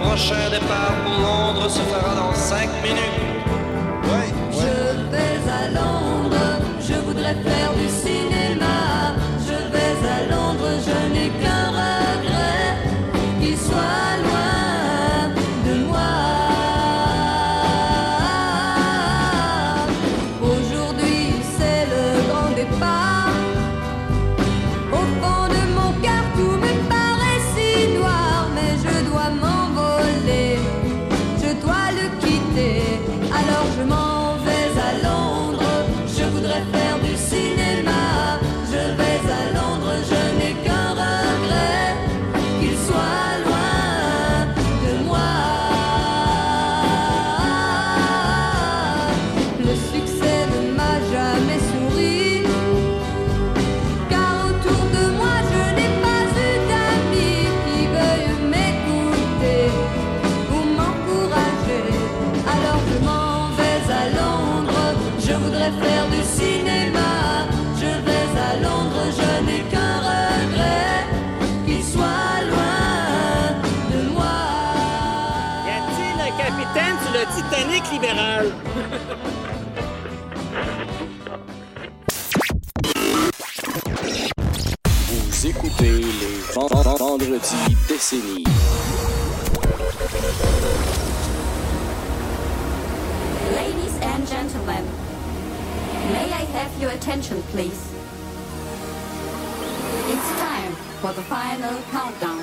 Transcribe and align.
prochain 0.00 0.50
départ 0.50 0.94
pour 1.04 1.18
Londres 1.20 1.68
se 1.68 1.80
fera 1.80 2.14
dans 2.14 2.34
cinq 2.34 2.68
minutes. 2.82 3.35
Ladies 93.52 93.96
and 94.00 94.26
gentlemen, 94.26 94.84
may 96.12 96.32
I 96.32 96.46
have 96.56 96.80
your 96.80 96.92
attention, 96.92 97.42
please? 97.52 97.92
It's 100.08 100.30
time 100.40 100.72
for 101.02 101.12
the 101.12 101.20
final 101.24 101.78
countdown. 101.90 102.42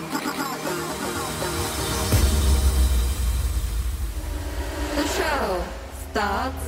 The 4.95 5.07
show 5.07 5.63
starts 6.11 6.62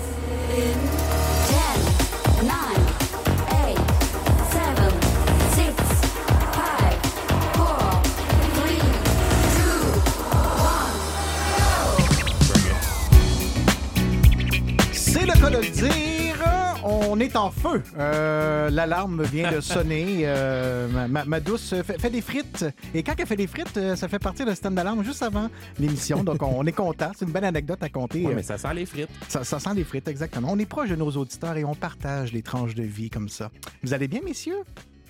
On 17.15 17.19
est 17.21 17.37
en 17.37 17.49
feu. 17.49 17.81
Euh, 17.97 18.69
L'alarme 18.69 19.23
vient 19.23 19.49
de 19.49 19.61
sonner. 19.61 20.23
Euh, 20.25 21.07
ma, 21.07 21.39
douce 21.39 21.73
fait, 21.81 21.97
fait 21.97 22.09
des 22.09 22.19
frites. 22.19 22.65
Et 22.93 23.03
quand 23.03 23.13
elle 23.17 23.25
fait 23.25 23.37
des 23.37 23.47
frites, 23.47 23.77
euh, 23.77 23.95
ça 23.95 24.09
fait 24.09 24.19
partie 24.19 24.43
d'un 24.43 24.51
système 24.51 24.75
d'alarme 24.75 25.01
juste 25.01 25.23
avant 25.23 25.47
l'émission. 25.79 26.25
Donc, 26.25 26.43
on, 26.43 26.59
on 26.59 26.65
est 26.65 26.73
content. 26.73 27.11
C'est 27.17 27.23
une 27.23 27.31
belle 27.31 27.45
anecdote 27.45 27.81
à 27.81 27.87
compter. 27.87 28.25
Ouais, 28.25 28.33
Euh, 28.33 28.35
mais 28.35 28.43
ça 28.43 28.57
sent 28.57 28.73
les 28.73 28.85
frites. 28.85 29.07
ça, 29.29 29.45
ça 29.45 29.59
sent 29.59 29.69
les 29.75 29.85
frites, 29.85 30.09
exactement. 30.09 30.49
On 30.51 30.59
est 30.59 30.65
proche 30.65 30.89
de 30.89 30.97
nos 30.97 31.09
auditeurs 31.11 31.55
et 31.55 31.63
on 31.63 31.73
partage 31.73 32.33
les 32.33 32.41
tranches 32.41 32.75
de 32.75 32.83
vie 32.83 33.09
comme 33.09 33.29
ça. 33.29 33.49
Vous 33.81 33.93
allez 33.93 34.09
bien, 34.09 34.19
messieurs? 34.25 34.59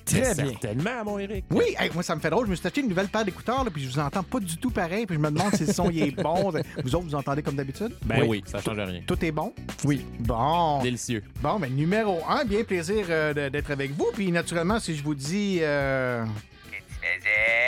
Très 0.06 0.36
bien. 0.36 0.50
Certainement, 0.52 1.04
mon 1.04 1.20
Eric. 1.20 1.46
Oui, 1.52 1.76
hey, 1.80 1.90
moi, 1.94 2.04
ça 2.04 2.16
me 2.16 2.22
fait 2.22 2.30
drôle. 2.30 2.46
Je 2.46 2.52
me 2.52 2.56
suis 2.56 2.66
acheté 2.68 2.82
une 2.82 2.90
nouvelle 2.90 3.08
paire 3.08 3.26
d'écouteurs, 3.26 3.64
là, 3.64 3.70
puis 3.72 3.84
je 3.84 3.90
vous 3.90 4.00
entends 4.00 4.24
pas 4.24 4.40
du 4.40 4.58
tout 4.58 4.70
pareil. 4.70 5.06
Puis 5.06 5.16
je 5.16 5.22
me 5.22 5.30
demande 5.32 5.54
si 5.56 5.66
le 5.66 5.74
son 5.74 5.90
il 5.90 6.04
est 6.04 6.12
bon. 6.22 6.52
Vous 6.84 6.96
autres, 6.96 7.06
vous 7.06 7.16
entendez 7.16 7.42
comme 7.42 7.56
d'habitude? 7.56 7.94
Ben 8.06 8.24
oui. 8.28 8.44
ça 8.46 8.62
change 8.62 8.78
rien. 8.80 9.02
Tout 9.08 9.24
est 9.26 9.32
bon? 9.32 9.54
Oui. 9.84 10.06
Bon. 10.20 10.82
Délicieux. 10.84 11.24
Bon, 11.42 11.60
ben, 11.60 11.74
numéro 11.74 12.20
un, 12.30 12.46
bien 12.46 12.64
plaisir 12.64 13.06
euh, 13.10 13.50
d'être 13.50 13.72
avec 13.72 13.92
vous. 13.98 14.08
Puis, 14.14 14.32
naturellement, 14.32 14.80
si 14.80 14.96
je 14.96 15.04
vous 15.04 15.16
dis. 15.16 15.60
euh, 15.62 16.24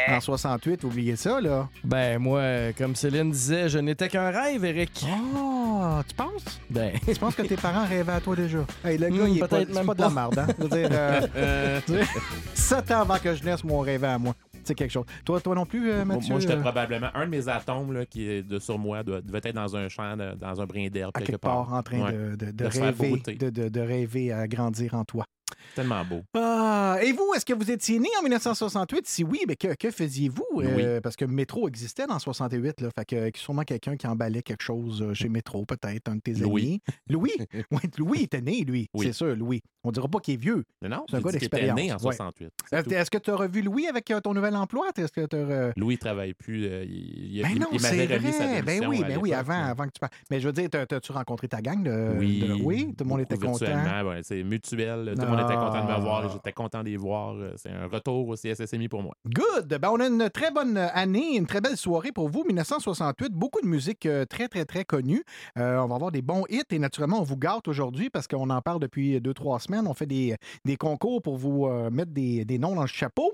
En 0.09 0.19
68, 0.21 0.83
oubliez 0.85 1.15
ça, 1.15 1.41
là. 1.41 1.67
Ben, 1.83 2.17
moi, 2.19 2.71
comme 2.77 2.95
Céline 2.95 3.31
disait, 3.31 3.67
je 3.69 3.77
n'étais 3.79 4.07
qu'un 4.07 4.29
rêve, 4.31 4.63
Eric. 4.63 5.05
Oh, 5.35 5.99
tu 6.07 6.15
penses? 6.15 6.59
Ben, 6.69 6.93
Tu 7.05 7.15
penses 7.15 7.35
que 7.35 7.41
tes 7.43 7.55
parents 7.57 7.85
rêvaient 7.85 8.11
à 8.13 8.21
toi 8.21 8.35
déjà? 8.35 8.59
Hey, 8.85 8.97
le 8.97 9.09
gars, 9.09 9.23
Hmm, 9.23 9.27
il 9.27 9.37
est 9.37 9.39
pas, 9.41 9.47
peut-être 9.49 9.67
c'est 9.69 9.73
même 9.75 9.85
pas 9.85 9.93
de 9.95 10.01
la 10.01 10.09
merde, 10.09 10.39
hein? 10.39 10.47
Je 10.57 10.63
veux 10.63 10.69
dire, 10.69 10.89
euh, 10.91 11.81
tu 11.85 11.93
sais, 11.93 12.03
sept 12.53 12.91
ans 12.91 13.01
avant 13.01 13.17
que 13.17 13.35
je 13.35 13.43
naisse, 13.43 13.63
moi, 13.63 13.77
on 13.79 13.81
rêvait 13.81 14.07
à 14.07 14.17
moi. 14.17 14.33
C'est 14.63 14.75
quelque 14.75 14.91
chose. 14.91 15.05
Toi, 15.23 15.39
toi 15.39 15.55
non 15.55 15.65
plus, 15.65 15.89
euh, 15.91 16.03
Mathieu? 16.03 16.31
moi, 16.31 16.39
j'étais 16.41 16.53
euh, 16.55 16.61
probablement 16.61 17.07
un 17.13 17.25
de 17.25 17.29
mes 17.31 17.47
atomes 17.47 17.93
là, 17.93 18.05
qui 18.05 18.29
est 18.29 18.43
de 18.43 18.59
sur 18.59 18.77
moi 18.77 19.01
doit- 19.01 19.21
devait 19.21 19.39
être 19.43 19.55
dans 19.55 19.75
un 19.77 19.87
champ, 19.87 20.17
de- 20.17 20.33
dans 20.35 20.59
un 20.61 20.65
brin 20.65 20.87
d'herbe 20.89 21.13
quelque, 21.13 21.27
quelque 21.27 21.39
part, 21.41 21.71
en 21.73 21.81
train 21.83 22.01
Ouais. 22.01 22.11
de, 22.11 22.35
de- 22.35 22.45
de 22.47 22.51
De 22.51 22.69
se 22.69 22.77
faire 22.77 22.83
rêver, 22.87 23.07
brouter. 23.07 23.35
de, 23.35 23.49
de- 23.49 23.69
de 23.69 23.79
rêver 23.81 24.33
à 24.33 24.45
grandir 24.47 24.93
en 24.95 25.05
toi. 25.05 25.23
Tellement 25.77 26.03
beau. 26.03 26.21
Ah, 26.35 26.97
et 27.03 27.11
vous, 27.11 27.31
est-ce 27.35 27.45
que 27.45 27.53
vous 27.53 27.69
étiez 27.71 27.99
né 27.99 28.07
en 28.19 28.23
1968? 28.23 29.07
Si 29.07 29.23
oui, 29.23 29.41
mais 29.47 29.55
que, 29.55 29.75
que 29.75 29.91
faisiez-vous? 29.91 30.45
Euh, 30.61 30.75
Oui. 30.95 31.01
parce 31.01 31.15
que 31.15 31.25
Métro 31.25 31.67
existait 31.67 32.07
dans 32.07 32.17
68, 32.19 32.81
là. 32.81 32.89
Fait 32.97 33.05
que 33.05 33.37
sûrement 33.39 33.61
quelqu'un 33.63 33.95
qui 33.95 34.07
emballait 34.07 34.41
quelque 34.41 34.63
chose 34.63 35.01
euh, 35.03 35.13
chez 35.13 35.29
Métro, 35.29 35.65
peut-être, 35.65 36.09
un 36.09 36.15
de 36.15 36.21
tes 36.21 36.33
Louis. 36.33 36.63
amis. 36.63 36.81
Louis? 37.09 37.31
Oui, 37.71 37.79
Louis 37.97 38.21
était 38.23 38.41
né, 38.41 38.61
lui. 38.63 38.89
Oui. 38.93 39.05
C'est 39.07 39.13
sûr, 39.13 39.35
Louis. 39.35 39.61
On 39.83 39.91
dira 39.91 40.07
pas 40.07 40.19
qu'il 40.19 40.33
est 40.33 40.37
vieux. 40.37 40.63
Mais 40.81 40.89
non, 40.89 41.05
C'est 41.09 41.17
un 41.17 41.21
gars 41.21 41.31
d'expérience. 41.31 41.75
né 41.79 41.91
en 41.91 41.95
Ouais. 41.95 41.99
68. 42.01 42.49
c'est 42.69 42.91
Est-ce 42.91 43.11
que 43.11 43.17
tu 43.19 43.29
as 43.31 43.35
revu 43.35 43.61
Louis 43.61 43.87
avec 43.87 44.09
euh, 44.11 44.19
ton 44.19 44.33
nouvel 44.33 44.55
emploi? 44.55 44.87
Est-ce 44.97 45.11
que 45.11 45.27
euh, 45.35 45.71
Louis 45.77 45.95
ne 45.95 45.99
travaille 45.99 46.33
plus. 46.33 46.65
euh, 46.65 46.83
il, 46.85 47.41
Ben 47.43 47.49
il- 47.53 47.59
non, 47.59 47.67
il 47.71 47.79
c'est 47.79 48.07
sa 48.07 48.45
vrai. 48.45 48.61
Ben 48.63 48.87
oui, 48.87 49.03
ben 49.07 49.17
oui, 49.21 49.33
avant, 49.33 49.73
que 49.85 49.91
tu 49.91 49.99
parles. 49.99 50.11
Mais 50.31 50.39
je 50.39 50.47
veux 50.47 50.53
dire, 50.53 50.69
t'as-tu 50.69 51.11
rencontré 51.11 51.47
ta 51.47 51.61
gang 51.61 51.83
de. 51.83 52.15
Oui. 52.17 52.39
de- 52.47 52.53
oui, 52.63 52.93
tout 52.97 53.03
le 53.03 53.09
monde 53.09 53.21
était 53.21 53.37
content. 53.37 53.65
ouais, 54.07 54.21
c'est 54.23 54.43
mutuel. 54.43 55.13
Tout 55.15 55.21
le 55.21 55.27
monde 55.27 55.41
était 55.41 55.53
content 55.53 55.66
de 55.71 55.87
me 55.93 55.99
voir 55.99 56.23
Ah. 56.25 56.29
j'étais 56.33 56.51
content 56.53 56.79
de 56.83 56.89
les 56.89 56.97
voir. 56.97 57.33
Euh, 57.35 57.53
C'est 57.57 57.69
un 57.71 57.87
retour 57.87 58.27
au 58.27 58.35
CSSMI 58.35 58.87
pour 58.89 59.01
moi. 59.03 59.15
Good! 59.25 59.67
Ben, 59.79 59.89
on 59.91 59.99
a 59.99 60.07
une 60.07 60.29
très 60.29 60.51
bonne 60.51 60.77
année, 60.77 61.35
une 61.37 61.45
très 61.47 61.61
belle 61.61 61.77
soirée 61.77 62.11
pour 62.11 62.29
vous. 62.29 62.43
1968, 62.45 63.33
beaucoup 63.33 63.61
de 63.61 63.67
musique 63.67 64.05
euh, 64.05 64.25
très, 64.25 64.47
très, 64.47 64.65
très 64.65 64.85
connue. 64.85 65.23
Euh, 65.57 65.77
on 65.79 65.87
va 65.87 65.95
avoir 65.95 66.11
des 66.11 66.21
bons 66.21 66.43
hits 66.49 66.61
et 66.71 66.79
naturellement, 66.79 67.19
on 67.19 67.23
vous 67.23 67.37
gâte 67.37 67.67
aujourd'hui 67.67 68.09
parce 68.09 68.27
qu'on 68.27 68.49
en 68.49 68.61
parle 68.61 68.79
depuis 68.79 69.19
deux, 69.21 69.33
trois 69.33 69.59
semaines. 69.59 69.87
On 69.87 69.93
fait 69.93 70.05
des, 70.05 70.35
des 70.65 70.77
concours 70.77 71.21
pour 71.21 71.37
vous 71.37 71.65
euh, 71.67 71.89
mettre 71.89 72.11
des, 72.11 72.45
des 72.45 72.57
noms 72.59 72.75
dans 72.75 72.81
le 72.81 72.87
chapeau. 72.87 73.33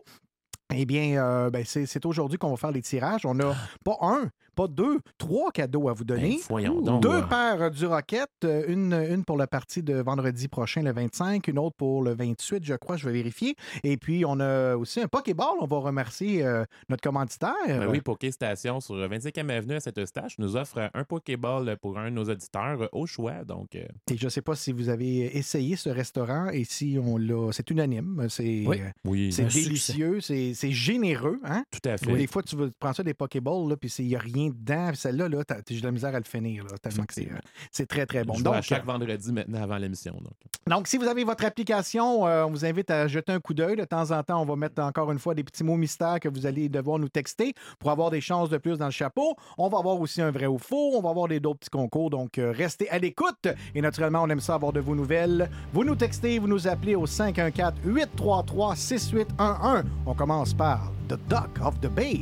Eh 0.76 0.86
bien, 0.86 1.22
euh, 1.24 1.50
ben, 1.52 1.64
c'est 1.66 2.06
aujourd'hui 2.06 2.38
qu'on 2.40 2.50
va 2.50 2.58
faire 2.58 2.72
les 2.72 2.82
tirages. 2.82 3.26
On 3.26 3.40
a 3.42 3.54
pas 3.86 3.98
un, 4.02 4.30
pas 4.56 4.68
deux, 4.68 5.00
trois 5.18 5.52
cadeaux 5.52 5.90
à 5.90 5.94
vous 5.94 6.04
donner. 6.06 6.38
Ben, 6.38 6.46
voyons 6.50 6.82
donc. 6.82 7.02
Deux 7.02 7.10
Ouais. 7.10 7.28
paires 7.30 7.72
du 7.72 7.86
Rocket, 7.86 8.28
euh, 8.44 8.64
une, 8.68 8.94
une 8.94 9.24
pour 9.24 9.38
la 9.38 9.48
partie 9.48 9.84
de 9.84 9.96
vendredi 9.96 10.48
prochain, 10.48 10.82
le 10.82 10.92
25, 10.92 11.48
une 11.48 11.60
autre 11.60 11.76
pour 11.78 12.02
le 12.04 12.14
28, 12.14 12.64
je 12.66 12.74
crois, 12.76 12.98
je 12.98 13.06
vais 13.08 13.14
vérifier. 13.14 13.56
Et 13.84 13.98
puis, 13.98 14.24
on 14.26 14.40
a 14.40 14.76
aussi 14.76 15.02
un 15.02 15.08
Pokéball. 15.08 15.56
On 15.62 15.66
va 15.66 15.78
remercier 15.78 16.44
euh, 16.44 16.64
notre 16.90 17.02
commanditaire. 17.04 17.54
Ben 17.68 17.88
oui, 17.90 18.02
Poké 18.02 18.32
Station 18.32 18.80
sur 18.80 18.96
25e 18.96 19.50
Avenue 19.50 19.76
à 19.76 19.80
Saint-Eustache 19.80 20.38
nous 20.40 20.56
offre 20.56 20.90
un 20.94 21.04
Pokéball 21.04 21.78
pour 21.82 21.98
un 21.98 22.06
de 22.10 22.16
nos 22.16 22.26
auditeurs 22.26 22.90
au 22.92 23.06
choix. 23.06 23.44
Donc, 23.44 23.76
euh, 23.76 23.84
Et 24.12 24.18
je 24.18 24.26
ne 24.26 24.30
sais 24.30 24.42
pas 24.42 24.56
si 24.56 24.72
vous 24.72 24.90
avez 24.90 25.38
essayé 25.38 25.76
ce 25.76 25.90
restaurant 25.90 26.50
et 26.50 26.64
si 26.64 26.98
on 27.04 27.18
l'a. 27.18 27.52
C'est 27.52 27.70
unanime. 27.72 28.28
C'est 28.30 28.64
Oui. 29.06 29.30
délicieux, 29.32 30.22
c'est 30.22 30.54
c'est 30.54 30.72
généreux. 30.72 31.40
Hein? 31.44 31.64
tout 31.72 31.88
à 31.90 31.98
fait. 31.98 32.16
Des 32.16 32.28
fois, 32.28 32.44
tu 32.44 32.56
prends 32.80 32.94
ça 32.94 33.04
des 33.04 33.14
Pokéballs, 33.14 33.68
là, 33.70 33.76
puis 33.78 33.94
il 34.00 34.08
n'y 34.08 34.16
a 34.16 34.20
rien 34.20 34.43
dedans. 34.50 34.92
Celle-là, 34.94 35.30
là, 35.30 35.44
j'ai 35.70 35.80
de 35.80 35.86
la 35.86 35.92
misère 35.92 36.16
à 36.16 36.20
le 36.20 36.26
finir, 36.26 36.66
là, 36.66 36.78
tellement 36.78 37.06
que 37.06 37.14
c'est 37.14 37.32
euh, 37.32 37.38
c'est 37.72 37.86
très, 37.86 38.06
très 38.06 38.24
bon. 38.24 38.36
Je 38.36 38.44
Donc, 38.44 38.56
à 38.56 38.62
chaque 38.62 38.86
vendredi 38.86 39.32
maintenant 39.32 39.64
avant 39.64 39.78
l'émission. 39.78 40.14
Donc. 40.14 40.34
Donc, 40.66 40.88
si 40.88 40.98
vous 40.98 41.08
avez 41.08 41.26
votre 41.26 41.44
application, 41.44 42.26
euh, 42.26 42.46
on 42.46 42.52
vous 42.52 42.66
invite 42.66 42.90
à 42.90 43.08
jeter 43.08 43.34
un 43.34 43.40
coup 43.40 43.54
d'œil. 43.54 43.76
De 43.76 43.84
temps 43.84 44.12
en 44.12 44.24
temps, 44.24 44.42
on 44.42 44.46
va 44.46 44.56
mettre 44.56 44.82
encore 44.82 45.12
une 45.12 45.20
fois 45.20 45.36
des 45.36 45.44
petits 45.44 45.64
mots 45.64 45.76
mystères 45.76 46.20
que 46.22 46.30
vous 46.30 46.46
allez 46.46 46.70
devoir 46.70 47.00
nous 47.00 47.10
texter 47.10 47.54
pour 47.80 47.92
avoir 47.92 48.12
des 48.12 48.22
chances 48.22 48.50
de 48.50 48.58
plus 48.58 48.78
dans 48.78 48.86
le 48.86 48.92
chapeau. 48.92 49.36
On 49.58 49.68
va 49.68 49.80
avoir 49.80 50.00
aussi 50.00 50.22
un 50.22 50.32
vrai 50.32 50.46
ou 50.46 50.58
faux. 50.58 50.92
On 50.96 51.02
va 51.02 51.10
avoir 51.10 51.28
des 51.28 51.42
d'autres 51.42 51.60
petits 51.60 51.70
concours. 51.70 52.10
Donc, 52.10 52.38
euh, 52.38 52.54
restez 52.56 52.90
à 52.90 52.98
l'écoute. 52.98 53.48
Et 53.76 53.82
naturellement, 53.82 54.24
on 54.24 54.30
aime 54.30 54.40
ça 54.40 54.56
avoir 54.56 54.72
de 54.72 54.80
vos 54.80 54.96
nouvelles. 54.96 55.50
Vous 55.74 55.84
nous 55.84 55.96
textez, 55.96 56.40
vous 56.40 56.48
nous 56.48 56.66
appelez 56.68 56.96
au 56.96 57.06
514-833-6811. 57.06 59.84
On 60.06 60.14
commence 60.14 60.54
par 60.54 60.94
The 61.10 61.20
Duck 61.28 61.60
of 61.62 61.78
the 61.82 61.88
Bay. 61.88 62.22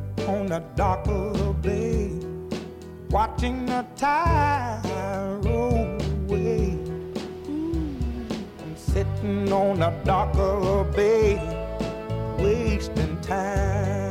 on 0.31 0.45
the 0.45 0.59
dock 0.75 1.05
of 1.07 1.37
the 1.37 1.53
bay, 1.67 2.09
watching 3.09 3.65
the 3.65 3.85
tide 3.97 4.81
roll 5.43 5.99
away. 6.25 6.77
I'm 8.61 8.75
sitting 8.75 9.51
on 9.51 9.79
the 9.79 9.89
dock 10.05 10.33
of 10.35 10.63
the 10.63 10.83
bay, 10.95 11.35
wasting 12.37 13.19
time. 13.21 14.10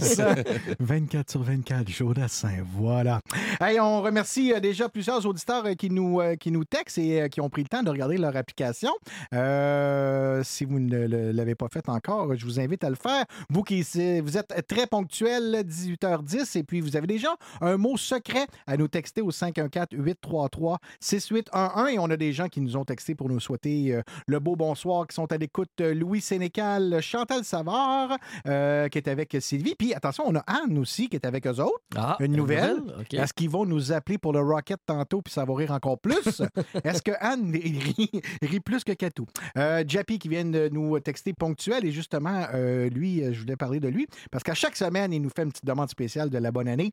Joe 0.00 0.16
Dassin. 0.16 0.34
Joe 0.36 0.44
Dassin. 0.44 1.07
24 1.08 1.30
sur 1.30 1.42
24, 1.42 1.88
Joe 1.88 2.14
Dassin. 2.14 2.58
Voilà. 2.74 3.22
Hey, 3.62 3.80
on 3.80 4.02
remercie 4.02 4.52
euh, 4.52 4.60
déjà 4.60 4.90
plusieurs 4.90 5.24
auditeurs 5.24 5.64
euh, 5.64 5.72
qui 5.72 5.88
nous, 5.88 6.20
euh, 6.20 6.36
qui 6.36 6.50
nous 6.50 6.66
textent 6.66 6.98
et 6.98 7.30
qui 7.30 7.40
ont 7.40 7.48
pris 7.48 7.62
le 7.62 7.68
temps 7.68 7.82
de 7.82 7.88
regarder 7.88 8.18
leur 8.18 8.36
application. 8.36 8.90
Si 9.32 10.66
vous 10.66 10.80
ne 10.80 11.32
l'avez 11.32 11.54
pas 11.54 11.68
fait 11.72 11.88
encore, 11.88 12.36
je 12.36 12.44
vous 12.44 12.60
invite 12.60 12.84
à 12.84 12.90
le 12.90 12.96
faire. 12.96 13.24
Vous 13.48 13.62
qui 13.62 13.80
vous 14.20 14.36
êtes 14.36 14.66
très 14.68 14.86
ponctuel, 14.86 15.64
18h10, 15.66 16.58
et 16.58 16.62
puis 16.62 16.82
vous 16.82 16.94
avez 16.94 17.06
déjà 17.06 17.34
un 17.62 17.78
mot 17.78 17.96
secret 17.96 18.46
à 18.66 18.76
nous 18.76 18.88
texter 18.88 19.22
au 19.22 19.30
514-833-6811. 19.30 21.88
Et 21.88 21.98
on 21.98 22.10
a 22.10 22.18
des 22.18 22.34
gens 22.34 22.48
qui 22.48 22.60
nous 22.60 22.76
ont 22.76 22.84
texté 22.84 23.14
pour 23.14 23.30
nous 23.30 23.40
souhaiter 23.40 23.98
le 24.26 24.40
beau 24.40 24.56
bonsoir, 24.56 25.06
qui 25.06 25.14
sont 25.14 25.32
à 25.32 25.38
l'écoute. 25.38 25.80
Louis 25.80 26.20
Sénécal, 26.20 27.00
Chantal 27.00 27.44
Savard, 27.44 28.18
qui 28.44 28.98
est 28.98 29.08
avec 29.08 29.34
Sylvie. 29.40 29.74
Puis 29.74 29.94
attention, 29.94 30.24
on 30.26 30.36
a 30.36 30.44
Anne 30.46 30.76
aussi 30.78 30.97
qui 31.06 31.16
est 31.16 31.26
avec 31.26 31.46
eux 31.46 31.60
autres. 31.60 31.80
Ah, 31.94 32.16
Une 32.20 32.32
nouvelle. 32.32 32.82
Est-ce 33.12 33.32
qu'ils 33.32 33.50
vont 33.50 33.64
nous 33.64 33.92
appeler 33.92 34.18
pour 34.18 34.32
le 34.32 34.40
Rocket 34.40 34.80
tantôt 34.84 35.22
puis 35.22 35.32
ça 35.32 35.44
va 35.44 35.54
rire 35.54 35.70
encore 35.70 35.98
plus? 35.98 36.42
Est-ce 36.84 37.02
que 37.02 37.12
Anne 37.20 37.52
rit, 37.52 38.10
rit 38.42 38.60
plus 38.60 38.82
que 38.82 38.92
Katou? 38.92 39.26
Euh, 39.56 39.84
Jappy 39.86 40.18
qui 40.18 40.28
vient 40.28 40.44
de 40.44 40.68
nous 40.72 40.98
texter 41.00 41.32
ponctuel 41.32 41.84
et 41.84 41.92
justement, 41.92 42.46
euh, 42.54 42.88
lui, 42.88 43.22
euh, 43.22 43.32
je 43.32 43.40
voulais 43.40 43.56
parler 43.56 43.80
de 43.80 43.88
lui 43.88 44.06
parce 44.30 44.42
qu'à 44.42 44.54
chaque 44.54 44.76
semaine, 44.76 45.12
il 45.12 45.22
nous 45.22 45.30
fait 45.30 45.42
une 45.42 45.50
petite 45.50 45.64
demande 45.64 45.90
spéciale 45.90 46.30
de 46.30 46.38
la 46.38 46.50
bonne 46.50 46.68
année. 46.68 46.92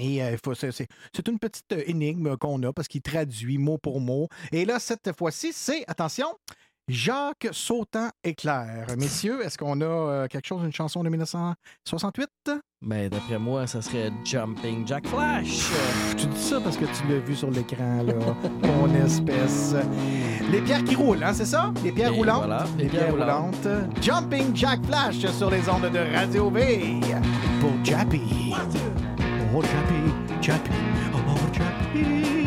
Et 0.00 0.22
euh, 0.22 0.36
c'est, 0.54 1.28
une 1.28 1.38
petite 1.38 1.72
énigme 1.86 2.36
qu'on 2.36 2.62
a 2.62 2.72
parce 2.72 2.88
qu'il 2.88 3.02
traduit 3.02 3.58
mot 3.58 3.78
pour 3.78 4.00
mot. 4.00 4.28
Et 4.52 4.64
là, 4.64 4.78
cette 4.78 5.16
fois-ci, 5.16 5.52
c'est, 5.52 5.84
attention, 5.88 6.28
Jacques 6.88 7.48
Sautant 7.52 8.08
Éclair. 8.24 8.86
Messieurs, 8.96 9.44
est-ce 9.44 9.58
qu'on 9.58 9.80
a 9.82 9.84
euh, 9.84 10.26
quelque 10.26 10.46
chose, 10.46 10.62
une 10.64 10.72
chanson 10.72 11.02
de 11.02 11.10
1968? 11.10 12.28
Ben, 12.80 13.08
d'après 13.10 13.38
moi, 13.38 13.66
ça 13.66 13.82
serait 13.82 14.10
Jumping 14.24 14.86
Jack 14.86 15.06
Flash. 15.06 15.68
Tu 16.16 16.26
dis 16.26 16.40
ça 16.40 16.60
parce 16.60 16.76
que 16.76 16.84
tu 16.86 17.06
l'as 17.08 17.18
vu 17.18 17.34
sur 17.36 17.50
l'écran, 17.50 18.02
là. 18.04 18.14
Mon 18.62 18.94
espèce. 19.04 19.74
Les 20.50 20.60
pierres 20.62 20.84
qui 20.84 20.94
roulent, 20.94 21.22
hein, 21.22 21.34
c'est 21.34 21.44
ça? 21.44 21.72
Les 21.84 21.92
pierres 21.92 22.12
Et 22.12 22.16
roulantes? 22.16 22.46
voilà, 22.46 22.64
les 22.78 22.84
les 22.84 22.88
pierres 22.90 23.14
pierres 23.14 23.18
roulantes. 23.18 23.68
Jumping 24.00 24.54
Jack 24.56 24.84
Flash 24.86 25.18
sur 25.26 25.50
les 25.50 25.68
ondes 25.68 25.90
de 25.92 26.14
Radio 26.16 26.50
V. 26.50 27.00
Pour 27.60 27.72
Jappy. 27.84 28.54
Oh, 29.54 29.60
Jappy. 29.62 30.40
Jappy. 30.40 30.70
Oh, 31.14 31.34
Jappy. 31.52 32.37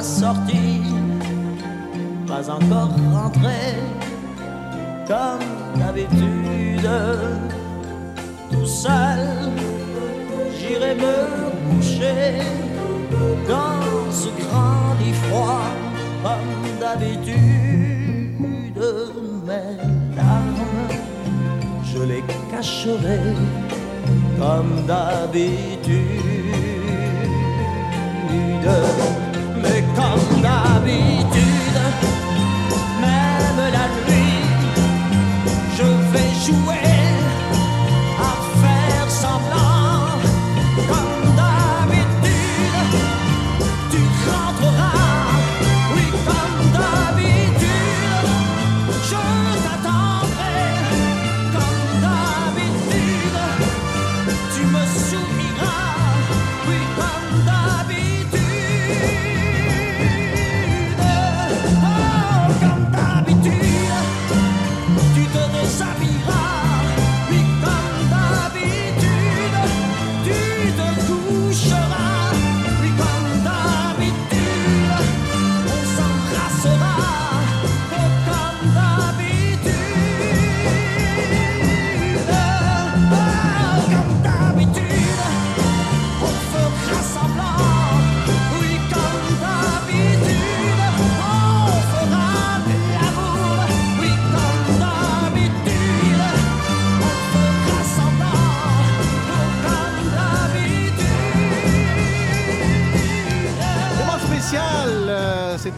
Tu 0.00 0.06
seras 0.06 0.20
sorti, 0.20 0.82
pas 2.26 2.50
encore 2.50 2.90
rentré, 3.12 3.74
comme 5.06 5.78
d'habitude. 5.78 6.90
Tout 8.50 8.66
seul, 8.66 9.52
j'irai 10.58 10.94
me 10.94 11.16
coucher 11.70 12.40
dans 13.48 14.10
ce 14.10 14.28
grand 14.42 14.94
lit 15.00 15.16
froid, 15.24 15.70
comme 16.22 16.78
d'habitude. 16.80 17.38
Mes 19.46 19.76
larmes, 20.16 20.94
je 21.84 22.02
les 22.02 22.24
cacherai 22.50 23.20
comme 24.38 24.86
d'habitude. 24.86 26.40
Mais 30.42 30.48
comme 30.48 30.52
d'habitude, 30.52 31.42
même 31.42 31.59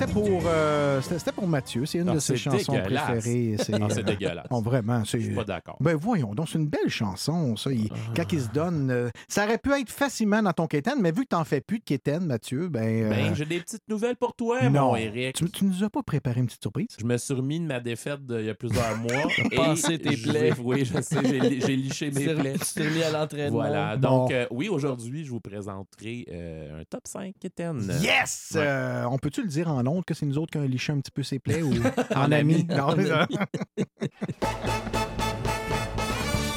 pour, 0.06 0.42
euh, 0.46 1.00
pour 1.42 1.48
Mathieu. 1.48 1.84
C'est 1.86 1.98
une 1.98 2.08
Ah, 2.08 2.14
de 2.14 2.18
ses 2.20 2.36
chansons 2.36 2.72
préférées. 2.72 3.56
Ah, 3.58 3.88
c'est 3.90 4.04
dégueulasse. 4.04 4.46
Bon, 4.48 4.60
vraiment. 4.62 5.02
Je 5.04 5.18
suis 5.18 5.34
pas 5.34 5.44
d'accord. 5.44 5.76
Ben 5.80 5.96
voyons, 5.96 6.34
donc 6.34 6.48
c'est 6.48 6.58
une 6.58 6.68
belle 6.68 6.88
chanson, 6.88 7.56
ça. 7.56 7.72
Il- 7.72 7.88
Quand 8.14 8.32
il 8.32 8.40
se 8.40 8.48
donne, 8.50 8.90
euh, 8.90 9.10
ça 9.28 9.44
aurait 9.44 9.58
pu 9.58 9.72
être 9.72 9.90
facilement 9.90 10.42
dans 10.42 10.52
ton 10.52 10.66
Kéten, 10.66 10.94
mais 11.00 11.10
vu 11.10 11.22
que 11.24 11.28
t'en 11.30 11.44
fais 11.44 11.60
plus 11.60 11.78
de 11.80 11.84
Kéten, 11.84 12.24
Mathieu, 12.24 12.68
ben. 12.68 12.82
euh, 13.04 13.10
Ben, 13.10 13.34
j'ai 13.34 13.44
des 13.44 13.58
petites 13.60 13.82
nouvelles 13.88 14.16
pour 14.16 14.34
toi, 14.36 14.62
non, 14.70 14.90
mon 14.90 14.96
Eric. 14.96 15.34
Tu, 15.36 15.50
tu 15.50 15.64
nous 15.64 15.82
as 15.82 15.90
pas 15.90 16.02
préparé 16.02 16.40
une 16.40 16.46
petite 16.46 16.62
surprise? 16.62 16.88
Je 16.98 17.04
me 17.04 17.16
suis 17.16 17.34
remis 17.34 17.58
de 17.58 17.66
ma 17.66 17.80
défaite 17.80 18.24
d'il 18.24 18.44
y 18.44 18.50
a 18.50 18.54
plusieurs 18.54 18.96
mois. 18.98 19.10
et 19.50 19.56
Passé 19.56 19.98
tes 19.98 20.16
plaies. 20.16 20.52
Oui, 20.62 20.84
je 20.84 21.00
sais, 21.00 21.20
j'ai 21.66 21.76
liché 21.76 22.10
mes 22.12 22.34
plaies. 22.34 22.54
tu 22.58 22.74
t'es 22.74 22.88
remis 22.88 23.02
à 23.02 23.10
l'entraînement. 23.10 23.58
Voilà. 23.58 23.96
Donc, 23.96 24.30
euh, 24.30 24.46
oui, 24.50 24.68
aujourd'hui, 24.68 25.24
je 25.24 25.30
vous 25.30 25.40
présenterai 25.40 26.26
euh, 26.30 26.80
un 26.80 26.84
top 26.84 27.02
5 27.08 27.34
Kitten. 27.40 27.80
Yes! 28.00 28.52
Ouais. 28.54 28.60
Euh, 28.62 29.04
on 29.10 29.18
peut-tu 29.18 29.42
le 29.42 29.48
dire 29.48 29.68
en 29.68 29.84
ondes 29.86 30.04
que 30.04 30.14
c'est 30.14 30.26
nous 30.26 30.38
autres 30.38 30.52
qui 30.52 30.58
avons 30.58 30.66
liché 30.68 30.92
un 30.92 31.00
petit 31.00 31.10
peu 31.10 31.22
ses 31.32 31.38
plaies 31.38 31.62
ou 31.62 31.72
en, 32.14 32.30
ami? 32.32 32.66
Non, 32.68 32.84
En 32.84 32.92
ami. 32.92 33.36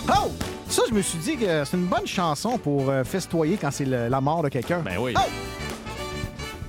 oh! 0.10 0.32
Ça, 0.68 0.82
je 0.90 0.94
me 0.94 1.02
suis 1.02 1.20
dit 1.20 1.38
que 1.38 1.64
c'est 1.64 1.78
une 1.78 1.86
bonne 1.86 2.06
chanson 2.06 2.58
pour 2.58 2.90
euh, 2.90 3.04
festoyer 3.04 3.58
quand 3.60 3.72
c'est 3.72 3.86
la 3.86 4.22
mort 4.22 4.44
de 4.44 4.50
quelqu'un. 4.50 4.80
Ben 4.80 4.98
oui. 5.00 5.14
Oh! 5.18 5.22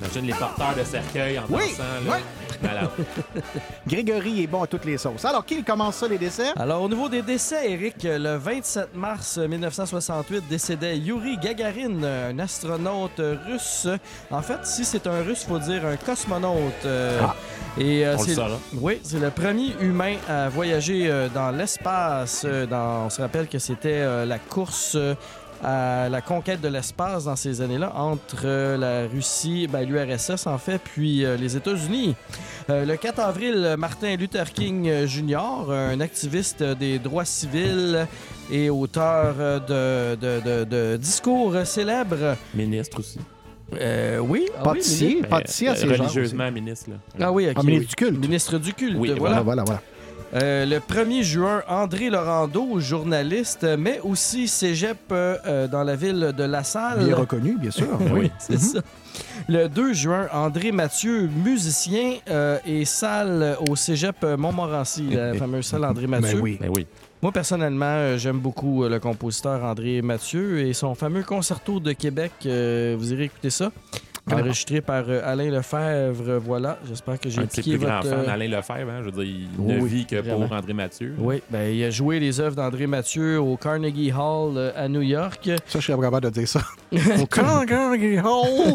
Imagine 0.00 0.26
les 0.26 0.34
porteurs 0.34 0.74
de 0.76 0.84
cercueil 0.84 1.38
en 1.38 1.44
Oui, 1.48 1.62
dansant. 1.70 1.82
Là. 1.82 2.16
oui. 2.16 2.45
Malade. 2.62 2.88
Grégory 3.86 4.42
est 4.42 4.46
bon 4.46 4.62
à 4.62 4.66
toutes 4.66 4.84
les 4.84 4.98
sauces. 4.98 5.24
Alors, 5.24 5.44
qui 5.44 5.62
commence 5.62 5.96
ça, 5.96 6.08
les 6.08 6.18
décès? 6.18 6.48
Alors, 6.56 6.82
au 6.82 6.88
niveau 6.88 7.08
des 7.08 7.22
décès, 7.22 7.70
Eric, 7.70 7.96
le 8.02 8.36
27 8.36 8.94
mars 8.94 9.38
1968 9.38 10.44
décédait 10.48 10.96
Yuri 10.98 11.38
Gagarin, 11.38 12.02
un 12.02 12.38
astronaute 12.38 13.20
russe. 13.46 13.88
En 14.30 14.42
fait, 14.42 14.64
si 14.64 14.84
c'est 14.84 15.06
un 15.06 15.22
russe, 15.22 15.44
il 15.46 15.48
faut 15.48 15.58
dire 15.58 15.84
un 15.86 15.96
cosmonaute. 15.96 16.84
euh, 16.84 17.20
Ah. 17.22 17.34
et, 17.78 18.06
euh, 18.06 18.14
On 18.16 18.20
le 18.22 18.26
c'est- 18.28 18.34
saura. 18.34 18.58
Oui, 18.74 19.00
c'est 19.02 19.18
le 19.20 19.30
premier 19.30 19.74
humain 19.80 20.16
à 20.28 20.48
voyager 20.48 21.08
euh, 21.10 21.28
dans 21.32 21.50
l'espace. 21.50 22.42
euh, 22.44 22.66
dans- 22.66 23.06
on 23.06 23.10
se 23.10 23.20
rappelle 23.20 23.46
que 23.48 23.58
c'était 23.58 23.88
euh, 24.00 24.24
la 24.24 24.38
course 24.38 24.94
euh, 24.96 25.14
à 25.62 26.08
la 26.08 26.20
conquête 26.20 26.60
de 26.60 26.68
l'espace 26.68 27.24
dans 27.24 27.36
ces 27.36 27.60
années-là 27.60 27.92
entre 27.96 28.76
la 28.76 29.06
Russie, 29.06 29.66
ben, 29.70 29.86
l'URSS 29.88 30.46
en 30.46 30.58
fait, 30.58 30.78
puis 30.82 31.24
euh, 31.24 31.36
les 31.36 31.56
États-Unis. 31.56 32.14
Euh, 32.70 32.84
le 32.84 32.96
4 32.96 33.20
avril, 33.20 33.74
Martin 33.78 34.16
Luther 34.16 34.52
King 34.52 34.88
euh, 34.88 35.06
Jr., 35.06 35.70
un 35.70 36.00
activiste 36.00 36.62
des 36.62 36.98
droits 36.98 37.24
civils 37.24 38.06
et 38.50 38.70
auteur 38.70 39.34
de, 39.66 40.14
de- 40.16 40.40
de- 40.40 40.64
de 40.64 40.96
discours 40.96 41.54
célèbres. 41.64 42.36
Ministre 42.54 43.00
aussi. 43.00 43.18
Euh, 43.80 44.18
oui, 44.18 44.46
ah 44.56 44.58
oui, 44.58 44.64
Pâtissier, 44.64 45.08
ministre. 45.08 45.28
pâtissier 45.28 45.68
à 45.68 45.74
ces 45.74 45.94
gens. 45.94 46.04
Religieusement 46.04 46.52
ministre. 46.52 46.90
Là. 46.90 46.96
Ah 47.26 47.32
oui, 47.32 47.48
ok, 47.48 47.54
Ah, 47.56 47.62
ministre 47.64 47.80
oui. 47.80 47.86
du 47.88 47.94
culte. 48.12 48.20
Ministre 48.20 48.58
du 48.58 48.72
culte, 48.74 48.96
Oui, 48.96 49.08
voilà. 49.18 49.40
Voilà, 49.40 49.42
voilà, 49.42 49.64
voilà. 49.64 49.82
Euh, 50.36 50.66
le 50.66 50.80
1er 50.80 51.22
juin, 51.22 51.62
André 51.66 52.10
Laurando, 52.10 52.78
journaliste, 52.78 53.66
mais 53.78 54.00
aussi 54.04 54.48
cégep 54.48 54.98
euh, 55.10 55.38
euh, 55.46 55.66
dans 55.66 55.82
la 55.82 55.96
ville 55.96 56.34
de 56.36 56.44
La 56.44 56.62
Salle. 56.62 57.04
Bien 57.06 57.16
reconnu, 57.16 57.56
bien 57.58 57.70
sûr. 57.70 57.98
Oui, 58.12 58.30
c'est 58.38 58.58
ça. 58.58 58.80
Le 59.48 59.66
2 59.68 59.94
juin, 59.94 60.26
André 60.32 60.72
Mathieu, 60.72 61.28
musicien 61.42 62.16
euh, 62.28 62.58
et 62.66 62.84
salle 62.84 63.56
au 63.68 63.76
cégep 63.76 64.22
Montmorency, 64.36 65.04
la 65.10 65.32
fameuse 65.34 65.64
salle 65.66 65.84
André 65.86 66.06
Mathieu. 66.06 66.36
Ben 66.36 66.42
oui. 66.42 66.58
Ben 66.60 66.70
oui. 66.74 66.86
Moi, 67.22 67.32
personnellement, 67.32 68.18
j'aime 68.18 68.38
beaucoup 68.38 68.84
le 68.84 68.98
compositeur 69.00 69.64
André 69.64 70.02
Mathieu 70.02 70.58
et 70.60 70.74
son 70.74 70.94
fameux 70.94 71.22
concerto 71.22 71.80
de 71.80 71.92
Québec. 71.92 72.32
euh, 72.44 72.94
vous 72.98 73.10
irez 73.12 73.24
écouter 73.24 73.48
ça. 73.50 73.70
Enregistré 74.32 74.80
par 74.80 75.04
euh, 75.08 75.20
Alain 75.24 75.50
Lefebvre. 75.50 76.38
Voilà, 76.44 76.78
j'espère 76.88 77.20
que 77.20 77.28
j'ai 77.30 77.42
piqué 77.46 77.76
votre... 77.76 78.02
fans, 78.02 78.08
euh, 78.08 78.28
Alain 78.28 78.48
Lefebvre. 78.48 78.90
Hein, 78.90 79.00
je 79.00 79.04
veux 79.04 79.12
dire, 79.12 79.22
il 79.24 79.48
Oui, 79.58 79.74
ne 79.74 79.86
vit 79.86 80.04
que 80.06 80.16
vraiment. 80.16 80.48
pour 80.48 80.56
André 80.56 80.72
Mathieu. 80.72 81.14
Oui, 81.18 81.42
ben, 81.48 81.72
il 81.72 81.84
a 81.84 81.90
joué 81.90 82.18
les 82.18 82.40
œuvres 82.40 82.56
d'André 82.56 82.86
Mathieu 82.88 83.40
au 83.40 83.56
Carnegie 83.56 84.10
Hall 84.12 84.54
euh, 84.56 84.72
à 84.74 84.88
New 84.88 85.02
York. 85.02 85.48
Ça, 85.66 85.78
je 85.78 85.86
serais 85.86 86.00
capable 86.02 86.24
de 86.26 86.30
dire 86.30 86.48
ça. 86.48 86.60
Au 87.22 87.26
Carnegie 87.26 88.18
Hall. 88.18 88.74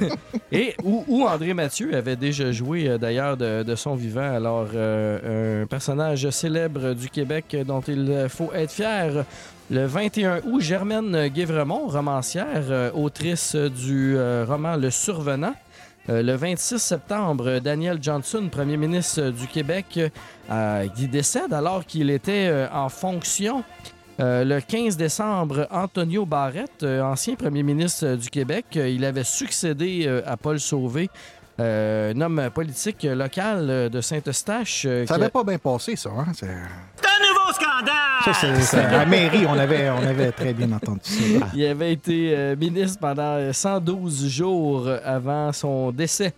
Et 0.52 0.74
où, 0.82 1.04
où 1.08 1.26
André 1.26 1.52
Mathieu 1.52 1.94
avait 1.94 2.16
déjà 2.16 2.50
joué 2.52 2.96
d'ailleurs 2.98 3.36
de, 3.36 3.62
de 3.64 3.74
son 3.74 3.94
vivant. 3.96 4.34
Alors, 4.34 4.68
euh, 4.74 5.62
un 5.62 5.66
personnage 5.66 6.30
célèbre 6.30 6.94
du 6.94 7.10
Québec 7.10 7.54
dont 7.66 7.80
il 7.80 8.26
faut 8.30 8.50
être 8.54 8.70
fier. 8.72 9.24
Le 9.70 9.84
21 9.86 10.42
août, 10.44 10.60
Germaine 10.60 11.26
Guévremont, 11.28 11.88
romancière, 11.88 12.66
euh, 12.70 12.90
autrice 12.92 13.56
du 13.56 14.14
euh, 14.16 14.44
roman 14.48 14.76
Le 14.76 14.90
Survenant. 14.90 15.54
Euh, 16.08 16.22
le 16.22 16.36
26 16.36 16.78
septembre, 16.78 17.58
Daniel 17.58 17.98
Johnson, 18.00 18.48
premier 18.50 18.76
ministre 18.76 19.30
du 19.30 19.48
Québec, 19.48 19.98
euh, 20.50 20.86
qui 20.94 21.08
décède 21.08 21.52
alors 21.52 21.84
qu'il 21.84 22.10
était 22.10 22.46
euh, 22.48 22.68
en 22.72 22.88
fonction. 22.88 23.64
Euh, 24.20 24.44
le 24.44 24.60
15 24.60 24.96
décembre, 24.96 25.66
Antonio 25.72 26.24
Barrette, 26.24 26.84
euh, 26.84 27.02
ancien 27.02 27.34
premier 27.34 27.64
ministre 27.64 28.14
du 28.14 28.30
Québec, 28.30 28.66
euh, 28.76 28.88
il 28.88 29.04
avait 29.04 29.24
succédé 29.24 30.04
euh, 30.06 30.22
à 30.26 30.36
Paul 30.36 30.60
Sauvé, 30.60 31.10
euh, 31.58 32.14
un 32.14 32.20
homme 32.20 32.50
politique 32.54 33.02
local 33.02 33.66
euh, 33.68 33.88
de 33.88 34.00
Saint-Eustache. 34.00 34.84
euh, 34.86 35.04
Ça 35.06 35.14
n'avait 35.14 35.26
a- 35.26 35.30
pas 35.30 35.42
bien 35.44 35.58
passé, 35.58 35.96
ça. 35.96 36.10
Hein? 36.16 36.32
C'est- 37.52 37.64
Un 37.64 37.68
nouveau 37.68 37.80
scandale! 37.80 38.24
Ça, 38.24 38.32
c'est 38.34 38.60
c'est- 38.62 38.78
à 38.78 38.90
la 38.98 39.06
mairie, 39.06 39.46
on 39.48 39.58
avait, 39.58 39.88
on 39.90 40.06
avait 40.06 40.32
très 40.32 40.52
bien 40.52 40.72
entendu 40.72 41.00
ça. 41.04 41.46
Il 41.54 41.64
avait 41.66 41.92
été 41.92 42.34
euh, 42.36 42.56
ministre 42.56 42.98
pendant 43.00 43.22
euh, 43.36 43.52
112 43.52 44.28
jours 44.28 44.88
avant 45.04 45.52
son 45.52 45.92
décès. 45.92 46.32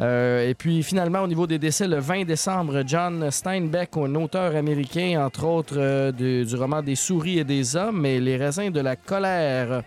Euh, 0.00 0.48
et 0.48 0.54
puis 0.54 0.82
finalement, 0.82 1.20
au 1.20 1.26
niveau 1.26 1.46
des 1.46 1.58
décès, 1.58 1.86
le 1.86 1.98
20 1.98 2.24
décembre, 2.24 2.82
John 2.86 3.30
Steinbeck, 3.30 3.90
un 3.96 4.14
auteur 4.16 4.56
américain, 4.56 5.22
entre 5.24 5.44
autres 5.44 5.74
euh, 5.76 6.10
du, 6.12 6.44
du 6.44 6.56
roman 6.56 6.82
Des 6.82 6.96
souris 6.96 7.38
et 7.38 7.44
des 7.44 7.76
hommes, 7.76 8.04
et 8.06 8.18
Les 8.18 8.36
raisins 8.36 8.70
de 8.70 8.80
la 8.80 8.96
colère. 8.96 9.82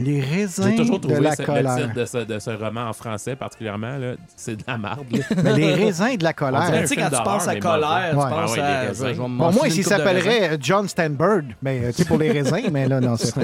Les 0.00 0.20
J'ai 0.22 0.36
raisins 0.36 0.76
toujours 0.76 0.98
de 0.98 1.06
trouvé 1.08 1.20
la 1.20 1.36
ce- 1.36 1.42
le 1.42 1.46
colère. 1.46 1.76
titre 1.76 1.94
de 1.94 2.04
ce, 2.04 2.18
de 2.18 2.38
ce 2.38 2.50
roman 2.50 2.88
en 2.88 2.92
français, 2.92 3.36
particulièrement, 3.36 3.96
là, 3.98 4.14
c'est 4.36 4.56
de 4.56 4.62
la 4.66 4.78
marde. 4.78 5.04
là. 5.12 5.52
Les 5.52 5.74
raisins 5.74 6.16
de 6.16 6.24
la 6.24 6.32
colère. 6.32 6.70
Tu 6.80 6.86
sais, 6.88 6.96
quand 6.96 7.10
tu 7.10 7.22
penses 7.22 7.46
à 7.48 7.56
colère, 7.56 8.08
tu 8.10 8.16
penses 8.16 8.52
Ouais, 8.52 8.60
ouais, 8.60 8.60
à. 8.60 8.82
les 8.82 8.88
raisins. 8.88 9.26
moi, 9.28 9.52
s'il 9.68 9.84
de 9.84 9.88
s'appellerait 9.88 10.56
John 10.60 10.88
Stanbird, 10.88 11.46
mais 11.62 11.88
tu 11.88 11.98
sais, 11.98 12.04
pour 12.04 12.18
les 12.18 12.30
raisins, 12.32 12.68
mais 12.72 12.88
là, 12.88 13.00
non, 13.00 13.16
c'est 13.16 13.34
pas. 13.34 13.42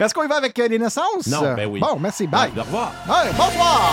Est-ce 0.00 0.12
qu'on 0.14 0.24
y 0.24 0.28
va 0.28 0.36
avec 0.36 0.58
euh, 0.58 0.68
les 0.68 0.78
naissances? 0.78 1.26
Non, 1.28 1.54
ben 1.54 1.66
oui. 1.70 1.80
Bon, 1.80 1.98
merci, 2.00 2.26
bye. 2.26 2.50
Au 2.56 2.60
revoir. 2.62 2.92
Allez, 3.08 3.30
bonsoir! 3.36 3.92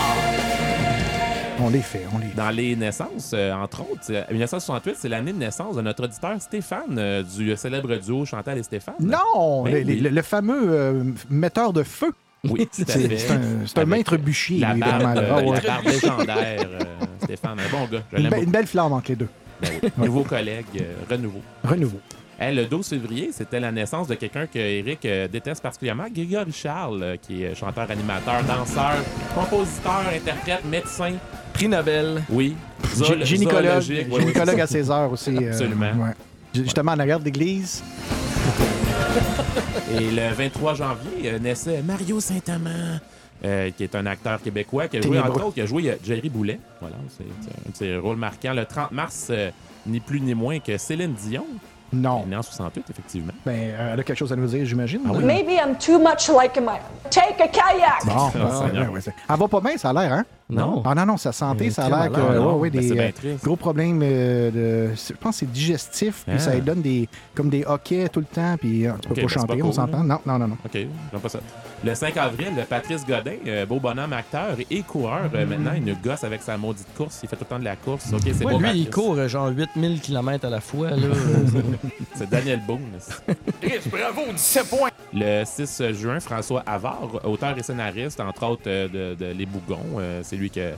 On 1.62 1.68
les 1.70 1.80
fait, 1.82 2.04
on 2.14 2.18
les 2.18 2.28
fait. 2.28 2.36
Dans 2.36 2.50
les 2.50 2.74
naissances, 2.76 3.32
euh, 3.34 3.52
entre 3.52 3.82
autres, 3.82 4.00
euh, 4.10 4.22
1968, 4.30 4.94
c'est 4.98 5.08
l'année 5.08 5.32
de 5.32 5.38
naissance 5.38 5.76
de 5.76 5.82
notre 5.82 6.04
auditeur 6.04 6.40
Stéphane, 6.40 6.96
euh, 6.98 7.22
du 7.22 7.54
célèbre 7.56 7.94
duo 7.96 8.24
Chantal 8.24 8.58
et 8.58 8.62
Stéphane. 8.62 8.94
Non, 9.00 9.64
Ben 9.64 9.74
le, 9.74 9.92
oui. 9.92 10.00
le- 10.00 10.08
le 10.10 10.22
fameux 10.22 10.62
euh, 10.70 11.04
metteur 11.28 11.72
de 11.72 11.82
feu. 11.82 12.12
Oui, 12.48 12.66
C'est 12.72 13.30
un, 13.30 13.82
un 13.82 13.84
maître 13.84 14.16
bûchier, 14.16 14.60
La 14.60 14.74
barbe, 14.74 15.02
vraiment. 15.02 15.14
là. 15.14 15.20
euh, 15.20 15.42
ouais. 15.42 15.60
la 15.60 15.60
barbe 15.74 15.86
légendaire, 15.86 16.66
euh, 16.72 16.78
Stéphane, 17.24 17.58
un 17.60 17.70
bon 17.70 17.84
gars. 17.92 18.02
Je 18.12 18.16
Une, 18.16 18.22
l'aime 18.22 18.30
be- 18.30 18.34
beaucoup. 18.36 18.44
une 18.46 18.50
belle 18.52 18.66
flamme 18.66 18.92
entre 18.94 19.10
les 19.10 19.16
deux. 19.16 19.28
Ben 19.60 19.70
oui. 19.82 19.90
Nouveau 19.98 20.22
collègue, 20.24 20.64
euh, 20.80 20.94
renouveau. 21.10 21.42
Renouveau. 21.62 22.00
Hey, 22.42 22.54
le 22.56 22.64
12 22.64 22.88
février, 22.88 23.30
c'était 23.34 23.60
la 23.60 23.70
naissance 23.70 24.08
de 24.08 24.14
quelqu'un 24.14 24.46
que 24.46 24.58
Eric 24.58 25.04
euh, 25.04 25.28
déteste 25.28 25.62
particulièrement, 25.62 26.06
Grégory 26.10 26.52
Charles, 26.52 27.02
euh, 27.02 27.16
qui 27.20 27.42
est 27.42 27.54
chanteur, 27.54 27.90
animateur, 27.90 28.42
danseur, 28.44 28.94
compositeur, 29.34 30.04
interprète, 30.14 30.64
médecin. 30.64 31.12
Prix 31.52 31.68
Nobel. 31.68 32.22
Oui. 32.30 32.56
Gynécologue, 33.22 33.80
gynécologue 33.80 34.54
c'est 34.56 34.60
à 34.60 34.66
16 34.66 34.90
heures 34.90 35.12
aussi. 35.12 35.36
euh, 35.36 35.50
Absolument. 35.50 35.86
ouais. 35.92 36.14
Ju- 36.54 36.64
Justement, 36.64 36.92
en 36.92 36.98
arrière 36.98 37.20
de 37.20 37.24
l'église. 37.24 37.82
ça. 38.56 38.64
Et 40.00 40.10
le 40.10 40.32
23 40.34 40.74
janvier, 40.74 41.10
euh, 41.26 41.38
naissait 41.38 41.82
Mario 41.82 42.20
Saint-Amand. 42.20 42.98
euh, 43.44 43.70
qui 43.76 43.84
est 43.84 43.94
un 43.94 44.06
acteur 44.06 44.40
québécois 44.42 44.88
qui 44.88 44.98
a 44.98 45.02
joué, 45.02 45.18
entre 45.18 45.44
autres, 45.46 45.54
qui 45.54 45.60
a 45.62 45.66
joué 45.66 45.90
euh, 45.90 45.94
Jerry 46.04 46.28
Boulet. 46.28 46.60
Voilà, 46.80 46.96
c'est 47.16 47.24
c'est 47.74 47.94
un 47.94 48.00
rôles 48.00 48.16
marquants. 48.18 48.52
Le 48.52 48.64
30 48.66 48.92
mars, 48.92 49.28
euh, 49.30 49.50
ni 49.86 49.98
plus 50.00 50.20
ni 50.20 50.34
moins 50.34 50.58
que 50.58 50.76
Céline 50.76 51.14
Dion. 51.14 51.46
Non. 51.92 52.18
Elle 52.20 52.26
est 52.28 52.30
née 52.30 52.36
en 52.36 52.42
68, 52.42 52.84
effectivement. 52.90 53.32
Ben, 53.44 53.52
euh, 53.52 53.90
elle 53.94 54.00
a 54.00 54.02
quelque 54.04 54.18
chose 54.18 54.32
à 54.32 54.36
nous 54.36 54.46
dire, 54.46 54.64
j'imagine. 54.64 55.00
Ah 55.06 55.10
oui. 55.14 55.24
Maybe 55.24 55.50
I'm 55.52 55.74
too 55.76 55.98
much 55.98 56.28
like 56.28 56.56
a 56.56 56.60
man. 56.60 56.76
Take 57.10 57.40
a 57.42 57.48
kayak. 57.48 58.04
Bon, 58.04 58.12
Ah, 58.16 58.30
ah, 58.34 58.64
ouais, 58.66 58.86
ouais, 58.88 59.00
elle 59.06 59.36
va 59.36 59.48
pas 59.48 59.60
bien, 59.60 59.76
ça 59.76 59.90
a 59.90 59.92
l'air, 59.94 60.12
hein? 60.12 60.24
Non? 60.50 60.82
Ah 60.84 60.94
non, 60.94 61.06
non, 61.06 61.16
sa 61.16 61.32
santé, 61.32 61.66
est 61.66 61.70
ça 61.70 61.86
a 61.86 61.88
l'air 61.88 62.12
que. 62.12 62.20
malade, 62.20 62.38
ouais, 62.40 62.52
ouais, 62.54 62.70
Ben, 62.70 62.80
des 62.80 62.98
euh, 62.98 63.36
gros 63.42 63.56
problèmes 63.56 64.00
euh, 64.02 64.50
de. 64.90 64.94
Je 64.94 65.12
pense 65.14 65.36
que 65.36 65.40
c'est 65.46 65.52
digestif, 65.52 66.22
puis 66.26 66.36
Ah. 66.36 66.38
ça 66.38 66.54
lui 66.54 66.60
donne 66.62 66.82
des, 66.82 67.08
comme 67.34 67.48
des 67.50 67.64
hoquets 67.64 68.08
tout 68.08 68.20
le 68.20 68.26
temps, 68.26 68.56
puis 68.58 68.86
euh, 68.86 68.92
tu 69.02 69.08
peux 69.08 69.14
pas 69.14 69.20
ben, 69.22 69.28
c'est 69.28 69.34
chanter, 69.34 69.46
pas 69.58 69.62
on 69.62 69.66
cool, 69.66 69.72
s'entend. 69.74 70.04
Non, 70.04 70.18
non, 70.26 70.38
non, 70.38 70.48
non. 70.48 70.56
OK, 70.64 70.70
j'aime 70.74 71.20
pas 71.22 71.28
ça. 71.28 71.40
Le 71.82 71.94
5 71.94 72.16
avril, 72.18 72.48
Patrice 72.68 73.06
Godin, 73.06 73.32
euh, 73.46 73.64
beau 73.66 73.80
bonhomme 73.80 74.12
acteur 74.12 74.56
et 74.70 74.82
coureur, 74.82 75.30
euh, 75.34 75.46
maintenant, 75.46 75.72
il 75.76 75.84
nous 75.84 75.96
gosse 76.02 76.24
avec 76.24 76.42
sa 76.42 76.56
maudite 76.58 76.86
course. 76.96 77.20
Il 77.22 77.28
fait 77.28 77.36
tout 77.36 77.44
le 77.44 77.48
temps 77.54 77.58
de 77.58 77.64
la 77.64 77.76
course. 77.76 78.12
OK, 78.12 78.20
c'est 78.24 78.44
Ouais, 78.44 78.52
beau, 78.52 78.58
lui, 78.58 78.66
Patrice. 78.66 78.82
il 78.84 78.90
court 78.90 79.14
euh, 79.16 79.28
genre 79.28 79.48
8000 79.48 80.00
km 80.00 80.44
à 80.46 80.50
la 80.50 80.60
fois. 80.60 80.90
Là. 80.90 80.96
C'est 82.14 82.28
Daniel 82.28 82.60
Boone. 82.66 82.80
bravo, 83.90 84.32
17 84.32 84.68
points! 84.68 84.90
Le 85.12 85.42
6 85.44 85.82
juin, 85.92 86.20
François 86.20 86.62
Havard, 86.66 87.20
auteur 87.24 87.56
et 87.58 87.62
scénariste, 87.62 88.20
entre 88.20 88.46
autres 88.46 88.62
euh, 88.66 89.14
de, 89.16 89.24
de 89.24 89.32
Les 89.32 89.46
Bougons. 89.46 89.78
Euh, 89.98 90.20
c'est 90.22 90.36
lui 90.40 90.50
qui 90.50 90.60
a 90.60 90.72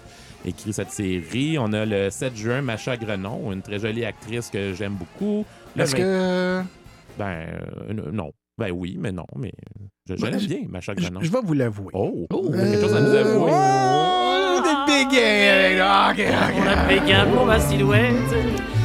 écrit 0.45 0.73
cette 0.73 0.91
série. 0.91 1.57
On 1.59 1.73
a 1.73 1.85
le 1.87 2.11
7 2.11 2.37
juin, 2.37 2.61
Macha 2.63 2.97
Grenon, 2.97 3.53
une 3.53 3.63
très 3.63 3.79
jolie 3.79 4.05
actrice 4.05 4.51
que 4.51 4.73
j'aime 4.75 4.95
beaucoup. 4.95 5.45
Est-ce 5.79 5.93
20 5.97 5.99
que. 5.99 6.63
Ben, 7.19 7.25
euh, 7.27 8.11
non. 8.13 8.31
Ben 8.59 8.71
oui, 8.71 8.97
mais 9.01 9.13
non, 9.13 9.25
mais 9.37 9.53
je, 10.09 10.15
je 10.17 10.21
Ben, 10.21 10.31
l'aime 10.33 10.41
bien, 10.47 10.59
Macha 10.69 10.95
Grenon. 10.95 11.21
je 11.23 11.31
vais 11.31 11.39
vous 11.43 11.55
l'avouer. 11.55 11.91
Oh, 11.95 12.27
Oh. 12.33 12.51
il 12.53 12.59
y 12.59 12.63
a 12.63 12.65
quelque 12.73 12.81
chose 12.83 12.95
à 12.97 13.01
nous 13.01 13.15
avouer. 13.15 13.51
Oh, 13.51 14.61
des 14.63 14.93
bégayes! 14.93 15.81
Ok, 15.81 16.21
ok. 16.21 16.55
Mon 16.59 16.67
impeccable 16.71 17.31
pour 17.33 17.47
ma 17.47 17.59
silhouette, 17.61 18.13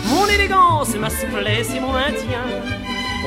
mon 0.10 0.26
élégance, 0.28 0.96
ma 0.98 1.10
souplesse 1.10 1.74
et 1.76 1.80
mon 1.80 1.92
maintien. 1.92 2.44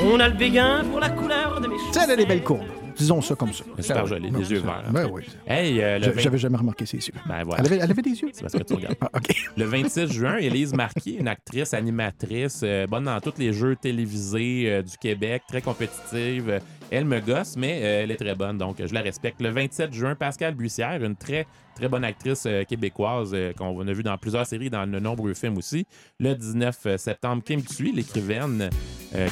On 0.02 0.18
a 0.18 0.28
le 0.28 0.34
béguin 0.34 0.82
pour 0.90 0.98
la 1.00 1.10
couleur 1.10 1.60
de 1.60 1.66
mes 1.68 1.76
cheveux. 1.78 1.92
sais, 1.92 2.00
elle 2.04 2.10
a 2.12 2.16
des 2.16 2.24
belles 2.26 2.42
courbes. 2.42 2.62
Disons 3.00 3.20
ça 3.20 3.34
comme 3.34 3.52
ça. 3.52 3.64
C'est 3.76 3.82
super 3.82 4.06
joli, 4.06 4.30
les 4.30 4.50
yeux 4.52 4.60
verts. 4.60 4.84
Ben 4.92 5.08
oui. 5.10 5.22
Hey, 5.46 5.80
euh, 5.82 5.98
le 5.98 6.04
Je- 6.04 6.10
20 6.10 6.20
J'avais 6.20 6.38
jamais 6.38 6.56
remarqué 6.58 6.86
ses 6.86 6.98
yeux. 6.98 7.14
Ben 7.26 7.42
voilà. 7.44 7.60
Elle 7.60 7.66
avait, 7.72 7.82
elle 7.82 7.90
avait 7.90 8.02
des 8.02 8.10
yeux? 8.20 8.28
C'est 8.32 8.42
parce 8.42 8.52
que 8.52 8.62
tu 8.62 8.74
regardes. 8.74 8.96
Ah. 9.00 9.18
Le 9.56 9.64
26 9.64 10.12
juin, 10.12 10.36
Élise 10.36 10.72
Marquis, 10.74 11.16
une 11.18 11.28
actrice, 11.28 11.74
animatrice, 11.74 12.60
euh, 12.62 12.86
bonne 12.86 13.04
dans 13.04 13.20
tous 13.20 13.34
les 13.38 13.52
jeux 13.52 13.74
télévisés 13.76 14.64
euh, 14.66 14.82
du 14.82 14.96
Québec, 14.98 15.42
très 15.48 15.62
compétitive, 15.62 16.60
Elle 16.90 17.04
me 17.04 17.20
gosse, 17.20 17.56
mais 17.56 17.80
euh, 17.82 18.02
elle 18.02 18.10
est 18.10 18.16
très 18.16 18.34
bonne, 18.34 18.58
donc 18.58 18.84
je 18.84 18.92
la 18.92 19.00
respecte. 19.00 19.40
Le 19.40 19.50
27 19.50 19.92
juin, 19.92 20.16
Pascal 20.16 20.54
Bussière, 20.54 21.02
une 21.04 21.14
très 21.14 21.46
très 21.76 21.88
bonne 21.88 22.02
actrice 22.02 22.44
euh, 22.46 22.64
québécoise 22.64 23.30
euh, 23.32 23.52
qu'on 23.52 23.86
a 23.86 23.92
vu 23.92 24.02
dans 24.02 24.18
plusieurs 24.18 24.44
séries, 24.44 24.70
dans 24.70 24.90
de 24.90 24.98
nombreux 24.98 25.34
films 25.34 25.56
aussi. 25.56 25.86
Le 26.18 26.34
19 26.34 26.96
septembre, 26.96 27.44
Kim 27.44 27.62
Thuy, 27.62 27.92
l'écrivaine 27.92 28.70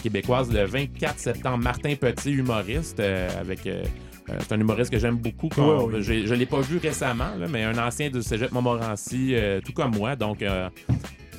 québécoise. 0.02 0.52
Le 0.52 0.64
24 0.64 1.18
septembre, 1.18 1.58
Martin 1.58 1.94
Petit, 1.96 2.32
humoriste, 2.32 3.00
avec... 3.00 3.60
c'est 3.64 4.52
un 4.52 4.60
humoriste 4.60 4.90
que 4.90 4.98
j'aime 4.98 5.16
beaucoup. 5.16 5.48
Je 5.52 6.30
ne 6.30 6.34
l'ai 6.34 6.46
pas 6.46 6.60
vu 6.60 6.78
récemment, 6.78 7.34
là, 7.38 7.46
mais 7.48 7.64
un 7.64 7.78
ancien 7.78 8.10
du 8.10 8.22
Cégep 8.22 8.50
Montmorency, 8.52 9.34
tout 9.64 9.72
comme 9.72 9.96
moi. 9.96 10.16
Donc, 10.16 10.42
euh, 10.42 10.68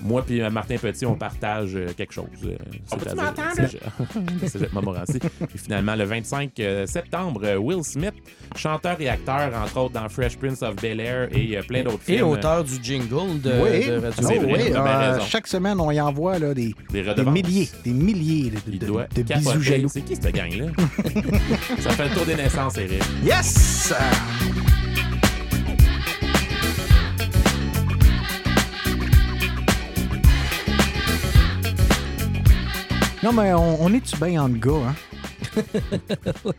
moi 0.01 0.23
puis 0.25 0.41
euh, 0.41 0.49
Martin 0.49 0.77
Petit, 0.77 1.05
on 1.05 1.15
partage 1.15 1.75
euh, 1.75 1.87
quelque 1.95 2.13
chose. 2.13 2.25
euh, 2.45 2.55
Cégep 4.47 4.73
Montmorency. 4.73 5.19
Et 5.53 5.57
finalement, 5.57 5.95
le 5.95 6.03
25 6.05 6.59
euh, 6.59 6.85
septembre, 6.85 7.55
Will 7.57 7.83
Smith, 7.83 8.13
chanteur 8.55 8.99
et 8.99 9.09
acteur, 9.09 9.51
entre 9.55 9.77
autres 9.77 9.93
dans 9.93 10.07
Fresh 10.09 10.37
Prince 10.37 10.61
of 10.61 10.75
Bel-Air 10.77 11.29
et 11.35 11.57
euh, 11.57 11.61
plein 11.63 11.83
d'autres 11.83 11.99
Et 12.07 12.17
films. 12.17 12.27
auteur 12.27 12.63
du 12.63 12.73
jingle 12.81 13.41
de, 13.41 13.51
oui, 13.61 13.85
de 13.87 13.97
Radio 13.97 14.27
Oh, 14.31 14.41
vrai, 14.41 14.53
oui, 14.53 14.73
euh, 14.75 15.19
chaque 15.21 15.47
semaine, 15.47 15.79
on 15.79 15.91
y 15.91 15.99
envoie 16.01 16.39
là, 16.39 16.53
des, 16.53 16.73
Des 16.91 17.03
des 17.03 17.25
milliers, 17.25 17.69
des 17.83 17.91
milliers 17.93 18.51
de, 18.51 18.71
de- 18.77 19.05
de 19.15 19.23
bisous 19.23 19.61
jaloux. 19.61 19.89
C'est 19.89 20.01
qui 20.01 20.15
cette 20.15 20.33
gang-là? 20.35 20.65
Ça 21.79 21.89
fait 21.91 22.09
le 22.09 22.15
tour 22.15 22.25
des 22.25 22.35
naissances, 22.35 22.77
Eric. 22.77 23.03
Yes! 23.23 23.93
Non, 33.23 33.33
mais 33.33 33.53
on, 33.53 33.81
on 33.83 33.93
est-tu 33.93 34.15
bien 34.17 34.41
en 34.43 34.49
gars, 34.49 34.71
hein? 34.89 34.95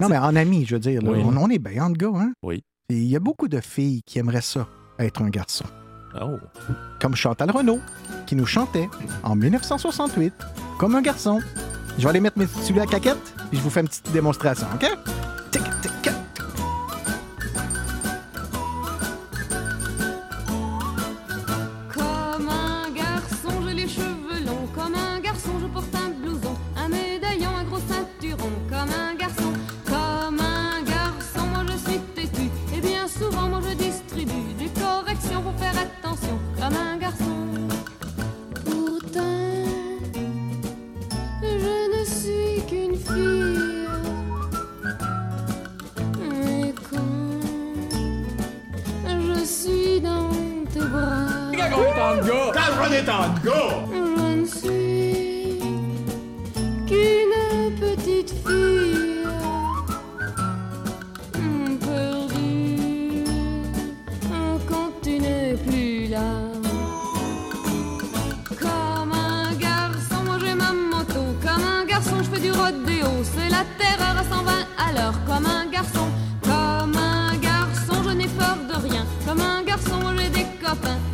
non, 0.01 0.09
mais 0.09 0.19
en 0.19 0.37
ami, 0.37 0.67
je 0.67 0.75
veux 0.75 0.81
dire. 0.81 1.01
là. 1.03 1.11
Oui. 1.11 1.23
On, 1.25 1.37
on 1.37 1.49
est 1.49 1.59
bien 1.59 1.85
en 1.85 1.91
gars, 1.91 2.11
hein? 2.15 2.33
Oui. 2.43 2.63
Et 2.91 2.97
Il 2.97 3.07
y 3.07 3.17
a 3.17 3.21
beaucoup 3.21 3.49
de 3.49 3.61
filles 3.61 4.03
qui 4.05 4.19
aimeraient 4.19 4.41
ça, 4.43 4.67
être 4.99 5.23
un 5.23 5.31
garçon. 5.31 5.65
Oh. 6.21 6.37
Comme 7.01 7.15
Chantal 7.15 7.51
Renault, 7.51 7.79
qui 8.27 8.35
nous 8.37 8.47
chantait 8.47 8.89
en 9.23 9.37
1968 9.37 10.35
comme 10.79 10.95
un 10.97 11.03
garçon. 11.03 11.41
Je 11.97 12.03
vais 12.05 12.11
aller 12.11 12.21
mettre 12.21 12.39
mes 12.39 12.47
souliers 12.47 12.81
à 12.83 12.87
caquette, 12.87 13.35
puis 13.49 13.59
je 13.59 13.63
vous 13.63 13.71
fais 13.71 13.81
une 13.81 13.89
petite 13.89 14.11
démonstration, 14.13 14.67
OK? 14.75 14.87
Je 53.43 53.57
ne 54.37 54.45
suis 54.45 55.59
qu'une 56.87 57.37
petite 57.79 58.31
fille 58.47 59.25
perdue 61.81 63.25
quand 64.69 64.91
tu 65.03 65.19
n'es 65.19 65.57
plus 65.67 66.09
là. 66.09 66.31
Comme 68.61 69.13
un 69.13 69.53
garçon, 69.55 70.25
moi 70.25 70.39
j'ai 70.41 70.55
ma 70.55 70.73
moto. 70.73 71.23
Comme 71.43 71.65
un 71.65 71.85
garçon, 71.87 72.17
je 72.19 72.31
fais 72.31 72.41
du 72.41 72.51
rodéo. 72.51 73.07
C'est 73.23 73.49
la 73.49 73.65
terreur 73.79 74.17
à 74.19 74.25
120 74.25 74.67
à 74.79 74.93
l'heure. 74.93 75.19
Comme 75.27 75.47
un 75.47 75.67
garçon, 75.71 76.09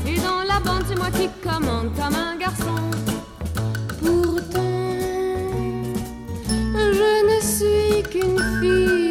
Et 0.06 0.16
dans 0.16 0.42
la 0.46 0.60
bande, 0.60 0.84
c'est 0.86 0.96
moi 0.96 1.08
qui 1.10 1.28
commande. 1.42 1.90
Comme 1.96 2.14
un 2.14 2.36
garçon. 2.36 2.74
Pourtant, 4.00 4.60
je 6.74 7.10
ne 7.26 7.40
suis 7.40 8.02
qu'une 8.02 8.38
fille. 8.60 9.05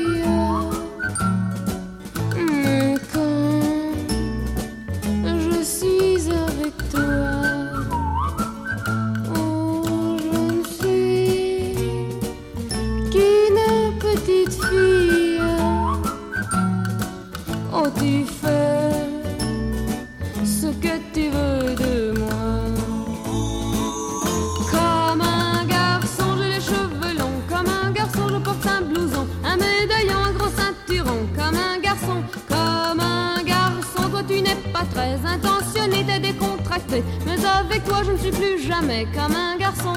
Avec 37.75 37.87
toi, 37.87 38.03
je 38.05 38.11
ne 38.11 38.17
suis 38.17 38.31
plus 38.31 38.59
jamais 38.65 39.05
comme 39.13 39.35
un 39.35 39.57
garçon. 39.57 39.95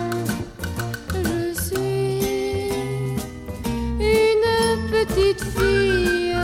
Je 1.15 1.55
suis 1.61 2.71
une 4.01 4.91
petite 4.91 5.45
fille. 5.57 6.35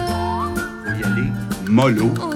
Y 0.86 1.02
aller 1.02 1.32
mollo. 1.68 2.14
Oh, 2.22 2.33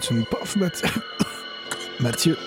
Veux-tu 0.00 0.14
une 0.14 0.24
puff, 0.24 0.56
Mathieu? 0.56 0.88
Mathieu. 2.00 2.38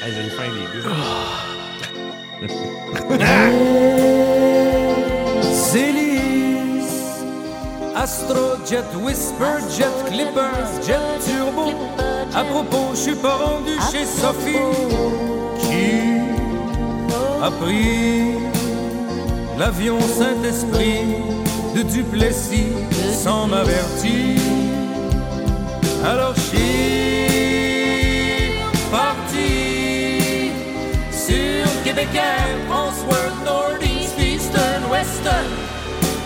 Hey, 0.00 0.12
J'ai 0.14 0.30
faim, 0.30 0.52
les 2.40 2.48
Zélis, 5.72 6.86
Astrojet, 7.96 8.84
Whisper, 9.00 9.58
Jet 9.76 9.86
Clippers, 10.06 10.70
Jet 10.86 11.18
Turbo. 11.26 11.72
À 12.32 12.44
propos, 12.44 12.90
je 12.92 12.98
suis 12.98 13.16
pas 13.16 13.34
rendu 13.34 13.72
chez 13.90 14.04
Sophie 14.04 14.70
qui 15.62 16.20
a 17.42 17.50
pris 17.50 18.34
l'avion 19.58 19.98
Saint-Esprit 20.00 21.16
de 21.74 21.82
Duplessis 21.82 22.72
sans 23.12 23.48
m'avertir. 23.48 24.41
Alors 26.04 26.34
je 26.34 26.40
suis 26.40 26.58
parti 28.90 30.50
sur 31.12 31.82
Québec 31.84 32.08
Air, 32.14 32.58
France 32.68 33.04
World, 33.08 33.44
Northeast, 33.44 34.18
Eastern, 34.18 34.84
Western, 34.90 35.46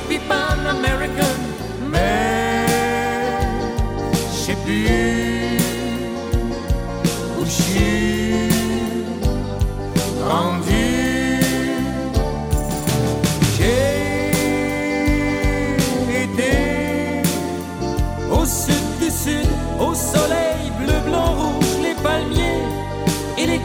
puis 0.09 0.19
Pan 0.29 0.65
American, 0.67 1.37
mais 1.91 2.67
je 4.33 4.37
sais 4.47 4.57
plus 4.65 5.15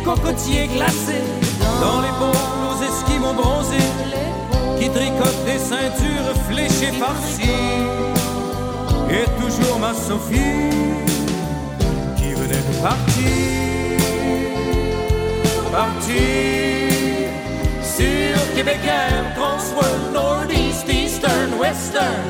cocotiers 0.04 0.68
glacés 0.68 1.24
dans 1.82 2.02
les 2.02 2.14
bons 2.20 2.32
aux 2.70 2.84
esquimaux 2.84 3.34
bronzés 3.34 3.92
qui 4.80 4.90
tricotent 4.90 5.46
des 5.46 5.60
ceintures 5.60 6.34
fléchées 6.50 6.98
par-ci. 7.00 7.50
Et 9.10 9.26
toujours 9.42 9.80
ma 9.80 9.94
Sophie 9.94 10.70
qui 12.18 12.34
venait 12.34 12.64
de 12.70 12.82
partir, 12.82 13.98
partir 15.72 16.22
sur 17.84 18.56
Québec 18.56 18.80
Air, 18.86 19.36
Transworld, 19.36 20.14
Northeast, 20.14 20.88
Eastern, 20.88 21.54
Western, 21.60 22.24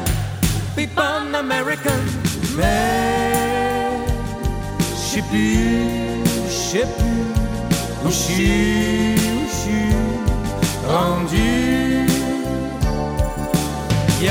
Pipan 0.75 1.33
American, 1.37 2.03
mais 2.57 3.91
je 4.95 5.15
sais 5.15 5.23
plus, 5.29 6.23
je 6.47 6.51
sais 6.51 6.87
plus 6.97 7.40
je 8.11 8.17
suis 8.17 9.15
rendu. 10.85 12.05
Il 14.19 14.25
y 14.25 14.29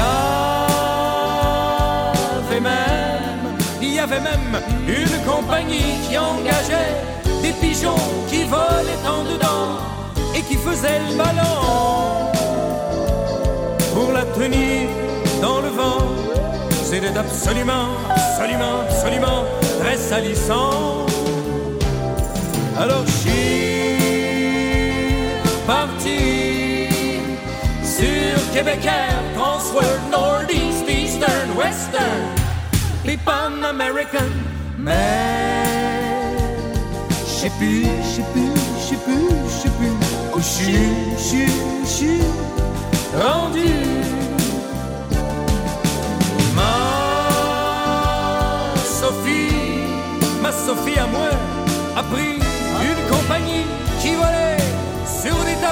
avait 2.38 2.61
même, 2.61 3.57
il 3.81 3.95
y 3.95 3.99
avait 3.99 4.21
même 4.21 4.61
une 4.87 5.25
compagnie 5.31 5.99
qui 6.07 6.19
engageait 6.19 6.95
des 7.43 7.53
pigeons 7.53 8.05
qui 8.29 8.45
volaient 8.45 9.07
en 9.07 9.25
dedans 9.25 9.79
et 10.37 10.43
qui 10.43 10.57
faisaient 10.57 11.01
le 11.09 11.16
ballon 11.16 12.29
pour 13.95 14.12
la 14.12 14.25
tenir 14.25 14.88
dans 15.40 15.61
le 15.61 15.69
vent. 15.69 16.05
C'était 16.85 17.16
absolument, 17.16 17.88
absolument, 18.11 18.81
absolument 18.88 19.45
très 19.81 19.97
salissant. 19.97 21.07
Alors 22.79 23.07
suis 23.07 23.69
parti 25.70 26.88
sur 27.85 28.52
Québec 28.52 28.80
Air, 28.85 29.18
Transworld, 29.37 30.02
Northeast, 30.11 30.85
Eastern, 30.88 31.48
Western, 31.56 32.22
Pipan 33.04 33.62
American, 33.62 34.33
mais 34.76 36.35
je 37.24 37.42
sais 37.42 37.52
plus, 37.59 37.87
je 38.02 38.11
sais 38.16 38.26
plus, 38.33 38.52
je 38.78 38.85
sais 38.88 39.00
plus, 39.06 39.18
je 39.46 39.56
sais 39.62 39.74
plus 39.78 39.94
où 40.35 40.40
je 40.40 41.46
suis 41.96 42.22
rendu. 43.24 43.70
Ma 46.56 46.74
Sophie, 48.98 49.54
ma 50.42 50.50
Sophie 50.50 50.98
à 50.98 51.06
moi, 51.06 51.30
a 51.96 52.02
pris 52.02 52.39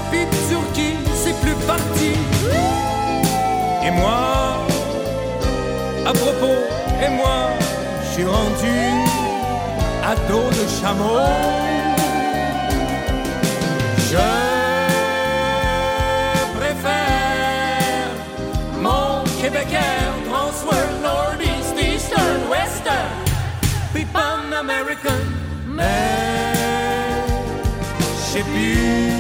de 0.02 0.48
Turquie, 0.48 0.96
c'est 1.14 1.38
plus 1.40 1.54
parti. 1.66 2.12
Et 3.84 3.90
moi, 3.90 4.58
à 6.06 6.12
propos, 6.12 6.58
et 7.04 7.11
moi, 7.11 7.50
je 8.02 8.08
suis 8.14 8.24
rendu 8.24 8.78
à 10.04 10.14
dos 10.28 10.48
de 10.50 10.66
chameau. 10.80 11.18
Je 14.11 14.28
préfère 16.58 18.08
mon 18.80 19.24
Québec 19.42 19.68
Air, 19.72 20.12
Transworld, 20.30 21.02
Northeast, 21.02 21.74
Eastern, 21.76 22.40
Western, 22.48 23.11
Pipan 23.92 24.52
American, 24.58 25.24
mais 25.66 26.54
je 28.16 28.38
sais 28.38 29.17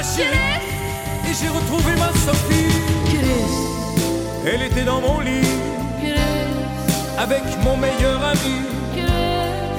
Et 0.00 1.34
j'ai 1.38 1.48
retrouvé 1.48 1.94
ma 1.96 2.08
Sophie. 2.20 2.72
Elle 4.46 4.62
était 4.62 4.84
dans 4.84 4.98
mon 4.98 5.20
lit. 5.20 5.46
Avec 7.18 7.42
mon 7.62 7.76
meilleur 7.76 8.24
ami. 8.24 8.62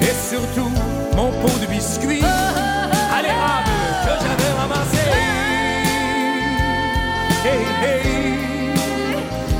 Et 0.00 0.14
surtout 0.30 0.70
mon 1.16 1.32
pot 1.32 1.58
de 1.60 1.66
biscuits. 1.66 2.22
À 2.22 3.20
l'érable 3.20 3.68
que 4.04 4.12
j'avais 4.22 4.52
ramassé. 4.60 5.08
Hey, 7.44 7.64
hey. 7.82 8.02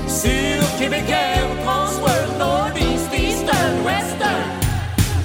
Sur 0.07 0.79
Québec 0.79 1.09
Air, 1.09 1.45
Transworld, 1.65 2.39
Northeast, 2.39 3.13
Eastern, 3.13 3.83
Western, 3.85 4.45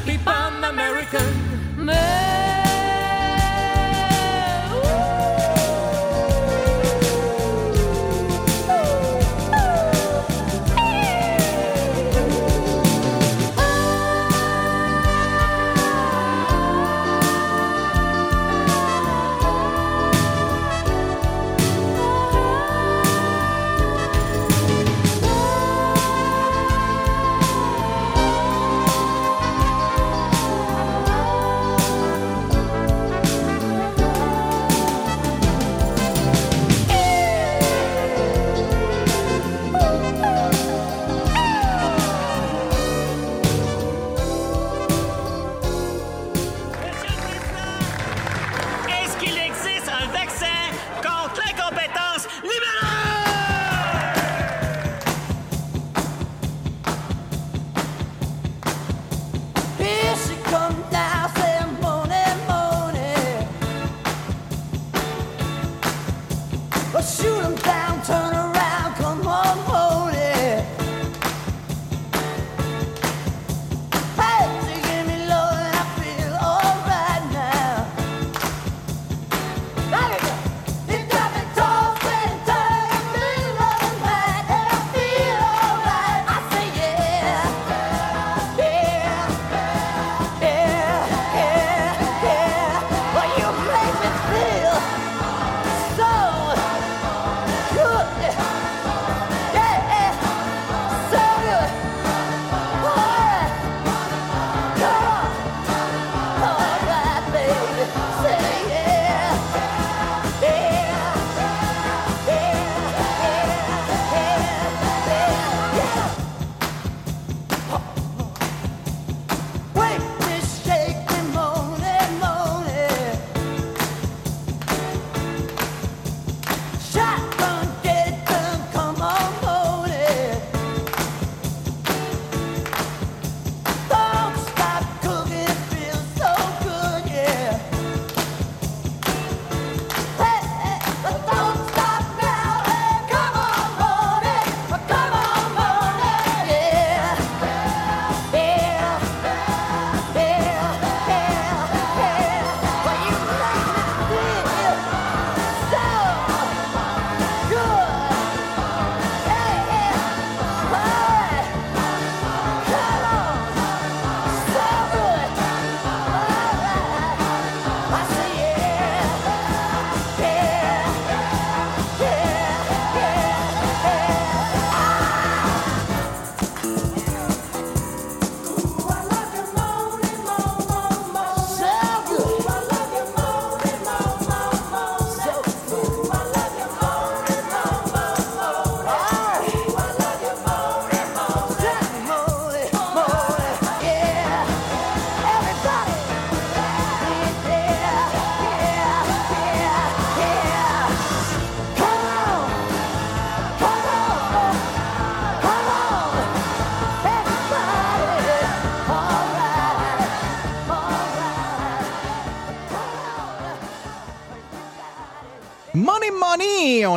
Pipan 0.04 0.64
American, 0.64 1.47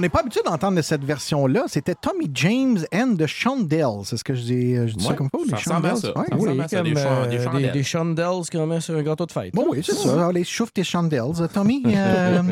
on 0.00 0.02
n'est 0.02 0.08
pas 0.08 0.20
habitué 0.20 0.40
d'entendre 0.42 0.80
cette 0.80 1.04
version-là. 1.04 1.64
C'était 1.66 1.94
Tommy 1.94 2.30
James 2.32 2.78
and 2.94 3.16
the 3.18 3.26
Shondells. 3.26 4.04
C'est 4.04 4.16
ce 4.16 4.24
que 4.24 4.34
je 4.34 4.40
dis, 4.40 4.74
je 4.74 4.94
dis 4.94 5.04
ça 5.04 5.10
Ouais, 5.10 5.16
comme 5.16 5.28
ça? 5.28 5.38
ça 5.38 5.56
Les 5.56 5.62
Shondells? 5.62 5.96
ça. 5.98 6.18
Ouais. 6.18 6.24
Ça 6.30 6.36
Oui, 6.36 6.58
ça, 6.70 6.76
comme, 6.78 6.86
des 6.86 6.96
euh, 6.96 7.26
des 7.26 7.38
chandelles. 7.44 7.72
Des 7.72 7.82
chandelles 7.82 8.40
qu'on 8.50 8.66
met 8.66 8.80
sur 8.80 8.96
un 8.96 9.02
gâteau 9.02 9.26
de 9.26 9.32
fête. 9.32 9.52
Bon, 9.54 9.66
oui, 9.68 9.82
c'est 9.84 9.92
ça. 9.92 10.28
Allez, 10.28 10.42
chauffe 10.44 10.72
tes 10.72 10.84
chandelles, 10.84 11.48
Tommy. 11.52 11.82
Euh, 12.00 12.42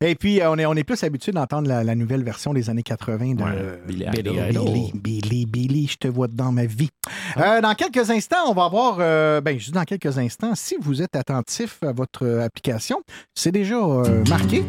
et 0.00 0.14
puis, 0.14 0.40
euh, 0.40 0.50
on 0.50 0.58
est, 0.58 0.66
on 0.66 0.74
est 0.74 0.84
plus 0.84 1.02
habitué 1.02 1.32
d'entendre 1.32 1.68
la, 1.68 1.82
la 1.82 1.94
nouvelle 1.96 2.22
version 2.22 2.52
des 2.54 2.70
années 2.70 2.82
80 2.82 3.34
de 3.34 3.78
Billy 3.88 4.04
Billy, 4.12 4.38
Idol. 4.50 4.64
Billy, 4.64 4.92
Billy, 4.94 5.46
Billy, 5.46 5.86
je 5.88 5.96
te 5.96 6.08
vois 6.08 6.28
dans 6.28 6.52
ma 6.52 6.66
vie. 6.66 6.90
Euh, 7.38 7.60
dans 7.60 7.74
quelques 7.74 8.10
instants, 8.10 8.36
on 8.48 8.52
va 8.54 8.68
voir, 8.68 8.98
euh, 9.00 9.40
ben, 9.40 9.58
juste 9.58 9.74
dans 9.74 9.82
quelques 9.84 10.16
instants, 10.18 10.52
si 10.54 10.76
vous 10.80 11.02
êtes 11.02 11.16
attentif 11.16 11.78
à 11.82 11.92
votre 11.92 12.24
euh, 12.24 12.44
application, 12.44 13.02
c'est 13.34 13.52
déjà 13.52 13.76
euh, 13.76 14.22
marqué 14.28 14.62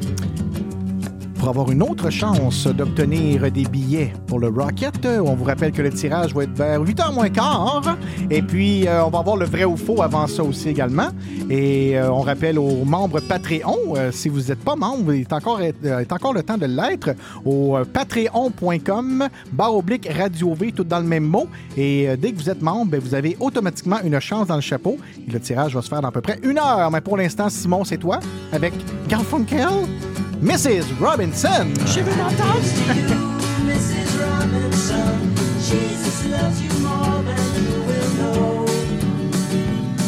pour 1.38 1.50
avoir 1.50 1.72
une 1.72 1.84
autre 1.84 2.10
chance 2.10 2.68
d'obtenir 2.68 3.52
des 3.52 3.64
billets 3.66 4.14
pour 4.28 4.40
le 4.40 4.48
Rocket. 4.48 5.06
euh, 5.06 5.20
On 5.20 5.36
vous 5.36 5.44
rappelle 5.44 5.72
que 5.72 5.82
le 5.82 5.92
tirage 5.92 6.34
va 6.34 6.44
être 6.44 6.54
vers 6.56 6.82
8h 6.82 7.14
moins 7.14 7.30
quart. 7.30 7.98
Et 8.30 8.42
puis, 8.42 8.88
euh, 8.88 9.04
on 9.06 9.10
va 9.10 9.20
avoir 9.20 9.38
le 9.38 9.46
vrai 9.46 9.66
ou 9.66 9.76
faux 9.78 10.02
avant 10.02 10.28
ça 10.28 10.44
aussi 10.44 10.70
également. 10.70 11.10
Et 11.50 11.98
euh, 11.98 12.10
on 12.12 12.22
rappelle 12.22 12.58
aux 12.58 12.86
membres 12.86 13.20
Patreon, 13.20 13.96
si 14.12 14.30
vous 14.30 14.42
n'êtes 14.44 14.64
pas 14.64 14.76
membre, 14.76 15.14
il 15.14 15.22
est 15.22 15.34
encore, 15.34 15.62
est 15.62 16.12
encore 16.12 16.34
le 16.34 16.44
temps 16.44 16.58
de 16.58 16.66
l'être, 16.66 17.12
au 17.44 17.78
patreon.com, 17.92 19.28
barre 19.52 19.76
oblique 19.76 20.08
Radio 20.12 20.54
V, 20.54 20.72
tout 20.72 20.84
dans 20.84 21.00
le 21.00 21.06
même 21.06 21.26
mot. 21.26 21.48
Et 21.78 22.08
dès 22.18 22.32
que 22.32 22.38
vous 22.38 22.50
êtes 22.50 22.62
membre, 22.62 22.92
ben, 22.92 23.00
vous 23.00 23.14
avez 23.14 23.36
automatiquement 23.40 23.98
une 24.04 24.20
chance 24.20 24.48
dans 24.48 24.56
le 24.56 24.62
chapeau. 24.62 24.98
Le 25.32 25.40
tirage 25.40 25.76
va 25.76 25.82
se 25.82 25.90
faire 25.90 26.02
dans 26.02 26.10
à 26.10 26.12
peu 26.12 26.22
près 26.22 26.40
une 26.44 26.58
heure. 26.58 26.90
Mais 26.92 27.02
pour 27.02 27.18
l'instant, 27.18 27.50
Simon, 27.50 27.84
c'est 27.84 27.98
toi, 27.98 28.20
avec 28.52 28.74
Garfunkel, 29.08 29.68
Mrs. 30.42 30.86
Robinson. 31.02 31.25
Mrs. 33.66 34.20
Robinson, 34.22 35.36
Jesus 35.60 36.26
loves 36.28 36.62
you 36.62 36.72
more 36.84 37.24
than 37.24 37.64
you 37.64 37.82
will 37.82 38.12
know. 38.20 38.66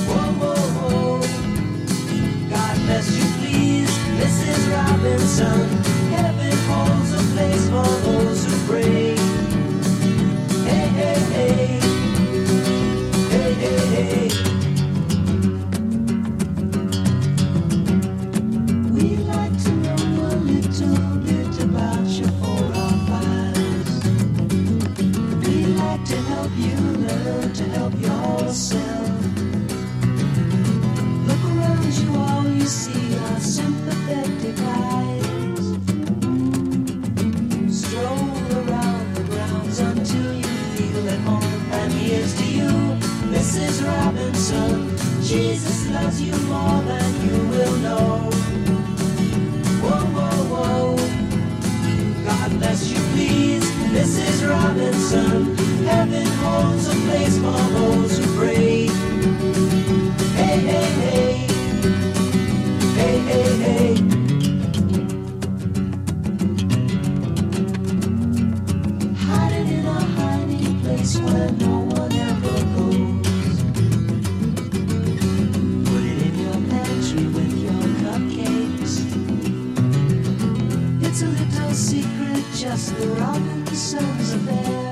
Whoa, 0.08 0.32
whoa, 0.40 0.62
whoa. 0.78 1.22
God 2.50 2.76
bless 2.86 3.08
you, 3.18 3.26
please, 3.40 3.90
Mrs. 4.20 4.62
Robinson. 4.72 5.68
Heaven 6.12 6.58
holds 6.70 7.12
a 7.14 7.24
place 7.34 7.66
for 7.70 7.90
those 8.06 8.46
who 8.46 8.54
pray. 8.68 9.16
Hey, 10.66 10.88
hey, 11.00 11.20
hey. 11.34 11.80
Hey, 11.80 11.87
yourself. 28.48 29.10
Look 31.28 31.44
around 31.52 31.94
you, 32.00 32.16
all 32.16 32.48
you 32.48 32.66
see 32.66 33.18
are 33.18 33.40
sympathetic 33.42 34.58
eyes. 34.64 35.66
Stroll 37.82 38.30
around 38.62 39.16
the 39.16 39.24
grounds 39.32 39.80
until 39.80 40.34
you 40.34 40.54
feel 40.76 41.10
at 41.10 41.20
home. 41.28 41.44
And 41.74 41.92
here's 41.92 42.34
to 42.38 42.46
you, 42.46 42.72
Mrs. 43.36 43.86
Robinson. 43.86 44.96
Jesus 45.22 45.90
loves 45.90 46.22
you 46.22 46.36
more 46.48 46.82
than 46.84 47.10
you 47.26 47.38
will 47.52 47.76
know. 47.88 48.30
Whoa, 49.84 50.06
whoa, 50.16 50.40
whoa. 50.54 50.96
God 52.24 52.60
bless 52.60 52.90
you, 52.92 53.00
please, 53.12 53.66
Mrs. 53.92 54.50
Robinson. 54.50 55.57
Heaven 55.90 56.28
holds 56.44 56.88
a 56.90 56.96
place 57.08 57.38
for 57.38 57.52
those 57.76 58.18
who 58.20 58.26
pray. 58.38 58.88
Hey, 60.36 60.60
hey, 60.70 60.90
hey. 61.02 61.48
Hey, 62.98 63.18
hey, 63.30 63.58
hey. 63.66 63.96
Hiding 69.28 69.68
in 69.78 69.86
a 69.86 70.00
hiding 70.18 70.82
place 70.82 71.18
where 71.20 71.52
no 71.54 71.80
one 72.00 72.14
ever 72.14 72.58
goes. 72.76 73.58
Put 75.88 76.04
it 76.12 76.20
in 76.28 76.36
your 76.46 76.60
pantry 76.72 77.26
with 77.36 77.54
your 77.66 77.84
cupcakes. 78.04 78.94
It's 81.02 81.22
a 81.22 81.28
little 81.28 81.74
secret, 81.74 82.44
just 82.56 82.98
the 82.98 83.08
Robinsons 83.08 84.34
affair. 84.34 84.87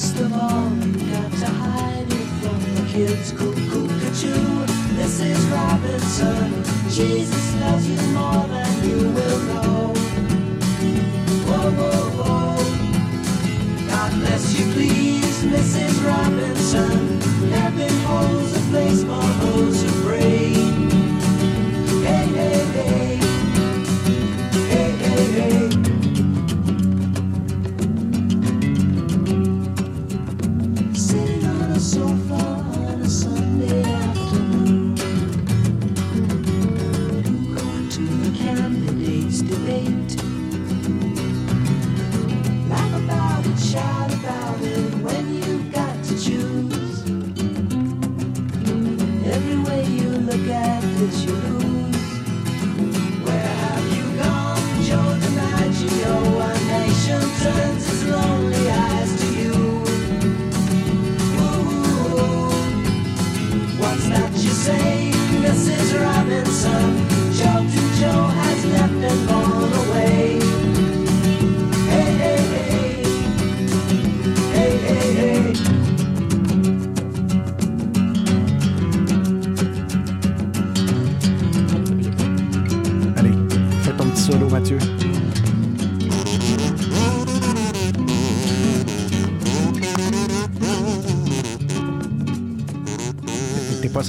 Most 0.00 0.20
of 0.20 0.32
all, 0.32 0.70
you 0.80 1.12
got 1.12 1.30
to 1.30 1.46
hide 1.60 2.06
it 2.08 2.28
from 2.40 2.58
the 2.74 2.90
kids. 2.90 3.32
Cuckoo, 3.32 3.86
cuckoo, 3.86 4.64
Mrs. 4.96 5.40
Robinson. 5.52 6.64
Jesus 6.88 7.54
loves 7.60 7.86
you 7.86 8.00
more 8.16 8.46
than 8.48 8.88
you 8.88 8.96
will 9.10 9.40
know. 9.50 9.92
Whoa, 11.44 11.70
whoa, 11.78 12.00
whoa. 12.16 12.56
God 13.88 14.12
bless 14.20 14.58
you, 14.58 14.72
please, 14.72 15.44
Mrs. 15.44 16.02
Robinson. 16.02 17.20
Heaven 17.50 17.94
holds 18.08 18.56
a 18.56 18.60
place 18.70 19.02
for 19.04 19.26
those 19.44 19.82
who 19.82 19.99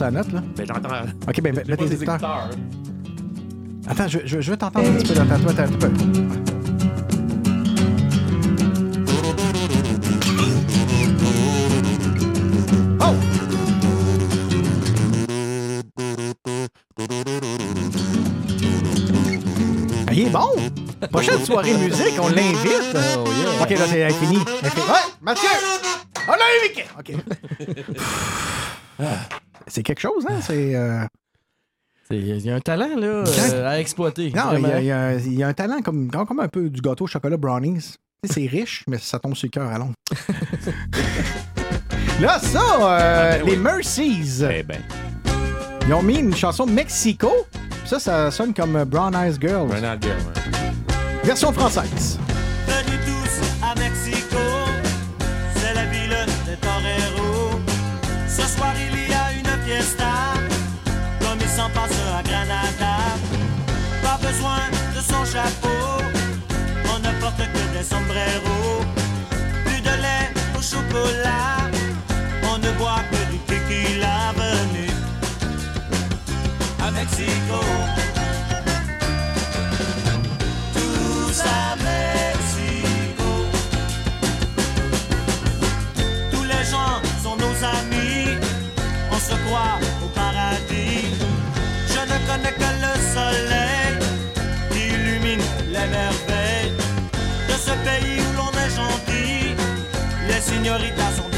Pas 0.02 0.08
sa 0.08 0.12
note, 0.12 0.32
là? 0.34 0.42
Ben, 0.58 0.66
j'entends. 0.68 0.90
Ok, 1.28 1.42
ben, 1.42 1.54
mets 1.56 1.78
tes 1.78 1.94
écouteurs. 1.94 2.16
écouteurs. 2.16 2.50
Attends, 3.88 4.08
je, 4.08 4.18
je, 4.26 4.42
je 4.42 4.52
vais 4.52 4.58
t'entendre 4.58 4.90
un 4.90 4.94
petit 4.94 5.14
peu. 5.14 5.22
Attends, 5.22 5.36
attends, 5.36 5.50
attends, 5.50 5.62
un 5.62 5.78
peu. 5.78 5.92
Oh! 13.00 13.14
Ah, 20.08 20.14
il 20.14 20.20
est 20.20 20.30
bon! 20.32 20.50
Prochaine 21.12 21.46
soirée 21.46 21.78
musique, 21.78 22.20
on 22.20 22.30
l'invite. 22.30 22.96
Oh, 22.96 23.26
yeah. 23.28 23.62
Ok, 23.62 23.70
là, 23.70 23.86
c'est 23.88 24.00
elle 24.00 24.12
est 24.12 24.16
fini. 24.16 24.40
Elle 24.62 24.68
est 24.68 24.72
finie. 24.72 24.88
Ouais, 24.88 25.14
Mathieu! 25.22 25.50
On 26.28 26.32
l'a 26.34 26.46
invité! 26.60 26.86
Ok. 26.98 27.10
C'est 29.82 29.96
quelque 29.96 30.02
chose, 30.02 30.26
hein? 30.30 30.40
C'est. 30.42 30.76
euh, 30.76 31.04
C'est- 32.08 32.18
Il 32.18 32.46
y 32.46 32.52
a 32.52 32.56
un 32.56 32.60
talent 32.60 32.96
là, 32.98 33.24
euh, 33.26 33.68
à 33.68 33.80
exploiter. 33.80 34.32
Non, 34.36 34.52
il 34.56 34.62
y, 34.62 34.66
a, 34.66 34.80
il 34.80 34.86
y 34.86 34.92
a- 34.92 35.14
il 35.16 35.34
y 35.34 35.44
a 35.44 35.48
un 35.48 35.54
talent 35.54 35.82
comme, 35.82 36.12
comme 36.12 36.40
un 36.40 36.48
peu 36.48 36.70
du 36.70 36.82
gâteau 36.82 37.06
au 37.06 37.08
chocolat 37.08 37.38
brownies. 37.38 37.96
C'est 38.30 38.46
riche, 38.46 38.84
mais 38.88 39.00
ça 39.00 39.18
tombe 39.18 39.34
sur 39.36 39.48
le 39.48 39.52
cœur 39.52 39.68
à 39.72 39.80
long. 39.80 39.92
Là, 42.22 42.38
ça, 42.40 42.62
euh, 42.80 43.38
ben 43.40 43.46
les 43.46 43.52
oui. 43.54 43.58
Mercies, 43.58 44.44
Eh 44.52 44.62
ben. 44.62 44.80
ils 45.88 45.94
ont 45.94 46.04
mis 46.04 46.20
une 46.20 46.36
chanson 46.36 46.68
Mexico. 46.68 47.32
Ça, 47.86 47.98
ça 48.00 48.30
sonne 48.30 48.54
comme 48.54 48.84
Brown 48.84 49.16
Eyes 49.16 49.38
Girl. 49.42 49.68
Brown 49.68 49.84
ouais. 49.84 50.00
Version 51.24 51.52
française. 51.52 52.20
Plus 69.66 69.82
de 69.82 69.90
lait 70.04 70.30
au 70.58 70.62
chocolat, 70.62 71.70
on 72.52 72.58
ne 72.58 72.72
boit 72.78 73.04
que 73.12 73.32
du 73.32 73.38
tequila 73.40 74.34
venu 74.36 74.90
à 76.86 76.92
Mexico. 76.92 78.01
signorita 100.52 101.10
son 101.16 101.31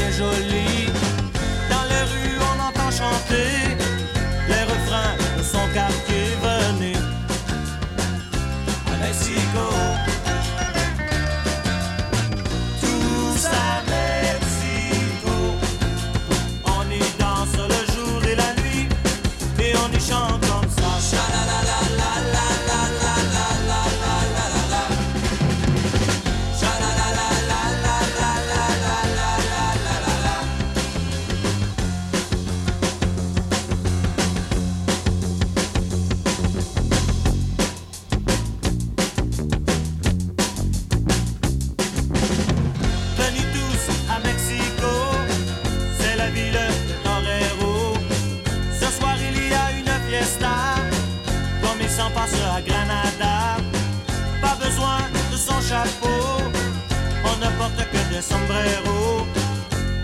des 58.14 58.22
sombreros. 58.22 59.26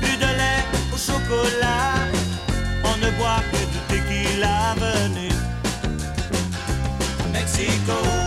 Plus 0.00 0.16
de 0.16 0.30
lait 0.40 0.64
au 0.92 0.96
chocolat, 0.96 1.94
on 2.84 2.96
ne 3.04 3.10
boit 3.18 3.42
que 3.52 3.60
du 3.72 3.80
tequila. 3.88 4.74
Venez 4.76 5.34
à 7.24 7.28
Mexico. 7.32 8.19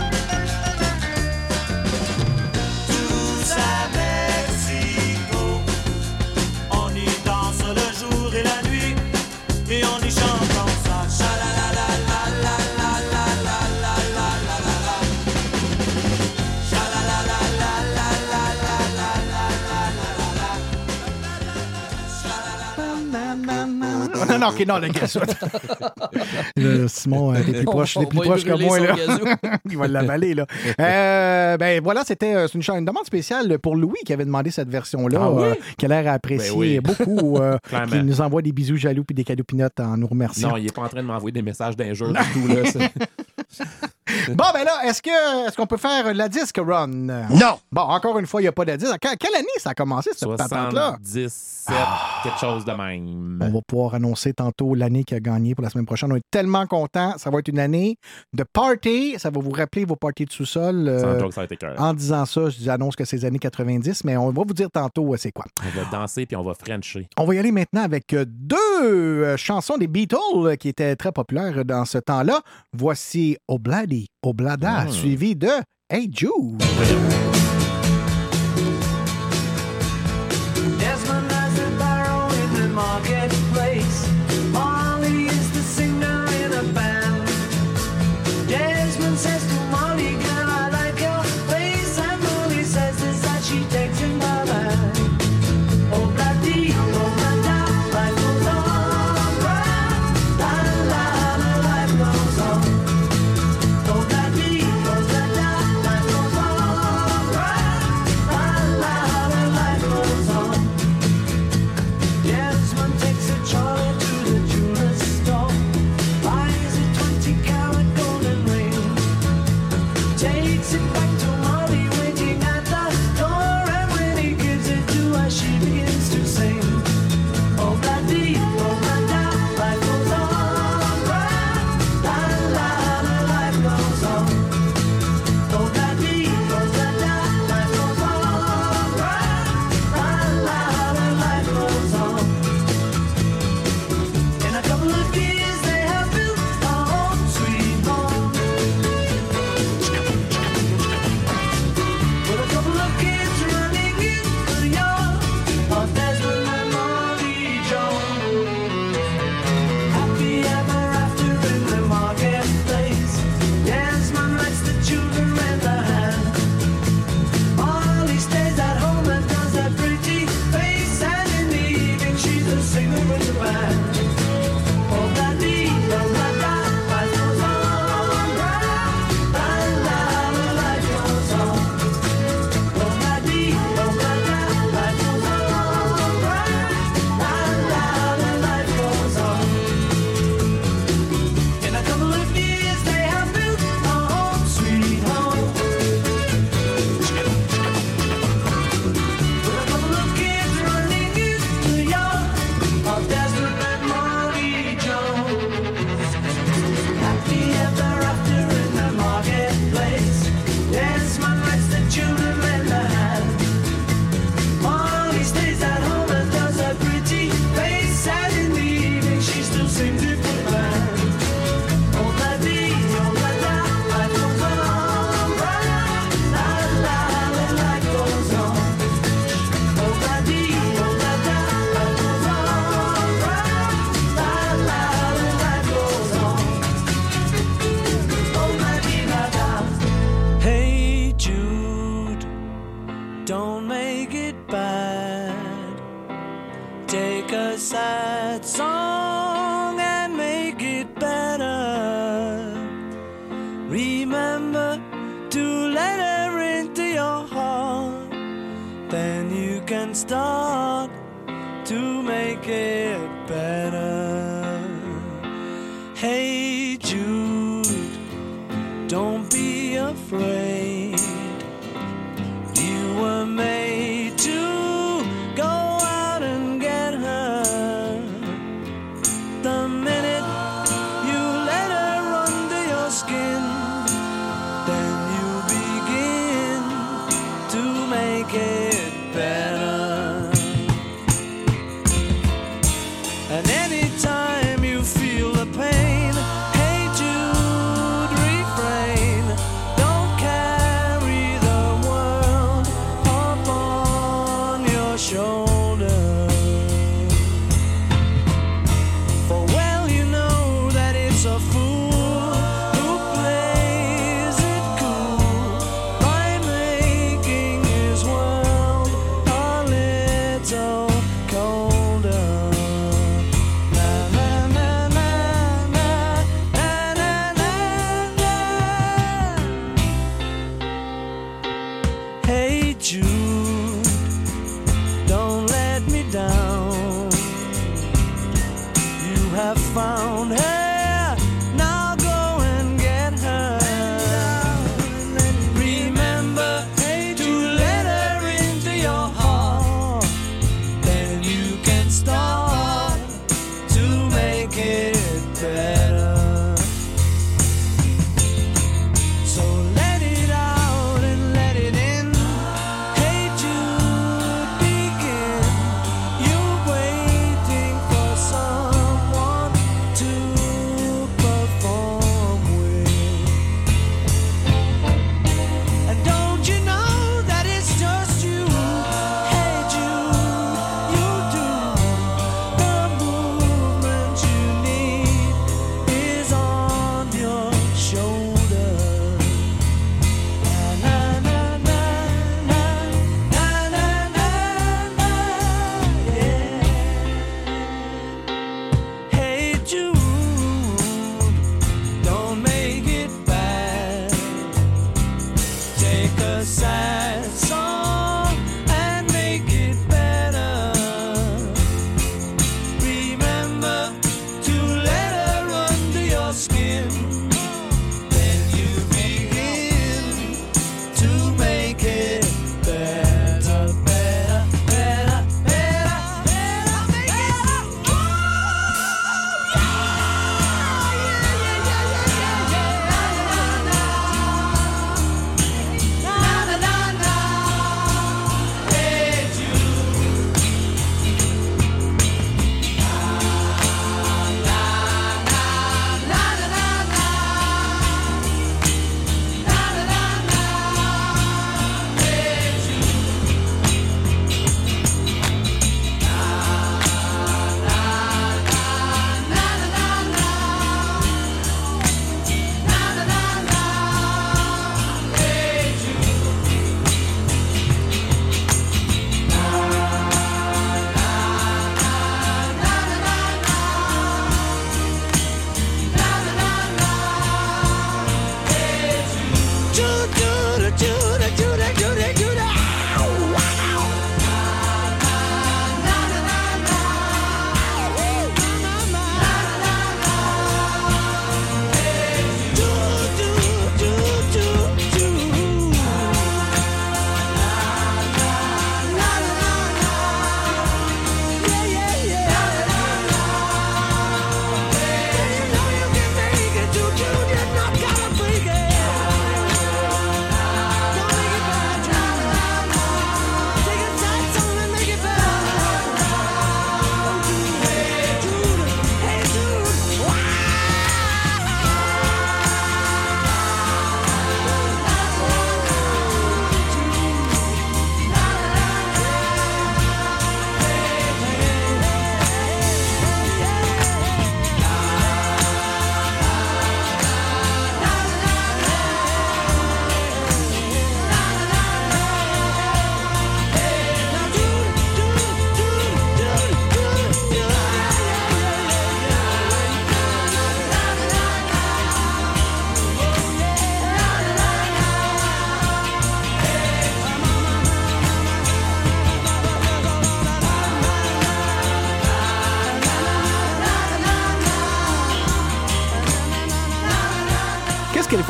Non, 24.44 24.50
non, 24.50 24.54
ok, 24.54 24.66
non, 24.66 24.78
le 24.78 24.88
gazou. 24.88 25.20
Là, 26.56 26.88
Simon, 26.88 27.34
euh, 27.34 27.38
t'es 27.44 27.52
plus 27.52 27.60
On- 27.66 27.70
proche, 27.70 27.94
t'es 27.94 28.00
on 28.00 28.06
plus 28.06 28.18
va 28.18 28.24
proche 28.24 28.44
que 28.44 28.62
moi. 28.62 28.78
Là. 28.78 28.94
Il 29.70 29.76
va 29.78 29.88
l'avaler. 29.88 30.34
Là. 30.34 30.46
Euh, 30.80 31.56
ben 31.56 31.80
voilà, 31.82 32.02
c'était 32.04 32.34
euh, 32.34 32.46
c'est 32.48 32.58
une, 32.58 32.84
demande 32.84 33.06
spéciale 33.06 33.58
pour 33.58 33.76
Louis 33.76 33.98
qui 34.04 34.12
avait 34.12 34.24
demandé 34.24 34.50
cette 34.50 34.68
version-là, 34.68 35.18
Ah 35.22 35.30
oui? 35.30 35.42
euh, 35.44 35.54
qui 35.78 35.84
a 35.86 35.88
l'air 35.88 36.08
à 36.10 36.14
apprécier 36.14 36.80
Ben 36.80 36.92
oui. 36.98 37.04
beaucoup, 37.06 37.38
euh, 37.38 37.56
qui 37.90 38.02
nous 38.02 38.20
envoie 38.20 38.42
des 38.42 38.52
bisous 38.52 38.76
jaloux 38.76 39.04
puis 39.04 39.14
des 39.14 39.24
cadeaux 39.24 39.44
pinottes 39.44 39.80
en 39.80 39.96
nous 39.96 40.06
remerciant. 40.06 40.50
Non, 40.50 40.56
il 40.56 40.66
est 40.66 40.74
pas 40.74 40.82
en 40.82 40.88
train 40.88 41.02
de 41.02 41.06
m'envoyer 41.06 41.32
des 41.32 41.42
messages 41.42 41.76
d'injures 41.76 42.12
du 42.12 42.14
tout. 42.32 42.46
Là. 42.48 42.88
Bon, 44.28 44.44
ben 44.52 44.64
là, 44.64 44.84
est-ce 44.84 45.00
que 45.02 45.46
est-ce 45.48 45.56
qu'on 45.56 45.66
peut 45.66 45.78
faire 45.78 46.12
la 46.12 46.28
disque 46.28 46.58
run? 46.64 46.86
Non! 46.88 47.58
Bon, 47.72 47.80
encore 47.82 48.18
une 48.18 48.26
fois, 48.26 48.40
il 48.42 48.44
n'y 48.44 48.48
a 48.48 48.52
pas 48.52 48.64
de 48.66 48.76
disque. 48.76 48.98
Que- 49.00 49.16
Quelle 49.16 49.34
année 49.34 49.46
ça 49.58 49.70
a 49.70 49.74
commencé, 49.74 50.10
cette 50.14 50.28
patente-là? 50.36 50.98
77, 51.02 51.74
quelque 52.22 52.38
chose 52.38 52.64
de 52.66 52.72
même. 52.72 53.38
On 53.42 53.48
va 53.50 53.60
pouvoir 53.66 53.94
annoncer 53.94 54.34
tantôt 54.34 54.74
l'année 54.74 55.04
qui 55.04 55.14
a 55.14 55.20
gagné 55.20 55.54
pour 55.54 55.64
la 55.64 55.70
semaine 55.70 55.86
prochaine. 55.86 56.12
On 56.12 56.16
est 56.16 56.24
tellement 56.30 56.66
contents. 56.66 57.14
Ça 57.16 57.30
va 57.30 57.38
être 57.38 57.48
une 57.48 57.58
année 57.58 57.96
de 58.34 58.44
party. 58.44 59.14
Ça 59.18 59.30
va 59.30 59.40
vous 59.40 59.50
rappeler 59.50 59.84
vos 59.86 59.96
parties 59.96 60.26
de 60.26 60.32
sous-sol. 60.32 60.86
euh, 60.88 61.18
en 61.78 61.94
disant 61.94 62.26
ça, 62.26 62.50
je 62.50 62.68
annonce 62.70 62.96
que 62.96 63.04
c'est 63.06 63.16
les 63.16 63.24
années 63.24 63.38
90, 63.38 64.04
mais 64.04 64.16
on 64.18 64.26
va 64.30 64.42
vous 64.46 64.54
dire 64.54 64.70
tantôt 64.70 65.14
euh, 65.14 65.16
c'est 65.16 65.32
quoi? 65.32 65.46
On 65.64 65.80
va 65.80 65.86
danser 65.90 66.26
puis 66.26 66.36
on 66.36 66.42
va 66.42 66.52
frencher. 66.54 67.08
On 67.18 67.24
va 67.24 67.34
y 67.34 67.38
aller 67.38 67.52
maintenant 67.52 67.82
avec 67.82 68.12
euh, 68.12 68.24
deux 68.28 68.56
euh, 68.82 69.36
chansons 69.38 69.78
des 69.78 69.86
Beatles 69.86 70.56
qui 70.60 70.68
étaient 70.68 70.94
très 70.96 71.12
populaires 71.12 71.64
dans 71.64 71.84
ce 71.86 71.98
temps-là. 71.98 72.40
Voici 72.72 73.36
Obladi, 73.48 74.06
Oblada, 74.22 74.84
Ah. 74.86 74.88
suivi 74.88 75.34
de 75.34 75.62
Hey 75.90 76.08
Jude. 76.10 76.64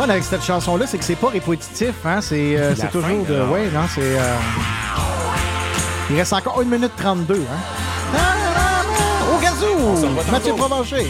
Fun 0.05 0.11
avec 0.11 0.25
cette 0.25 0.43
chanson-là, 0.45 0.87
c'est 0.87 0.99
que 0.99 1.05
c'est 1.05 1.17
pas 1.17 1.29
répétitif. 1.29 1.95
Hein? 2.05 2.21
C'est 2.21 2.57
euh, 2.57 2.75
toujours 2.93 3.09
fin, 3.09 3.15
de. 3.15 3.43
Ouais, 3.43 3.69
non, 3.73 3.83
c'est. 3.93 4.01
euh, 4.03 4.37
Il 6.11 6.17
reste 6.17 6.33
encore 6.33 6.61
1 6.61 6.65
minute 6.65 6.93
32. 6.97 7.35
Hein? 7.35 8.19
Au 9.35 9.41
gazou! 9.41 10.07
Mathieu 10.31 10.53
Provencher. 10.55 11.07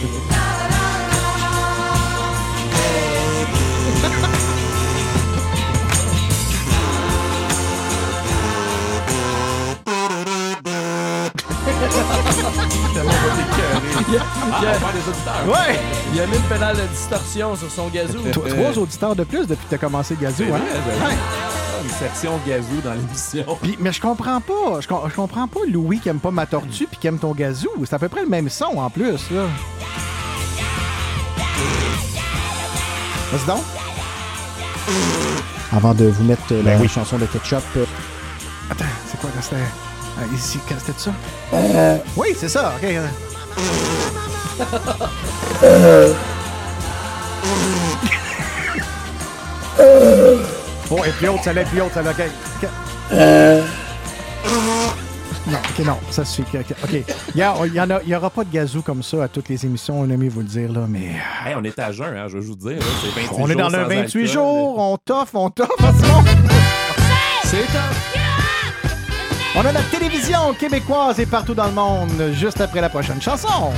Auditeurs. 14.19 15.47
Ouais! 15.47 15.79
Il 16.13 16.21
a 16.21 16.27
mis 16.27 16.35
une 16.37 16.41
pédale 16.43 16.77
de 16.77 16.81
distorsion 16.87 17.55
sur 17.55 17.69
son 17.69 17.87
gazou. 17.87 18.19
Tro- 18.31 18.47
Trois 18.47 18.77
auditeurs 18.77 19.15
de 19.15 19.23
plus 19.23 19.45
depuis 19.47 19.63
que 19.65 19.69
tu 19.69 19.75
as 19.75 19.77
commencé 19.77 20.15
Gazou. 20.19 20.43
Hein? 20.43 20.47
vrai, 20.59 21.07
Ouais. 21.07 21.15
Une 21.83 21.89
section 21.89 22.39
gazou 22.47 22.81
dans 22.83 22.93
l'émission. 22.93 23.45
Puis- 23.61 23.77
mais 23.79 23.91
je 23.91 24.01
comprends 24.01 24.41
pas. 24.41 24.79
Je, 24.81 24.87
com- 24.87 25.01
je 25.07 25.13
comprends 25.13 25.47
pas 25.47 25.59
Louis 25.71 25.99
qui 25.99 26.09
aime 26.09 26.19
pas 26.19 26.31
ma 26.31 26.45
tortue 26.45 26.87
puis 26.87 26.97
qui 26.99 27.07
aime 27.07 27.19
ton 27.19 27.31
gazou. 27.33 27.69
C'est 27.85 27.93
à 27.95 27.99
peu 27.99 28.09
près 28.09 28.21
le 28.21 28.29
même 28.29 28.49
son 28.49 28.77
en 28.77 28.89
plus. 28.89 29.29
Là. 29.31 29.43
Vas-y 33.31 33.45
donc. 33.47 33.63
Avant 35.75 35.93
de 35.93 36.05
vous 36.05 36.23
mettre 36.23 36.43
euh, 36.51 36.63
la 36.63 36.75
Ben 36.75 36.81
oui. 36.81 36.87
chanson 36.87 37.17
de 37.17 37.25
ketchup. 37.25 37.61
euh, 37.77 37.85
Attends, 38.69 38.85
c'est 39.11 39.19
quoi? 39.19 39.29
C'était? 39.41 39.55
Ah, 40.17 40.21
ici, 40.33 40.59
quand 40.67 40.75
c'était 40.79 40.97
ça? 40.99 41.11
Euh. 41.53 41.97
Oui, 42.15 42.29
c'est 42.37 42.49
ça. 42.49 42.73
OK. 42.81 42.87
Euh. 45.63 46.13
Oh, 50.91 50.99
et 51.05 51.09
plus 51.11 51.27
haute, 51.29 51.39
celle-là, 51.43 51.61
et 51.61 51.65
plus 51.65 51.81
haute, 51.81 51.91
celle-là. 51.93 52.11
OK. 52.11 52.21
OK. 52.63 52.69
Non, 55.47 55.57
OK, 55.59 55.85
non, 55.85 55.97
ça 56.09 56.25
suffit. 56.25 56.57
OK. 56.57 56.73
Il 57.35 57.39
y, 57.39 57.43
a- 57.43 57.53
il 57.65 57.73
y 57.73 57.79
en 57.81 57.89
a- 57.91 58.01
il 58.03 58.09
y 58.09 58.15
aura 58.15 58.29
pas 58.31 58.43
de 58.43 58.51
gazou 58.51 58.81
comme 58.81 59.03
ça 59.03 59.23
à 59.23 59.27
toutes 59.27 59.47
les 59.49 59.63
émissions, 59.65 59.99
on 59.99 60.09
a 60.09 60.17
mieux 60.17 60.29
vous 60.29 60.39
le 60.39 60.47
dire, 60.47 60.71
là, 60.71 60.81
mais... 60.87 61.11
Hey, 61.45 61.53
on 61.55 61.63
est 61.63 61.77
à 61.77 61.91
jeun, 61.91 62.15
hein, 62.17 62.25
je 62.27 62.37
veux 62.37 62.41
juste 62.43 62.57
dire. 62.59 62.77
là, 62.79 62.85
c'est 63.01 63.21
28 63.21 63.29
On 63.37 63.49
est 63.49 63.55
dans 63.55 63.67
le 63.69 63.73
sans 63.73 63.87
28 63.87 64.01
alcool. 64.21 64.25
jours, 64.27 64.79
on 64.79 64.97
toffe, 64.97 65.35
on 65.35 65.49
toffe. 65.51 65.69
C'est 67.45 67.57
On 69.55 69.65
a 69.65 69.71
la 69.71 69.81
télévision 69.83 70.53
québécoise 70.59 71.19
et 71.19 71.25
partout 71.27 71.53
dans 71.53 71.67
le 71.67 71.71
monde, 71.73 72.09
juste 72.33 72.59
après 72.59 72.81
la 72.81 72.89
prochaine 72.89 73.21
chanson. 73.21 73.71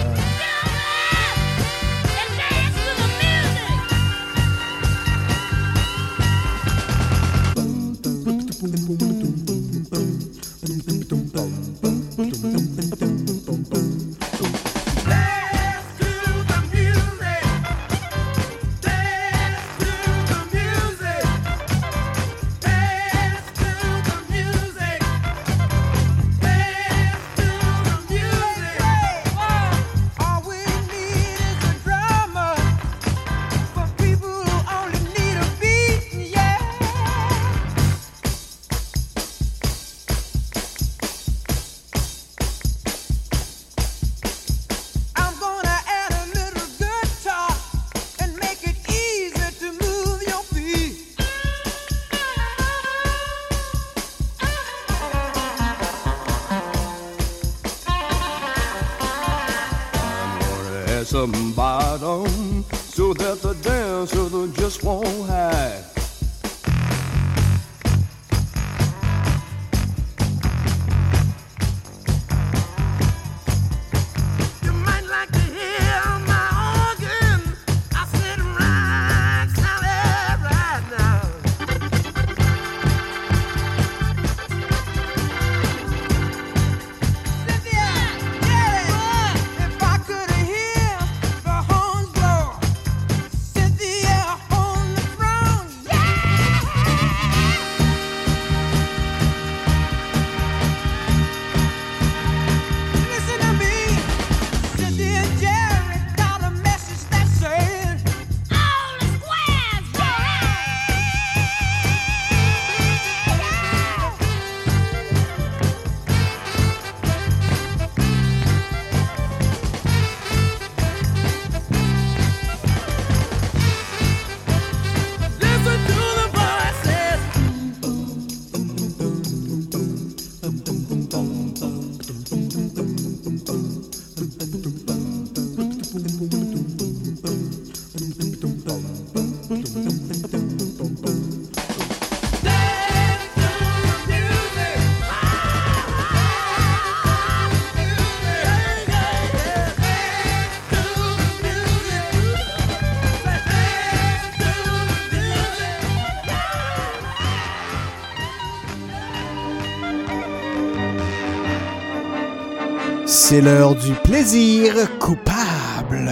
C'est 163.30 163.42
l'heure 163.42 163.76
du 163.76 163.92
plaisir 164.06 164.74
coupable. 165.00 166.10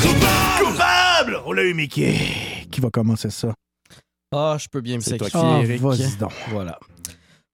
Coupable! 0.00 1.38
On 1.44 1.52
l'a 1.52 1.62
eu, 1.62 1.74
Mickey. 1.74 2.14
Qui 2.70 2.80
va 2.80 2.88
commencer 2.88 3.28
ça? 3.28 3.52
Ah, 4.34 4.56
je 4.58 4.66
peux 4.66 4.80
bien 4.80 4.96
me 4.96 5.00
C'est 5.02 5.18
toi 5.18 5.28
sacrifier, 5.28 5.66
qui- 5.66 5.70
Eric. 5.72 5.82
Ah, 5.84 5.88
vas-y 5.88 6.16
donc. 6.16 6.32
Voilà. 6.48 6.78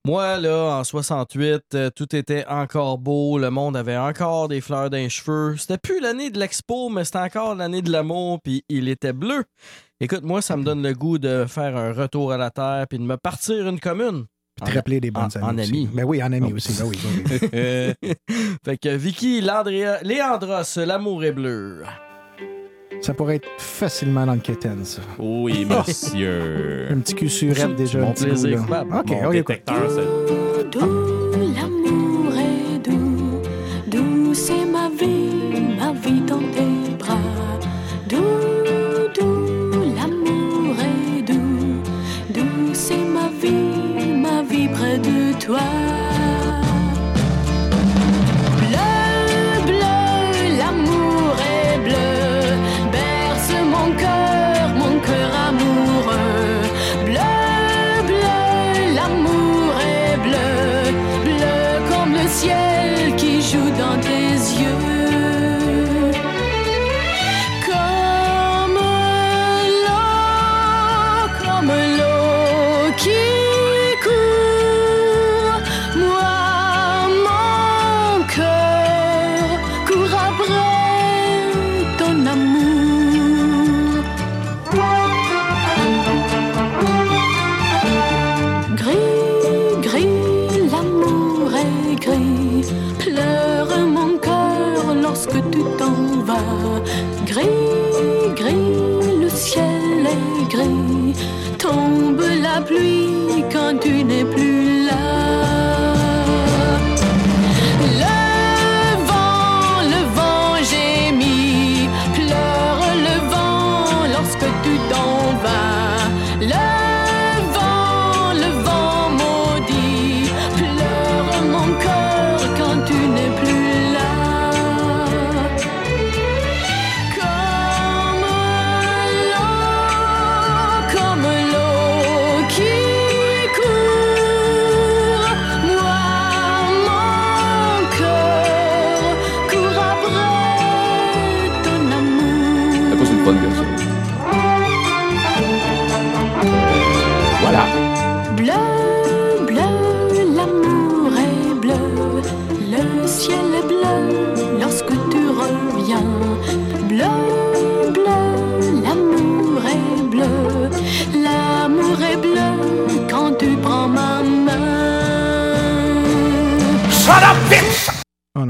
Moi, 0.06 0.36
là, 0.38 0.78
en 0.78 0.84
68, 0.84 1.60
euh, 1.74 1.90
tout 1.90 2.14
était 2.14 2.46
encore 2.46 2.98
beau. 2.98 3.36
Le 3.36 3.50
monde 3.50 3.76
avait 3.76 3.96
encore 3.96 4.46
des 4.46 4.60
fleurs 4.60 4.90
dans 4.90 4.96
les 4.96 5.08
cheveux. 5.10 5.56
C'était 5.56 5.76
plus 5.78 5.98
l'année 6.00 6.30
de 6.30 6.38
l'expo, 6.38 6.88
mais 6.88 7.04
c'était 7.04 7.18
encore 7.18 7.56
l'année 7.56 7.82
de 7.82 7.90
l'amour, 7.90 8.38
puis 8.44 8.62
il 8.68 8.88
était 8.88 9.12
bleu. 9.12 9.42
Écoute, 9.98 10.22
moi, 10.22 10.40
ça 10.40 10.56
me 10.56 10.62
donne 10.62 10.84
le 10.84 10.92
goût 10.94 11.18
de 11.18 11.46
faire 11.48 11.76
un 11.76 11.92
retour 11.92 12.30
à 12.30 12.36
la 12.36 12.52
terre, 12.52 12.86
puis 12.88 13.00
de 13.00 13.04
me 13.04 13.16
partir 13.16 13.66
une 13.68 13.80
commune. 13.80 14.26
Te 14.64 14.72
rappeler 14.72 15.00
des 15.00 15.10
bonnes 15.10 15.24
en, 15.24 15.48
années 15.48 15.62
en 15.62 15.62
aussi. 15.62 15.70
ami. 15.70 15.88
Ben 15.92 16.04
oui, 16.04 16.22
en 16.22 16.32
ami 16.32 16.52
aussi. 16.52 16.72
Ben 16.80 16.88
oui, 16.88 16.98
ben 17.02 17.94
oui. 18.02 18.12
fait 18.64 18.76
que 18.78 18.96
Vicky, 18.96 19.40
Landria, 19.40 20.02
Léandros, 20.02 20.76
l'amour 20.84 21.24
est 21.24 21.32
bleu. 21.32 21.82
Ça 23.00 23.14
pourrait 23.14 23.36
être 23.36 23.48
facilement 23.58 24.26
dans 24.26 24.34
le 24.34 24.40
quétaine, 24.40 24.84
ça. 24.84 25.02
Oui, 25.18 25.64
monsieur. 25.86 26.88
Un 26.90 26.98
petit 26.98 27.14
cul 27.14 27.28
surette 27.28 27.76
déjà. 27.76 28.00
mon 28.00 28.08
un 28.08 28.12
petit 28.12 28.24
plaisir 28.24 28.62
goût, 28.64 28.72
là. 28.72 28.82
OK, 28.82 29.10
Mon 29.10 29.28
on 29.28 29.32
écoute. 29.32 29.32
détecteur, 29.32 29.90
断 45.48 46.07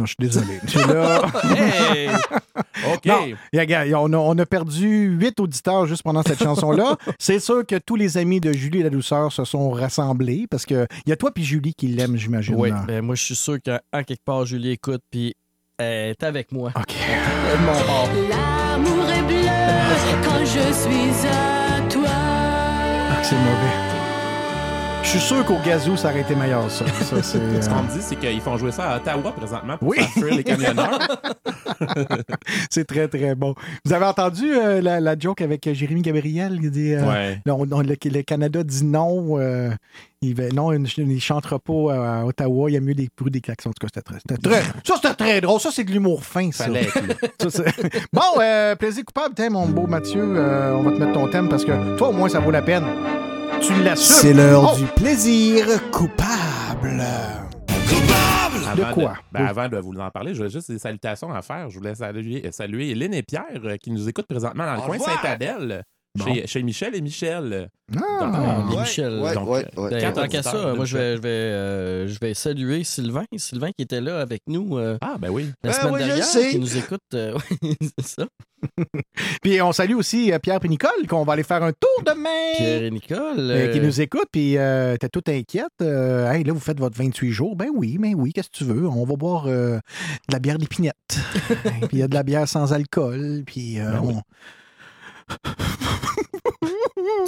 je 0.08 0.26
suis 0.26 0.40
désolé. 0.40 0.60
Je 0.64 0.70
suis 0.70 0.88
là. 0.88 1.22
Hey! 1.44 2.08
OK. 2.94 3.06
Non, 3.06 4.02
on, 4.02 4.12
a, 4.12 4.16
on 4.16 4.38
a 4.38 4.46
perdu 4.46 5.16
huit 5.18 5.38
auditeurs 5.40 5.86
juste 5.86 6.02
pendant 6.02 6.22
cette 6.22 6.42
chanson-là. 6.42 6.96
C'est 7.18 7.40
sûr 7.40 7.66
que 7.66 7.76
tous 7.76 7.96
les 7.96 8.18
amis 8.18 8.40
de 8.40 8.52
Julie 8.52 8.82
la 8.82 8.90
douceur 8.90 9.32
se 9.32 9.44
sont 9.44 9.70
rassemblés 9.70 10.46
parce 10.50 10.64
que 10.64 10.86
il 11.06 11.10
y 11.10 11.12
a 11.12 11.16
toi 11.16 11.30
puis 11.32 11.44
Julie 11.44 11.74
qui 11.74 11.88
l'aiment, 11.88 12.16
j'imagine. 12.16 12.54
Oui, 12.56 12.70
là. 12.70 12.84
ben 12.86 13.02
moi 13.04 13.14
je 13.14 13.24
suis 13.24 13.36
sûr 13.36 13.58
qu'en 13.64 13.78
en 13.92 14.02
quelque 14.02 14.24
part 14.24 14.46
Julie 14.46 14.70
écoute 14.70 15.02
puis 15.10 15.34
elle 15.78 16.10
est 16.10 16.22
avec 16.22 16.52
moi. 16.52 16.72
OK. 16.76 16.94
L'amour 18.30 19.08
est 19.10 19.22
bleu 19.22 19.48
quand 20.24 20.40
je 20.40 20.72
suis 20.72 21.26
à 21.28 21.88
toi. 21.88 22.08
Ah, 22.08 23.22
c'est 23.22 23.36
mauvais. 23.36 23.87
Je 25.10 25.16
suis 25.16 25.20
sûr 25.20 25.42
qu'au 25.46 25.56
gazou, 25.64 25.96
ça 25.96 26.10
aurait 26.10 26.20
été 26.20 26.34
meilleur, 26.34 26.70
ça. 26.70 26.84
Ça, 26.86 27.16
c'est, 27.22 27.38
euh, 27.38 27.62
Ce 27.62 27.68
qu'on 27.70 27.82
me 27.82 27.88
dit, 27.90 28.02
c'est 28.02 28.16
qu'ils 28.16 28.42
font 28.42 28.58
jouer 28.58 28.70
ça 28.72 28.90
à 28.90 28.96
Ottawa 28.98 29.32
présentement 29.32 29.78
pour 29.78 29.88
Oui. 29.88 29.96
faire 30.00 30.24
les 30.34 30.44
camionneurs. 30.44 30.98
c'est 32.70 32.84
très, 32.86 33.08
très 33.08 33.34
bon. 33.34 33.54
Vous 33.86 33.92
avez 33.94 34.04
entendu 34.04 34.52
euh, 34.52 34.82
la, 34.82 35.00
la 35.00 35.18
joke 35.18 35.40
avec 35.40 35.66
euh, 35.66 35.72
Jérémy 35.72 36.02
Gabriel? 36.02 36.58
Il 36.62 36.70
dit, 36.70 36.92
euh, 36.92 37.08
Ouais. 37.08 37.40
là, 37.46 37.54
on- 37.54 37.64
le, 37.64 37.96
le 38.04 38.22
Canada 38.22 38.62
dit 38.62 38.84
non. 38.84 39.38
euh, 39.38 39.70
il 40.20 40.34
va, 40.34 40.48
non, 40.54 40.72
il 40.74 40.82
ne 40.82 41.18
chantera 41.18 41.58
pas 41.58 41.94
à 42.20 42.24
Ottawa. 42.26 42.68
Il 42.70 42.74
y 42.74 42.76
a 42.76 42.80
mieux 42.80 42.94
des 42.94 43.08
bruits 43.16 43.30
des 43.30 43.40
klaxons. 43.40 43.70
En 43.70 43.72
tout 43.72 43.86
cas, 43.86 43.88
c'était 43.94 44.02
très, 44.02 44.18
c'était 44.20 44.36
très- 44.60 44.62
ça, 44.84 44.96
c'était 45.00 45.14
très 45.14 45.40
drôle. 45.40 45.58
Ça, 45.60 45.70
c'est 45.72 45.84
de 45.84 45.90
l'humour 45.90 46.22
fin, 46.22 46.52
ça. 46.52 46.66
Ça, 47.48 47.62
bon, 48.12 48.20
euh, 48.42 48.76
plaisir 48.76 49.04
coupable. 49.06 49.34
Mon 49.50 49.66
beau 49.68 49.86
Mathieu, 49.86 50.20
euh, 50.36 50.74
on 50.74 50.82
va 50.82 50.90
te 50.90 50.98
mettre 50.98 51.12
ton 51.14 51.28
thème 51.30 51.48
parce 51.48 51.64
que 51.64 51.96
toi, 51.96 52.08
au 52.08 52.12
moins, 52.12 52.28
ça 52.28 52.40
vaut 52.40 52.50
la 52.50 52.60
peine. 52.62 52.84
Tu 53.60 53.82
l'assumes. 53.82 54.16
C'est 54.16 54.32
l'heure 54.34 54.72
Oh! 54.74 54.76
du 54.78 54.84
plaisir 54.86 55.66
coupable. 55.90 57.02
De 58.76 58.82
Avant 58.82 58.92
quoi? 58.94 59.14
ben, 59.32 59.40
Oui. 59.42 59.48
Avant 59.48 59.68
de 59.68 59.78
vous 59.78 59.94
en 59.98 60.10
parler, 60.10 60.34
j'ai 60.34 60.48
juste 60.48 60.70
des 60.70 60.78
salutations 60.78 61.32
à 61.32 61.42
faire. 61.42 61.70
Je 61.70 61.78
voulais 61.78 61.94
saluer, 61.94 62.48
saluer 62.52 62.90
Hélène 62.90 63.14
et 63.14 63.22
Pierre 63.22 63.44
euh, 63.64 63.76
qui 63.76 63.90
nous 63.90 64.08
écoutent 64.08 64.26
présentement 64.26 64.64
dans 64.66 64.74
le 64.74 64.80
Au 64.80 64.82
coin 64.82 64.96
de. 64.98 65.02
Saint-Adèle. 65.02 65.82
Bon. 66.16 66.24
Chez, 66.34 66.46
chez 66.46 66.62
Michel 66.62 66.94
et 66.96 67.00
Michel. 67.00 67.68
Ah, 67.96 68.00
Ah, 68.20 68.66
Ouais, 68.70 68.80
Michel. 68.80 69.18
ouais, 69.20 69.34
Donc, 69.34 69.48
ouais, 69.48 69.64
euh, 69.78 69.82
ouais. 69.82 69.90
Ben, 69.90 70.00
Quatre 70.00 70.14
tant 70.22 70.26
qu'à 70.28 70.42
ça, 70.42 70.74
moi 70.74 70.84
je 70.84 70.96
vais, 70.96 71.02
Michel. 71.10 71.16
je, 71.16 71.22
vais, 71.22 71.28
euh, 71.28 72.08
je 72.08 72.18
vais 72.18 72.34
saluer 72.34 72.82
Sylvain. 72.84 73.24
Sylvain 73.36 73.70
qui 73.76 73.82
était 73.84 74.00
là 74.00 74.20
avec 74.20 74.42
nous 74.48 74.78
euh, 74.78 74.98
Ah, 75.00 75.16
ben 75.18 75.28
oui. 75.30 75.50
la 75.62 75.70
Ben 75.70 75.72
semaine 75.72 75.96
dernière, 75.98 76.50
qui 76.50 76.58
nous 76.58 76.76
écoute. 76.76 77.00
euh, 77.14 77.38
oui, 77.62 77.76
c'est 77.98 78.06
ça. 78.06 78.26
Puis 79.42 79.62
on 79.62 79.70
salue 79.72 79.94
aussi 79.94 80.32
euh, 80.32 80.38
Pierre 80.40 80.58
et 80.64 80.68
Nicole, 80.68 81.06
qu'on 81.08 81.24
va 81.24 81.34
aller 81.34 81.44
faire 81.44 81.62
un 81.62 81.72
tour 81.72 82.02
demain. 82.04 82.54
Pierre 82.56 82.82
et 82.82 82.90
Nicole. 82.90 83.38
Euh, 83.38 83.72
qui 83.72 83.78
euh, 83.78 83.82
nous 83.82 84.00
écoute, 84.00 84.26
puis 84.32 84.56
euh, 84.58 84.96
t'es 84.96 85.08
tout 85.08 85.22
inquiète. 85.28 85.66
Euh, 85.82 86.30
hey, 86.32 86.42
là, 86.42 86.52
vous 86.52 86.58
faites 86.60 86.80
votre 86.80 86.96
28 86.98 87.30
jours. 87.30 87.54
Ben 87.54 87.68
oui, 87.72 87.96
ben 87.98 88.14
oui, 88.16 88.32
qu'est-ce 88.32 88.48
que 88.50 88.56
tu 88.56 88.64
veux? 88.64 88.88
On 88.88 89.04
va 89.04 89.14
boire 89.14 89.44
euh, 89.46 89.76
de 90.28 90.32
la 90.32 90.40
bière 90.40 90.58
d'épinette. 90.58 90.94
puis 91.48 91.88
il 91.92 91.98
y 92.00 92.02
a 92.02 92.08
de 92.08 92.14
la 92.14 92.22
bière 92.24 92.48
sans 92.48 92.72
alcool, 92.72 93.44
puis 93.46 93.78
euh, 93.78 93.92
Ben 93.92 94.00
oui. 94.02 94.14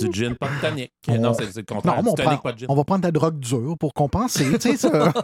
Du 0.01 0.12
gin, 0.12 0.34
pas 0.34 0.48
de 0.48 0.61
tonic. 0.68 0.92
On- 1.09 1.18
Non, 1.18 1.34
c'est 1.34 1.55
le 1.57 1.62
contraire. 1.62 2.03
Non, 2.03 2.11
on, 2.11 2.14
prend- 2.14 2.36
pas 2.38 2.53
de 2.53 2.59
gin. 2.59 2.66
on 2.68 2.74
va 2.74 2.84
prendre 2.84 3.01
de 3.03 3.07
la 3.07 3.12
drogue 3.12 3.38
dure 3.38 3.76
pour 3.78 3.92
compenser, 3.92 4.59
tu 4.59 4.70
sais 4.70 4.76
ça. 4.76 5.12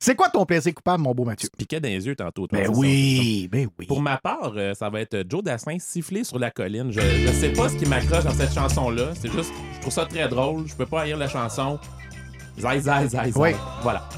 C'est 0.00 0.14
quoi 0.14 0.30
ton 0.30 0.46
plaisir 0.46 0.72
coupable, 0.74 1.02
mon 1.02 1.14
beau 1.14 1.24
Mathieu? 1.24 1.48
Piquet 1.58 1.78
dans 1.80 1.88
les 1.88 2.06
yeux 2.06 2.16
tantôt. 2.16 2.46
Ben 2.50 2.70
oui, 2.74 3.48
ben 3.52 3.68
oui. 3.78 3.86
Pour 3.86 4.00
ma 4.00 4.16
part, 4.16 4.52
euh, 4.56 4.72
ça 4.72 4.88
va 4.88 5.00
être 5.00 5.24
Joe 5.28 5.42
Dassin 5.42 5.76
sifflé 5.78 6.24
sur 6.24 6.38
la 6.38 6.50
colline. 6.50 6.90
Je, 6.90 7.00
je 7.00 7.32
sais 7.32 7.50
pas 7.52 7.68
ce 7.68 7.74
qui 7.76 7.84
m'accroche 7.86 8.24
dans 8.24 8.32
cette 8.32 8.54
chanson-là. 8.54 9.10
C'est 9.20 9.30
juste, 9.30 9.52
je 9.74 9.80
trouve 9.80 9.92
ça 9.92 10.06
très 10.06 10.26
drôle. 10.28 10.66
Je 10.66 10.74
peux 10.74 10.86
pas 10.86 11.02
haïr 11.02 11.18
la 11.18 11.28
chanson. 11.28 11.78
Zai, 12.58 12.80
zai, 12.80 13.08
zai, 13.08 13.30
zai. 13.30 13.32
Oui. 13.38 13.50
Voilà. 13.82 14.08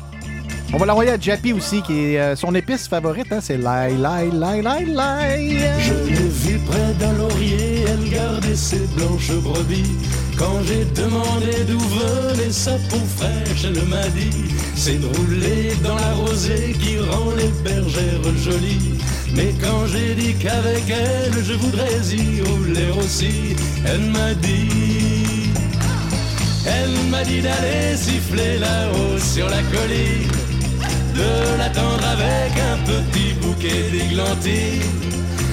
On 0.76 0.78
va 0.78 0.84
l'envoyer 0.84 1.12
à 1.12 1.18
Jappy 1.18 1.54
aussi, 1.54 1.80
qui 1.80 2.12
est 2.12 2.20
euh, 2.20 2.36
son 2.36 2.54
épice 2.54 2.86
favorite, 2.86 3.28
hein, 3.32 3.38
c'est 3.40 3.56
Lai, 3.56 3.96
Lai, 3.96 4.28
Lai, 4.30 4.60
Lai, 4.60 4.84
Lai. 4.84 5.58
Je 5.80 5.94
l'ai 6.04 6.28
vue 6.28 6.58
près 6.66 6.92
d'un 7.00 7.14
laurier, 7.14 7.84
elle 7.88 8.10
gardait 8.10 8.54
ses 8.54 8.86
blanches 8.94 9.32
brebis. 9.42 9.96
Quand 10.36 10.60
j'ai 10.66 10.84
demandé 10.84 11.64
d'où 11.66 11.78
venait 11.78 12.50
sa 12.50 12.72
peau 12.90 13.00
fraîche, 13.16 13.64
elle 13.64 13.88
m'a 13.88 14.06
dit 14.08 14.54
C'est 14.74 15.00
de 15.00 15.06
rouler 15.06 15.72
dans 15.82 15.94
la 15.94 16.12
rosée 16.12 16.76
qui 16.78 16.98
rend 16.98 17.30
les 17.38 17.48
bergères 17.64 18.36
jolies. 18.36 18.98
Mais 19.34 19.54
quand 19.58 19.86
j'ai 19.86 20.14
dit 20.14 20.34
qu'avec 20.34 20.82
elle 20.90 21.42
je 21.42 21.54
voudrais 21.54 22.00
y 22.14 22.42
rouler 22.42 22.90
aussi, 22.98 23.56
elle 23.86 24.10
m'a 24.10 24.34
dit 24.34 25.48
Elle 26.66 27.10
m'a 27.10 27.24
dit 27.24 27.40
d'aller 27.40 27.96
siffler 27.96 28.58
là-haut 28.58 29.18
sur 29.18 29.48
la 29.48 29.62
colline 29.72 30.55
de 31.14 31.58
l'attendre 31.58 32.04
avec 32.16 32.52
un 32.72 32.78
petit 32.84 33.32
bouquet 33.40 33.90
d'églantines. 33.90 34.82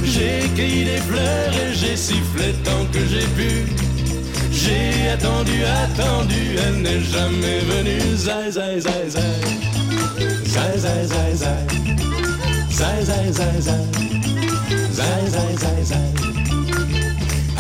J'ai 0.04 0.50
cueilli 0.56 0.86
des 0.86 0.98
fleurs 0.98 1.54
et 1.54 1.74
j'ai 1.74 1.96
sifflé 1.96 2.54
tant 2.64 2.86
que 2.92 3.00
j'ai 3.00 3.28
pu. 3.38 3.66
J'ai 4.52 5.10
attendu, 5.10 5.64
attendu, 5.64 6.56
elle 6.66 6.82
n'est 6.82 7.02
jamais 7.02 7.60
venue. 7.72 8.16
Zai, 8.16 8.52
zai, 8.52 8.80
zai, 8.80 9.10
zai. 9.10 9.22
Zai, 10.46 10.78
zai, 10.78 11.06
zai, 11.08 11.36
zai. 11.36 11.68
Zai, 12.70 13.04
zai, 13.04 13.32
zai, 13.32 13.62
zai. 13.62 13.86
Zai, 14.92 15.30
zai, 15.30 15.58
zai, 15.58 15.84
zai. 15.84 16.14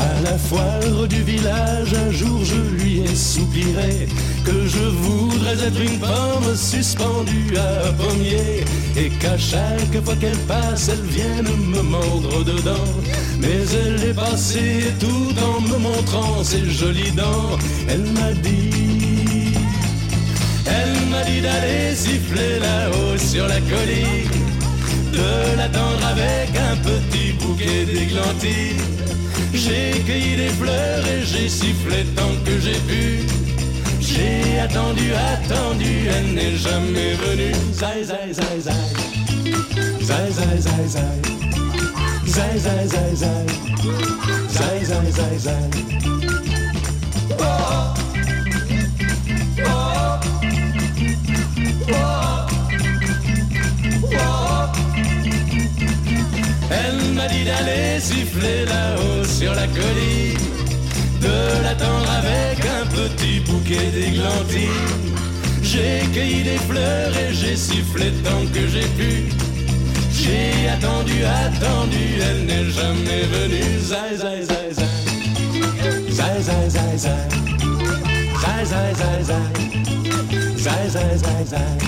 À 0.03 0.21
la 0.21 0.37
foire 0.37 1.07
du 1.07 1.21
village, 1.23 1.93
un 1.93 2.11
jour 2.11 2.39
je 2.43 2.61
lui 2.77 2.99
ai 2.99 3.15
soupiré 3.15 4.07
que 4.43 4.67
je 4.67 4.85
voudrais 5.03 5.53
être 5.67 5.81
une 5.81 5.99
pomme 5.99 6.55
suspendue 6.55 7.55
à 7.55 7.87
un 7.87 7.93
pommier 7.93 8.65
et 8.97 9.09
qu'à 9.21 9.37
chaque 9.37 10.03
fois 10.03 10.15
qu'elle 10.15 10.43
passe, 10.47 10.89
elle 10.89 11.07
vienne 11.07 11.47
me 11.73 11.81
mordre 11.81 12.43
dedans. 12.43 12.91
Mais 13.39 13.61
elle 13.81 14.09
est 14.09 14.13
passée 14.13 14.93
tout 14.99 15.33
en 15.49 15.61
me 15.61 15.77
montrant 15.77 16.43
ses 16.43 16.69
jolies 16.69 17.11
dents. 17.11 17.57
Elle 17.87 18.05
m'a 18.17 18.33
dit, 18.33 19.53
elle 20.65 21.09
m'a 21.09 21.23
dit 21.23 21.41
d'aller 21.41 21.95
siffler 21.95 22.59
là-haut 22.59 23.17
sur 23.17 23.47
la 23.47 23.61
colline, 23.61 24.41
de 25.13 25.57
l'attendre 25.57 26.05
avec 26.11 26.49
un 26.57 26.75
petit 26.77 27.31
bouquet 27.33 27.85
d'églantines. 27.85 29.22
J'ai 29.53 30.01
cueilli 30.05 30.35
des 30.35 30.49
fleurs 30.49 31.05
et 31.07 31.23
j'ai 31.23 31.47
sifflé 31.47 32.03
tant 32.15 32.33
que 32.43 32.59
j'ai 32.59 32.79
pu. 32.87 33.19
J'ai 34.01 34.59
attendu, 34.59 35.11
attendu, 35.13 36.07
elle 36.07 36.33
n'est 36.33 36.55
jamais 36.55 37.13
venue. 37.13 37.53
Zai, 37.71 38.03
zai, 38.03 38.33
zai, 38.33 38.59
zai. 38.59 38.73
Zai, 40.01 40.31
zai, 40.31 40.57
zai, 40.59 40.87
zai. 40.87 41.21
Zai, 42.25 42.57
zai, 42.57 42.87
zai, 42.87 43.15
zai. 43.15 43.45
Zai, 44.49 44.85
zai, 44.85 45.11
zai, 45.11 45.37
zai. 45.37 45.69
Oh. 47.39 47.93
Oh. 49.65 50.19
Oh. 51.91 52.22
D'aller 57.45 57.99
siffler 57.99 58.63
là-haut 58.65 59.23
sur 59.25 59.53
la 59.53 59.67
colline, 59.67 60.37
de 61.19 61.61
l'attendre 61.61 62.09
avec 62.09 62.65
un 62.65 62.85
petit 62.87 63.41
bouquet 63.41 63.91
d'églantines. 63.91 65.19
J'ai 65.61 66.07
cueilli 66.13 66.43
des 66.43 66.57
fleurs 66.57 67.11
et 67.17 67.33
j'ai 67.33 67.57
sifflé 67.57 68.13
tant 68.23 68.45
que 68.53 68.65
j'ai 68.67 68.87
pu. 68.97 69.25
J'ai 70.13 70.69
attendu, 70.69 71.25
attendu, 71.25 72.21
elle 72.21 72.45
n'est 72.45 72.71
jamais 72.71 73.23
venue. 73.23 73.77
Zai, 73.81 74.15
zai, 74.15 74.45
zai, 74.45 74.71
zai. 74.73 74.85
Zai. 81.45 81.83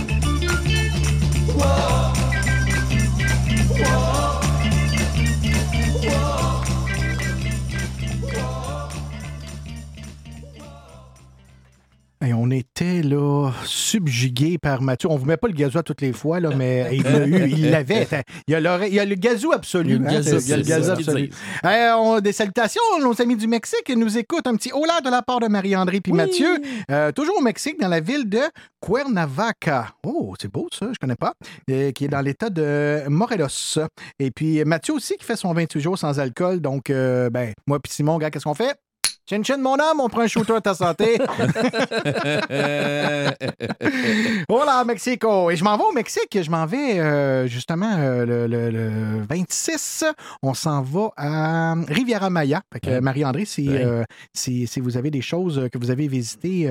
Et 12.24 12.34
on 12.34 12.50
était 12.50 13.02
là 13.02 13.52
subjugué 13.66 14.58
par 14.58 14.82
Mathieu. 14.82 15.10
On 15.12 15.18
vous 15.18 15.26
met 15.26 15.38
pas 15.38 15.48
le 15.48 15.54
gazou 15.54 15.78
à 15.80 15.84
toutes 15.84 16.02
les 16.02 16.14
fois, 16.14 16.40
là, 16.40 16.50
mais 16.56 16.88
il 16.94 17.04
l'a 17.04 17.28
eu, 17.28 17.50
il 17.50 17.70
l'avait. 17.72 18.08
Il 18.48 18.52
y 18.52 18.56
a 18.56 18.60
le, 18.60 18.88
il 18.88 18.94
y 18.94 19.00
a 19.00 19.06
le 19.06 19.16
gazou 19.16 19.52
absolu. 19.52 19.96
Il 19.96 20.04
y 20.04 20.08
a 20.08 20.22
le 20.22 20.28
hein, 20.28 20.62
gazou, 20.62 20.92
absolu. 20.92 21.30
Euh, 21.66 21.94
on- 21.98 22.20
des 22.22 22.32
salutations, 22.32 22.82
nos 23.02 23.22
amis 23.22 23.36
du 23.36 23.48
Mexique 23.48 23.84
ils 23.90 24.00
nous 24.00 24.18
écoutent. 24.18 24.48
Un 24.48 24.56
petit 24.56 24.72
hola 24.74 25.02
de 25.02 25.10
la 25.10 25.22
part 25.22 25.40
de 25.40 25.48
Marie-André 25.48 26.00
puis 26.02 26.14
Mathieu. 26.14 26.58
Euh, 26.90 27.12
toujours 27.12 27.38
au 27.38 27.42
Mexique, 27.42 27.80
dans 27.80 27.90
la 27.90 28.00
ville 28.00 28.28
de 28.30 28.42
Cuernavaca. 28.82 29.90
Oh, 30.06 30.34
c'est 30.42 30.52
beau 30.52 30.68
ça, 30.72 30.88
je 30.94 30.98
connais 31.00 31.16
pas. 31.16 31.34
Euh, 31.70 31.92
qui 31.92 32.06
est 32.06 32.10
dans 32.10 32.22
l'état 32.22 32.50
de 32.50 33.04
Morelos. 33.08 33.80
Et 34.20 34.32
puis 34.32 34.64
Mathieu 34.64 34.94
aussi 34.94 35.18
qui 35.18 35.26
fait 35.26 35.36
son 35.36 35.54
28 35.54 35.82
jours 35.82 35.98
sans 35.98 36.20
alcool. 36.20 36.60
Donc, 36.62 36.90
euh, 36.90 37.30
ben, 37.30 37.54
moi 37.68 37.80
puis 37.80 37.92
Simon, 37.92 38.18
qu'est-ce 38.20 38.46
qu'on 38.46 38.54
fait? 38.54 38.76
Chin 39.28 39.42
chin, 39.44 39.58
mon 39.58 39.74
homme, 39.80 40.00
on 40.02 40.08
prend 40.10 40.22
un 40.22 40.28
shooter 40.28 40.54
à 40.54 40.62
ta 40.62 40.76
santé. 40.76 41.18
Voilà, 44.48 44.84
Mexico. 44.86 45.50
Et 45.52 45.56
je 45.56 45.64
m'en 45.64 45.78
vais 45.78 45.84
au 45.84 45.92
Mexique. 45.92 46.38
Je 46.42 46.50
m'en 46.50 46.66
vais 46.66 47.00
euh, 47.00 47.48
justement 47.48 47.94
euh, 47.98 48.26
le, 48.26 48.48
le- 48.48 48.70
le 48.70 49.26
26. 49.28 50.06
On 50.42 50.54
s'en 50.54 50.82
va 50.82 51.10
à 51.18 51.76
Riviera 51.88 52.30
Maya. 52.30 52.62
Marie-André, 53.02 53.46
si, 53.46 53.68
euh, 53.70 54.04
si, 54.34 54.68
si 54.68 54.80
vous 54.80 54.98
avez 54.98 55.12
des 55.12 55.22
choses 55.22 55.68
que 55.72 55.78
vous 55.78 55.92
avez 55.92 56.08
visitées. 56.08 56.70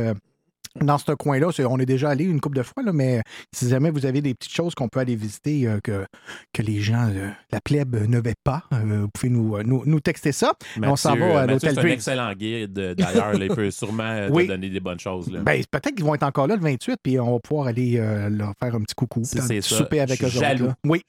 Dans 0.81 0.99
ce 0.99 1.12
coin-là, 1.12 1.49
on 1.68 1.79
est 1.79 1.87
déjà 1.87 2.11
allé 2.11 2.25
une 2.25 2.41
couple 2.41 2.57
de 2.57 2.62
fois, 2.62 2.83
là, 2.83 2.93
mais 2.93 3.22
si 3.55 3.68
jamais 3.68 3.91
vous 3.91 4.07
avez 4.07 4.20
des 4.20 4.35
petites 4.35 4.53
choses 4.55 4.75
qu'on 4.75 4.89
peut 4.89 4.99
aller 5.01 5.14
visiter 5.14 5.66
euh, 5.66 5.79
que, 5.83 6.05
que 6.53 6.62
les 6.62 6.81
gens, 6.81 7.09
euh, 7.14 7.31
la 7.53 7.61
plèbe 7.61 7.95
ne 8.09 8.18
va 8.18 8.31
pas, 8.43 8.64
euh, 8.72 9.03
vous 9.03 9.09
pouvez 9.09 9.29
nous, 9.31 9.62
nous, 9.62 9.83
nous 9.87 10.01
texter 10.01 10.33
ça. 10.33 10.53
on 10.83 10.97
s'en 10.97 11.11
Mathieu, 11.11 11.33
va 11.33 11.41
à 11.43 11.47
Mathieu, 11.47 11.68
l'Hôtel 11.68 11.75
C'est 11.75 11.81
un 11.91 11.93
excellent 11.93 12.33
guide, 12.33 12.72
d'ailleurs. 12.72 13.35
il 13.35 13.49
peut 13.49 13.70
sûrement 13.70 14.27
Oui. 14.31 14.45
te 14.47 14.49
donner 14.53 14.68
des 14.68 14.81
bonnes 14.81 14.99
choses. 14.99 15.29
Ben, 15.31 15.62
peut-être 15.70 15.95
qu'ils 15.95 16.05
vont 16.05 16.14
être 16.14 16.25
encore 16.25 16.49
là 16.49 16.57
le 16.57 16.62
28, 16.62 16.97
puis 17.03 17.20
on 17.20 17.35
va 17.35 17.39
pouvoir 17.39 17.68
aller 17.68 17.97
leur 18.31 18.53
faire 18.61 18.75
un 18.75 18.81
petit 18.81 18.95
coucou, 18.95 19.20
petit 19.20 19.39
ça, 19.41 19.77
souper 19.77 20.01
avec 20.01 20.22
eux 20.22 20.27
autres. 20.27 20.41
jaloux. 20.41 20.72
Oui. 20.85 21.03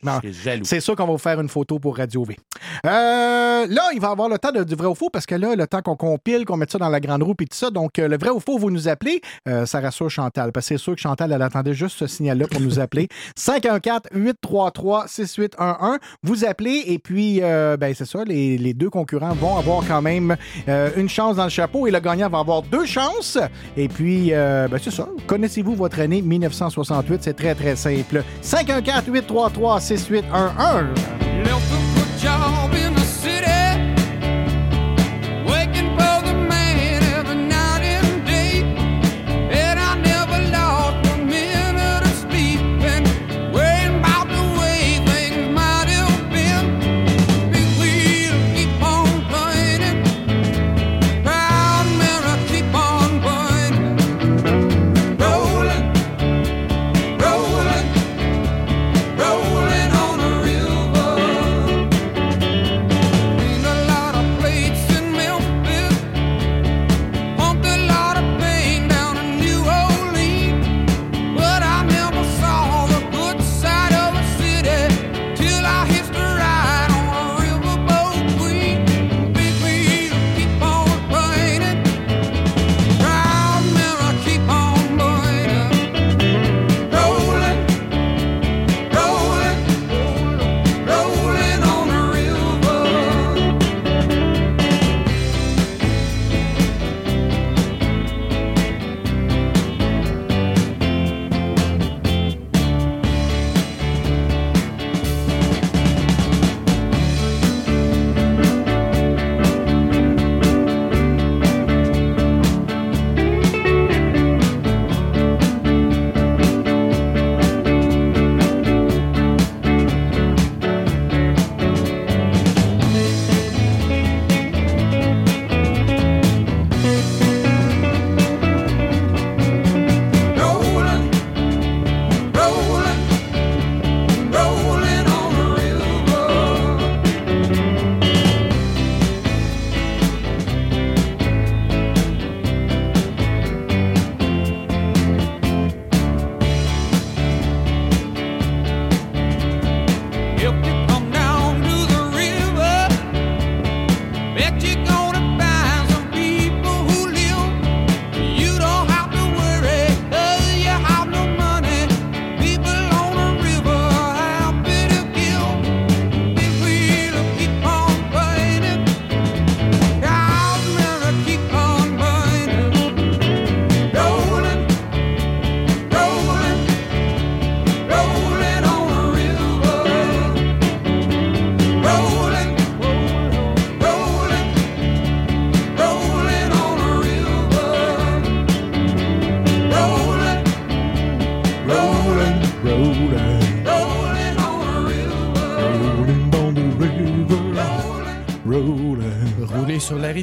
C'est 0.64 0.80
sûr 0.80 0.96
qu'on 0.96 1.06
va 1.08 1.12
vous 1.14 1.18
faire 1.18 1.40
une 1.42 1.50
photo 1.50 1.80
pour 1.80 1.98
Radio 1.98 2.24
V. 2.24 2.38
Là, 2.84 3.90
il 3.94 4.00
va 4.00 4.10
y 4.10 4.12
avoir 4.12 4.30
le 4.30 4.38
temps 4.38 4.52
de, 4.52 4.64
du 4.64 4.76
vrai 4.76 4.88
ou 4.88 4.96
faux, 4.96 5.10
parce 5.10 5.26
que 5.26 5.36
là, 5.36 5.56
le 5.56 5.68
temps 5.68 5.82
qu'on 5.82 5.96
compile, 5.96 6.46
qu'on 6.46 6.58
mette 6.58 6.72
ça 6.72 6.78
dans 6.78 6.90
la 6.90 7.00
grande 7.00 7.24
roue, 7.24 7.34
puis 7.36 7.48
tout 7.48 7.58
ça. 7.58 7.70
Donc, 7.72 7.98
le 7.98 8.18
vrai 8.18 8.30
ou 8.30 8.40
faux, 8.40 8.58
vous 8.58 8.70
nous 8.72 8.88
appelez. 8.88 9.22
Euh, 9.56 9.66
ça 9.66 9.80
rassure 9.80 10.10
Chantal, 10.10 10.52
parce 10.52 10.68
que 10.68 10.78
c'est 10.78 10.84
sûr 10.84 10.96
que 10.96 11.02
Chantal, 11.02 11.32
elle 11.32 11.42
attendait 11.42 11.74
juste 11.74 11.98
ce 11.98 12.06
signal-là 12.08 12.48
pour 12.48 12.60
nous 12.62 12.80
appeler. 12.80 13.08
514-833-6811. 13.38 15.98
Vous 16.24 16.46
appelez, 16.46 16.84
et 16.88 17.00
puis, 17.00 17.40
euh, 17.42 17.78
ben, 17.78 17.94
c'est 17.96 18.06
ça, 18.06 18.24
les, 18.26 18.58
les 18.58 18.74
deux 18.74 18.90
concurrents 18.90 19.34
vont 19.34 19.58
avoir 19.58 19.84
quand 19.88 20.02
même 20.02 20.36
euh, 20.68 20.90
une 20.96 21.10
chance 21.10 21.36
dans 21.38 21.44
le 21.46 21.50
chapeau, 21.50 21.88
et 21.88 21.92
le 21.92 22.00
gagnant 22.00 22.30
va 22.30 22.40
avoir 22.40 22.62
deux 22.64 22.86
chances. 22.86 23.38
Et 23.78 23.88
puis, 23.88 24.34
euh, 24.34 24.68
ben, 24.68 24.80
c'est 24.82 24.92
ça. 24.92 25.08
Connaissez-vous 25.28 25.76
votre 25.76 26.00
année 26.00 26.22
1968? 26.22 27.24
C'est 27.24 27.34
très, 27.34 27.56
très 27.56 27.76
simple. 27.76 28.24
514-833-6811. 28.44 30.86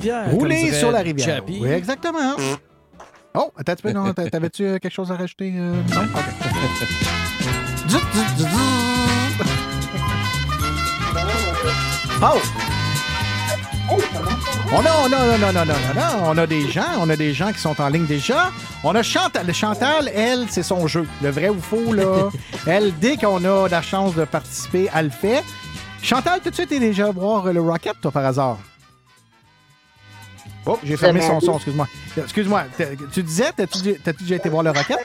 Rivière. 0.02 0.30
Rouler 0.30 0.72
sur 0.72 0.90
la 0.90 1.00
rivière. 1.00 1.26
Chappie. 1.36 1.58
Oui, 1.62 1.68
exactement. 1.70 2.36
Oh, 3.34 3.50
attends 3.56 3.74
peu, 3.82 3.92
non? 3.92 4.12
t'a- 4.12 4.28
T'avais-tu 4.28 4.64
euh, 4.64 4.78
quelque 4.78 4.92
chose 4.92 5.10
à 5.10 5.16
rajouter? 5.16 5.52
euh? 5.56 5.72
Non? 5.94 6.02
OK. 6.02 7.32
Oh! 12.24 12.38
On 14.74 14.78
a, 14.78 14.90
on 15.02 15.12
a, 15.12 15.38
non, 15.38 15.52
non, 15.52 15.52
non, 15.52 15.64
non, 15.66 15.74
non, 15.94 16.24
on 16.30 16.38
a 16.38 16.46
des 16.46 16.68
gens, 16.70 16.84
on 17.00 17.10
a 17.10 17.16
des 17.16 17.32
gens 17.34 17.52
qui 17.52 17.58
sont 17.58 17.78
en 17.80 17.88
ligne 17.88 18.06
déjà. 18.06 18.50
On 18.84 18.94
a 18.94 19.02
Chantal. 19.02 19.52
Chantal, 19.52 20.08
elle, 20.14 20.46
c'est 20.48 20.62
son 20.62 20.86
jeu. 20.86 21.06
Le 21.22 21.30
vrai 21.30 21.48
ou 21.50 21.60
faux, 21.60 21.92
là. 21.92 22.30
elle, 22.66 22.96
dès 22.98 23.16
qu'on 23.16 23.44
a 23.44 23.68
la 23.68 23.82
chance 23.82 24.14
de 24.14 24.24
participer, 24.24 24.88
elle 24.94 25.06
le 25.06 25.10
fait. 25.10 25.42
Chantal, 26.02 26.40
tout 26.40 26.50
de 26.50 26.54
suite, 26.54 26.68
t'es 26.70 26.78
déjà 26.80 27.10
voir 27.10 27.52
le 27.52 27.60
Rocket, 27.60 28.00
toi, 28.00 28.10
par 28.10 28.24
hasard? 28.24 28.58
Oh, 30.66 30.78
j'ai 30.84 30.96
fermé 30.96 31.20
son 31.20 31.40
son, 31.40 31.54
excuse-moi. 31.54 31.88
Excuse-moi, 32.16 32.64
tu 33.12 33.22
disais, 33.22 33.50
t'as-tu 33.56 34.22
déjà 34.22 34.36
été 34.36 34.48
voir 34.48 34.62
le 34.62 34.70
Rocket? 34.70 34.98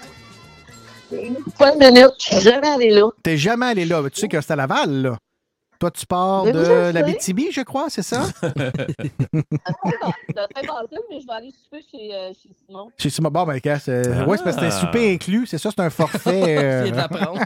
Pas 1.58 1.74
une 1.74 1.80
minute, 1.80 2.12
je 2.20 2.26
suis 2.36 2.42
jamais 2.42 2.68
allé 2.68 2.90
là. 2.92 3.08
T'es 3.24 3.38
jamais 3.38 3.68
allé 3.68 3.86
là, 3.86 4.02
mais 4.02 4.10
tu 4.10 4.20
sais 4.20 4.28
que 4.28 4.40
c'est 4.42 4.52
à 4.52 4.56
Laval, 4.58 5.02
là. 5.02 5.18
Toi, 5.80 5.92
tu 5.92 6.08
pars 6.08 6.44
Mais 6.44 6.52
oui, 6.54 6.58
je 6.66 6.88
de 6.90 6.94
la 6.94 7.04
BTB, 7.04 7.52
je 7.52 7.62
crois, 7.62 7.86
c'est 7.90 8.02
ça? 8.02 8.24
Saint-Barthélemy, 8.24 9.46
mais 11.10 11.20
je 11.22 11.28
vais 11.28 11.34
aller 11.34 11.52
souper 11.52 11.86
chez, 11.92 12.16
euh, 12.16 12.32
chez 12.34 12.50
Simon. 12.66 12.90
Chez 12.98 13.10
Simon. 13.12 13.30
Bon, 13.30 13.44
ben, 13.46 13.62
qu'est-ce, 13.62 13.92
euh, 13.92 14.26
ouais, 14.26 14.38
c'est 14.38 14.44
parce 14.44 14.56
que 14.56 14.62
c'est 14.64 14.68
un 14.68 14.76
Ah. 14.76 14.82
souper 14.82 15.14
inclus, 15.14 15.46
c'est 15.46 15.60
ça, 15.60 15.70
c'est 15.70 15.80
un 15.84 15.92
forfait. 15.92 16.58
euh. 16.58 16.92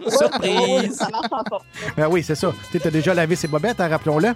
Surprise! 0.09 0.95
Ça 0.95 1.09
marche 1.09 1.27
encore. 1.31 1.65
Ben 1.97 2.07
oui, 2.09 2.23
c'est 2.23 2.35
ça. 2.35 2.53
Tu 2.71 2.79
t'as 2.79 2.89
déjà 2.89 3.13
lavé 3.13 3.35
ses 3.35 3.49
bobettes, 3.49 3.81
hein, 3.81 3.89
rappelons-le. 3.89 4.29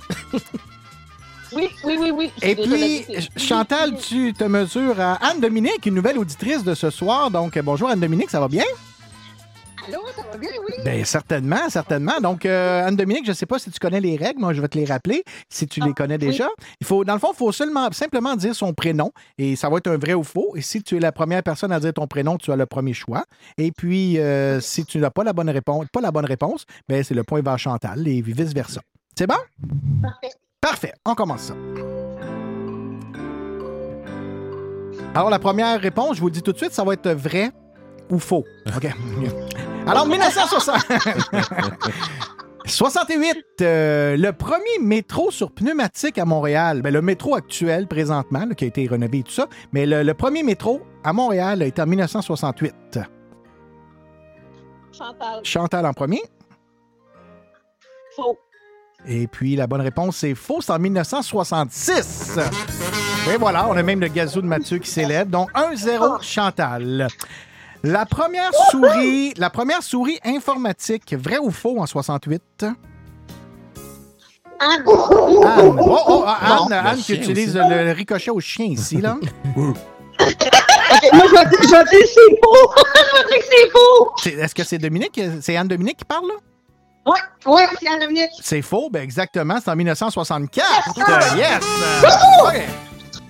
Oui, 1.55 1.69
oui, 1.85 1.97
oui, 1.99 2.11
oui. 2.11 2.31
Et 2.41 2.55
puis, 2.55 3.05
Chantal, 3.37 3.97
tu 3.97 4.33
te 4.33 4.43
mesures 4.43 4.99
à 4.99 5.13
Anne-Dominique, 5.25 5.85
une 5.85 5.95
nouvelle 5.95 6.17
auditrice 6.17 6.63
de 6.63 6.75
ce 6.75 6.89
soir. 6.89 7.31
Donc, 7.31 7.57
bonjour 7.59 7.89
Anne-Dominique, 7.89 8.29
ça 8.29 8.41
va 8.41 8.49
bien? 8.49 8.65
Allô, 9.87 9.99
ça 10.15 10.23
va 10.29 10.37
bien, 10.37 10.49
oui? 10.67 10.73
Bien, 10.83 11.05
certainement, 11.05 11.69
certainement. 11.69 12.19
Donc, 12.19 12.45
euh, 12.45 12.85
Anne-Dominique, 12.85 13.25
je 13.25 13.31
ne 13.31 13.35
sais 13.35 13.45
pas 13.45 13.59
si 13.59 13.71
tu 13.71 13.79
connais 13.79 14.01
les 14.01 14.17
règles, 14.17 14.39
moi 14.39 14.51
je 14.51 14.59
vais 14.59 14.67
te 14.67 14.77
les 14.77 14.85
rappeler, 14.85 15.23
si 15.47 15.67
tu 15.67 15.79
les 15.79 15.93
connais 15.93 16.17
déjà. 16.17 16.49
Il 16.81 16.87
faut, 16.87 17.05
dans 17.05 17.13
le 17.13 17.19
fond, 17.19 17.31
il 17.33 17.37
faut 17.37 17.51
seulement, 17.51 17.89
simplement 17.91 18.35
dire 18.35 18.55
son 18.55 18.73
prénom 18.73 19.11
et 19.37 19.55
ça 19.55 19.69
va 19.69 19.77
être 19.77 19.87
un 19.87 19.97
vrai 19.97 20.13
ou 20.13 20.23
faux. 20.23 20.55
Et 20.55 20.61
si 20.61 20.81
tu 20.83 20.97
es 20.97 20.99
la 20.99 21.11
première 21.11 21.43
personne 21.43 21.71
à 21.71 21.79
dire 21.79 21.93
ton 21.93 22.07
prénom, 22.07 22.37
tu 22.37 22.51
as 22.51 22.55
le 22.55 22.65
premier 22.65 22.93
choix. 22.93 23.23
Et 23.57 23.71
puis, 23.71 24.17
euh, 24.17 24.59
si 24.59 24.85
tu 24.85 24.97
n'as 24.97 25.11
pas 25.11 25.23
la 25.23 25.33
bonne 25.33 25.49
réponse, 25.49 25.85
pas 25.93 26.01
la 26.01 26.11
bonne 26.11 26.25
réponse, 26.25 26.65
ben, 26.89 27.03
c'est 27.03 27.13
le 27.13 27.23
point 27.23 27.41
vers 27.41 27.59
Chantal 27.59 28.07
et 28.07 28.21
vice-versa. 28.21 28.81
C'est 29.17 29.27
bon? 29.27 29.35
Parfait. 30.01 30.31
Parfait. 30.65 30.93
On 31.05 31.13
commence 31.13 31.41
ça. 31.41 31.53
Alors, 35.13 35.29
la 35.29 35.37
première 35.37 35.79
réponse, 35.79 36.15
je 36.15 36.21
vous 36.21 36.25
le 36.25 36.31
dis 36.31 36.41
tout 36.41 36.53
de 36.53 36.57
suite, 36.57 36.73
ça 36.73 36.83
va 36.83 36.93
être 36.93 37.07
vrai 37.11 37.51
ou 38.09 38.17
faux. 38.17 38.43
OK? 38.75 38.87
Alors, 39.85 40.07
1960. 40.07 40.75
68, 42.65 43.45
euh, 43.61 44.17
le 44.17 44.31
premier 44.31 44.79
métro 44.81 45.29
sur 45.29 45.51
pneumatique 45.51 46.17
à 46.17 46.25
Montréal, 46.25 46.81
ben, 46.81 46.91
le 46.91 47.03
métro 47.03 47.35
actuel 47.35 47.85
présentement, 47.85 48.47
là, 48.47 48.55
qui 48.55 48.63
a 48.63 48.67
été 48.67 48.87
rénové 48.87 49.19
et 49.19 49.23
tout 49.23 49.33
ça, 49.33 49.47
mais 49.71 49.85
le, 49.85 50.01
le 50.01 50.13
premier 50.15 50.41
métro 50.41 50.81
à 51.03 51.13
Montréal 51.13 51.61
a 51.61 51.65
été 51.67 51.79
en 51.79 51.85
1968. 51.85 52.99
Chantal. 54.91 55.41
Chantal 55.43 55.85
en 55.85 55.93
premier. 55.93 56.23
Faux. 58.15 58.39
Et 59.07 59.27
puis 59.27 59.55
la 59.55 59.67
bonne 59.67 59.81
réponse, 59.81 60.17
c'est 60.17 60.35
faux, 60.35 60.61
c'est 60.61 60.71
en 60.71 60.79
1966. 60.79 62.39
Et 63.31 63.37
voilà, 63.37 63.67
on 63.69 63.77
a 63.77 63.83
même 63.83 63.99
le 63.99 64.07
gazou 64.07 64.41
de 64.41 64.47
Mathieu 64.47 64.79
qui 64.79 64.89
célèbre. 64.89 65.31
Donc 65.31 65.51
1-0 65.53 66.23
Chantal. 66.23 67.07
La 67.83 68.05
première 68.05 68.51
souris, 68.71 69.33
la 69.37 69.51
première 69.51 69.83
souris 69.83 70.19
informatique, 70.23 71.13
vrai 71.13 71.37
ou 71.37 71.51
faux 71.51 71.79
en 71.79 71.85
68? 71.85 72.41
Anne. 72.63 72.75
Anne. 74.59 74.83
Oh, 74.87 75.99
oh, 76.07 76.23
ah, 76.25 76.39
Non. 76.49 76.65
Anne, 76.65 76.73
Anne 76.73 76.97
qui 76.97 77.13
utilise 77.13 77.55
aussi. 77.55 77.69
le 77.69 77.91
ricochet 77.91 78.31
au 78.31 78.39
chien 78.39 78.65
ici, 78.65 79.01
là. 79.01 79.17
Moi, 79.57 81.25
je 81.27 81.35
vais 81.35 81.45
dire, 81.45 81.59
c'est 81.61 82.35
faux. 82.43 82.73
je 82.95 83.17
vais 83.17 83.27
dire 83.27 83.39
que 83.39 83.45
c'est 83.51 83.69
faux. 83.69 84.41
Est-ce 84.41 84.55
que 84.55 84.63
c'est 84.63 84.77
Dominique? 84.77 85.19
C'est 85.41 85.55
Anne-Dominique 85.55 85.97
qui 85.97 86.05
parle, 86.05 86.27
là? 86.27 86.35
Oui, 87.05 87.17
oui, 87.45 87.61
c'est 87.79 87.87
Anne 87.87 87.99
Dominique. 87.99 88.29
C'est 88.41 88.61
faux, 88.61 88.89
ben 88.89 89.01
exactement, 89.03 89.57
c'est 89.63 89.69
en 89.69 89.75
1964. 89.75 90.65
Euh, 90.97 91.37
yes! 91.37 91.59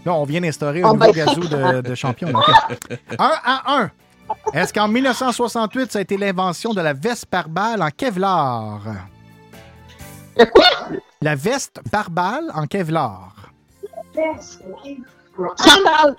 Là, 0.06 0.14
on 0.14 0.24
vient 0.24 0.40
d'instaurer 0.42 0.82
un 0.84 0.90
Oh, 0.90 0.94
nouveau 0.94 1.12
ben. 1.12 1.26
gazou 1.26 1.42
de, 1.42 1.82
de 1.82 1.96
champion. 1.96 2.30
Un 3.20 3.34
à 3.44 3.80
un. 3.82 3.92
Est-ce 4.54 4.72
qu'en 4.74 4.88
1968, 4.88 5.92
ça 5.92 6.00
a 6.00 6.02
été 6.04 6.16
l'invention 6.18 6.74
de 6.74 6.82
la 6.82 6.94
veste 6.94 7.26
par 7.26 7.50
balle 7.50 7.82
en 7.82 7.90
Kevlar? 7.90 8.82
La 11.22 11.36
veste 11.36 11.82
par 11.92 12.10
balle 12.10 12.52
en 12.54 12.66
Kevlar. 12.68 13.34
Chantal. 15.58 16.16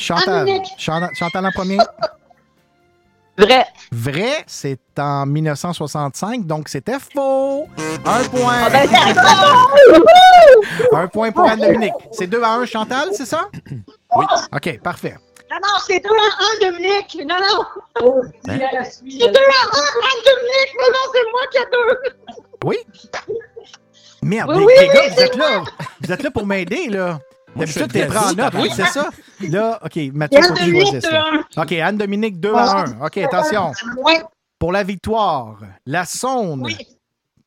Chantal, 0.78 1.10
Chantal 1.14 1.46
en 1.46 1.50
premier. 1.52 1.78
Vrai. 3.38 3.66
Vrai, 3.92 4.44
c'est 4.46 4.78
en 4.98 5.26
1965, 5.26 6.46
donc 6.46 6.68
c'était 6.68 6.98
faux. 6.98 7.68
Un 8.04 8.24
point. 8.24 8.54
Ah 8.64 8.70
ben, 8.70 8.88
un 10.92 11.06
point 11.08 11.30
pour 11.32 11.44
Anne-Dominique. 11.44 11.92
C'est 12.12 12.26
2 12.26 12.42
à 12.42 12.52
1, 12.54 12.66
Chantal, 12.66 13.08
c'est 13.12 13.26
ça? 13.26 13.48
Oui. 14.16 14.24
OK, 14.54 14.80
parfait. 14.80 15.16
Non, 15.50 15.58
non, 15.62 15.78
c'est 15.86 16.00
2 16.00 16.08
à 16.08 16.66
1, 16.66 16.70
Dominique. 16.70 17.18
Non, 17.26 17.36
non. 17.36 18.22
C'est 18.44 18.58
2 18.58 18.64
à 18.64 18.80
1, 18.80 18.82
Anne 18.82 20.22
Dominique. 20.24 20.72
Non, 20.80 20.88
non, 20.92 21.04
c'est 21.12 21.26
moi 21.30 21.40
qui 21.50 21.58
ai 21.58 21.66
deux. 21.72 21.98
Oui? 22.64 22.78
Merde, 24.22 24.50
Oui, 24.54 24.58
les, 24.58 24.64
oui, 24.64 24.72
les 24.80 24.88
oui, 24.88 24.94
gars, 24.94 25.08
vous 25.14 25.20
êtes 25.20 25.36
là. 25.36 25.62
Vous 26.00 26.12
êtes 26.12 26.22
là 26.22 26.30
pour 26.30 26.46
m'aider, 26.46 26.88
là. 26.88 27.18
D'habitude, 27.58 27.92
t'es 27.92 28.06
prends 28.06 28.30
en 28.30 28.34
note. 28.34 28.54
Oui, 28.54 28.70
c'est 28.74 28.86
ça? 28.86 29.08
Là, 29.40 29.78
OK, 29.84 29.98
Mathieu, 30.12 30.40
faut 30.42 30.54
que 30.54 30.58
tu 30.64 30.70
choisisses. 30.80 31.10
là. 31.10 31.24
2 31.54 31.60
à 31.60 31.62
OK, 31.62 31.72
Anne-Dominique, 31.72 32.40
2 32.40 32.54
à 32.54 32.80
1. 32.80 33.00
OK, 33.06 33.18
attention. 33.18 33.72
Pour 34.58 34.72
la 34.72 34.82
victoire, 34.82 35.58
la 35.84 36.04
sonde, 36.04 36.68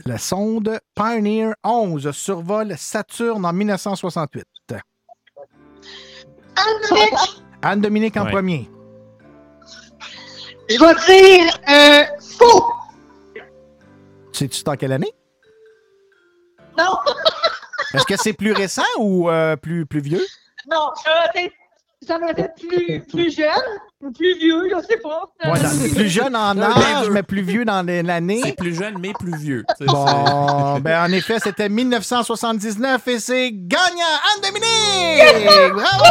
la 0.06 0.18
sonde 0.18 0.80
Pioneer 0.96 1.54
11 1.64 2.12
survole 2.12 2.76
Saturne 2.78 3.46
en 3.46 3.54
1968. 3.54 4.46
Anne-Dominique. 6.56 7.44
Anne-Dominique 7.62 8.18
en 8.18 8.26
Ouais. 8.26 8.32
premier. 8.32 8.70
Je 10.70 10.78
vais 10.78 10.94
dire 11.08 11.60
euh, 11.68 12.04
faux. 12.38 12.66
Sais-tu 14.32 14.64
dans 14.64 14.76
quelle 14.76 14.92
année? 14.94 15.12
Non. 16.78 16.92
Est-ce 17.94 18.06
que 18.06 18.16
c'est 18.18 18.34
plus 18.34 18.52
récent 18.54 18.84
ou 19.00 19.30
euh, 19.30 19.56
plus, 19.56 19.86
plus 19.86 20.02
vieux? 20.02 20.26
Non, 20.70 20.90
ça 22.06 22.18
va 22.18 22.30
être 22.32 22.54
plus, 22.56 23.02
plus 23.12 23.36
jeune 23.36 23.50
ou 24.02 24.12
plus 24.12 24.38
vieux, 24.38 24.70
je 24.72 24.82
sais 24.88 24.98
pas. 24.98 25.24
Ouais, 25.46 25.90
plus 25.94 26.08
jeune 26.10 26.36
en 26.36 26.58
âge, 26.62 27.10
mais 27.10 27.24
plus 27.24 27.42
vieux 27.42 27.66
dans 27.66 27.82
les- 27.86 28.04
l'année. 28.04 28.42
C'est 28.44 28.56
plus 28.56 28.74
jeune, 28.76 28.98
mais 29.00 29.12
plus 29.20 29.36
vieux. 29.38 29.66
Bon, 29.82 30.80
ben 30.80 31.04
en 31.04 31.12
effet, 31.12 31.40
c'était 31.44 31.68
1979 31.70 33.08
et 33.08 33.20
c'est 33.20 33.52
gagnant 33.52 34.06
Anne-Dominique! 34.36 35.74
Bravo! 35.74 36.06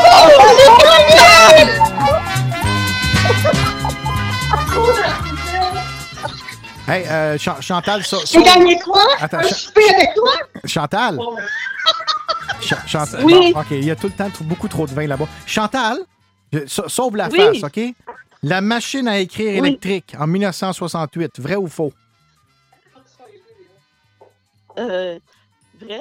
Hey, 6.89 7.07
euh, 7.09 7.37
Ch- 7.39 7.61
Chantal, 7.61 8.03
ça. 8.05 8.17
J'ai 8.25 8.43
gagné 8.43 8.79
quoi? 8.81 9.03
Attends, 9.21 9.39
Un 9.39 9.43
Ch- 9.43 9.55
souper 9.67 9.89
avec 9.95 10.15
toi? 10.15 10.33
Chantal? 10.65 11.19
Ch- 12.61 12.87
Chantal. 12.87 13.25
Oui. 13.25 13.53
Bon, 13.53 13.61
OK, 13.61 13.67
il 13.73 13.85
y 13.85 13.91
a 13.91 13.97
tout 13.97 14.07
le 14.09 14.13
temps 14.15 14.31
beaucoup 14.43 14.69
trop 14.69 14.87
de 14.87 14.93
vin 14.95 15.07
là-bas. 15.07 15.27
Chantal, 15.47 15.99
je- 16.53 16.67
sa- 16.67 16.89
sauve 16.89 17.17
la 17.17 17.29
Oui. 17.29 17.39
face, 17.39 17.63
OK? 17.63 17.81
La 18.43 18.61
machine 18.61 19.07
à 19.09 19.19
écrire 19.19 19.61
Oui. 19.61 19.69
électrique 19.69 20.15
en 20.19 20.27
1968, 20.27 21.41
vrai 21.41 21.57
ou 21.57 21.67
faux? 21.69 21.93
Euh, 24.79 25.19
vrai? 25.81 26.01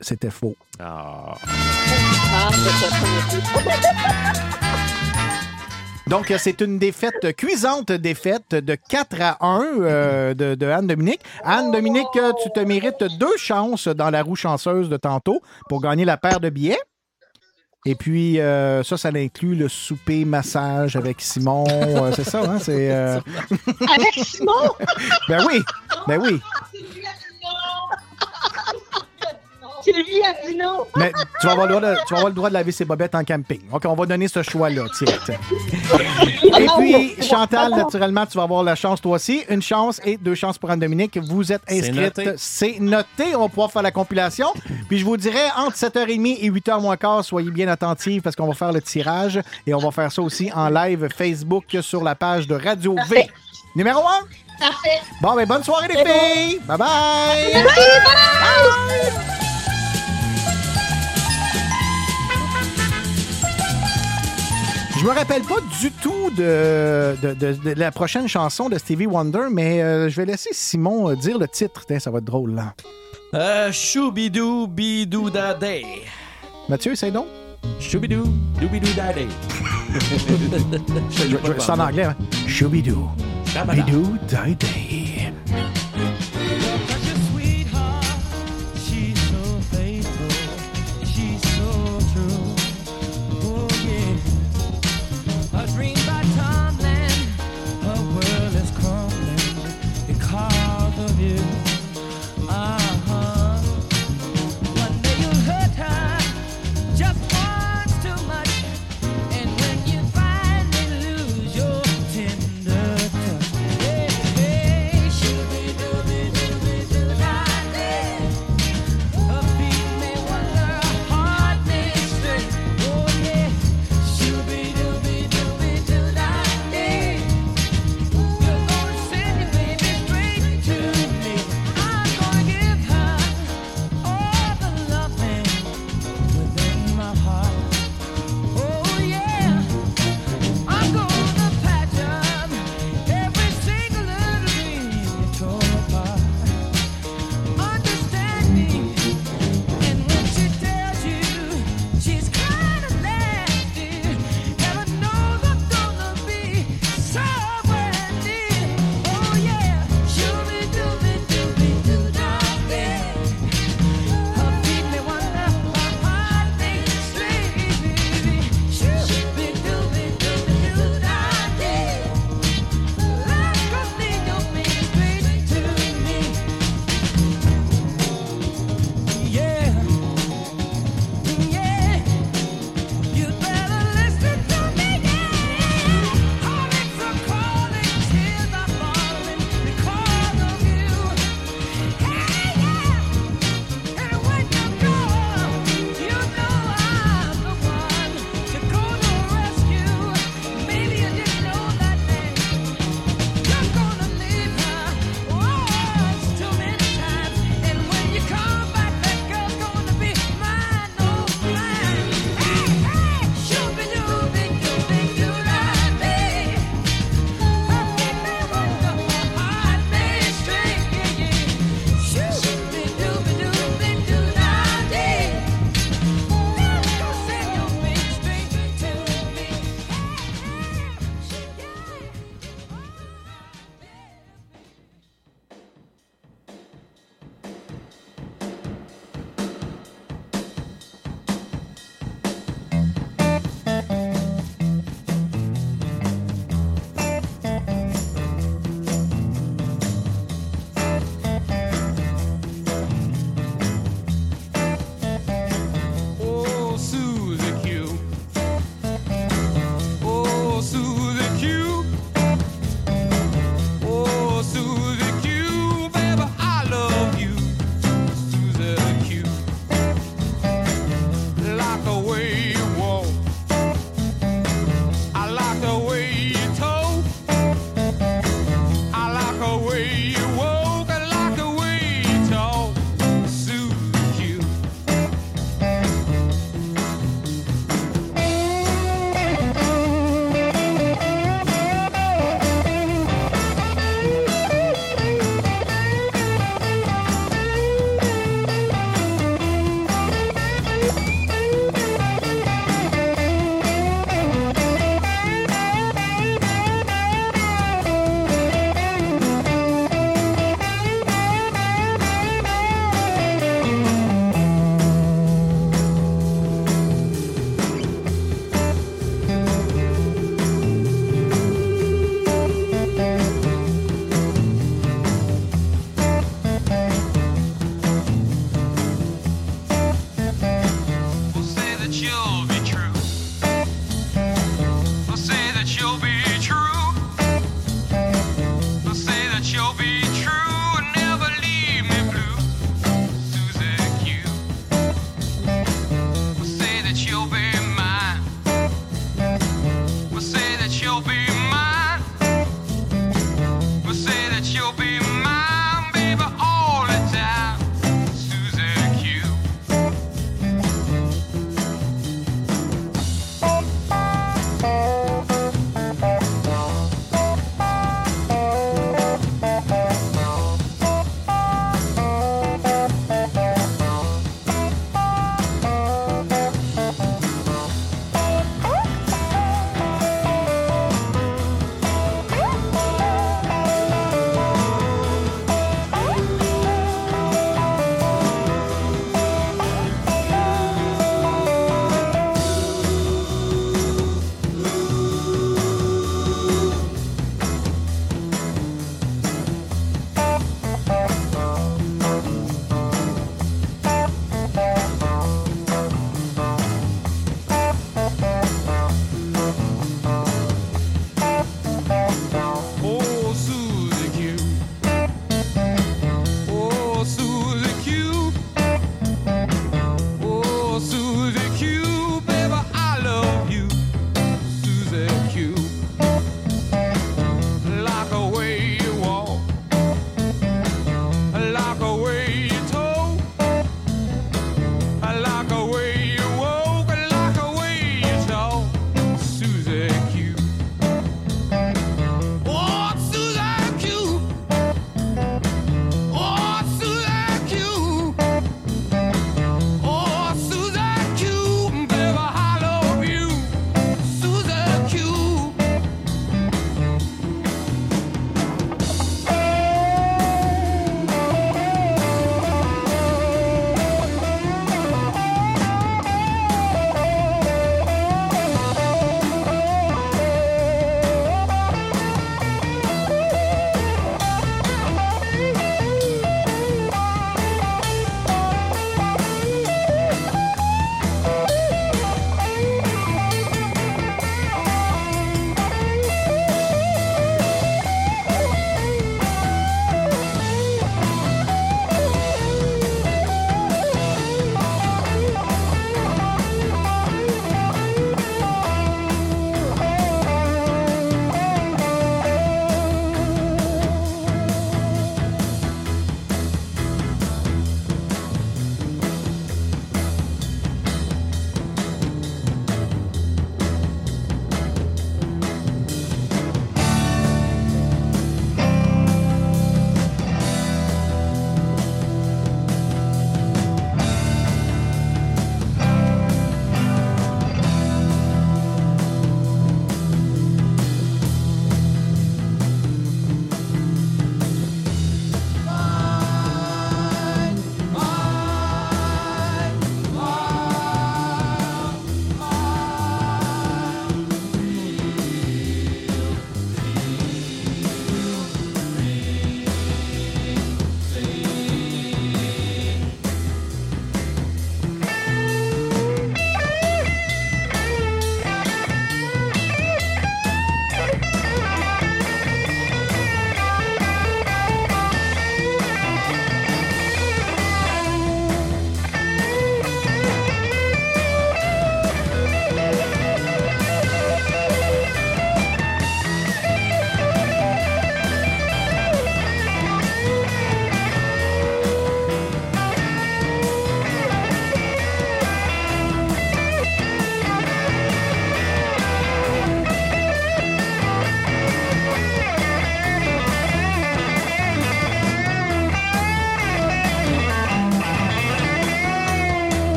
C'était 0.00 0.30
faux. 0.30 0.56
Ah. 0.80 1.34
Ah, 1.46 2.50
c'est 2.52 2.86
ça. 2.86 2.96
Donc, 6.08 6.30
euh, 6.30 6.36
c'est 6.38 6.60
une 6.60 6.78
défaite, 6.78 7.34
cuisante 7.36 7.90
défaite 7.90 8.50
de 8.50 8.76
4 8.76 9.20
à 9.20 9.36
1 9.44 9.62
euh, 9.80 10.34
de, 10.34 10.54
de 10.54 10.66
Anne-Dominique. 10.66 11.20
Anne-Dominique, 11.42 12.06
euh, 12.16 12.32
tu 12.42 12.50
te 12.50 12.60
mérites 12.60 13.04
deux 13.18 13.36
chances 13.36 13.88
dans 13.88 14.10
la 14.10 14.22
roue 14.22 14.36
chanceuse 14.36 14.88
de 14.88 14.96
tantôt 14.96 15.40
pour 15.68 15.80
gagner 15.82 16.04
la 16.04 16.16
paire 16.16 16.38
de 16.38 16.48
billets. 16.48 16.78
Et 17.88 17.94
puis, 17.94 18.40
euh, 18.40 18.82
ça, 18.82 18.96
ça 18.96 19.10
inclut 19.14 19.54
le 19.54 19.68
souper 19.68 20.24
massage 20.24 20.96
avec 20.96 21.20
Simon. 21.20 21.64
euh, 21.70 22.10
c'est 22.16 22.24
ça, 22.24 22.40
hein? 22.42 22.58
C'est, 22.58 22.90
euh, 22.90 23.20
Avec 23.94 24.12
Simon? 24.24 24.70
ben 25.28 25.44
oui, 25.46 25.62
ben 26.08 26.20
oui. 26.20 26.40
Sylvie 29.86 30.22
a 30.22 30.46
dit 30.46 30.56
non. 30.56 30.86
Mais 30.96 31.12
tu 31.40 31.46
vas, 31.46 31.52
avoir 31.52 31.66
le 31.66 31.74
droit 31.74 31.90
de, 31.90 31.96
tu 32.06 32.14
vas 32.14 32.16
avoir 32.16 32.28
le 32.28 32.34
droit 32.34 32.48
de 32.48 32.54
laver 32.54 32.72
ses 32.72 32.84
bobettes 32.84 33.14
en 33.14 33.24
camping. 33.24 33.60
OK, 33.70 33.84
on 33.86 33.94
va 33.94 34.06
donner 34.06 34.26
ce 34.26 34.42
choix-là. 34.42 34.84
Et 36.58 36.66
puis, 36.78 37.22
Chantal, 37.22 37.70
naturellement, 37.70 38.26
tu 38.26 38.36
vas 38.36 38.44
avoir 38.44 38.62
la 38.62 38.74
chance, 38.74 39.00
toi 39.00 39.16
aussi. 39.16 39.44
Une 39.48 39.62
chance 39.62 40.00
et 40.04 40.16
deux 40.16 40.34
chances 40.34 40.58
pour 40.58 40.70
Anne-Dominique. 40.70 41.18
Vous 41.18 41.52
êtes 41.52 41.62
inscrite. 41.70 42.20
C'est 42.36 42.78
noté. 42.80 43.36
On 43.36 43.42
va 43.42 43.48
pouvoir 43.48 43.70
faire 43.70 43.82
la 43.82 43.92
compilation. 43.92 44.48
Puis, 44.88 44.98
je 44.98 45.04
vous 45.04 45.16
dirais, 45.16 45.48
entre 45.56 45.76
7h30 45.76 46.38
et 46.40 46.50
8h 46.50 46.80
moins 46.80 46.96
quart, 46.96 47.24
soyez 47.24 47.50
bien 47.50 47.68
attentifs 47.68 48.22
parce 48.22 48.34
qu'on 48.34 48.48
va 48.48 48.54
faire 48.54 48.72
le 48.72 48.82
tirage. 48.82 49.40
Et 49.66 49.74
on 49.74 49.78
va 49.78 49.90
faire 49.90 50.10
ça 50.10 50.22
aussi 50.22 50.50
en 50.54 50.68
live 50.68 51.08
Facebook 51.14 51.64
sur 51.80 52.02
la 52.02 52.14
page 52.14 52.46
de 52.46 52.54
Radio 52.54 52.94
V. 52.94 52.96
Parfait. 52.96 53.28
Numéro 53.74 54.00
1. 54.00 54.02
Parfait. 54.58 55.00
Bon, 55.20 55.34
ben, 55.34 55.46
bonne 55.46 55.62
soirée, 55.62 55.88
les 55.88 56.02
bon. 56.02 56.10
filles. 56.10 56.60
Bye-bye. 56.66 57.52
Je 57.52 57.58
me 65.06 65.14
rappelle 65.14 65.42
pas 65.42 65.60
du 65.80 65.90
tout 65.92 66.30
de, 66.36 67.14
de- 67.22 67.34
de- 67.34 67.74
de 67.74 67.78
la 67.78 67.90
prochaine 67.92 68.28
chanson 68.28 68.68
de 68.68 68.76
Stevie 68.78 69.06
Wonder, 69.06 69.46
mais 69.50 69.82
euh, 69.82 70.08
je 70.08 70.16
vais 70.16 70.26
laisser 70.26 70.50
Simon 70.52 71.10
euh, 71.10 71.14
dire 71.16 71.38
le 71.38 71.46
titre. 71.48 71.84
Tiens, 71.86 71.98
ça 72.00 72.10
va 72.10 72.18
être 72.18 72.24
drôle, 72.24 72.54
là. 72.54 72.74
Euh, 73.34 73.70
Choubidou 73.72 74.66
Bidou 74.66 75.30
da 75.30 75.54
day. 75.54 75.84
Mathieu, 76.68 76.94
c'est 76.94 77.10
donc? 77.10 77.26
Choubidou, 77.80 78.24
doubidou. 78.60 78.86
Je- 81.10 81.28
je- 81.28 81.36
C'est 81.58 81.70
en 81.70 81.78
anglais, 81.80 82.04
hein? 82.04 82.16
Choubidou. 82.46 83.08
Bidou 83.72 84.16
Day. 84.28 85.32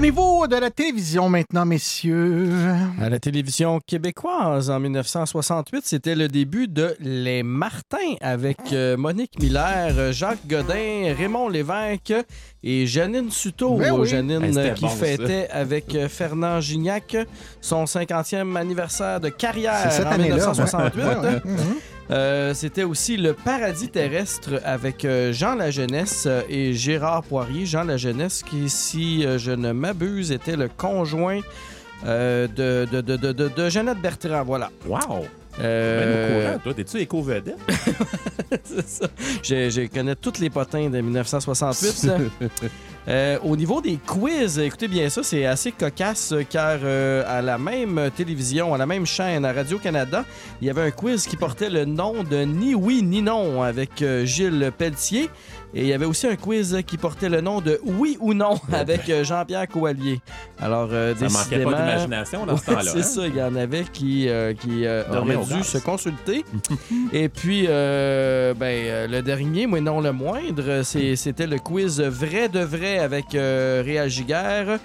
Niveau 0.00 0.46
de 0.46 0.56
la 0.56 0.70
télévision 0.70 1.28
maintenant, 1.28 1.64
messieurs. 1.64 2.50
À 3.00 3.08
la 3.08 3.18
télévision 3.18 3.80
québécoise, 3.84 4.70
en 4.70 4.78
1968, 4.80 5.82
c'était 5.84 6.14
le 6.14 6.28
début 6.28 6.68
de 6.68 6.94
Les 7.00 7.42
Martins 7.42 8.14
avec 8.20 8.58
euh, 8.72 8.96
Monique 8.96 9.40
Miller, 9.40 9.92
euh, 9.96 10.12
Jacques 10.12 10.46
Godin, 10.46 11.14
Raymond 11.16 11.48
Lévesque 11.48 12.14
et 12.62 12.86
Janine 12.86 13.30
Suto. 13.30 13.76
Ben 13.76 13.92
oui. 13.92 14.06
Janine 14.08 14.56
Hey, 14.56 14.74
qui 14.74 14.82
bon, 14.82 14.88
ça. 14.88 14.96
fêtait 14.96 15.48
avec 15.50 15.94
euh, 15.94 16.08
Fernand 16.08 16.60
Gignac 16.60 17.16
son 17.60 17.84
50e 17.84 18.56
anniversaire 18.56 19.20
de 19.20 19.28
carrière 19.30 19.90
cette 19.90 20.06
en 20.06 20.10
année-là, 20.12 20.36
1968. 20.36 21.02
ouais. 21.02 21.52
Euh, 22.10 22.54
C'était 22.54 22.84
aussi 22.84 23.16
le 23.16 23.34
paradis 23.34 23.88
terrestre 23.88 24.60
avec 24.64 25.04
euh, 25.04 25.32
Jean 25.32 25.54
La 25.54 25.70
Jeunesse 25.70 26.24
euh, 26.26 26.42
et 26.48 26.72
Gérard 26.72 27.22
Poirier. 27.22 27.66
Jean 27.66 27.84
La 27.84 27.96
Jeunesse 27.96 28.42
qui, 28.42 28.68
si 28.70 29.24
je 29.38 29.50
ne 29.50 29.72
m'abuse, 29.72 30.32
était 30.32 30.56
le 30.56 30.68
conjoint 30.68 31.40
euh, 32.06 32.46
de, 32.48 32.86
de, 32.90 33.00
de, 33.00 33.16
de, 33.32 33.48
de- 33.48 33.68
Jeannette 33.68 34.00
Bertrand. 34.00 34.42
Voilà. 34.44 34.70
Wow! 34.86 35.26
Euh, 35.60 35.98
Ben, 36.00 36.46
au 36.46 36.46
courant, 36.52 36.58
toi, 36.62 36.74
t'es-tu 36.74 36.98
éco-vedette? 37.00 37.56
c'est 38.64 38.88
ça. 38.88 39.06
Je, 39.42 39.68
je 39.70 39.86
connais 39.88 40.14
tous 40.14 40.38
les 40.38 40.50
potins 40.50 40.88
de 40.88 41.00
1968. 41.00 42.12
Euh, 43.08 43.38
au 43.42 43.56
niveau 43.56 43.80
des 43.80 43.96
quiz, 43.96 44.58
écoutez 44.58 44.86
bien 44.86 45.08
ça, 45.08 45.22
c'est 45.22 45.46
assez 45.46 45.72
cocasse 45.72 46.32
euh, 46.32 46.42
car 46.42 46.80
euh, 46.82 47.24
à 47.26 47.40
la 47.40 47.56
même 47.56 48.10
télévision, 48.14 48.74
à 48.74 48.78
la 48.78 48.84
même 48.84 49.06
chaîne, 49.06 49.46
à 49.46 49.52
Radio-Canada, 49.54 50.26
il 50.60 50.66
y 50.66 50.70
avait 50.70 50.82
un 50.82 50.90
quiz 50.90 51.26
qui 51.26 51.38
portait 51.38 51.70
le 51.70 51.86
nom 51.86 52.22
de 52.22 52.42
Ni 52.42 52.74
oui 52.74 53.02
ni 53.02 53.22
non 53.22 53.62
avec 53.62 54.04
Gilles 54.24 54.72
Pelletier. 54.76 55.30
Et 55.74 55.82
il 55.82 55.86
y 55.86 55.92
avait 55.92 56.06
aussi 56.06 56.26
un 56.26 56.36
quiz 56.36 56.78
qui 56.86 56.96
portait 56.96 57.28
le 57.28 57.40
nom 57.42 57.60
de 57.60 57.78
Oui 57.84 58.16
ou 58.20 58.32
non 58.32 58.58
avec 58.72 59.08
euh, 59.10 59.22
Jean-Pierre 59.22 59.68
Coallier. 59.68 60.20
Alors, 60.58 60.88
euh, 60.92 61.14
Ça 61.14 61.24
manquait 61.26 61.34
pas 61.34 61.70
décidément- 61.70 61.70
d'imagination 61.72 62.46
dans 62.46 62.56
ce 62.56 62.70
Ouais, 62.70 62.76
temps-là, 62.76 62.90
C'est 62.90 62.98
hein? 63.00 63.02
ça, 63.02 63.26
il 63.26 63.36
y 63.36 63.42
en 63.42 63.54
avait 63.54 63.84
qui, 63.92 64.28
euh, 64.28 64.54
qui 64.54 64.86
euh, 64.86 65.02
auraient 65.10 65.36
au 65.36 65.44
dû 65.44 65.62
se 65.62 65.78
consulter. 65.78 66.44
Et 67.12 67.28
puis, 67.28 67.66
ben, 67.66 69.10
le 69.10 69.20
dernier, 69.20 69.66
mais 69.66 69.80
non 69.80 70.00
le 70.00 70.12
moindre, 70.12 70.82
c'était 70.82 71.46
le 71.46 71.58
quiz 71.58 72.00
vrai 72.00 72.48
de 72.48 72.60
vrai 72.60 72.98
avec 72.98 73.26
Réal 73.32 74.08
Giguère, 74.08 74.78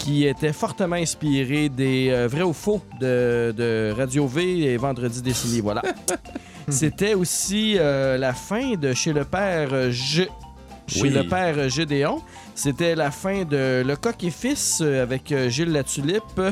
qui 0.00 0.26
était 0.26 0.54
fortement 0.54 0.96
inspiré 0.96 1.68
des 1.68 2.08
euh, 2.10 2.26
vrais 2.26 2.42
ou 2.42 2.54
faux 2.54 2.80
de, 3.00 3.52
de 3.56 3.92
Radio 3.94 4.26
V 4.26 4.60
et 4.72 4.76
Vendredi 4.78 5.20
Décennie. 5.20 5.60
Voilà. 5.60 5.82
C'était 6.68 7.12
aussi 7.14 7.76
euh, 7.78 8.16
la 8.16 8.32
fin 8.32 8.76
de 8.76 8.94
Chez 8.94 9.12
le 9.12 9.24
Père 9.24 9.68
euh, 9.72 9.90
G. 9.90 10.28
Chez 10.86 11.02
Oui. 11.02 11.10
le 11.10 11.28
Père 11.28 11.68
Gédéon. 11.68 12.22
C'était 12.62 12.94
la 12.94 13.10
fin 13.10 13.44
de 13.44 13.82
Le 13.86 13.96
Coq 13.96 14.22
et 14.22 14.30
Fils 14.30 14.80
euh, 14.82 15.02
avec 15.02 15.32
euh, 15.32 15.48
Gilles 15.48 15.72
Latulippe, 15.72 16.42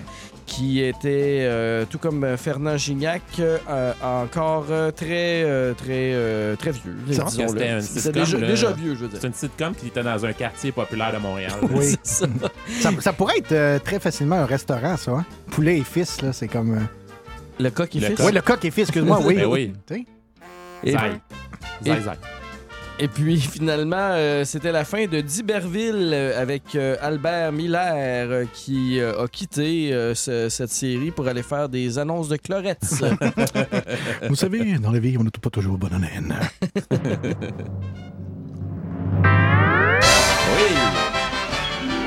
qui 0.47 0.80
était, 0.82 1.40
euh, 1.43 1.85
tout 1.85 1.98
comme 1.98 2.35
Fernand 2.39 2.78
Gignac, 2.78 3.20
euh, 3.40 3.59
encore 4.02 4.64
très, 4.97 5.43
euh, 5.44 5.74
très, 5.74 6.56
très 6.56 6.70
vieux. 6.70 6.97
C'était 7.82 8.22
déjà, 8.40 8.72
vieux, 8.72 8.94
je 8.94 9.01
veux 9.01 9.09
dire. 9.09 9.18
C'est 9.20 9.26
une 9.26 9.35
sitcom 9.35 9.74
qui 9.74 9.89
était 9.89 10.02
dans 10.02 10.24
un 10.24 10.32
quartier 10.32 10.72
populaire 10.72 11.12
de 11.12 11.18
Montréal. 11.18 11.52
Oui. 11.72 11.94
Ça. 12.02 12.26
Ça, 12.80 12.90
ça 13.01 13.12
pourrait 13.12 13.36
être 13.39 13.52
euh, 13.52 13.78
très 13.78 14.01
facilement 14.01 14.36
un 14.36 14.47
restaurant, 14.47 14.97
ça. 14.97 15.10
hein? 15.10 15.26
Poulet 15.51 15.76
et 15.76 15.85
fils, 15.85 16.22
là, 16.22 16.32
c'est 16.32 16.48
comme. 16.48 16.89
Le 17.60 17.68
Coq 17.70 17.94
et 17.97 18.01
Le 18.01 18.06
Fils? 18.06 18.16
coq. 18.16 18.26
Oui, 18.26 18.32
le 18.32 18.40
coq 18.40 18.64
et 18.64 18.70
fils, 18.70 18.85
excuse-moi, 18.89 19.20
oui. 19.26 19.35
Ben 19.36 19.44
oui. 19.47 19.74
Et- 20.85 20.90
et- 20.93 20.97
Zai, 21.85 22.01
zai. 22.01 22.10
Et 23.00 23.06
puis 23.08 23.38
finalement, 23.40 23.96
euh, 24.12 24.44
c'était 24.44 24.72
la 24.72 24.84
fin 24.84 25.06
de 25.06 25.20
D'Iberville 25.20 26.10
euh, 26.12 26.40
avec 26.40 26.74
euh, 26.74 26.96
Albert 27.00 27.52
Miller 27.52 27.94
euh, 28.30 28.44
qui 28.52 28.98
euh, 29.00 29.22
a 29.24 29.28
quitté 29.28 29.92
euh, 29.92 30.14
ce- 30.14 30.48
cette 30.48 30.70
série 30.70 31.10
pour 31.12 31.28
aller 31.28 31.42
faire 31.44 31.68
des 31.68 31.98
annonces 31.98 32.28
de 32.28 32.36
clorettes. 32.36 32.84
Vous 34.28 34.34
savez, 34.36 34.78
dans 34.78 34.90
la 34.90 34.98
vie, 34.98 35.16
on 35.18 35.24
n'est 35.24 35.30
pas 35.30 35.50
toujours 35.50 35.78
bonne 35.78 35.94
haleine. 35.94 36.34
Oui! 40.50 40.74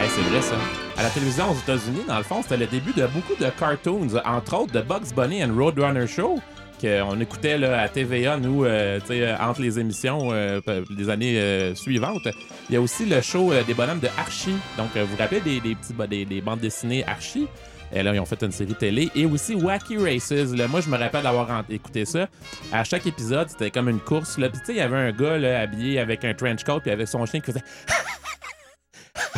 Hey, 0.01 0.09
c'est 0.09 0.21
vrai, 0.29 0.41
ça. 0.41 0.55
À 0.97 1.03
la 1.03 1.09
télévision 1.09 1.51
aux 1.51 1.55
États-Unis, 1.55 2.01
dans 2.07 2.17
le 2.17 2.23
fond, 2.23 2.41
c'était 2.41 2.57
le 2.57 2.65
début 2.67 2.91
de 2.93 3.05
beaucoup 3.07 3.35
de 3.39 3.47
cartoons, 3.57 4.07
entre 4.25 4.55
autres 4.57 4.73
de 4.73 4.81
Bugs 4.81 5.13
Bunny 5.15 5.43
and 5.43 5.53
Roadrunner 5.55 6.07
Show, 6.07 6.39
qu'on 6.81 7.19
écoutait 7.19 7.63
à 7.63 7.87
TVA, 7.87 8.37
nous, 8.37 8.65
euh, 8.65 8.99
euh, 9.09 9.37
entre 9.39 9.61
les 9.61 9.79
émissions 9.79 10.29
euh, 10.31 10.59
des 10.89 11.09
années 11.09 11.37
euh, 11.39 11.75
suivantes. 11.75 12.27
Il 12.69 12.73
y 12.73 12.77
a 12.77 12.81
aussi 12.81 13.05
le 13.05 13.21
show 13.21 13.51
des 13.67 13.73
bonhommes 13.73 13.99
de 13.99 14.07
Archie. 14.17 14.55
Donc, 14.77 14.87
vous 14.95 15.05
vous 15.05 15.17
rappelez 15.17 15.41
des, 15.41 15.59
petits, 15.61 15.93
bo- 15.93 16.07
des, 16.07 16.25
des 16.25 16.41
bandes 16.41 16.59
dessinées 16.59 17.03
Archie? 17.05 17.47
Et 17.93 18.01
là, 18.03 18.13
ils 18.13 18.19
ont 18.21 18.25
fait 18.25 18.41
une 18.41 18.53
série 18.53 18.73
télé. 18.73 19.09
Et 19.15 19.25
aussi 19.25 19.53
Wacky 19.53 19.97
Races. 19.97 20.31
Moi, 20.69 20.79
je 20.79 20.89
me 20.89 20.97
rappelle 20.97 21.23
d'avoir 21.23 21.63
écouté 21.69 22.05
ça. 22.05 22.27
À 22.71 22.85
chaque 22.85 23.05
épisode, 23.05 23.49
c'était 23.49 23.69
comme 23.69 23.89
une 23.89 23.99
course. 23.99 24.37
Là. 24.37 24.47
Puis, 24.49 24.59
tu 24.61 24.67
sais, 24.67 24.71
il 24.73 24.77
y 24.77 24.81
avait 24.81 24.95
un 24.97 25.11
gars 25.11 25.59
habillé 25.61 25.99
avec 25.99 26.23
un 26.23 26.33
trench 26.33 26.63
coat 26.63 26.79
puis 26.79 26.89
avec 26.91 27.07
son 27.09 27.25
chien 27.25 27.41
qui 27.41 27.47
faisait 27.51 27.63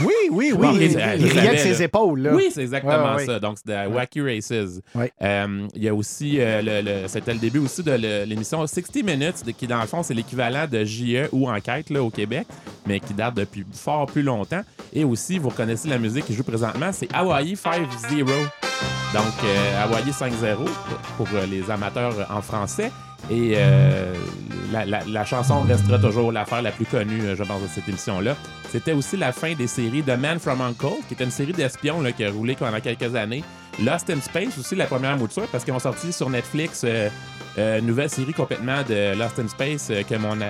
Oui, 0.04 0.14
oui, 0.32 0.54
oui. 0.56 0.68
Il, 0.76 0.82
il 0.92 1.28
riait 1.40 1.54
de 1.54 1.58
ses 1.58 1.82
épaules, 1.84 2.20
là. 2.22 2.34
Oui, 2.34 2.50
c'est 2.54 2.62
exactement 2.62 3.16
Ouais, 3.16 3.26
ça. 3.26 3.34
ouais. 3.34 3.40
Donc, 3.40 3.58
c'était 3.58 3.86
Wacky 3.88 4.22
Races. 4.22 4.82
Ouais. 4.94 5.12
Euh, 5.22 5.68
Il 5.76 5.84
y 5.84 5.88
a 5.90 5.94
aussi, 5.96 6.40
euh, 6.40 6.62
le, 6.62 6.82
le- 7.04 7.08
c'était 7.08 7.34
le 7.34 7.40
début 7.40 7.60
aussi 7.60 7.82
de 7.84 7.92
l'émission 8.26 8.66
60 8.66 8.96
Minutes, 9.04 9.44
qui 9.58 9.66
dans 9.68 9.82
le 9.82 9.88
fond, 9.88 10.04
c'est 10.04 10.14
l'équivalent 10.14 10.68
de 10.72 10.84
JE 10.84 11.28
ou 11.32 11.50
Enquête 11.50 11.90
là, 11.90 12.04
au 12.04 12.10
Québec, 12.10 12.46
mais 12.86 13.00
qui 13.00 13.14
date 13.14 13.36
depuis 13.36 13.66
fort 13.74 14.06
plus 14.06 14.22
longtemps. 14.24 14.62
Et 14.94 15.04
aussi, 15.04 15.40
vous 15.40 15.50
reconnaissez 15.50 15.88
la 15.90 15.98
musique 15.98 16.26
qui 16.26 16.34
joue 16.34 16.44
présentement, 16.44 16.92
c'est 16.92 17.08
Hawaii 17.14 17.54
5-0. 17.56 18.26
Donc, 18.26 19.24
euh, 19.44 19.84
Hawaii 19.84 20.12
5-0 20.12 20.68
pour 21.18 21.28
les 21.50 21.70
amateurs 21.70 22.28
en 22.32 22.42
français. 22.42 22.92
Et 23.32 23.54
euh, 23.56 24.14
la, 24.72 24.86
la- 24.86 25.04
la 25.08 25.26
chanson 25.26 25.62
restera 25.62 25.98
toujours 25.98 26.32
l'affaire 26.32 26.62
la 26.62 26.72
plus 26.72 26.86
connue, 26.86 27.22
euh, 27.22 27.36
je 27.36 27.44
pense, 27.44 27.62
de 27.62 27.68
cette 27.68 27.88
émission-là. 27.88 28.36
C'était 28.70 28.92
aussi 28.94 29.16
la 29.18 29.32
fin 29.32 29.54
des 29.54 29.68
séries 29.68 30.04
The 30.04 30.18
Man 30.18 30.40
from 30.40 30.60
Uncle, 30.62 30.98
qui 31.08 31.14
était 31.14 31.24
une 31.24 31.32
série 31.32 31.54
d'espions 31.54 32.04
qui 32.16 32.26
a 32.26 32.32
roulé 32.32 32.56
pendant 32.56 32.80
quelques 32.80 33.16
années. 33.16 33.44
Lost 33.84 34.10
in 34.10 34.20
Space 34.22 34.58
aussi, 34.60 34.76
la 34.76 34.86
première 34.86 35.18
mouture, 35.18 35.48
parce 35.52 35.64
qu'ils 35.64 35.74
ont 35.74 35.80
sorti 35.80 36.12
sur 36.14 36.30
Netflix 36.30 36.82
euh, 36.84 37.10
euh, 37.58 37.82
nouvelle 37.82 38.10
série 38.10 38.34
complètement 38.34 38.82
de 38.88 39.18
Lost 39.18 39.40
in 39.40 39.48
Space 39.48 39.88
euh, 39.92 40.04
que 40.04 40.16
mon, 40.16 40.36
ma, 40.36 40.46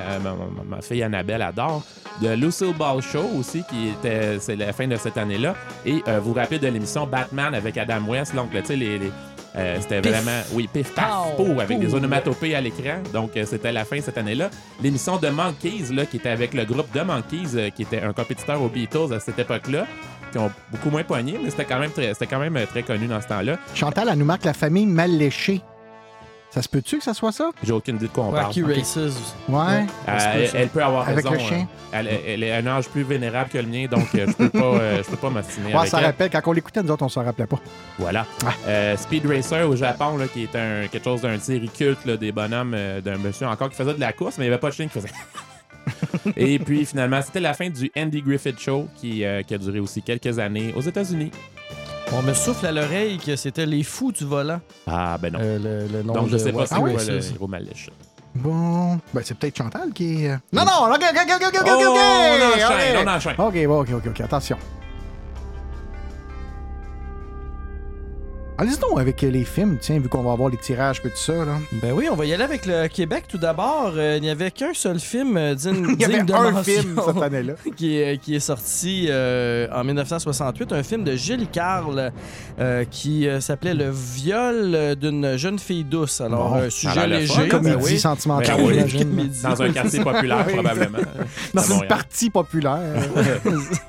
ma- 0.68 0.82
fille 0.82 1.04
Annabelle 1.04 1.42
adore. 1.42 1.84
De 2.22 2.30
Lucille 2.30 2.74
Ball 2.78 3.02
Show 3.02 3.28
aussi, 3.40 3.64
qui 3.70 3.90
était 3.90 4.38
c'est 4.40 4.56
la 4.56 4.72
fin 4.72 4.88
de 4.88 4.96
cette 4.98 5.18
année-là. 5.18 5.56
Et 5.86 6.04
vous 6.22 6.30
vous 6.30 6.34
rappelez 6.34 6.60
de 6.60 6.68
l'émission 6.68 7.08
Batman 7.08 7.54
avec 7.56 7.78
Adam 7.78 8.02
West, 8.08 8.36
donc, 8.36 8.52
tu 8.52 8.60
sais, 8.66 8.76
les- 8.76 9.00
les, 9.00 9.12
euh, 9.56 9.78
c'était 9.80 10.02
vraiment, 10.02 10.42
oui, 10.54 10.68
pif 10.72 10.94
paf, 10.94 11.36
pou, 11.38 11.60
avec 11.60 11.80
des 11.80 11.94
onomatopées 11.94 12.56
à 12.56 12.62
l'écran. 12.62 13.02
Donc, 13.14 13.38
euh, 13.38 13.46
c'était 13.46 13.72
la 13.72 13.86
fin 13.86 14.02
cette 14.02 14.18
année-là. 14.18 14.50
L'émission 14.82 15.18
de 15.18 15.30
Monkeys, 15.30 15.94
là, 15.94 16.06
qui 16.06 16.18
était 16.18 16.30
avec 16.30 16.54
le 16.54 16.66
groupe 16.66 16.92
de 16.92 17.02
Monkeys, 17.02 17.56
euh, 17.56 17.70
qui 17.70 17.84
était 17.84 18.02
un 18.02 18.14
compétiteur 18.14 18.62
aux 18.62 18.70
Beatles 18.70 19.14
à 19.14 19.20
cette 19.20 19.38
époque-là, 19.38 19.86
qui 20.32 20.40
ont 20.40 20.52
beaucoup 20.72 20.90
moins 20.90 21.04
poigné, 21.04 21.40
mais 21.42 21.52
c'était 21.52 21.66
quand 21.66 21.80
même 21.80 21.92
très, 21.92 22.14
c'était 22.14 22.28
quand 22.28 22.40
même 22.40 22.58
euh, 22.58 22.66
très 22.66 22.84
connu 22.84 23.08
dans 23.08 23.22
ce 23.22 23.28
temps-là. 23.28 23.58
Chantal, 23.76 24.10
elle 24.12 24.18
nous 24.18 24.26
marque 24.26 24.46
la 24.46 24.54
famille 24.54 24.88
mal 24.88 25.16
léchée. 25.16 25.62
Ça 26.54 26.62
se 26.62 26.70
peut-tu 26.70 27.00
que 27.00 27.04
ça 27.04 27.16
soit 27.16 27.32
ça? 27.32 27.50
J'ai 27.64 27.72
aucune 27.72 27.96
idée 27.96 28.06
de 28.06 28.12
quoi 28.12 28.26
on 28.26 28.32
parle. 28.32 28.46
Wacky. 28.46 28.62
Races. 28.62 29.00
Ouais. 29.50 29.86
Euh, 30.08 30.48
elle, 30.54 30.70
peut 30.70 30.84
avoir 30.84 31.10
Avec 31.10 31.26
raison. 31.26 31.32
le 31.34 31.40
chien? 31.40 31.68
euh, 31.96 31.98
Elle, 32.00 32.08
elle 32.28 32.44
est 32.44 32.54
un 32.56 32.68
âge 32.68 32.90
plus 32.90 33.02
vénérable 33.02 33.50
que 33.50 33.58
le 33.58 33.66
mien, 33.66 33.88
donc 33.90 34.06
euh, 34.14 34.28
je 34.28 34.34
peux 34.34 34.50
pas, 34.50 34.60
euh, 34.60 35.02
je 35.04 35.10
peux 35.10 35.18
pas 35.18 35.32
m'assiner 35.32 35.74
Ouais, 35.76 35.88
ça 35.88 35.98
elle. 35.98 36.06
rappelle, 36.06 36.30
quand 36.30 36.42
on 36.46 36.52
l'écoutait, 36.52 36.84
nous 36.84 36.92
autres, 36.92 37.04
on 37.06 37.10
s'en 37.10 37.24
rappelait 37.24 37.48
pas. 37.48 37.60
Voilà. 37.98 38.28
Euh, 38.68 38.96
Speed 38.98 39.26
Racer 39.26 39.68
au 39.68 39.76
Japon, 39.76 40.16
là, 40.18 40.28
qui 40.28 40.44
est 40.44 40.56
un, 40.56 40.88
quelque 40.90 41.04
chose 41.04 41.22
d'un 41.22 41.40
série 41.40 41.70
culte 41.70 42.06
là, 42.06 42.18
des 42.18 42.32
bonhommes, 42.32 42.74
euh, 42.76 43.02
d'un 43.02 43.18
monsieur 43.18 43.48
encore 43.48 43.72
qui 43.72 43.76
faisait 43.76 43.96
de 43.96 44.00
la 44.00 44.14
course, 44.14 44.38
mais 44.38 44.46
il 44.46 44.50
n'y 44.50 44.54
avait 44.54 44.62
pas 44.62 44.70
de 44.70 44.76
chien 44.76 44.86
qui 44.88 44.94
faisait. 44.94 45.10
Et 46.38 46.60
puis 46.60 46.86
finalement, 46.86 47.20
c'était 47.24 47.40
la 47.40 47.54
fin 47.56 47.70
du 47.70 47.92
Andy 47.98 48.22
Griffith 48.22 48.60
Show 48.60 48.88
qui, 48.96 49.26
euh, 49.26 49.42
qui 49.42 49.54
a 49.54 49.58
duré 49.58 49.80
aussi 49.80 50.02
quelques 50.04 50.38
années 50.40 50.72
aux 50.78 50.82
États-Unis. 50.82 51.32
On 52.16 52.22
me 52.22 52.34
souffle 52.34 52.66
à 52.68 52.72
l'oreille 52.72 53.18
que 53.18 53.36
c'était 53.36 53.66
les 53.66 53.84
fous 53.84 54.12
du 54.12 54.24
volant. 54.26 54.62
Ah, 54.88 55.18
ben 55.20 55.34
non. 55.34 55.40
Euh, 55.42 55.58
le, 55.88 55.98
le 55.98 56.04
nom 56.04 56.14
Donc 56.14 56.28
je 56.28 56.34
de 56.34 56.38
sais 56.38 56.54
pas 56.54 56.66
c'est 56.68 56.76
quoi 56.76 56.92
Races. 56.92 57.08
le 57.08 57.18
héros. 57.36 57.50
Bon. 58.36 59.00
Ben, 59.14 59.22
c'est 59.24 59.38
peut-être 59.38 59.58
Chantal 59.58 59.92
qui 59.94 60.26
est. 60.26 60.30
euh, 60.32 60.38
Non, 60.52 60.64
non, 60.66 60.92
ok, 60.94 61.02
ok, 61.02 61.20
ok, 61.26 61.32
ok, 61.36 61.44
ok, 61.48 61.62
ok, 61.62 61.68
Oh, 61.68 61.92
ok. 61.92 62.00
on 62.00 62.66
enchaîne, 62.66 63.08
on 63.08 63.12
enchaîne. 63.12 63.36
Ok, 63.38 63.68
bon, 63.68 63.80
ok, 63.82 63.90
ok, 63.96 64.04
ok, 64.08 64.22
attention. 64.22 64.58
Allez-y 68.56 68.78
donc 68.78 69.00
avec 69.00 69.24
euh, 69.24 69.32
les 69.32 69.46
films, 69.46 69.78
tiens, 69.82 69.98
vu 70.00 70.08
qu'on 70.08 70.22
va 70.22 70.32
avoir 70.34 70.48
les 70.50 70.58
tirages 70.58 71.00
et 71.04 71.10
tout 71.10 71.18
ça. 71.18 71.34
Là. 71.34 71.58
Ben 71.72 71.92
oui, 71.92 72.08
on 72.12 72.16
va 72.16 72.26
y 72.26 72.34
aller 72.34 72.44
avec 72.44 72.68
le 72.68 72.88
Québec 72.88 73.26
tout 73.28 73.40
d'abord. 73.40 73.94
Euh, 73.98 74.18
il 74.18 74.22
n'y 74.22 74.30
avait 74.30 74.52
qu'un 74.52 74.74
seul 74.76 75.00
film 75.00 75.36
euh, 75.38 75.56
digne, 75.56 75.88
Il 75.96 76.00
y 76.02 76.06
avait 76.06 76.18
digne 76.18 76.26
de 76.28 76.34
un 76.34 76.52
mention 76.52 76.64
film 76.82 77.02
cette 77.04 77.24
année-là. 77.24 77.54
qui, 77.76 77.98
est, 77.98 78.20
qui 78.22 78.36
est 78.36 78.40
sorti 78.40 79.08
euh, 79.10 79.68
en 79.74 79.84
1968, 79.84 80.72
un 80.72 80.84
film 80.84 81.04
de 81.04 81.16
Gilles 81.16 81.48
Carle 81.52 82.12
euh, 82.60 82.86
qui 82.92 83.28
euh, 83.28 83.42
s'appelait 83.42 83.74
Le 83.74 83.90
viol 83.90 84.96
d'une 84.98 85.36
jeune 85.36 85.58
fille 85.58 85.84
douce. 85.84 86.22
Alors, 86.22 86.50
Bon, 86.52 86.56
un 86.56 86.70
sujet 86.70 87.08
léger. 87.08 87.34
fun, 87.34 87.42
ben 87.42 87.50
comédie 87.50 87.78
oui. 87.84 88.00
sentimentale, 88.00 88.58
Ben 88.58 88.88
oui. 88.94 89.32
Dans 89.42 89.62
un 89.64 89.72
quartier 89.72 90.04
populaire, 90.04 90.46
probablement. 90.54 91.00
Dans 91.56 91.62
à 91.62 91.66
une 91.66 91.70
Montréal. 91.72 91.88
partie 91.88 92.30
populaire. 92.30 92.80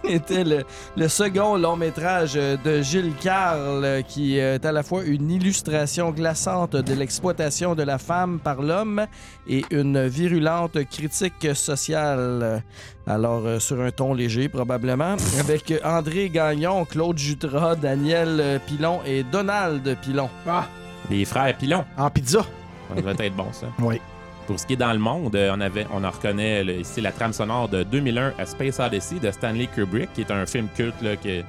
C'était 0.08 0.44
le, 0.44 0.64
le 0.96 1.08
second 1.08 1.56
long 1.58 1.76
métrage 1.76 2.32
de 2.34 2.80
Gilles 2.82 3.12
Carle 3.20 3.84
euh, 3.84 4.02
qui 4.02 4.38
est 4.55 4.64
à 4.64 4.72
la 4.72 4.82
fois 4.82 5.05
une 5.05 5.31
illustration 5.31 6.10
glaçante 6.10 6.76
de 6.76 6.94
l'exploitation 6.94 7.74
de 7.74 7.82
la 7.82 7.98
femme 7.98 8.39
par 8.43 8.62
l'homme 8.62 9.06
et 9.48 9.64
une 9.70 10.06
virulente 10.06 10.78
critique 10.90 11.48
sociale. 11.55 12.62
Alors, 13.06 13.43
euh, 13.44 13.59
sur 13.59 13.81
un 13.82 13.90
ton 13.90 14.14
léger, 14.14 14.48
probablement, 14.48 15.16
avec 15.39 15.72
André 15.85 16.31
Gagnon, 16.31 16.85
Claude 16.86 17.18
Jutras, 17.18 17.76
Daniel 17.76 18.39
euh, 18.40 18.59
Pilon 18.66 19.01
et 19.05 19.22
Donald 19.24 19.97
Pilon. 20.01 20.31
Ah! 20.47 20.66
Les 21.10 21.24
frères 21.26 21.56
Pilon. 21.59 21.85
En 21.98 22.09
pizza. 22.09 22.44
Ça 22.94 23.02
doit 23.02 23.12
être 23.18 23.36
bon, 23.36 23.52
ça. 23.52 23.66
Oui. 23.81 24.01
Pour 24.47 24.59
ce 24.60 24.66
qui 24.66 24.74
est 24.74 24.76
dans 24.76 24.93
le 24.93 24.98
monde, 24.98 25.35
euh, 25.36 25.51
on, 25.55 25.60
avait, 25.60 25.86
on 25.93 26.05
en 26.05 26.10
reconnaît 26.10 26.62
le- 26.64 26.81
ici 26.81 27.01
la 27.01 27.12
trame 27.12 27.32
sonore 27.32 27.68
de 27.68 27.82
2001 27.82 28.35
A 28.39 28.47
Space 28.47 28.78
Odyssey 28.78 29.18
de 29.18 29.31
Stanley 29.31 29.66
Kubrick, 29.74 30.12
qui 30.14 30.20
est 30.22 30.31
un 30.31 30.44
film 30.47 30.68
culte 30.76 31.01
là, 31.02 31.16
que- 31.16 31.43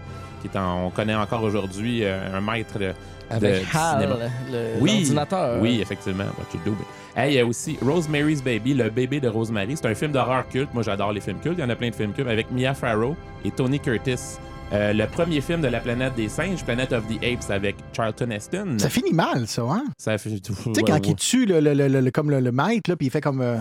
qui 0.49 0.55
est 0.55 0.59
en- 0.59 0.85
on 0.85 0.89
connaît 0.89 1.15
encore 1.15 1.43
aujourd'hui, 1.43 2.03
euh, 2.03 2.37
un 2.37 2.41
maître 2.41 2.77
de, 2.79 2.91
Avec 3.29 3.61
du 3.61 3.67
HAL, 3.75 4.01
cinéma. 4.01 4.15
le- 4.51 4.81
oui, 4.81 4.91
l'ordinateur. 4.99 5.61
Oui, 5.61 5.79
effectivement. 5.81 6.23
What 6.25 6.45
you 6.53 6.59
do, 6.65 6.71
baby. 6.71 6.83
Hey, 7.17 7.33
il 7.33 7.35
y 7.37 7.39
a 7.39 7.45
aussi 7.45 7.77
Rosemary's 7.81 8.43
Baby, 8.43 8.73
le 8.73 8.89
bébé 8.89 9.19
de 9.21 9.29
Rosemary. 9.29 9.77
C'est 9.77 9.87
un 9.87 9.95
film 9.95 10.11
d'horreur 10.11 10.47
culte. 10.49 10.73
Moi, 10.73 10.83
j'adore 10.83 11.13
les 11.13 11.21
films 11.21 11.39
cultes. 11.39 11.55
Il 11.57 11.61
y 11.61 11.63
en 11.63 11.69
a 11.69 11.75
plein 11.75 11.89
de 11.89 11.95
films 11.95 12.11
cultes 12.11 12.27
avec 12.27 12.51
Mia 12.51 12.73
Farrow 12.73 13.15
et 13.45 13.51
Tony 13.51 13.79
Curtis. 13.79 14.37
Euh, 14.73 14.91
le 14.93 15.05
premier 15.07 15.39
film 15.41 15.61
de 15.61 15.67
la 15.67 15.79
planète 15.79 16.15
des 16.15 16.27
singes, 16.27 16.63
Planet 16.65 16.91
of 16.91 17.03
the 17.07 17.23
Apes, 17.23 17.49
avec 17.51 17.75
Charlton 17.95 18.31
Heston. 18.31 18.75
Ça 18.79 18.89
finit 18.89 19.13
mal, 19.13 19.47
ça, 19.47 19.61
hein? 19.61 19.85
Ça 19.97 20.17
fait... 20.17 20.31
Tu 20.31 20.39
Tu 20.41 20.53
sais, 20.73 20.81
quand 20.81 21.07
il 21.07 21.15
tue 21.15 21.45
le, 21.45 21.59
le- 21.61 21.87
le- 21.87 22.11
comme 22.11 22.29
le, 22.31 22.39
le 22.41 22.51
maître, 22.51 22.89
là, 22.89 22.95
puis 22.95 23.07
il 23.07 23.11
fait 23.11 23.21
comme. 23.21 23.41
euh, 23.41 23.57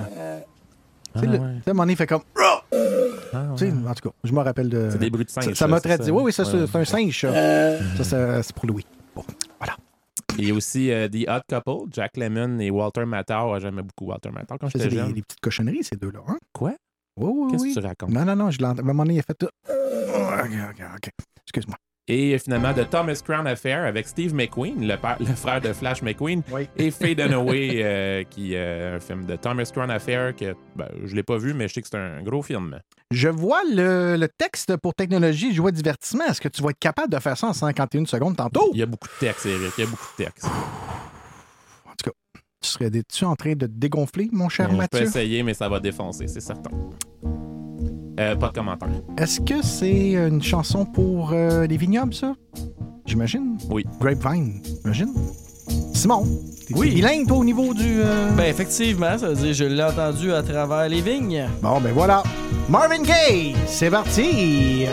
tu 1.15 1.20
sais, 1.20 1.27
le- 1.27 1.39
moment 1.39 1.82
donné, 1.82 1.93
il 1.93 1.97
fait 1.97 2.06
comme. 2.06 2.23
Sais, 3.56 3.70
En 3.73 3.94
tout 3.94 4.09
cas, 4.09 4.15
je 4.24 4.32
me 4.32 4.40
rappelle 4.40 4.69
de. 4.69 4.89
C'est 4.90 4.98
des 4.98 5.11
bruits 5.11 5.24
de 5.24 5.31
singe, 5.31 5.55
Ça- 5.55 5.66
m'a 5.69 5.81
très 5.81 5.98
dit. 5.98 6.11
Oui, 6.11 6.23
oui, 6.24 6.32
ça, 6.32 6.44
c'est 6.44 6.56
Ouais. 6.56 6.69
un 6.74 6.85
singe, 6.85 7.20
ça. 8.02 8.43
C'est 8.43 8.55
pour 8.55 8.66
Louis. 8.66 8.85
Il 10.36 10.48
y 10.48 10.51
a 10.51 10.55
aussi 10.55 10.90
euh, 10.90 11.09
The 11.09 11.28
Odd 11.28 11.43
Couple, 11.48 11.90
Jack 11.93 12.16
Lemmon 12.16 12.59
et 12.59 12.69
Walter 12.69 13.05
Matthau. 13.05 13.56
J'aimais 13.61 13.82
beaucoup 13.82 14.06
Walter 14.11 14.31
Matthau 14.31 14.56
quand 14.61 14.69
j'étais 14.69 14.89
des, 14.89 14.97
jeune. 14.97 15.12
des 15.12 15.23
petites 15.23 15.40
cochonneries, 15.40 15.85
ces 15.85 15.94
deux-là. 15.94 16.20
Hein? 16.27 16.39
Quoi? 16.52 16.74
Oui, 17.20 17.31
oui, 17.32 17.52
Qu'est-ce 17.52 17.62
oui. 17.62 17.74
que 17.74 17.81
tu 17.81 17.86
racontes? 17.86 18.11
Non, 18.11 18.24
non, 18.24 18.35
non, 18.35 18.51
je 18.51 18.61
l'entends. 18.61 18.78
À 18.78 18.82
un 18.82 18.86
moment 18.86 19.05
donné, 19.05 19.15
il 19.15 19.20
a 19.20 19.23
fait 19.23 19.35
tout. 19.35 19.47
Ok, 19.69 20.51
ok, 20.70 20.85
ok. 20.97 21.11
Excuse-moi. 21.44 21.77
Et 22.09 22.35
euh, 22.35 22.39
finalement, 22.39 22.74
The 22.74 22.90
Thomas 22.90 23.20
Crown 23.24 23.47
Affair 23.47 23.85
avec 23.85 24.09
Steve 24.09 24.35
McQueen, 24.35 24.86
le, 24.89 24.97
père- 24.97 25.16
le 25.20 25.27
frère 25.27 25.61
de 25.61 25.73
Flash 25.73 26.02
McQueen, 26.02 26.43
et 26.77 26.90
Faye 26.90 27.15
Dunaway, 27.16 27.81
euh, 27.85 28.24
qui 28.24 28.55
est 28.55 28.94
un 28.97 28.98
film 29.01 29.24
de 29.27 29.36
Thomas 29.36 29.70
Crown 29.73 29.90
Affair 29.90 30.35
que 30.35 30.55
ben, 30.74 30.89
je 31.05 31.15
l'ai 31.15 31.23
pas 31.23 31.39
vu, 31.39 31.55
mais 31.55 31.69
je 31.69 31.74
sais 31.74 31.82
que 31.82 31.89
c'est 31.89 31.97
un 31.97 32.23
gros 32.24 32.43
film. 32.43 32.81
Je 33.10 33.28
vois 33.28 33.60
le, 33.70 34.16
le 34.16 34.28
texte 34.28 34.76
pour 34.78 34.94
technologie, 34.94 35.55
jouet 35.55 35.72
divertissement. 35.72 36.24
Est-ce 36.24 36.40
que 36.40 36.48
tu 36.48 36.62
vas 36.62 36.70
être 36.70 36.78
capable 36.78 37.12
de 37.12 37.18
faire 37.20 37.36
ça 37.36 37.48
en 37.48 37.52
51 37.52 38.06
secondes 38.06 38.36
tantôt? 38.36 38.70
Il 38.72 38.78
y 38.81 38.82
a 38.82 38.86
beaucoup 38.86 39.06
de 39.09 39.26
texte, 39.26 39.47
Eric. 39.47 39.72
Il 39.78 39.85
y 39.85 39.86
a 39.86 39.90
beaucoup 39.90 40.06
de 40.18 40.24
texte. 40.24 40.47
En 40.47 41.90
tout 41.97 42.10
cas, 42.10 42.40
tu 42.60 42.68
serais-tu 42.70 43.24
en 43.24 43.36
train 43.36 43.52
de 43.52 43.66
te 43.66 43.72
dégonfler, 43.72 44.28
mon 44.32 44.48
cher 44.48 44.66
Euh, 44.66 44.70
je 44.70 44.74
peux 44.74 44.78
Mathieu? 44.82 45.02
essayer, 45.02 45.43
mais 45.43 45.55
ça 45.55 45.68
va 45.68 45.78
défoncer, 45.81 46.26
c'est 46.26 46.40
certain. 46.40 46.70
Euh, 48.20 48.36
pas 48.36 48.48
de 48.48 48.52
commentaire. 48.55 48.89
Est-ce 49.18 49.40
que 49.40 49.62
c'est 49.62 50.12
une 50.14 50.43
chanson 50.43 50.85
pour 50.86 51.32
euh, 51.32 51.66
les 51.66 51.76
vignobles, 51.76 52.14
ça? 52.14 52.35
J'imagine. 53.06 53.59
Oui. 53.70 53.85
Grapevine, 54.01 54.62
j'imagine. 54.82 55.12
Simon, 55.93 56.27
t'es 56.66 56.74
Oui. 56.77 56.91
bilingue, 56.95 57.27
toi, 57.27 57.39
au 57.39 57.45
niveau 57.45 57.73
du... 57.74 58.01
euh, 58.03 58.31
Ben 58.36 58.47
effectivement, 58.47 59.16
ça 59.19 59.28
veut 59.28 59.35
dire 59.35 59.55
je 59.55 59.65
l'ai 59.65 59.82
entendu 59.82 60.32
à 60.32 60.43
travers 60.43 60.89
les 60.89 61.01
vignes. 61.01 61.47
Bon, 61.62 61.81
ben 61.81 61.93
voilà. 61.93 62.23
Marvin 62.69 63.03
Gaye, 63.03 63.55
c'est 63.66 63.91
parti! 63.91 64.86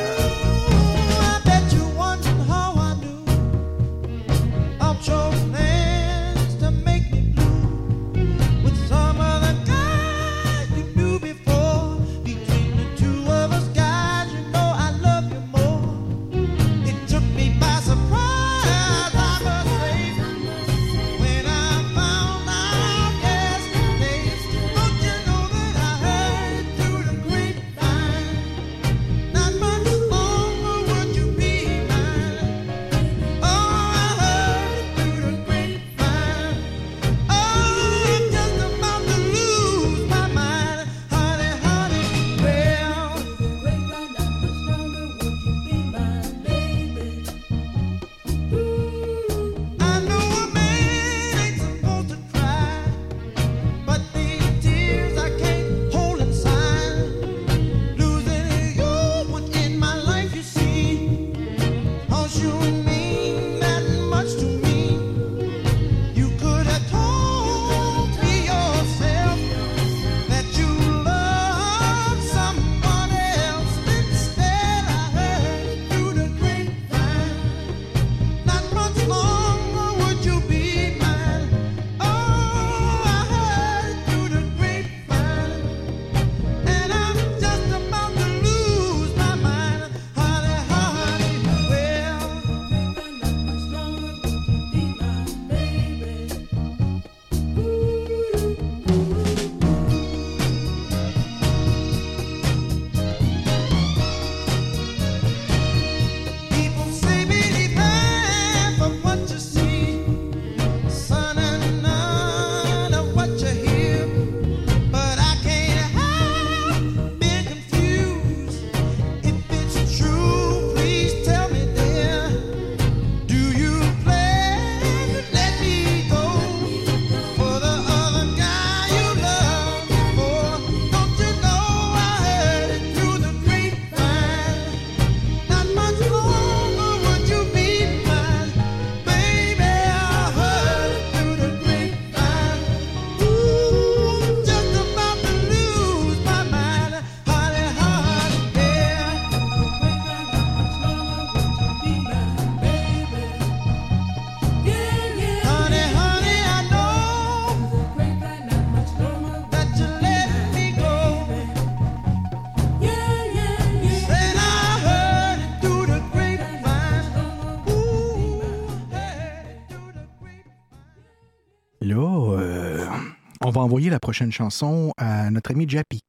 Va 173.61 173.65
envoyer 173.65 173.89
la 173.89 173.99
prochaine 173.99 174.31
chanson 174.31 174.91
à 174.97 175.29
notre 175.29 175.51
ami 175.51 175.65
Jappy. 175.67 175.99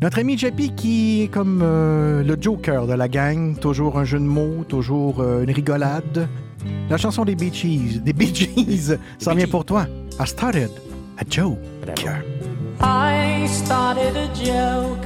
Notre 0.00 0.18
ami 0.18 0.38
Jappy 0.38 0.74
qui 0.74 1.22
est 1.22 1.28
comme 1.28 1.60
euh, 1.62 2.22
le 2.22 2.36
Joker 2.40 2.86
de 2.86 2.94
la 2.94 3.08
gang, 3.08 3.58
toujours 3.58 3.98
un 3.98 4.04
jeu 4.04 4.18
de 4.18 4.24
mots, 4.24 4.64
toujours 4.66 5.20
euh, 5.20 5.42
une 5.42 5.50
rigolade. 5.50 6.28
La 6.88 6.96
chanson 6.96 7.24
des 7.24 7.34
Bee 7.34 7.52
Gees, 7.52 8.00
des 8.00 8.14
Bee 8.14 8.34
Gees, 8.34 8.96
s'en 9.18 9.34
vient 9.34 9.46
pour 9.46 9.64
toi. 9.64 9.86
I 10.18 10.26
started 10.26 10.70
a 11.18 11.24
joke. 11.28 11.58
I 12.80 13.46
started 13.48 14.16
a 14.16 14.28
joke 14.34 15.04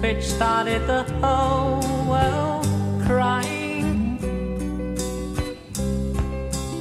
which 0.00 0.22
started 0.22 0.86
the 0.86 1.04
whole 1.20 1.80
world 2.08 2.66
crying. 3.04 4.18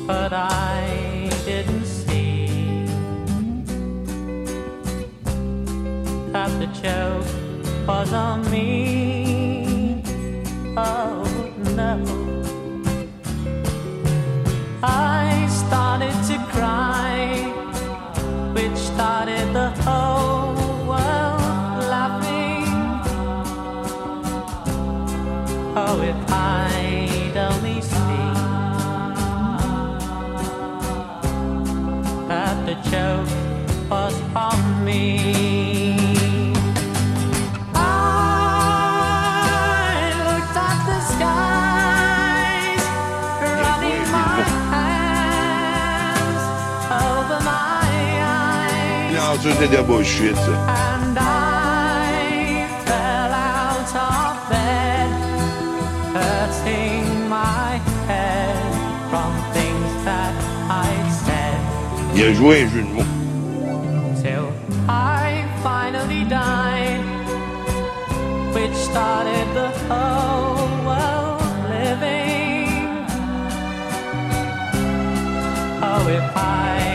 But 0.05 0.33
I 0.33 1.29
didn't 1.45 1.76
the 6.59 6.67
joke 6.81 7.25
was 7.87 8.13
on 8.13 8.49
me. 8.49 10.03
Oh 10.77 11.23
no. 11.75 11.93
I 14.83 15.47
started 15.49 16.15
to 16.29 16.37
cry 16.51 17.17
which 18.53 18.77
started 18.77 19.53
the 19.53 19.69
whole 19.85 20.55
world 20.87 21.83
laughing. 21.93 22.65
Oh, 25.75 26.01
if 26.01 26.31
I'd 26.31 27.37
only 27.51 27.81
seen 27.81 28.33
that 32.27 32.55
the 32.65 32.75
joke 32.89 33.29
was 33.89 34.15
on 34.35 34.85
me. 34.85 35.26
Eyes. 49.47 49.53
Non, 49.53 49.53
ça, 49.53 49.59
c'est 49.59 49.67
de 49.69 49.75
la 49.75 49.83
bullshit. 49.83 50.37
And 50.67 51.17
I 51.17 52.67
fell 52.85 53.33
out 53.33 53.95
of 53.95 54.49
bed, 54.49 55.09
hurting 56.13 57.29
my 57.29 57.79
head 58.07 58.57
from 59.09 59.31
things 59.53 60.03
that 60.05 60.33
I'd 60.69 61.11
said. 61.25 61.59
Il 62.15 62.33
joué 62.35 62.67
jeu 62.67 62.81
de 62.81 62.91
mots. 62.93 63.05
Till 64.21 64.47
I 64.89 65.45
finally 65.63 66.23
died, 66.25 67.03
which 68.53 68.75
started 68.75 69.47
the 69.53 69.69
whole 69.87 70.67
world 70.85 71.41
living. 71.69 73.05
Oh, 75.81 76.07
if 76.09 76.37
I'd 76.37 76.86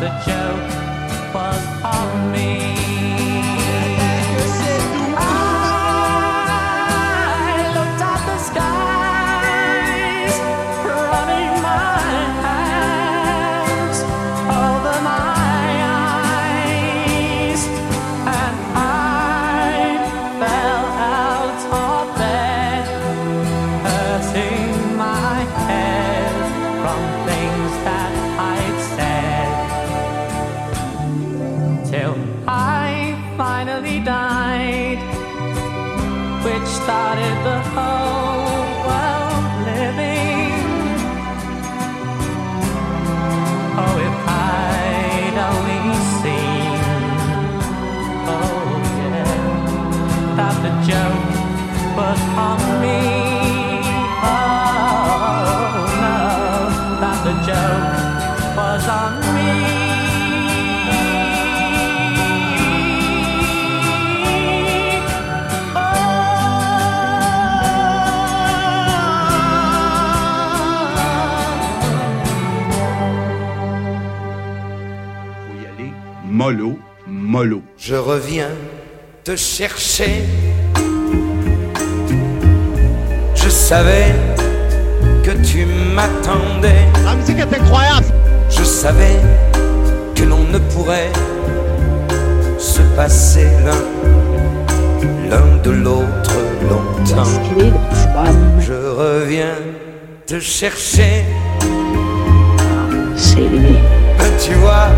the 0.00 0.08
joke 0.26 1.34
was 1.34 1.64
on 1.82 2.32
me. 2.32 2.65
Mollo, 76.46 76.78
mollo. 77.08 77.60
Je 77.76 77.96
reviens 77.96 78.52
te 79.24 79.34
chercher. 79.34 80.22
Je 83.34 83.48
savais 83.48 84.14
que 85.24 85.32
tu 85.42 85.66
m'attendais. 85.66 86.86
La 87.04 87.16
musique 87.16 87.38
est 87.38 87.52
incroyable. 87.52 88.06
Je 88.48 88.62
savais 88.62 89.16
que 90.14 90.22
l'on 90.22 90.44
ne 90.44 90.58
pourrait 90.70 91.10
se 92.58 92.82
passer 92.94 93.48
l'un 93.64 93.82
l'un 95.28 95.56
de 95.64 95.70
l'autre 95.72 96.36
longtemps. 96.70 97.24
Je 98.60 98.72
reviens 98.72 99.58
te 100.28 100.38
chercher. 100.38 101.24
Ben, 103.34 104.32
tu 104.40 104.54
vois, 104.54 104.90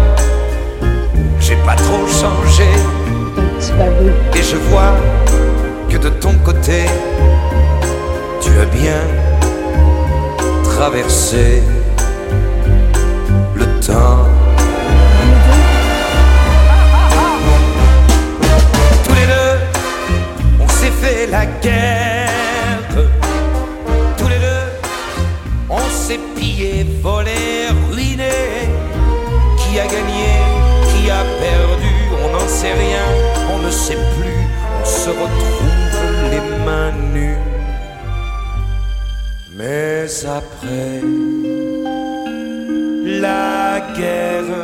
pas 1.69 1.75
trop 1.75 2.07
changé. 2.07 2.71
Et 4.35 4.43
je 4.43 4.57
vois 4.69 4.95
que 5.91 5.99
de 5.99 6.09
ton 6.09 6.33
côté, 6.43 6.87
tu 8.41 8.51
as 8.59 8.65
bien 8.65 9.03
traversé 10.65 11.63
le 13.55 13.67
temps. 13.87 14.25
Tous 19.05 19.15
les 19.21 19.27
deux, 19.35 19.57
on 20.65 20.69
s'est 20.69 20.97
fait 21.03 21.27
la 21.27 21.45
guerre. 21.65 22.31
Tous 24.17 24.29
les 24.29 24.41
deux, 24.47 24.67
on 25.69 25.87
s'est 25.91 26.21
pillé, 26.35 26.87
volé, 27.03 27.58
sait 32.61 32.73
rien, 32.73 33.09
on 33.55 33.59
ne 33.67 33.71
sait 33.71 34.03
plus. 34.17 34.43
On 34.81 34.85
se 34.85 35.11
retrouve 35.11 36.15
les 36.33 36.45
mains 36.67 36.95
nues. 37.15 37.45
Mais 39.57 40.07
après 40.39 41.01
la 43.25 43.81
guerre, 43.97 44.57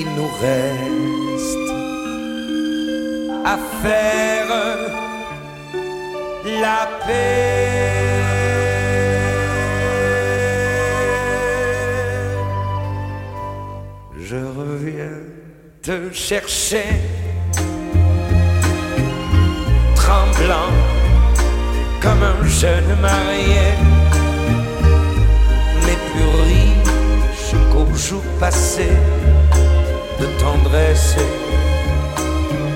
il 0.00 0.08
nous 0.16 0.32
reste 0.46 1.70
à 3.52 3.56
faire 3.82 4.50
la 6.64 6.80
paix. 7.06 8.01
Te 15.82 16.12
chercher, 16.12 16.84
tremblant 19.96 20.70
comme 22.00 22.22
un 22.22 22.46
jeune 22.46 23.00
marié, 23.00 23.66
mais 25.84 25.98
plus 26.12 26.28
riche 26.46 27.54
qu'au 27.72 27.92
jour 27.96 28.22
passé 28.38 28.86
de 30.20 30.26
tendresse 30.38 31.16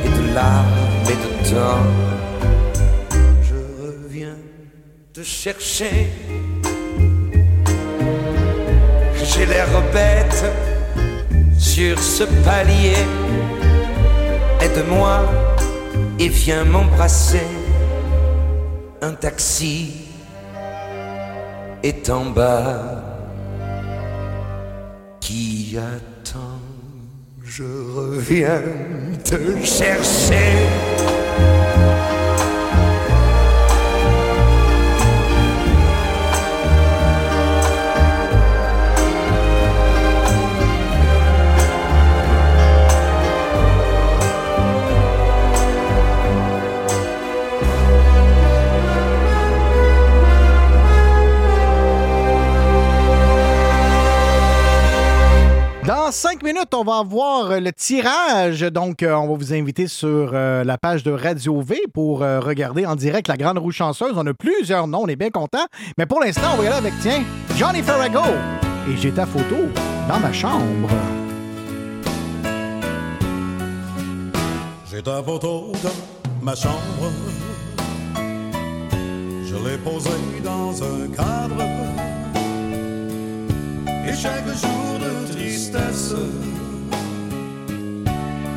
et 0.04 0.08
de 0.08 0.34
larmes 0.34 1.04
et 1.04 1.14
de 1.14 1.50
temps. 1.50 1.86
Je 3.40 3.54
reviens 3.84 4.36
te 5.12 5.22
chercher. 5.22 6.08
J'ai 9.22 9.46
l'air 9.46 9.68
bête 9.92 10.44
sur 11.76 11.98
ce 11.98 12.24
palier. 12.42 12.96
Aide-moi 14.62 15.20
et 16.18 16.28
viens 16.28 16.64
m'embrasser. 16.64 17.50
Un 19.02 19.12
taxi 19.12 19.92
est 21.82 22.08
en 22.08 22.24
bas 22.30 23.02
qui 25.20 25.76
attend. 25.76 26.62
Je 27.44 27.64
reviens 27.94 28.62
te 29.22 29.36
chercher. 29.62 31.25
On 56.76 56.84
va 56.84 56.98
avoir 56.98 57.50
euh, 57.50 57.60
le 57.60 57.72
tirage. 57.72 58.60
Donc, 58.60 59.02
euh, 59.02 59.14
on 59.14 59.28
va 59.28 59.34
vous 59.34 59.54
inviter 59.54 59.86
sur 59.86 60.30
euh, 60.32 60.62
la 60.62 60.76
page 60.76 61.02
de 61.02 61.10
Radio 61.10 61.60
V 61.60 61.80
pour 61.92 62.18
regarder 62.18 62.84
en 62.86 62.96
direct 62.96 63.28
la 63.28 63.36
Grande 63.36 63.58
Roue 63.58 63.70
Chanceuse. 63.70 64.12
On 64.16 64.26
a 64.26 64.34
plusieurs 64.34 64.86
noms, 64.86 65.02
on 65.04 65.06
est 65.06 65.16
bien 65.16 65.30
content. 65.30 65.64
Mais 65.96 66.06
pour 66.06 66.20
l'instant, 66.20 66.48
on 66.54 66.56
va 66.56 66.64
y 66.64 66.66
aller 66.66 66.76
avec, 66.76 66.92
tiens, 67.00 67.22
Johnny 67.56 67.82
Farrago. 67.82 68.20
Et 68.90 68.96
j'ai 68.96 69.10
ta 69.10 69.26
photo 69.26 69.56
dans 70.08 70.18
ma 70.20 70.32
chambre. 70.32 70.90
J'ai 74.90 75.02
ta 75.02 75.22
photo 75.22 75.72
dans 75.82 76.44
ma 76.44 76.54
chambre. 76.54 77.10
Je 79.44 79.54
l'ai 79.54 79.78
posée 79.78 80.10
dans 80.44 80.82
un 80.82 81.08
cadre. 81.08 81.62
Et 84.08 84.14
chaque 84.14 84.46
jour 84.46 84.98
de 85.00 85.32
tristesse, 85.32 86.14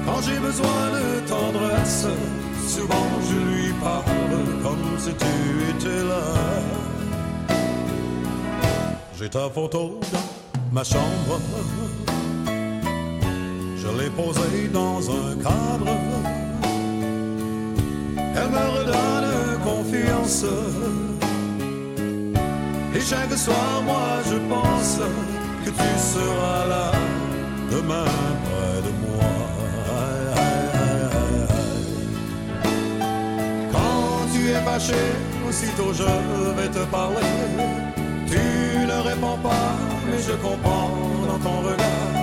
quand 0.09 0.21
j'ai 0.21 0.39
besoin 0.39 0.81
de 0.97 1.27
tendresse, 1.27 2.07
souvent 2.67 3.09
je 3.29 3.37
lui 3.49 3.73
parle 3.73 4.41
comme 4.63 4.97
si 4.97 5.11
tu 5.23 5.33
étais 5.71 6.03
là. 6.03 6.25
J'ai 9.17 9.29
ta 9.29 9.49
photo 9.49 9.99
dans 10.11 10.29
ma 10.71 10.83
chambre. 10.83 11.39
Je 13.81 13.87
l'ai 13.97 14.09
posée 14.09 14.67
dans 14.73 14.99
un 15.09 15.35
cadre. 15.45 15.91
Elle 18.37 18.49
me 18.57 18.65
redonne 18.77 19.59
confiance. 19.63 20.45
Et 22.95 23.01
chaque 23.01 23.37
soir, 23.37 23.81
moi, 23.85 24.09
je 24.29 24.37
pense 24.53 24.99
que 25.63 25.69
tu 25.69 25.91
seras 26.13 26.65
là 26.67 26.91
demain 27.71 28.05
près 28.45 28.81
de 28.85 28.91
moi. 28.98 28.98
Aussitôt 34.79 35.91
je 35.93 36.03
vais 36.55 36.69
te 36.69 36.85
parler. 36.85 37.17
Tu 38.27 38.37
ne 38.87 39.01
réponds 39.09 39.37
pas, 39.43 39.75
mais 40.05 40.21
je 40.25 40.31
comprends 40.31 40.91
dans 41.27 41.39
ton 41.39 41.59
regard 41.67 42.13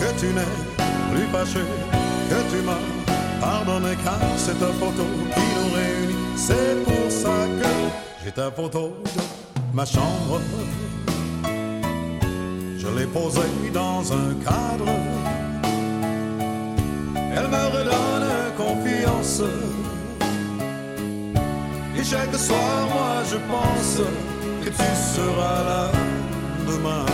que 0.00 0.20
tu 0.20 0.26
n'es 0.26 0.52
plus 1.10 1.26
fâché, 1.32 1.64
que 2.30 2.54
tu 2.54 2.62
m'as 2.62 2.78
pardonné 3.40 3.96
car 4.04 4.20
c'est 4.36 4.58
ta 4.60 4.66
photo 4.66 5.02
qui 5.34 5.40
nous 5.56 5.74
réunit. 5.74 6.14
C'est 6.36 6.84
pour 6.84 7.10
ça 7.10 7.36
que 7.60 7.68
j'ai 8.24 8.30
ta 8.30 8.48
photo 8.52 8.96
de 9.04 9.76
ma 9.76 9.84
chambre. 9.84 10.40
Je 12.78 12.86
l'ai 12.96 13.06
posée 13.06 13.40
dans 13.74 14.12
un 14.12 14.34
cadre. 14.44 14.92
Elle 17.16 17.48
me 17.48 17.64
redonne 17.76 18.28
confiance. 18.56 19.42
Et 22.00 22.04
chaque 22.04 22.34
soir, 22.34 22.88
moi, 22.88 23.22
je 23.30 23.36
pense 23.36 24.00
que 24.64 24.70
tu 24.70 24.90
seras 25.14 25.64
là 25.64 25.92
demain 26.66 27.04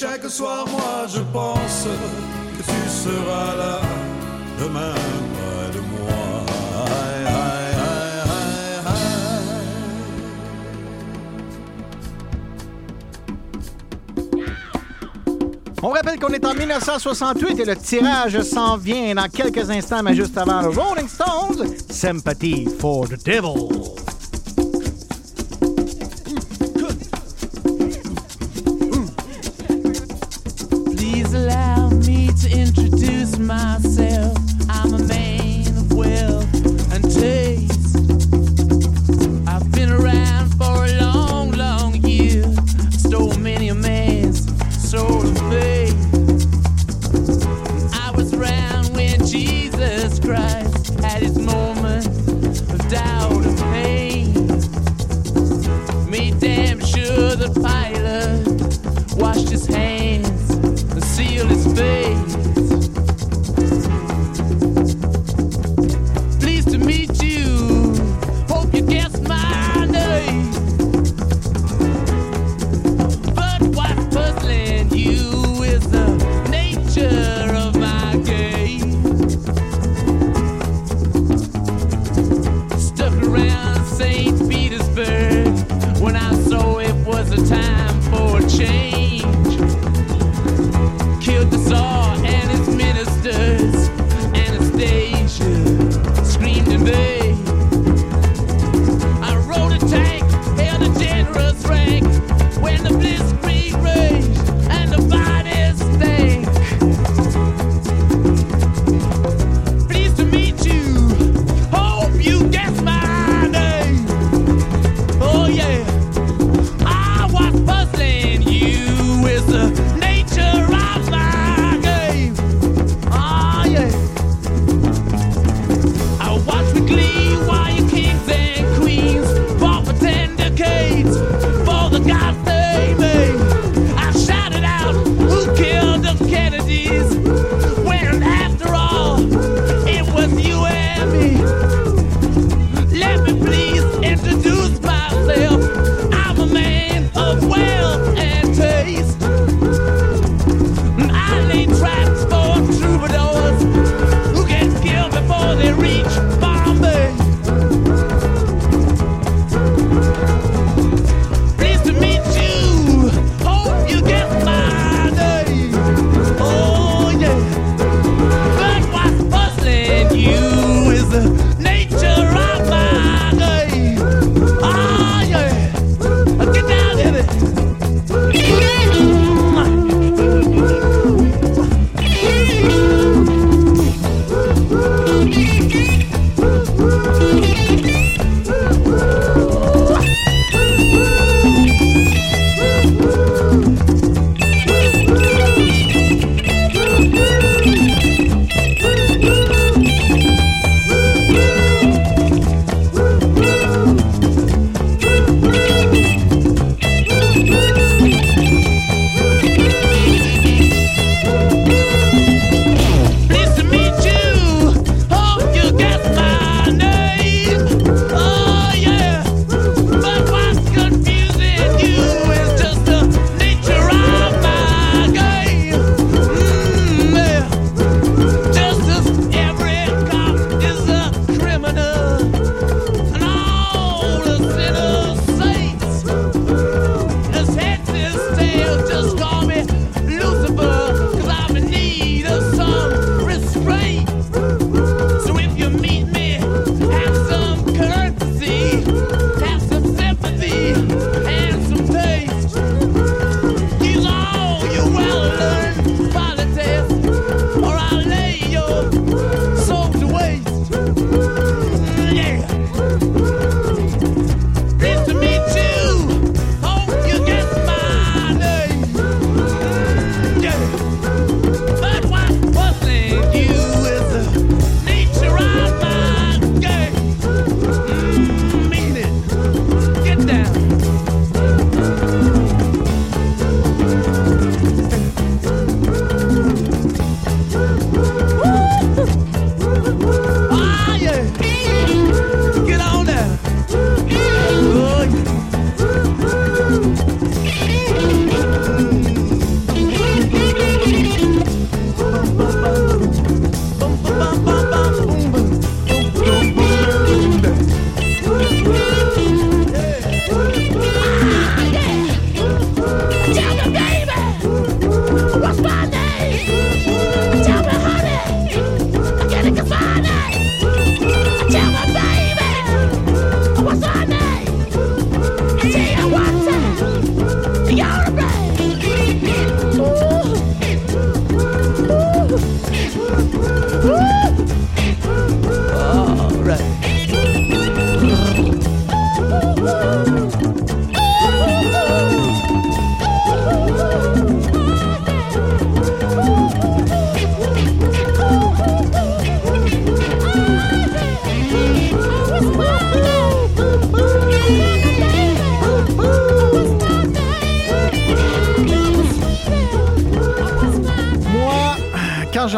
chaque 0.00 0.30
soir, 0.30 0.66
moi, 0.66 1.06
je 1.08 1.20
pense 1.30 1.86
que 2.56 2.62
tu 2.62 2.88
seras 2.88 3.54
là 3.56 3.80
demain 4.58 4.94
près 4.94 5.70
de 5.74 5.80
moi. 5.80 6.00
On 15.82 15.88
rappelle 15.88 16.18
qu'on 16.18 16.28
est 16.28 16.46
en 16.46 16.54
1968 16.54 17.60
et 17.60 17.64
le 17.64 17.76
tirage 17.76 18.40
s'en 18.42 18.76
vient 18.78 19.14
dans 19.14 19.28
quelques 19.28 19.68
instants, 19.70 20.02
mais 20.02 20.14
juste 20.14 20.36
avant 20.38 20.62
Rolling 20.62 21.08
Stones, 21.08 21.74
Sympathy 21.90 22.66
for 22.78 23.06
the 23.06 23.22
Devil. 23.22 23.79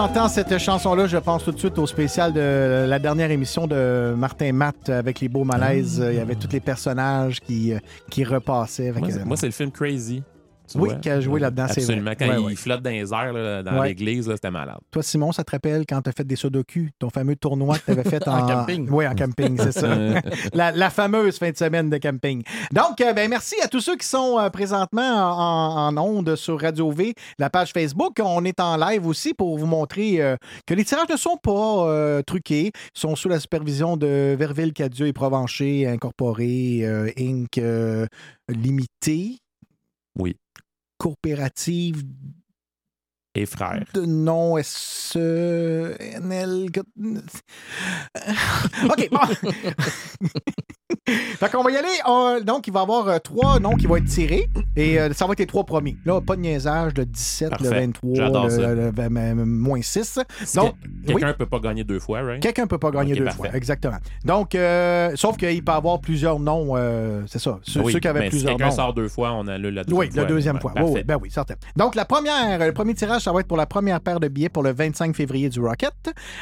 j'entends 0.02 0.28
cette 0.28 0.58
chanson-là, 0.58 1.06
je 1.06 1.16
pense 1.16 1.44
tout 1.44 1.52
de 1.52 1.58
suite 1.60 1.78
au 1.78 1.86
spécial 1.86 2.32
de 2.32 2.86
la 2.88 2.98
dernière 2.98 3.30
émission 3.30 3.68
de 3.68 4.14
Martin 4.16 4.52
Matt 4.52 4.88
avec 4.88 5.20
les 5.20 5.28
beaux 5.28 5.44
malaises. 5.44 6.02
Ah. 6.04 6.10
Il 6.10 6.18
y 6.18 6.20
avait 6.20 6.34
tous 6.34 6.50
les 6.50 6.58
personnages 6.58 7.38
qui, 7.38 7.72
euh, 7.72 7.78
qui 8.10 8.24
repassaient. 8.24 8.92
Moi, 9.24 9.36
c'est 9.36 9.46
le 9.46 9.52
film 9.52 9.70
Crazy. 9.70 10.24
Oui, 10.76 10.88
vois. 10.90 10.98
qui 10.98 11.10
a 11.10 11.20
joué 11.20 11.40
là-dedans, 11.40 11.66
c'est 11.68 11.80
vrai. 11.80 11.94
Absolument. 11.94 12.12
Quand 12.18 12.28
Ouais, 12.28 12.40
il 12.40 12.46
ouais. 12.46 12.54
flotte 12.56 12.82
dans 12.82 12.90
les 12.90 13.12
airs 13.12 13.32
là, 13.32 13.62
dans 13.62 13.78
Ouais. 13.80 13.88
l'église, 13.88 14.28
là, 14.28 14.34
c'était 14.36 14.50
malade. 14.50 14.78
Toi, 14.90 15.02
Simon, 15.02 15.32
ça 15.32 15.44
te 15.44 15.50
rappelle 15.50 15.84
quand 15.88 16.00
tu 16.02 16.10
as 16.10 16.12
fait 16.12 16.24
des 16.26 16.36
sudoku, 16.36 16.88
ton 16.98 17.10
fameux 17.10 17.36
tournoi 17.36 17.78
que 17.78 17.84
tu 17.86 17.90
avais 17.92 18.08
fait 18.08 18.26
en... 18.28 18.38
En 18.38 18.46
camping. 18.46 18.88
Oui, 18.90 19.06
en 19.06 19.14
camping, 19.14 19.58
c'est 19.58 19.72
ça. 19.72 19.88
la, 20.54 20.70
la 20.72 20.90
fameuse 20.90 21.38
fin 21.38 21.50
de 21.50 21.56
semaine 21.56 21.90
de 21.90 21.98
camping. 21.98 22.42
Donc, 22.72 23.00
euh, 23.00 23.12
ben, 23.12 23.28
merci 23.28 23.54
à 23.62 23.68
tous 23.68 23.80
ceux 23.80 23.96
qui 23.96 24.06
sont 24.06 24.38
euh, 24.38 24.48
présentement 24.50 25.02
en, 25.02 25.88
en 25.88 25.98
ondes 25.98 26.36
sur 26.36 26.60
Radio 26.60 26.90
V, 26.90 27.14
la 27.38 27.50
page 27.50 27.72
Facebook. 27.72 28.18
On 28.22 28.44
est 28.44 28.60
en 28.60 28.76
live 28.76 29.06
aussi 29.06 29.34
pour 29.34 29.58
vous 29.58 29.66
montrer 29.66 30.20
euh, 30.22 30.36
que 30.66 30.74
les 30.74 30.84
tirages 30.84 31.08
ne 31.10 31.16
sont 31.16 31.36
pas 31.42 31.86
euh, 31.88 32.22
truqués, 32.22 32.72
sont 32.94 33.16
sous 33.16 33.28
la 33.28 33.40
supervision 33.40 33.96
de 33.96 34.34
Verville 34.38 34.72
Cadieux 34.72 35.06
et 35.06 35.12
Provencher 35.12 35.86
Incorporé, 35.86 36.80
euh, 36.82 37.10
Inc. 37.18 37.58
euh, 37.58 38.06
Limité. 38.48 39.38
Oui. 40.18 40.36
Coopérative 41.02 42.04
Et 43.34 43.44
frère. 43.44 43.82
de 43.92 44.04
nom 44.04 44.56
S-E-N-L. 44.56 46.68
OK, 48.84 49.08
bon. 49.10 49.18
fait 51.09 51.51
qu'on 51.51 51.62
va 51.62 51.70
y 51.70 51.77
aller. 51.77 51.89
On- 52.06 52.40
donc, 52.43 52.66
il 52.66 52.73
va 52.73 52.81
y 52.81 52.82
avoir 52.82 53.09
euh, 53.09 53.19
trois 53.19 53.59
noms 53.60 53.74
qui 53.74 53.86
vont 53.86 53.97
être 53.97 54.05
tirés. 54.06 54.48
Et 54.77 54.98
euh, 54.98 55.12
ça 55.12 55.27
va 55.27 55.32
être 55.32 55.39
les 55.40 55.47
trois 55.47 55.64
premiers. 55.64 55.97
Là, 56.05 56.20
pas 56.20 56.36
de 56.36 56.40
niaisage, 56.40 56.93
le 56.97 57.05
17, 57.05 57.51
le 57.51 57.56
Parfait. 57.59 57.81
23, 57.81 58.14
J'adore 58.14 58.44
le, 58.44 58.51
ça. 58.51 58.56
le- 58.74 58.74
le- 58.74 59.35
le- 59.35 59.44
moins 59.44 59.82
6. 59.82 60.19
Si 60.44 60.56
Donc, 60.56 60.74
que- 60.81 61.06
Quelqu'un 61.12 61.28
ne 61.28 61.32
peut 61.32 61.47
pas 61.47 61.59
gagner 61.59 61.85
deux 61.85 61.98
fois, 62.01 62.23
right? 62.23 62.43
Quelqu'un 62.43 62.62
ne 62.62 62.69
peut 62.69 62.78
pas 62.78 62.90
gagner 62.90 63.14
deux 63.14 63.24
parfait. 63.24 63.39
fois, 63.48 63.56
exactement. 63.56 63.97
Donc, 64.24 64.55
euh, 64.55 65.10
sauf 65.16 65.36
qu'il 65.36 65.64
peut 65.64 65.73
avoir 65.73 66.01
plusieurs 66.01 66.39
noms, 66.39 66.73
euh, 66.77 67.23
c'est 67.27 67.39
ça. 67.40 67.59
Ceux, 67.62 67.81
Oui, 67.81 67.93
ceux 67.93 67.98
qui 68.01 68.09
avaient 68.09 68.24
si 68.24 68.31
plusieurs 68.31 68.52
quelqu'un 68.52 68.66
noms. 68.70 68.77
sort 68.77 68.94
deux 68.94 69.09
fois, 69.09 69.32
on 69.32 69.47
a 69.48 69.59
le, 69.59 69.70
la 69.70 69.85
deuxième 69.85 69.98
Oui, 69.98 70.10
fois. 70.12 70.23
la 70.23 70.28
deuxième 70.28 70.60
fois. 70.60 70.73
Oui, 70.77 70.81
parfait. 70.82 70.94
oui, 70.97 71.05
ben 71.05 71.19
oui, 71.20 71.31
certain. 71.31 71.55
Donc, 71.77 71.94
la 71.94 72.05
première, 72.05 72.59
le 72.59 72.73
premier 72.73 72.94
tirage, 72.94 73.23
ça 73.23 73.32
va 73.32 73.40
être 73.40 73.48
pour 73.48 73.56
la 73.56 73.66
première 73.66 74.01
paire 74.01 74.20
de 74.20 74.28
billets 74.28 74.48
pour 74.48 74.62
le 74.62 74.73
25 74.73 75.14
février 75.16 75.48
du 75.48 75.60
Rocket. 75.60 75.93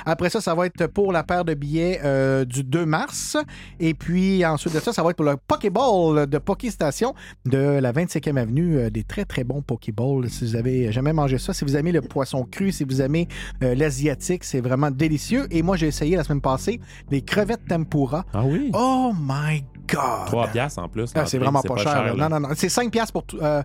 Après 0.04 0.30
ça, 0.30 0.40
ça 0.40 0.54
va 0.54 0.66
être 0.66 0.86
pour 0.88 1.12
la 1.12 1.22
paire 1.22 1.44
de 1.44 1.54
billets 1.54 2.00
du 2.46 2.64
2 2.64 2.86
mars. 2.86 3.36
Et 3.78 3.94
puis, 3.94 4.39
ensuite 4.46 4.74
de 4.74 4.80
ça, 4.80 4.92
ça 4.92 5.02
va 5.02 5.10
être 5.10 5.16
pour 5.16 5.26
le 5.26 5.36
Pokéball 5.36 6.26
de 6.26 6.38
Poké 6.38 6.70
Station 6.70 7.14
de 7.44 7.58
la 7.58 7.92
25e 7.92 8.36
avenue. 8.36 8.78
Euh, 8.78 8.90
des 8.90 9.04
très, 9.04 9.24
très 9.24 9.44
bons 9.44 9.62
Pokéballs. 9.62 10.28
Si 10.28 10.44
vous 10.44 10.56
avez 10.56 10.92
jamais 10.92 11.12
mangé 11.12 11.38
ça, 11.38 11.52
si 11.52 11.64
vous 11.64 11.76
aimez 11.76 11.92
le 11.92 12.00
poisson 12.00 12.44
cru, 12.44 12.72
si 12.72 12.84
vous 12.84 13.00
aimez 13.02 13.28
euh, 13.62 13.74
l'asiatique, 13.74 14.44
c'est 14.44 14.60
vraiment 14.60 14.90
délicieux. 14.90 15.46
Et 15.50 15.62
moi, 15.62 15.76
j'ai 15.76 15.86
essayé 15.86 16.16
la 16.16 16.24
semaine 16.24 16.40
passée 16.40 16.80
les 17.10 17.22
crevettes 17.22 17.66
tempura. 17.68 18.24
Ah 18.32 18.42
oui? 18.44 18.70
Oh 18.74 19.12
my 19.18 19.64
God! 19.88 20.26
Trois 20.26 20.46
piastres 20.48 20.82
en 20.82 20.88
plus. 20.88 21.10
Ah, 21.14 21.26
c'est 21.26 21.38
vraiment 21.38 21.62
pas, 21.62 21.76
cher. 21.76 22.14
Non, 22.16 22.28
non, 22.28 22.40
non. 22.40 22.48
C'est 22.54 22.68
5 22.68 22.90
piastres 22.90 23.12
pour... 23.12 23.24
euh, 23.42 23.62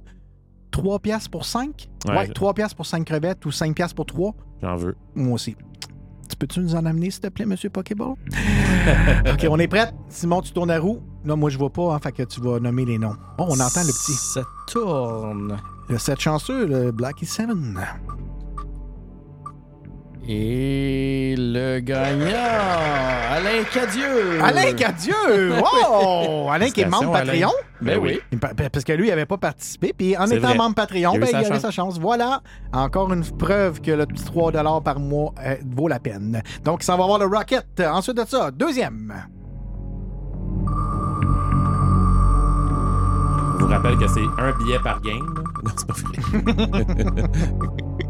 3 0.71 0.99
piastres 0.99 1.29
pour 1.29 1.45
5? 1.45 1.87
Ouais. 2.07 2.15
Ouais, 2.17 2.27
3 2.27 2.53
piastres 2.53 2.75
pour 2.75 2.85
5 2.85 3.05
crevettes 3.05 3.45
ou 3.45 3.51
5 3.51 3.75
piastres 3.75 3.95
pour 3.95 4.05
3? 4.05 4.33
J'en 4.61 4.75
veux. 4.75 4.95
Moi 5.15 5.33
aussi. 5.33 5.55
Tu 6.29 6.35
peux-tu 6.35 6.59
nous 6.59 6.75
en 6.75 6.85
amener, 6.85 7.11
s'il 7.11 7.21
te 7.21 7.27
plaît, 7.27 7.45
Monsieur 7.45 7.69
Pokéball? 7.69 8.15
OK, 9.31 9.47
on 9.49 9.59
est 9.59 9.67
prêt. 9.67 9.91
Simon, 10.09 10.41
tu 10.41 10.51
tournes 10.51 10.71
à 10.71 10.79
roue. 10.79 11.01
Là, 11.23 11.35
moi, 11.35 11.49
je 11.49 11.57
vois 11.57 11.71
pas, 11.71 11.93
hein, 11.93 11.99
fait 11.99 12.11
que 12.11 12.23
tu 12.23 12.41
vas 12.41 12.59
nommer 12.59 12.85
les 12.85 12.97
noms. 12.97 13.15
Oh, 13.37 13.45
on 13.47 13.59
entend 13.59 13.81
le 13.81 13.91
petit. 13.91 14.13
Ça 14.13 14.41
tourne. 14.67 15.57
Le 15.89 15.97
7 15.97 16.19
chanceux, 16.19 16.65
le 16.65 16.91
Blackie 16.91 17.25
7. 17.25 17.47
Et 20.27 21.35
le 21.37 21.79
gagnant, 21.81 22.25
Alain 23.31 23.63
Cadieux. 23.71 24.41
Alain 24.43 24.73
Cadieux! 24.73 25.53
Wow! 25.59 26.49
Alain 26.51 26.69
qui 26.71 26.81
est 26.81 26.85
membre. 26.87 27.11
Patreon. 27.11 27.51
Ben 27.81 27.99
oui. 28.01 28.19
Il 28.31 28.39
pa- 28.39 28.53
Parce 28.71 28.83
que 28.83 28.93
lui, 28.93 29.05
il 29.07 29.09
n'avait 29.11 29.27
pas 29.27 29.37
participé. 29.37 29.93
Puis 29.95 30.17
en 30.17 30.25
étant 30.25 30.47
vrai. 30.47 30.57
membre 30.57 30.73
Patreon, 30.75 31.11
Il 31.13 31.15
a 31.15 31.17
eu 31.17 31.19
ben, 31.19 31.27
il 31.29 31.35
avait 31.35 31.45
chance. 31.49 31.59
sa 31.61 31.69
chance. 31.71 31.99
Voilà, 31.99 32.41
encore 32.73 33.13
une 33.13 33.23
preuve 33.23 33.81
que 33.81 33.91
le 33.91 34.07
petit 34.07 34.23
3 34.25 34.51
par 34.81 34.99
mois 34.99 35.33
euh, 35.45 35.55
vaut 35.75 35.87
la 35.87 35.99
peine. 35.99 36.41
Donc, 36.63 36.81
ça 36.81 36.95
va 36.95 37.05
voir 37.05 37.19
le 37.19 37.25
Rocket. 37.27 37.67
Ensuite 37.81 38.17
de 38.17 38.25
ça, 38.27 38.49
deuxième. 38.49 39.13
Je 43.59 43.63
vous 43.63 43.67
rappelle 43.71 43.97
que 43.97 44.07
c'est 44.07 44.21
un 44.39 44.51
billet 44.57 44.79
par 44.83 44.99
game. 45.01 45.35
Non, 45.63 45.71
c'est 45.77 45.87
pas 45.87 45.93
vrai. 45.93 47.23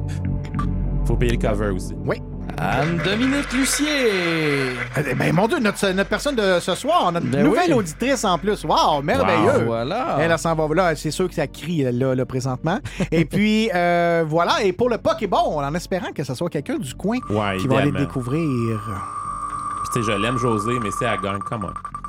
Faut 1.06 1.16
payer 1.16 1.34
le 1.34 1.48
cover 1.48 1.70
aussi. 1.70 1.94
Oui. 2.06 2.22
Anne-Dominique 2.58 3.52
Lucier. 3.54 4.72
Eh 4.98 5.14
ben, 5.14 5.34
mon 5.34 5.48
Dieu, 5.48 5.60
notre, 5.60 5.88
notre 5.92 6.10
personne 6.10 6.36
de 6.36 6.60
ce 6.60 6.74
soir, 6.74 7.12
notre 7.12 7.26
Ben 7.28 7.44
nouvelle 7.44 7.70
oui. 7.72 7.80
auditrice 7.80 8.24
en 8.24 8.38
plus. 8.38 8.64
Wow, 8.64 9.02
merveilleux. 9.04 9.60
Wow, 9.60 9.66
voilà. 9.66 10.18
Elle, 10.20 10.32
elle 10.32 10.40
s'en 10.40 10.56
va 10.56 10.74
là. 10.74 10.96
C'est 10.96 11.12
sûr 11.12 11.28
que 11.28 11.36
ça 11.36 11.48
crie 11.48 11.84
là, 11.92 12.16
là, 12.16 12.26
présentement. 12.26 12.80
Et 13.12 13.26
puis, 13.26 13.70
euh, 13.76 14.24
voilà. 14.28 14.64
Et 14.64 14.72
pour 14.74 14.90
le 14.90 14.98
Pokéball, 14.98 15.40
en 15.66 15.76
espérant 15.76 16.12
que 16.16 16.24
ce 16.24 16.34
soit 16.34 16.50
quelqu'un 16.50 16.78
du 16.78 16.94
coin 16.94 17.18
Ouais, 17.30 17.58
qui 17.58 17.68
va 17.68 17.80
aller 17.80 17.92
découvrir. 17.92 18.40
Puis, 18.48 19.90
tu 19.94 20.04
sais, 20.06 20.12
je 20.12 20.18
l'aime, 20.18 20.38
José, 20.38 20.74
mais 20.82 20.90
c'est 20.98 21.06
à 21.06 21.18
gagne. 21.18 21.40
Come 21.40 21.66
on. 21.66 22.05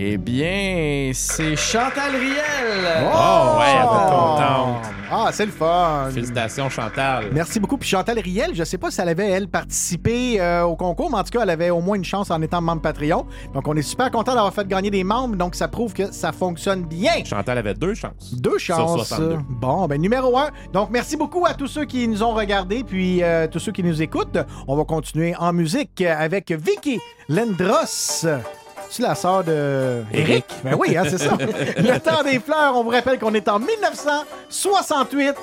Eh 0.00 0.16
bien, 0.16 1.10
c'est 1.12 1.56
Chantal 1.56 2.14
Riel. 2.14 3.02
Oh, 3.02 3.58
ouais, 3.58 3.66
elle 3.68 3.82
est 3.82 3.88
contente. 3.88 4.86
Ah, 5.10 5.30
c'est 5.32 5.46
le 5.46 5.50
fun. 5.50 6.08
Félicitations, 6.12 6.70
Chantal. 6.70 7.30
Merci 7.32 7.58
beaucoup. 7.58 7.76
Puis 7.76 7.88
Chantal 7.88 8.20
Riel, 8.20 8.54
je 8.54 8.62
sais 8.62 8.78
pas 8.78 8.92
si 8.92 9.00
elle 9.00 9.08
avait, 9.08 9.28
elle, 9.28 9.48
participé 9.48 10.40
euh, 10.40 10.62
au 10.62 10.76
concours, 10.76 11.10
mais 11.10 11.16
en 11.16 11.24
tout 11.24 11.36
cas, 11.36 11.42
elle 11.42 11.50
avait 11.50 11.70
au 11.70 11.80
moins 11.80 11.96
une 11.96 12.04
chance 12.04 12.30
en 12.30 12.40
étant 12.42 12.60
membre 12.60 12.80
Patreon. 12.80 13.26
Donc, 13.52 13.66
on 13.66 13.74
est 13.74 13.82
super 13.82 14.12
content 14.12 14.36
d'avoir 14.36 14.54
fait 14.54 14.68
gagner 14.68 14.90
des 14.90 15.02
membres. 15.02 15.34
Donc, 15.34 15.56
ça 15.56 15.66
prouve 15.66 15.92
que 15.92 16.12
ça 16.12 16.30
fonctionne 16.30 16.84
bien. 16.84 17.24
Chantal 17.24 17.58
avait 17.58 17.74
deux 17.74 17.94
chances. 17.94 18.36
Deux 18.36 18.60
Sur 18.60 18.76
chances. 18.76 19.08
62. 19.08 19.38
Bon, 19.48 19.88
ben 19.88 20.00
numéro 20.00 20.38
un. 20.38 20.50
Donc, 20.72 20.90
merci 20.92 21.16
beaucoup 21.16 21.44
à 21.44 21.54
tous 21.54 21.66
ceux 21.66 21.86
qui 21.86 22.06
nous 22.06 22.22
ont 22.22 22.34
regardés, 22.34 22.84
puis 22.84 23.24
euh, 23.24 23.48
tous 23.48 23.58
ceux 23.58 23.72
qui 23.72 23.82
nous 23.82 24.00
écoutent. 24.00 24.38
On 24.68 24.76
va 24.76 24.84
continuer 24.84 25.34
en 25.34 25.52
musique 25.52 26.02
avec 26.02 26.52
Vicky 26.52 27.00
Lendros. 27.28 28.28
C'est 28.90 29.02
la 29.02 29.14
sœur 29.14 29.44
de 29.44 30.02
Éric? 30.12 30.46
Ben 30.64 30.74
oui, 30.78 30.96
hein, 30.96 31.04
c'est 31.08 31.18
ça. 31.18 31.36
Le 31.38 31.98
temps 31.98 32.22
des 32.22 32.40
fleurs, 32.40 32.74
on 32.74 32.84
vous 32.84 32.90
rappelle 32.90 33.18
qu'on 33.18 33.34
est 33.34 33.48
en 33.48 33.58
1968. 33.58 35.34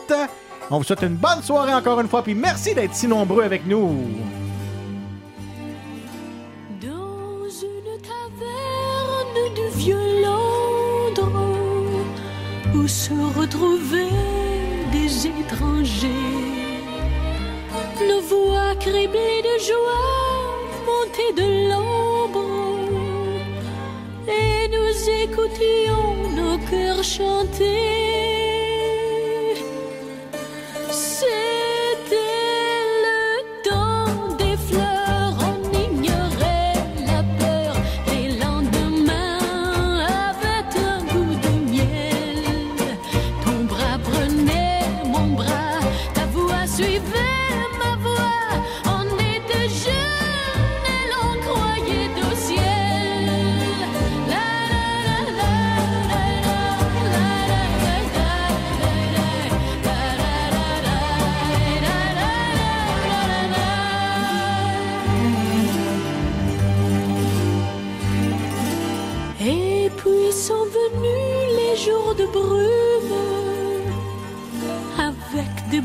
On 0.71 0.79
vous 0.79 0.83
souhaite 0.83 1.03
une 1.03 1.15
bonne 1.15 1.43
soirée 1.43 1.73
encore 1.73 1.99
une 2.01 2.07
fois, 2.07 2.23
puis 2.23 2.33
merci 2.33 2.73
d'être 2.73 2.95
si 2.95 3.07
nombreux 3.07 3.43
avec 3.43 3.67
nous. 3.67 4.07
Dans 6.81 7.47
une 7.47 8.01
taverne 8.01 9.53
du 9.53 9.67
vieux 9.77 10.23
Londres 10.23 11.55
où 12.73 12.87
se 12.87 13.13
retrouvaient 13.39 14.09
des 14.91 15.27
étrangers, 15.27 16.09
nos 18.01 18.21
voix 18.21 18.73
criblées 18.79 19.43
de 19.43 19.59
joie 19.63 20.01
montaient 20.87 21.33
de 21.41 21.69
l'ombre 21.69 22.74
écoutions 25.07 26.29
nos 26.35 26.57
cœurs 26.69 27.03
chanter. 27.03 28.34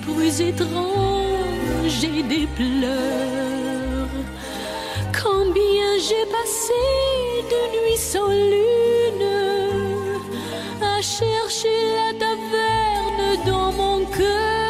Bruits 0.07 0.41
étranges 0.41 2.05
et 2.05 2.23
des 2.23 2.47
pleurs. 2.57 4.09
Combien 5.23 5.91
j'ai 6.07 6.27
passé 6.37 6.83
de 7.53 7.61
nuits 7.75 8.05
sans 8.13 8.29
lune 8.29 9.27
à 10.83 11.03
chercher 11.03 11.79
la 11.99 12.11
taverne 12.19 13.45
dans 13.47 13.73
mon 13.73 14.05
cœur. 14.07 14.61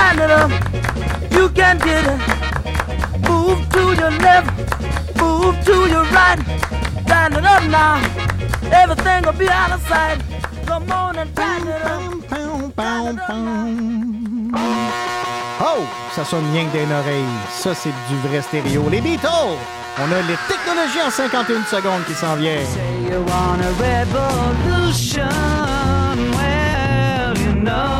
right, 0.00 0.16
little. 0.16 0.48
You 1.36 1.48
can 1.50 1.78
get 1.78 2.04
it. 2.12 2.20
Move 3.28 3.58
to 3.74 3.82
your 4.00 4.12
left, 4.26 4.50
move 5.16 5.56
to 5.64 5.76
your 5.94 6.04
right. 6.16 6.38
Tighten 7.06 7.38
it 7.38 7.44
up 7.44 7.64
now. 7.68 7.96
Everything 8.72 9.24
will 9.24 9.38
be 9.38 9.48
out 9.48 9.72
of 9.72 9.80
sight. 9.88 10.18
Come 10.66 10.90
on 10.90 11.18
and 11.18 11.34
tighten 11.36 11.68
it 11.68 11.82
up. 11.82 12.00
Oh, 15.62 15.84
ça 16.16 16.24
sonne 16.24 16.44
rien 16.52 16.64
que 16.64 16.78
d'une 16.78 16.92
oreille. 16.92 17.24
Ça, 17.50 17.74
c'est 17.74 17.92
du 18.08 18.16
vrai 18.26 18.40
stéréo. 18.40 18.88
Les 18.90 19.00
Beatles! 19.00 19.28
On 19.98 20.10
a 20.10 20.22
les 20.22 20.38
technologies 20.48 21.02
en 21.06 21.10
51 21.10 21.64
secondes 21.64 22.04
qui 22.06 22.14
s'en 22.14 22.36
viennent. 22.36 22.64
Say 22.64 23.10
you 23.10 23.20
want 23.26 23.60
a 23.60 23.72
revolution. 23.78 25.28
Well, 26.32 27.36
you 27.38 27.52
know. 27.62 27.99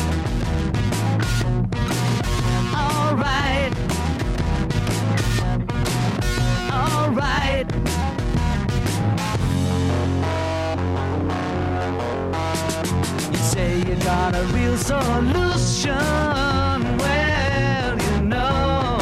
alright. 3.21 3.73
Alright. 6.71 7.67
You 13.31 13.37
say 13.37 13.79
you 13.79 13.95
got 14.03 14.35
a 14.35 14.43
real 14.53 14.77
solution. 14.77 15.97
Well, 16.97 18.01
you 18.01 18.21
know, 18.23 18.97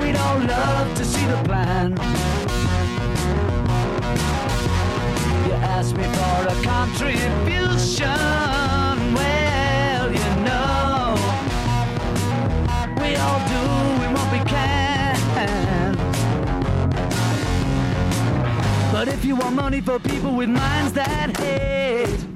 we 0.00 0.12
don't 0.12 0.46
love 0.46 0.96
to 0.96 1.04
see 1.04 1.26
the 1.26 1.42
plan. 1.44 1.92
You 5.46 5.52
ask 5.52 5.96
me 5.96 6.04
for 6.04 6.48
a 6.48 6.62
contribution. 6.62 8.55
But 19.06 19.14
if 19.14 19.24
you 19.24 19.36
want 19.36 19.54
money 19.54 19.80
for 19.80 20.00
people 20.00 20.34
with 20.34 20.48
minds 20.48 20.92
that 20.94 21.38
hate, 21.38 22.26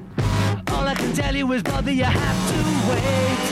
all 0.69 0.87
I 0.87 0.95
can 0.95 1.11
tell 1.11 1.35
you 1.35 1.51
is, 1.51 1.61
brother, 1.63 1.91
you 1.91 2.05
have 2.05 2.49
to 2.49 2.63
wait. 2.89 3.51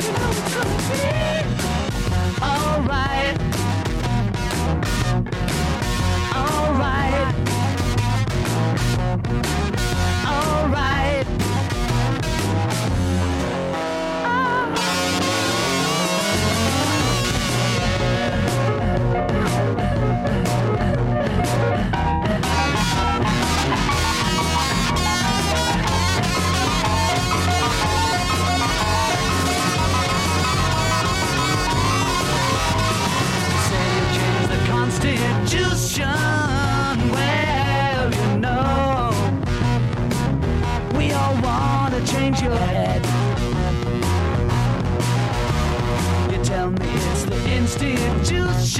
You 0.00 0.12
know 0.16 0.32
Alright. 2.42 3.59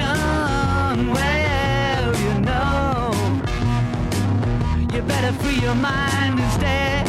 Institution. 0.01 1.13
Well, 1.13 2.17
you 2.21 2.41
know, 2.41 3.13
you 4.93 5.03
better 5.03 5.33
free 5.33 5.61
your 5.61 5.75
mind 5.75 6.41
instead. 6.41 7.09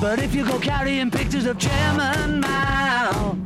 But 0.00 0.20
if 0.20 0.34
you 0.34 0.46
go 0.46 0.58
carrying 0.58 1.10
pictures 1.10 1.44
of 1.46 1.58
Chairman 1.58 2.40
Mao, 2.40 3.36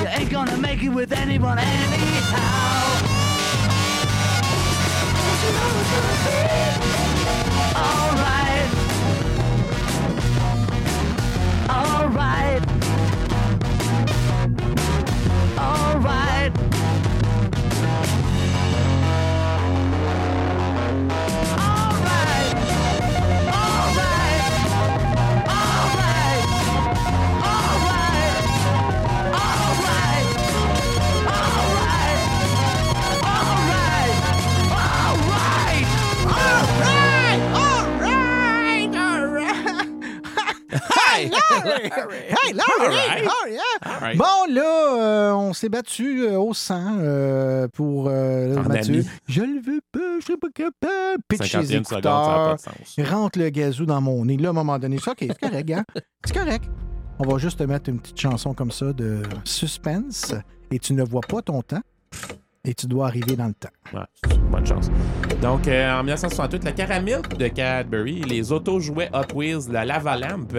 you 0.00 0.06
ain't 0.08 0.30
gonna 0.30 0.56
make 0.56 0.82
it 0.82 0.88
with 0.88 1.12
anyone 1.12 1.58
anyhow. 1.58 3.02
Alright. 7.76 8.70
Alright. 11.68 12.65
Larry! 41.66 42.16
Hey, 42.28 42.52
Larry! 42.52 43.26
Oh, 43.28 43.48
yeah. 43.48 43.60
Alright. 43.84 44.16
Bon, 44.16 44.52
là, 44.52 44.96
euh, 44.98 45.32
on 45.32 45.52
s'est 45.52 45.68
battu 45.68 46.22
euh, 46.24 46.38
au 46.38 46.54
sang 46.54 46.98
euh, 47.00 47.68
pour 47.68 48.04
Mathieu. 48.10 48.94
ami. 48.94 49.06
Je 49.28 49.40
le 49.42 49.60
veux 49.60 49.80
pas, 49.92 50.20
je 50.20 50.24
serai 50.26 50.36
pas 50.36 50.48
capable. 50.54 51.22
Pitch 51.28 51.40
les 51.54 51.60
50e 51.64 51.84
seconde, 51.84 51.86
ça 51.86 51.96
n'a 51.96 52.00
pas 52.02 52.54
écouteurs. 52.54 52.56
de 52.56 52.60
sens. 52.60 53.10
Rentre 53.10 53.38
le 53.38 53.48
gazou 53.50 53.86
dans 53.86 54.00
mon 54.00 54.24
nez. 54.24 54.36
Là, 54.36 54.48
à 54.48 54.50
un 54.50 54.54
moment 54.54 54.78
donné, 54.78 54.98
c'est 55.02 55.10
OK, 55.10 55.18
c'est 55.20 55.38
correct, 55.40 55.70
hein? 55.70 55.84
C'est 56.24 56.36
correct. 56.36 56.64
On 57.18 57.26
va 57.26 57.38
juste 57.38 57.58
te 57.58 57.64
mettre 57.64 57.88
une 57.88 57.98
petite 58.00 58.20
chanson 58.20 58.52
comme 58.52 58.70
ça 58.70 58.92
de 58.92 59.22
suspense 59.44 60.34
et 60.70 60.78
tu 60.78 60.92
ne 60.92 61.02
vois 61.02 61.22
pas 61.22 61.40
ton 61.42 61.62
temps 61.62 61.80
et 62.66 62.74
tu 62.74 62.86
dois 62.86 63.06
arriver 63.06 63.36
dans 63.36 63.46
le 63.46 63.54
temps. 63.54 63.70
Ouais, 63.94 64.36
bonne 64.50 64.66
chance. 64.66 64.90
Donc, 65.40 65.68
euh, 65.68 65.98
en 65.98 66.02
1968, 66.02 66.64
la 66.64 66.72
caramilk 66.72 67.36
de 67.36 67.48
Cadbury, 67.48 68.22
les 68.22 68.52
auto-jouets 68.52 69.10
Hot 69.14 69.34
Wheels, 69.34 69.70
la 69.70 69.84
lava 69.84 70.16
lamp, 70.16 70.52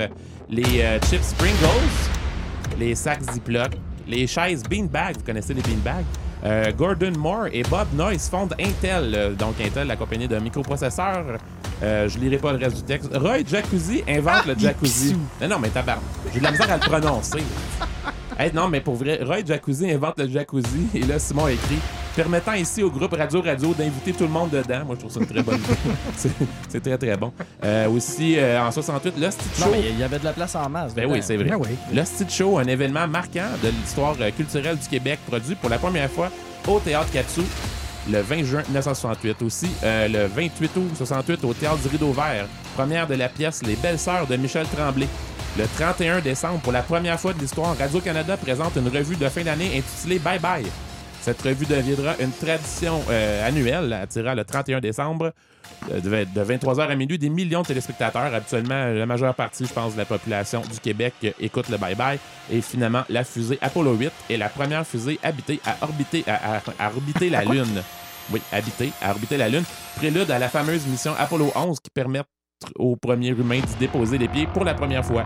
les 0.50 0.82
euh, 0.82 1.00
chips 1.02 1.34
Pringles, 1.38 2.80
les 2.80 2.96
sacs 2.96 3.22
Ziploc, 3.32 3.72
les 4.08 4.26
chaises 4.26 4.64
Beanbag, 4.64 5.18
vous 5.18 5.24
connaissez 5.24 5.54
les 5.54 5.62
Beanbags, 5.62 6.06
euh, 6.46 6.72
Gordon 6.72 7.14
Moore 7.18 7.48
et 7.52 7.64
Bob 7.64 7.88
Noyce 7.94 8.30
fondent 8.30 8.56
Intel, 8.60 9.14
euh, 9.16 9.34
donc 9.34 9.56
Intel, 9.60 9.88
la 9.88 9.96
compagnie 9.96 10.28
de 10.28 10.38
microprocesseurs. 10.38 11.38
Euh, 11.84 12.08
je 12.08 12.18
lirai 12.20 12.38
pas 12.38 12.54
le 12.54 12.60
reste 12.60 12.78
du 12.78 12.84
texte. 12.84 13.10
Roy 13.14 13.40
Jacuzzi 13.46 14.04
invente 14.08 14.46
le 14.46 14.58
jacuzzi. 14.58 15.16
Non, 15.42 15.48
non, 15.48 15.60
mais 15.60 15.70
tabarnak. 15.70 16.04
J'ai 16.34 16.40
de 16.40 16.44
la 16.44 16.52
misère 16.52 16.72
à 16.72 16.76
le 16.76 16.82
prononcer. 16.82 17.44
Hey, 18.40 18.52
non, 18.54 18.68
mais 18.70 18.82
pour 18.82 18.96
vrai, 18.96 19.20
Roy 19.24 19.38
Jacuzzi 19.46 19.90
invente 19.92 20.20
le 20.20 20.30
jacuzzi. 20.30 20.88
Et 20.94 21.00
là, 21.02 21.18
Simon 21.18 21.46
a 21.46 21.52
écrit 21.52 21.80
permettant 22.16 22.54
ici 22.54 22.84
au 22.84 22.92
groupe 22.92 23.14
Radio 23.14 23.42
Radio 23.42 23.74
d'inviter 23.74 24.12
tout 24.14 24.26
le 24.26 24.30
monde 24.30 24.52
dedans. 24.52 24.84
Moi, 24.86 24.96
je 24.96 25.00
trouve 25.00 25.12
ça 25.12 25.20
une 25.20 25.26
très 25.28 25.42
bonne 25.42 25.56
idée. 25.56 26.32
C'est- 26.70 26.80
très, 26.80 26.98
très 26.98 27.18
bon. 27.18 27.32
Euh, 27.64 27.90
aussi, 27.90 28.38
euh, 28.38 28.62
en 28.62 28.72
68, 28.72 29.16
le 29.20 29.32
Stitch 29.32 29.60
Non, 29.60 29.66
Show. 29.66 29.72
mais 29.72 29.82
il 29.90 30.00
y 30.00 30.04
avait 30.04 30.20
de 30.20 30.24
la 30.26 30.34
place 30.34 30.56
en 30.56 30.70
masse. 30.70 30.94
Ben 30.94 31.04
dedans. 31.04 31.14
oui, 31.16 31.20
c'est 31.24 31.36
vrai. 31.36 31.50
Ben 31.50 31.58
oui. 31.60 31.70
Le 31.92 32.06
Stitch 32.06 32.36
Show, 32.38 32.60
un 32.60 32.66
événement 32.68 33.08
marquant 33.08 33.50
de 33.64 33.70
l'histoire 33.70 34.16
euh, 34.22 34.30
culturelle 34.30 34.78
du 34.78 34.88
Québec, 34.88 35.20
produit 35.28 35.56
pour 35.56 35.70
la 35.72 35.80
première 35.80 36.10
fois 36.10 36.30
au 36.68 36.80
Théâtre 36.80 37.12
Katsu 37.12 37.42
le 38.12 38.22
20 38.22 38.44
juin 38.44 38.62
1968. 38.68 39.42
Aussi, 39.42 39.68
euh, 39.84 40.08
le 40.08 40.26
28 40.28 40.72
août 40.78 40.92
68 40.96 41.44
au 41.44 41.54
Théâtre 41.54 41.78
du 41.78 41.88
Rideau 41.88 42.12
Vert, 42.12 42.46
première 42.76 43.08
de 43.08 43.16
la 43.16 43.30
pièce 43.30 43.62
Les 43.66 43.76
Belles 43.76 44.00
Sœurs 44.00 44.28
de 44.28 44.36
Michel 44.38 44.66
Tremblay. 44.76 45.08
Le 45.58 45.66
31 45.76 46.22
décembre, 46.22 46.60
pour 46.60 46.72
la 46.72 46.84
première 46.84 47.20
fois 47.20 47.34
de 47.34 47.40
l'histoire, 47.40 47.76
Radio-Canada 47.78 48.38
présente 48.38 48.76
une 48.76 48.90
revue 48.90 49.16
de 49.16 49.28
fin 49.28 49.44
d'année 49.44 49.78
intitulée 49.78 50.20
Bye 50.20 50.40
Bye. 50.40 50.66
Cette 51.22 51.42
revue 51.42 51.66
deviendra 51.66 52.14
une 52.20 52.32
tradition 52.32 53.02
euh, 53.10 53.48
annuelle, 53.48 53.92
attirant 53.92 54.36
le 54.36 54.46
31 54.46 54.80
décembre 54.80 55.34
euh, 55.92 56.00
de, 56.00 56.10
de 56.32 56.46
23h 56.46 56.88
à 56.88 56.96
minuit 56.96 57.18
des 57.18 57.30
millions 57.30 57.64
de 57.64 57.68
téléspectateurs. 57.68 58.34
Habituellement, 58.34 58.86
la 58.94 59.06
majeure 59.08 59.34
partie, 59.34 59.66
je 59.66 59.74
pense, 59.74 59.94
de 59.94 59.98
la 59.98 60.06
population 60.06 60.62
du 60.62 60.80
Québec 60.80 61.16
euh, 61.24 61.32
écoute 61.40 61.70
le 61.70 61.78
Bye 61.78 61.96
Bye. 61.96 62.20
Et 62.52 62.62
finalement, 62.62 63.04
la 63.10 63.24
fusée 63.24 63.58
Apollo 63.62 63.96
8 63.96 64.12
est 64.30 64.38
la 64.38 64.50
première 64.50 64.86
fusée 64.86 65.20
habitée 65.24 65.60
à 65.66 65.76
orbiter, 65.82 66.24
à, 66.28 66.58
à- 66.58 66.62
à 66.80 66.88
orbiter 66.90 67.30
la 67.32 67.44
Lune. 67.44 67.82
Oui, 68.32 68.42
habiter, 68.52 68.92
à 69.02 69.10
orbiter 69.10 69.38
la 69.38 69.50
Lune. 69.50 69.64
Prélude 69.96 70.30
à 70.30 70.38
la 70.38 70.50
fameuse 70.50 70.86
mission 70.86 71.14
Apollo 71.18 71.52
11 71.56 71.80
qui 71.80 71.90
permet 71.90 72.22
aux 72.78 72.96
premiers 72.96 73.30
humains 73.30 73.60
d'y 73.60 73.76
déposer 73.76 74.18
les 74.18 74.28
pieds 74.28 74.48
pour 74.48 74.64
la 74.64 74.74
première 74.74 75.06
fois. 75.06 75.26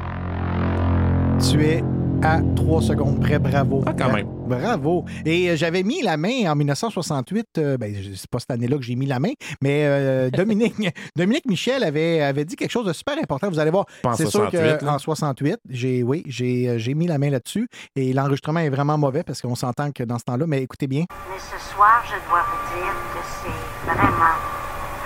Tu 1.39 1.63
es 1.65 1.83
à 2.23 2.39
3 2.55 2.81
secondes 2.81 3.19
près. 3.19 3.39
Bravo. 3.39 3.83
Ah, 3.85 3.93
quand 3.97 4.11
même. 4.11 4.27
Bravo. 4.45 5.05
Et 5.25 5.49
euh, 5.49 5.55
j'avais 5.55 5.83
mis 5.83 6.01
la 6.01 6.17
main 6.17 6.51
en 6.51 6.55
1968. 6.55 7.47
euh, 7.57 7.77
ben, 7.77 7.95
c'est 8.15 8.29
pas 8.29 8.39
cette 8.39 8.51
année-là 8.51 8.77
que 8.77 8.83
j'ai 8.83 8.95
mis 8.95 9.05
la 9.05 9.19
main, 9.19 9.31
mais 9.61 9.85
euh, 9.85 10.29
Dominique, 10.33 10.75
Dominique 11.15 11.45
Michel 11.47 11.83
avait, 11.83 12.21
avait 12.21 12.45
dit 12.45 12.55
quelque 12.55 12.71
chose 12.71 12.85
de 12.85 12.93
super 12.93 13.17
important. 13.17 13.49
Vous 13.49 13.59
allez 13.59 13.71
voir. 13.71 13.85
C'est 14.15 14.27
sûr 14.27 14.49
68, 14.51 14.59
là. 14.59 14.77
qu'en 14.77 14.99
68, 14.99 15.57
j'ai, 15.69 16.03
oui, 16.03 16.23
j'ai, 16.27 16.69
euh, 16.69 16.77
j'ai 16.77 16.93
mis 16.93 17.07
la 17.07 17.17
main 17.17 17.29
là-dessus. 17.29 17.67
Et 17.95 18.13
l'enregistrement 18.13 18.59
est 18.59 18.69
vraiment 18.69 18.97
mauvais 18.97 19.23
parce 19.23 19.41
qu'on 19.41 19.55
s'entend 19.55 19.91
que 19.91 20.03
dans 20.03 20.19
ce 20.19 20.25
temps-là, 20.25 20.45
mais 20.47 20.61
écoutez 20.61 20.87
bien. 20.87 21.05
Mais 21.29 21.39
ce 21.39 21.73
soir, 21.73 22.03
je 22.05 22.29
dois 22.29 22.41
vous 22.43 22.77
dire 22.77 22.93
que 23.13 23.19
c'est 23.41 23.91
vraiment, 23.91 24.35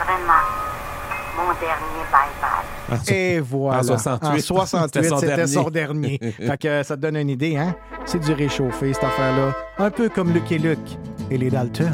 vraiment 0.03 0.64
mon 1.35 1.53
dernier 1.59 2.03
bye-bye. 2.11 3.11
Et 3.13 3.39
voilà. 3.39 3.79
En 3.79 3.83
68. 3.83 4.27
En 4.29 4.39
68, 4.39 5.03
C'était 5.03 5.09
son 5.09 5.19
dernier. 5.19 5.47
son 5.47 5.69
dernier. 5.69 6.19
fait 6.37 6.57
que 6.57 6.67
euh, 6.67 6.83
ça 6.83 6.95
te 6.95 7.01
donne 7.01 7.17
une 7.17 7.29
idée, 7.29 7.57
hein? 7.57 7.75
C'est 8.05 8.19
du 8.19 8.33
réchauffé, 8.33 8.93
cette 8.93 9.03
affaire-là. 9.03 9.53
Un 9.79 9.89
peu 9.89 10.09
comme 10.09 10.31
Lucky 10.33 10.57
Luke 10.59 10.97
et 11.31 11.37
les 11.37 11.49
Dalton. 11.49 11.91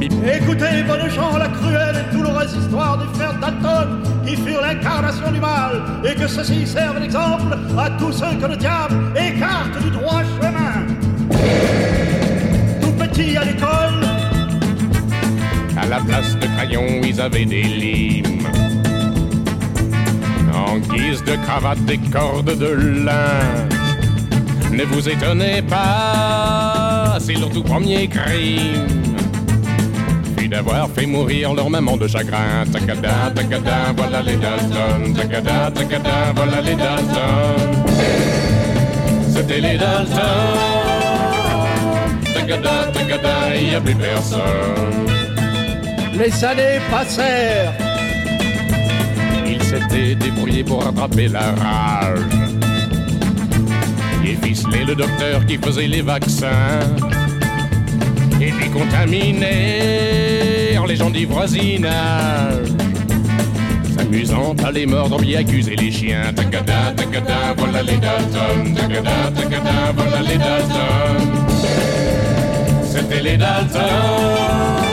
Écoutez, 0.00 0.82
bonnes 0.86 1.08
gens, 1.10 1.36
la 1.38 1.48
cruelle 1.48 1.96
et 1.96 2.14
douloureuse 2.14 2.54
histoire 2.54 2.98
du 2.98 3.06
frère 3.14 3.34
Dalton, 3.40 4.02
qui 4.26 4.36
furent 4.36 4.60
l'incarnation 4.60 5.30
du 5.30 5.40
mal, 5.40 5.82
et 6.04 6.14
que 6.14 6.26
ceci 6.26 6.66
serve 6.66 7.00
d'exemple 7.00 7.56
à 7.78 7.90
tous 7.98 8.12
ceux 8.12 8.34
que 8.38 8.46
le 8.46 8.56
diable 8.56 8.96
écarte 9.16 9.78
du 9.82 9.90
droit 9.90 10.22
chemin. 10.22 10.86
Tout 12.82 12.92
petit 12.92 13.36
à 13.36 13.44
l'école, 13.44 14.00
À 15.84 15.86
la 15.86 16.00
place 16.00 16.34
de 16.38 16.46
crayons, 16.46 17.02
ils 17.04 17.20
avaient 17.20 17.44
des 17.44 17.62
limes. 17.62 18.48
En 20.54 20.78
guise 20.78 21.22
de 21.24 21.36
cravate, 21.44 21.84
des 21.84 21.98
cordes 21.98 22.56
de 22.58 22.68
lin. 23.04 23.68
Ne 24.72 24.84
vous 24.84 25.06
étonnez 25.06 25.60
pas, 25.60 27.18
c'est 27.20 27.34
leur 27.34 27.50
tout 27.50 27.62
premier 27.62 28.08
crime. 28.08 28.86
Fut 30.38 30.48
d'avoir 30.48 30.88
fait 30.88 31.04
mourir 31.04 31.52
leur 31.52 31.68
maman 31.68 31.98
de 31.98 32.08
chagrin. 32.08 32.64
Tacada, 32.72 33.30
tacada, 33.34 33.92
voilà 33.94 34.22
les 34.22 34.36
Dalton. 34.36 35.12
Tacada, 35.14 35.70
tacada, 35.70 36.32
voilà 36.34 36.62
les 36.62 36.76
Dalton. 36.76 37.84
C'était 39.34 39.60
les 39.60 39.76
Dalton. 39.76 40.22
Tacada, 42.34 42.90
tacada, 42.90 43.54
il 43.54 43.68
n'y 43.68 43.74
a 43.74 43.80
plus 43.82 43.94
personne. 43.94 45.13
Les 46.18 46.44
années 46.44 46.80
passèrent. 46.90 47.72
Il 49.46 49.62
s'était 49.62 50.14
débrouillé 50.14 50.64
pour 50.64 50.82
rattraper 50.82 51.28
la 51.28 51.52
rage. 51.52 52.20
Et 54.24 54.36
ficelé 54.36 54.84
le 54.84 54.94
docteur 54.94 55.44
qui 55.46 55.58
faisait 55.58 55.86
les 55.86 56.02
vaccins. 56.02 56.80
Et 58.40 58.50
puis 58.50 58.70
les 60.86 60.96
gens 60.96 61.10
du 61.10 61.26
voisinage. 61.26 62.68
S'amusant 63.96 64.54
à 64.64 64.70
les 64.70 64.86
mordre, 64.86 65.20
bien 65.20 65.40
accuser 65.40 65.76
les 65.76 65.90
chiens. 65.90 66.32
Tacada, 66.34 66.92
tacada, 66.96 67.54
voilà 67.56 67.82
les 67.82 67.96
Dalton. 67.96 68.74
Tacada, 68.74 69.30
tacada, 69.34 69.92
voilà 69.96 70.20
les 70.22 70.38
Dalton. 70.38 71.16
C'était 72.84 73.22
les 73.22 73.36
Dalton. 73.36 74.83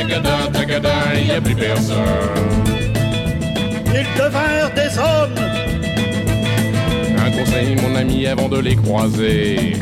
Tacada, 0.00 0.48
tacada, 0.50 0.94
il 1.14 1.24
n'y 1.26 1.30
a 1.32 1.40
plus 1.42 1.54
personne. 1.54 1.96
Ils 3.88 4.06
devinrent 4.18 4.72
des 4.74 4.98
hommes. 4.98 5.34
Un 7.18 7.30
conseil, 7.32 7.76
mon 7.82 7.94
ami, 7.94 8.26
avant 8.26 8.48
de 8.48 8.60
les 8.60 8.76
croiser. 8.76 9.76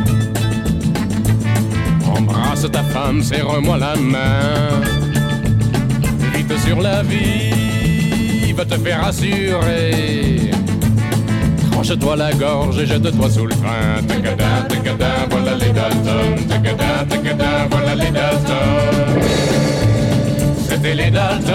Embrasse 2.05 2.67
ta 2.69 2.83
femme, 2.83 3.23
serre-moi 3.23 3.79
la 3.79 3.95
main. 3.95 4.81
Vite 6.35 6.59
sur 6.67 6.81
la 6.81 7.05
vie, 7.05 8.53
va 8.55 8.65
te 8.65 8.75
faire 8.75 9.05
assurer. 9.05 10.51
Tranche-toi 11.71 12.17
la 12.17 12.33
gorge 12.33 12.81
et 12.81 12.87
jette-toi 12.87 13.31
sous 13.31 13.47
le 13.47 13.55
train. 13.55 14.03
Tacada, 14.09 14.67
tacada, 14.69 15.11
voilà 15.31 15.55
les 15.55 15.71
Dalton. 15.71 16.45
Tacada, 16.49 17.05
tacada, 17.09 17.69
voilà 17.71 17.95
les 17.95 18.11
Dalton. 18.11 19.68
C'était 20.81 20.95
les 20.95 21.11
Dalton. 21.11 21.55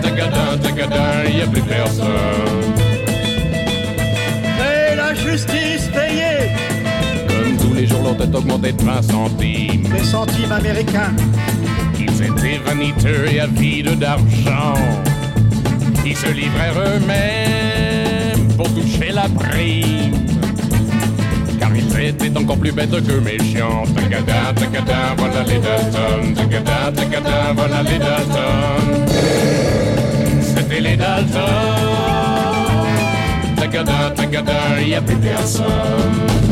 Tacada, 0.00 0.56
tacada, 0.62 1.28
y 1.28 1.40
a 1.42 1.46
plus 1.48 1.62
personne. 1.62 2.06
Et 4.60 4.94
la 4.94 5.12
justice 5.14 5.88
payée. 5.92 6.52
Comme 7.26 7.56
tous 7.56 7.74
les 7.74 7.88
jours, 7.88 8.04
leur 8.04 8.16
tête 8.16 8.32
augmentait 8.32 8.72
de 8.72 8.82
20 8.82 9.02
centimes. 9.02 9.92
Les 9.92 10.04
centimes 10.04 10.52
américains. 10.52 11.12
Ils 11.98 12.22
étaient 12.22 12.60
vaniteux 12.64 13.26
et 13.32 13.40
avides 13.40 13.98
d'argent. 13.98 14.74
Ils 16.06 16.16
se 16.16 16.28
livrèrent 16.28 16.78
eux-mêmes 16.78 18.52
pour 18.56 18.72
toucher 18.72 19.10
la 19.10 19.28
prime. 19.28 20.29
Ils 22.10 22.26
étaient 22.26 22.36
encore 22.36 22.56
plus 22.56 22.72
bêtes 22.72 22.90
que 22.90 23.12
méchants. 23.20 23.84
Tacada, 23.94 24.52
tacada, 24.56 25.14
voilà 25.16 25.42
les 25.44 25.60
Dalton. 25.60 26.34
Tacada, 26.34 26.92
tacada, 26.92 27.52
voilà 27.54 27.82
les 27.84 27.98
Dalton. 27.98 29.06
C'était 30.42 30.80
les 30.80 30.96
Dalton. 30.96 31.40
Tacada, 33.56 34.10
tacada, 34.16 34.82
y 34.84 34.94
a 34.94 35.02
plus 35.02 35.16
personne. 35.16 36.49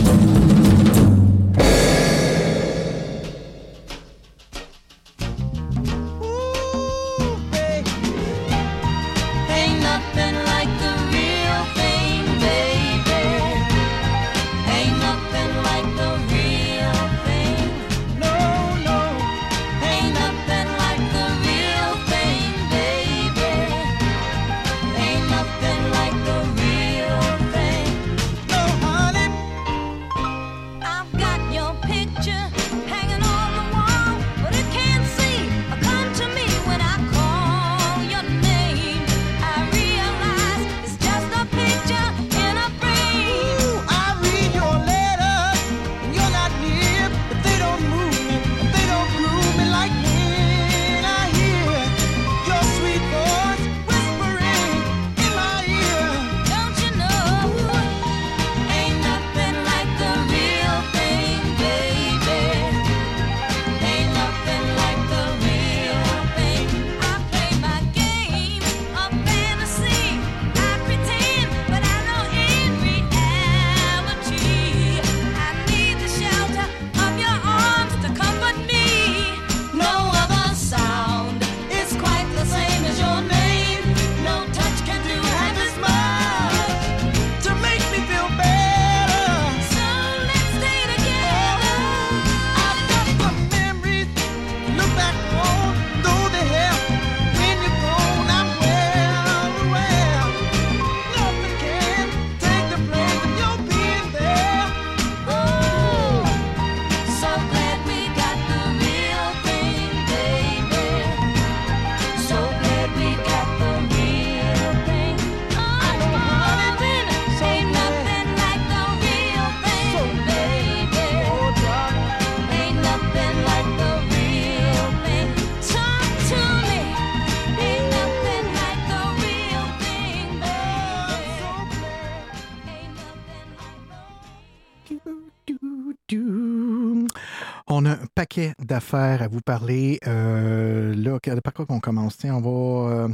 Paquet 138.38 138.52
d'affaires 138.64 139.22
à 139.22 139.28
vous 139.28 139.40
parler. 139.40 139.98
Euh, 140.06 140.94
là, 140.94 141.18
par 141.42 141.52
quoi 141.52 141.66
qu'on 141.66 141.80
commence? 141.80 142.16
Tiens, 142.18 142.34
on 142.34 142.40
va. 142.40 142.90
euh, 142.92 143.08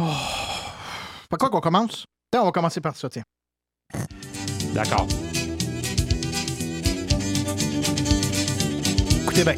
oh. 0.00 0.04
Par 1.28 1.38
quoi 1.38 1.50
qu'on 1.50 1.60
commence? 1.60 2.06
Tiens, 2.30 2.42
on 2.42 2.46
va 2.46 2.52
commencer 2.52 2.80
par 2.80 2.96
ça, 2.96 3.08
tiens. 3.08 3.22
D'accord. 4.74 5.06
Écoutez 9.22 9.44
bien. 9.44 9.54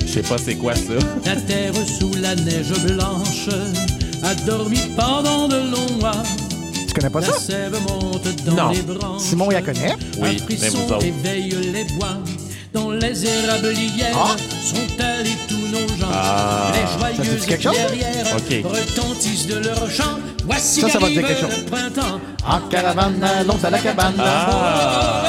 Je 0.00 0.06
sais 0.06 0.22
pas 0.22 0.38
c'est 0.38 0.54
quoi 0.56 0.74
ça. 0.74 0.94
La 1.26 1.36
terre 1.36 1.74
sous 1.74 2.12
la 2.14 2.34
neige 2.34 2.72
blanche 2.86 3.48
a 4.22 4.34
dormi 4.46 4.78
pendant 4.96 5.48
de 5.48 5.56
longs 5.56 5.98
mois. 6.00 6.22
Tu 6.86 6.94
connais 6.94 7.10
pas 7.10 7.20
la 7.20 7.26
ça? 7.26 7.38
sève 7.38 7.78
monte 7.82 8.44
dans 8.46 8.54
Non. 8.54 8.70
les 8.70 8.82
branches. 8.82 9.20
Simon, 9.22 9.50
il 9.50 9.54
la 9.54 9.62
connaît. 9.62 9.94
Oui, 10.18 10.40
mais 10.48 10.68
vous 10.70 10.92
autres. 10.92 11.04
éveille 11.04 11.50
les 11.50 11.84
bois. 11.84 12.16
Dans 12.72 12.90
les 12.90 13.26
érablières 13.26 14.14
Ah. 14.14 14.36
sont 14.62 15.02
allés 15.02 15.36
tous 15.48 15.68
nos 15.72 15.88
gens. 15.98 16.10
Ah. 16.12 16.72
les 16.74 17.24
joyeuses 17.24 17.46
guerrières 17.46 18.26
retentissent 18.64 19.46
de 19.46 19.58
leur 19.58 19.90
chant. 19.90 20.18
Voici 20.44 20.80
Ça, 20.80 20.88
ça 20.88 20.98
va 20.98 21.08
dire 21.08 21.26
quelque 21.26 21.40
chose. 21.40 21.64
printemps. 21.64 22.20
En 22.46 22.60
caravane, 22.68 23.22
allons 23.22 23.62
à 23.62 23.70
la 23.70 23.78
cabane. 23.78 24.14
Ah. 24.18 25.22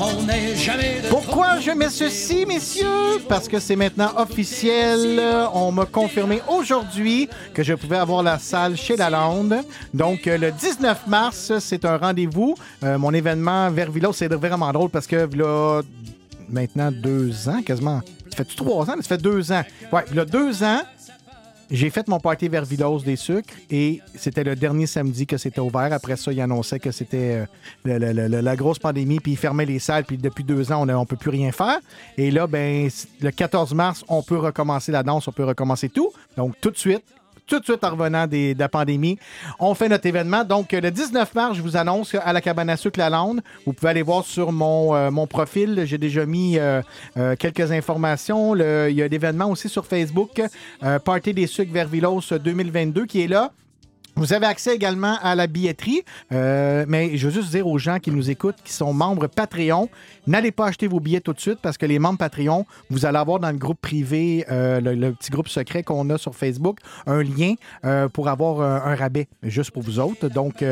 De 0.00 1.08
Pourquoi 1.08 1.60
je 1.60 1.70
mets 1.70 1.88
ceci, 1.90 2.44
messieurs? 2.46 3.18
Parce 3.28 3.48
que 3.48 3.58
c'est 3.58 3.74
maintenant 3.76 4.10
officiel. 4.16 5.20
On 5.54 5.72
m'a 5.72 5.86
confirmé 5.86 6.40
aujourd'hui 6.48 7.28
que 7.54 7.62
je 7.62 7.74
pouvais 7.74 7.96
avoir 7.96 8.22
la 8.22 8.38
salle 8.38 8.76
chez 8.76 8.96
Lalande. 8.96 9.56
Donc, 9.94 10.26
euh, 10.26 10.36
le 10.38 10.52
19 10.52 11.06
mars, 11.06 11.52
c'est 11.60 11.84
un 11.84 11.96
rendez-vous. 11.96 12.54
Euh, 12.84 12.98
mon 12.98 13.12
événement 13.14 13.70
vers 13.70 13.90
Villa, 13.90 14.10
c'est 14.12 14.32
vraiment 14.32 14.70
drôle 14.72 14.90
parce 14.90 15.06
que 15.06 15.28
là, 15.34 15.80
maintenant 16.48 16.90
deux 16.90 17.48
ans, 17.48 17.62
quasiment. 17.62 18.00
fait 18.34 18.44
trois 18.56 18.90
ans? 18.90 18.94
Ça 18.96 19.02
fait 19.02 19.22
deux 19.22 19.52
ans. 19.52 19.62
Ouais, 19.92 20.04
il 20.10 20.18
y 20.18 20.26
deux 20.26 20.62
ans, 20.62 20.80
j'ai 21.70 21.90
fait 21.90 22.08
mon 22.08 22.18
party 22.18 22.48
vers 22.48 22.64
des 23.04 23.16
sucres 23.16 23.54
et 23.70 24.00
c'était 24.14 24.44
le 24.44 24.56
dernier 24.56 24.86
samedi 24.86 25.26
que 25.26 25.36
c'était 25.36 25.60
ouvert. 25.60 25.92
Après 25.92 26.16
ça, 26.16 26.32
il 26.32 26.40
annonçait 26.40 26.78
que 26.78 26.90
c'était 26.90 27.46
euh, 27.84 28.40
la 28.42 28.56
grosse 28.56 28.78
pandémie, 28.78 29.20
puis 29.20 29.32
il 29.32 29.36
fermait 29.36 29.66
les 29.66 29.78
salles, 29.78 30.04
puis 30.04 30.16
depuis 30.16 30.44
deux 30.44 30.72
ans, 30.72 30.82
on 30.82 30.86
ne 30.86 31.04
peut 31.04 31.16
plus 31.16 31.30
rien 31.30 31.52
faire. 31.52 31.78
Et 32.16 32.30
là, 32.30 32.46
ben, 32.46 32.88
le 33.20 33.30
14 33.30 33.74
mars, 33.74 34.04
on 34.08 34.22
peut 34.22 34.38
recommencer 34.38 34.92
la 34.92 35.02
danse, 35.02 35.28
on 35.28 35.32
peut 35.32 35.44
recommencer 35.44 35.90
tout. 35.90 36.10
Donc, 36.36 36.54
tout 36.60 36.70
de 36.70 36.78
suite, 36.78 37.04
tout 37.48 37.58
de 37.58 37.64
suite 37.64 37.82
en 37.82 37.90
revenant 37.90 38.26
des- 38.26 38.54
de 38.54 38.58
la 38.60 38.68
pandémie, 38.68 39.18
on 39.58 39.74
fait 39.74 39.88
notre 39.88 40.06
événement. 40.06 40.44
Donc, 40.44 40.72
le 40.72 40.90
19 40.90 41.34
mars, 41.34 41.56
je 41.56 41.62
vous 41.62 41.76
annonce 41.76 42.14
à 42.14 42.32
la 42.32 42.40
cabane 42.40 42.70
à 42.70 42.76
sucre 42.76 42.98
La 42.98 43.10
Lande. 43.10 43.40
Vous 43.66 43.72
pouvez 43.72 43.90
aller 43.90 44.02
voir 44.02 44.24
sur 44.24 44.52
mon, 44.52 44.94
euh, 44.94 45.10
mon 45.10 45.26
profil. 45.26 45.82
J'ai 45.86 45.98
déjà 45.98 46.26
mis 46.26 46.58
euh, 46.58 46.82
euh, 47.16 47.34
quelques 47.36 47.72
informations. 47.72 48.54
Le- 48.54 48.88
il 48.90 48.96
y 48.96 49.02
a 49.02 49.08
l'événement 49.08 49.46
aussi 49.50 49.68
sur 49.68 49.86
Facebook, 49.86 50.40
euh, 50.82 50.98
Party 50.98 51.32
des 51.34 51.46
sucres 51.46 51.72
vers 51.72 51.88
Villos 51.88 52.20
2022, 52.42 53.06
qui 53.06 53.22
est 53.22 53.28
là. 53.28 53.50
Vous 54.18 54.32
avez 54.32 54.46
accès 54.46 54.74
également 54.74 55.16
à 55.22 55.36
la 55.36 55.46
billetterie, 55.46 56.02
euh, 56.32 56.84
mais 56.88 57.16
je 57.16 57.28
veux 57.28 57.32
juste 57.32 57.52
dire 57.52 57.68
aux 57.68 57.78
gens 57.78 58.00
qui 58.00 58.10
nous 58.10 58.30
écoutent, 58.30 58.56
qui 58.64 58.72
sont 58.72 58.92
membres 58.92 59.28
Patreon, 59.28 59.88
n'allez 60.26 60.50
pas 60.50 60.66
acheter 60.66 60.88
vos 60.88 60.98
billets 60.98 61.20
tout 61.20 61.32
de 61.32 61.38
suite 61.38 61.60
parce 61.62 61.78
que 61.78 61.86
les 61.86 62.00
membres 62.00 62.18
Patreon, 62.18 62.66
vous 62.90 63.06
allez 63.06 63.18
avoir 63.18 63.38
dans 63.38 63.52
le 63.52 63.58
groupe 63.58 63.80
privé, 63.80 64.44
euh, 64.50 64.80
le, 64.80 65.12
petit 65.12 65.30
groupe 65.30 65.46
secret 65.46 65.84
qu'on 65.84 66.10
a 66.10 66.18
sur 66.18 66.34
Facebook, 66.34 66.78
un 67.06 67.22
lien 67.22 67.54
euh, 67.84 68.08
pour 68.08 68.26
avoir 68.26 68.60
un, 68.60 68.96
rabais 68.96 69.28
juste 69.44 69.70
pour 69.70 69.84
vous 69.84 70.00
autres. 70.00 70.28
Donc, 70.28 70.64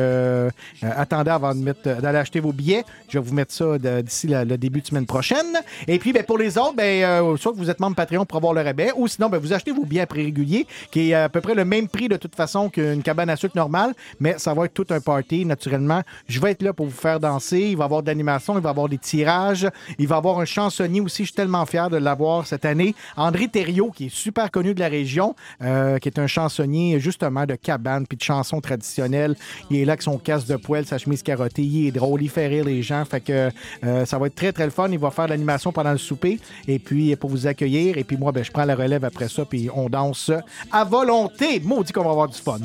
attendez 0.81 1.31
avant 1.31 1.55
d'aller 1.55 2.17
acheter 2.17 2.41
vos 2.41 2.51
billets. 2.51 2.83
Je 3.07 3.17
vais 3.17 3.23
vous 3.23 3.33
mettre 3.33 3.53
ça 3.53 3.77
d'ici 3.77 4.27
le 4.27 4.57
début 4.57 4.81
de 4.81 4.87
semaine 4.87 5.05
prochaine. 5.05 5.55
Et 5.87 5.99
puis, 5.99 6.11
ben, 6.11 6.23
pour 6.23 6.37
les 6.37 6.57
autres, 6.57 6.75
ben, 6.75 7.37
soit 7.37 7.53
que 7.53 7.57
vous 7.57 7.69
êtes 7.69 7.79
membre 7.79 7.95
Patreon 7.95 8.25
pour 8.25 8.35
avoir 8.35 8.53
le 8.53 8.61
rabais, 8.61 8.91
ou 8.97 9.07
sinon, 9.07 9.29
ben, 9.29 9.37
vous 9.37 9.53
achetez 9.53 9.71
vos 9.71 9.85
billets 9.85 10.01
à 10.01 10.05
prix 10.05 10.25
régulier, 10.25 10.67
qui 10.91 11.11
est 11.11 11.13
à 11.13 11.29
peu 11.29 11.39
près 11.39 11.55
le 11.55 11.63
même 11.63 11.87
prix 11.87 12.09
de 12.09 12.17
toute 12.17 12.35
façon 12.35 12.69
qu'une 12.69 13.01
cabane 13.01 13.29
à 13.29 13.36
sucre 13.37 13.55
normale, 13.55 13.93
mais 14.19 14.35
ça 14.37 14.53
va 14.53 14.65
être 14.65 14.73
tout 14.73 14.85
un 14.89 14.99
party, 14.99 15.45
naturellement. 15.45 16.01
Je 16.27 16.39
vais 16.39 16.51
être 16.51 16.61
là 16.61 16.73
pour 16.73 16.87
vous 16.87 16.91
faire 16.91 17.19
danser. 17.19 17.59
Il 17.59 17.77
va 17.77 17.83
y 17.83 17.85
avoir 17.85 18.03
de 18.03 18.07
l'animation, 18.07 18.57
il 18.57 18.61
va 18.61 18.69
y 18.69 18.71
avoir 18.71 18.89
des 18.89 18.97
tirages, 18.97 19.67
il 19.97 20.07
va 20.07 20.15
y 20.15 20.17
avoir 20.17 20.39
un 20.39 20.45
chansonnier 20.45 21.01
aussi. 21.01 21.23
Je 21.23 21.27
suis 21.27 21.35
tellement 21.35 21.65
fier 21.65 21.89
de 21.89 21.97
l'avoir 21.97 22.45
cette 22.45 22.65
année. 22.65 22.95
André 23.15 23.47
Thériault, 23.47 23.91
qui 23.91 24.07
est 24.07 24.13
super 24.13 24.51
connu 24.51 24.73
de 24.73 24.79
la 24.79 24.87
région, 24.87 25.35
euh, 25.61 25.97
qui 25.99 26.09
est 26.09 26.19
un 26.19 26.27
chansonnier 26.27 26.99
justement 26.99 27.45
de 27.45 27.55
cabane 27.55 28.05
puis 28.07 28.17
de 28.17 28.23
chansons 28.23 28.61
traditionnelles. 28.61 29.35
Il 29.69 29.77
est 29.77 29.85
là 29.85 29.93
avec 29.93 30.01
son 30.01 30.17
casque 30.17 30.47
de 30.47 30.55
poêle, 30.55 30.85
sa 30.85 30.97
chemise 30.97 31.23
carottée. 31.23 31.63
Il 31.63 31.87
est 31.87 31.91
drôle, 31.91 32.21
il 32.21 32.29
fait 32.29 32.47
rire 32.47 32.65
les 32.65 32.81
gens. 32.81 33.05
Fait 33.05 33.21
que 33.21 33.49
euh, 33.83 34.05
ça 34.05 34.17
va 34.17 34.27
être 34.27 34.35
très, 34.35 34.51
très 34.51 34.65
le 34.65 34.71
fun. 34.71 34.89
Il 34.91 34.99
va 34.99 35.11
faire 35.11 35.27
l'animation 35.27 35.71
pendant 35.71 35.91
le 35.91 35.97
souper 35.97 36.39
et 36.67 36.79
puis 36.79 37.15
pour 37.15 37.29
vous 37.29 37.47
accueillir. 37.47 37.97
Et 37.97 38.03
puis 38.03 38.17
moi, 38.17 38.31
ben, 38.31 38.43
je 38.43 38.51
prends 38.51 38.65
la 38.65 38.75
relève 38.75 39.05
après 39.05 39.27
ça 39.27 39.45
puis 39.45 39.69
on 39.73 39.89
danse 39.89 40.31
à 40.71 40.83
volonté. 40.83 41.59
Maudit 41.59 41.93
qu'on 41.93 42.03
va 42.03 42.11
avoir 42.11 42.27
du 42.27 42.39
fun. 42.39 42.59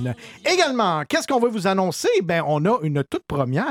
Qu'est-ce 1.08 1.26
qu'on 1.26 1.40
veut 1.40 1.48
vous 1.48 1.66
annoncer? 1.66 2.08
Ben, 2.22 2.44
on 2.46 2.64
a 2.66 2.78
une 2.82 3.02
toute 3.02 3.24
première. 3.26 3.66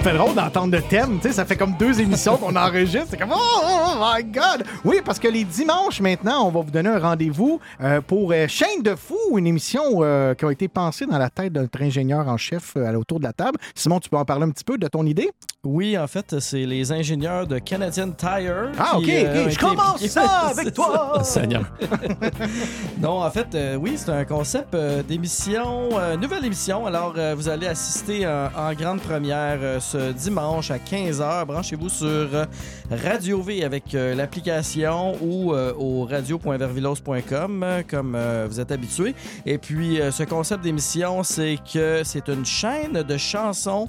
Me 0.00 0.04
fait 0.04 0.16
drôle 0.16 0.34
d'entendre 0.34 0.74
le 0.74 0.82
thème, 0.82 1.18
tu 1.20 1.28
sais, 1.28 1.34
ça 1.34 1.44
fait 1.44 1.56
comme 1.56 1.74
deux 1.78 2.00
émissions 2.00 2.36
qu'on 2.36 2.54
enregistre. 2.56 3.08
C'est 3.10 3.18
comme 3.18 3.32
oh, 3.32 3.38
oh, 3.38 3.66
oh 3.66 3.98
my 4.00 4.24
God! 4.24 4.64
Oui, 4.84 5.00
parce 5.04 5.18
que 5.18 5.28
les 5.28 5.44
dimanches 5.44 6.00
maintenant, 6.00 6.46
on 6.46 6.50
va 6.50 6.60
vous 6.60 6.70
donner 6.70 6.88
un 6.88 6.98
rendez-vous 6.98 7.60
euh, 7.80 8.00
pour 8.00 8.32
euh, 8.32 8.46
Chaîne 8.48 8.82
de 8.82 8.94
fou, 8.94 9.18
une 9.36 9.46
émission 9.46 9.82
euh, 10.00 10.34
qui 10.34 10.44
a 10.44 10.50
été 10.50 10.68
pensée 10.68 11.06
dans 11.06 11.18
la 11.18 11.28
tête 11.28 11.52
de 11.52 11.60
notre 11.60 11.82
ingénieur 11.82 12.28
en 12.28 12.36
chef 12.36 12.76
autour 12.76 13.18
de 13.18 13.24
la 13.24 13.32
table. 13.32 13.58
Simon, 13.74 14.00
tu 14.00 14.08
peux 14.08 14.16
en 14.16 14.24
parler 14.24 14.44
un 14.44 14.50
petit 14.50 14.64
peu 14.64 14.78
de 14.78 14.86
ton 14.86 15.04
idée? 15.04 15.30
Oui, 15.64 15.98
en 15.98 16.06
fait, 16.06 16.40
c'est 16.40 16.64
les 16.64 16.90
ingénieurs 16.92 17.46
de 17.46 17.58
Canadian 17.58 18.10
Tire. 18.12 18.72
Ah, 18.78 18.96
qui, 19.02 19.10
ok, 19.18 19.26
ok. 19.26 19.46
ont 19.46 19.50
Je 19.50 19.58
commence 19.58 20.06
ça 20.06 20.22
avec 20.56 20.72
toi! 20.72 21.22
Seigneur. 21.22 21.64
non, 22.98 23.22
en 23.22 23.30
fait, 23.30 23.54
oui, 23.78 23.94
c'est 23.96 24.10
un 24.10 24.24
concept 24.24 24.74
d'émission, 25.06 25.90
nouvelle 26.18 26.46
émission. 26.46 26.86
Alors, 26.86 27.14
vous 27.36 27.48
allez 27.50 27.66
assister 27.66 28.26
en, 28.26 28.72
grande 28.72 29.00
première 29.00 29.58
euh, 29.60 29.80
dimanche 29.96 30.70
à 30.70 30.78
15h. 30.78 31.44
Branchez-vous 31.46 31.88
sur 31.88 32.28
Radio 32.90 33.40
V 33.42 33.64
avec 33.64 33.94
euh, 33.94 34.14
l'application 34.14 35.16
ou 35.22 35.54
euh, 35.54 35.72
au 35.78 36.04
radio.vervilos.com, 36.04 37.62
euh, 37.62 37.82
comme 37.88 38.18
vous 38.48 38.60
êtes 38.60 38.72
habitués. 38.72 39.14
Et 39.46 39.58
puis, 39.58 40.00
ce 40.10 40.22
concept 40.24 40.64
d'émission, 40.64 41.22
c'est 41.22 41.56
que 41.72 42.02
c'est 42.04 42.28
une 42.28 42.44
chaîne 42.44 43.02
de 43.02 43.16
chansons. 43.16 43.86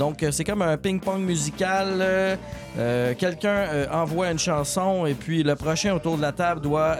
Donc, 0.00 0.22
euh, 0.22 0.30
c'est 0.32 0.44
comme 0.44 0.62
un 0.62 0.78
ping-pong 0.78 1.20
musical. 1.20 1.98
euh, 2.00 2.34
euh, 2.78 3.12
Quelqu'un 3.18 3.66
envoie 3.92 4.30
une 4.30 4.38
chanson 4.38 5.04
et 5.04 5.12
puis 5.12 5.42
le 5.42 5.56
prochain 5.56 5.94
autour 5.94 6.16
de 6.16 6.22
la 6.22 6.32
table 6.32 6.62
doit 6.62 6.96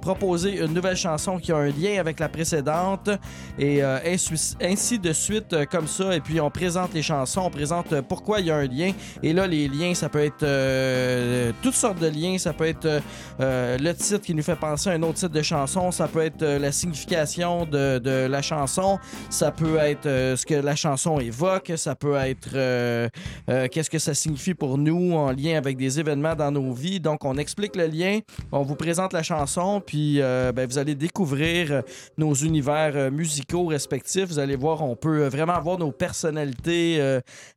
proposer 0.00 0.58
une 0.58 0.72
nouvelle 0.72 0.96
chanson 0.96 1.38
qui 1.38 1.52
a 1.52 1.56
un 1.58 1.68
lien 1.68 2.00
avec 2.00 2.18
la 2.18 2.28
précédente 2.28 3.10
et 3.58 3.82
ainsi, 3.82 4.98
de 4.98 5.12
suite 5.12 5.54
comme 5.70 5.86
ça. 5.86 6.16
Et 6.16 6.20
puis, 6.20 6.40
on 6.40 6.50
présente 6.50 6.94
les 6.94 7.02
chansons, 7.02 7.42
on 7.44 7.50
présente 7.50 8.00
pourquoi 8.08 8.40
il 8.40 8.46
y 8.46 8.50
a 8.50 8.56
un 8.56 8.66
lien. 8.66 8.92
Et 9.22 9.34
là, 9.34 9.46
les 9.46 9.68
liens, 9.68 9.92
ça 9.94 10.08
peut 10.08 10.24
être 10.24 10.44
toutes 11.62 11.74
sortes 11.74 11.98
de 11.98 12.08
liens. 12.08 12.38
Ça 12.38 12.54
peut 12.54 12.66
être 12.66 12.88
le 13.38 13.92
titre 13.92 14.22
qui 14.24 14.34
nous 14.34 14.42
fait 14.42 14.56
penser 14.56 14.88
à 14.88 14.94
un 14.94 15.02
autre 15.02 15.18
titre 15.18 15.34
de 15.34 15.42
chanson. 15.42 15.90
Ça 15.90 16.08
peut 16.08 16.22
être 16.24 16.42
la 16.42 16.72
signification 16.72 17.66
de, 17.66 17.98
de 17.98 18.26
la 18.26 18.40
chanson. 18.40 18.98
Ça 19.28 19.50
peut 19.50 19.76
être 19.76 20.04
ce 20.04 20.46
que 20.46 20.54
la 20.54 20.74
chanson 20.76 21.20
évoque. 21.20 21.72
Ça 21.76 21.94
peut 21.94 22.16
être 22.16 22.39
euh, 22.54 23.08
euh, 23.48 23.68
qu'est-ce 23.70 23.90
que 23.90 23.98
ça 23.98 24.14
signifie 24.14 24.54
pour 24.54 24.78
nous 24.78 25.12
en 25.14 25.30
lien 25.32 25.56
avec 25.56 25.76
des 25.76 26.00
événements 26.00 26.34
dans 26.34 26.50
nos 26.50 26.72
vies? 26.72 27.00
Donc, 27.00 27.24
on 27.24 27.36
explique 27.36 27.76
le 27.76 27.86
lien, 27.86 28.20
on 28.52 28.62
vous 28.62 28.74
présente 28.76 29.12
la 29.12 29.22
chanson, 29.22 29.82
puis 29.84 30.20
euh, 30.20 30.52
ben, 30.52 30.68
vous 30.68 30.78
allez 30.78 30.94
découvrir 30.94 31.82
nos 32.18 32.34
univers 32.34 33.10
musicaux 33.10 33.66
respectifs. 33.66 34.26
Vous 34.28 34.38
allez 34.38 34.56
voir, 34.56 34.82
on 34.82 34.96
peut 34.96 35.26
vraiment 35.28 35.54
avoir 35.54 35.78
nos 35.78 35.92
personnalités 35.92 37.00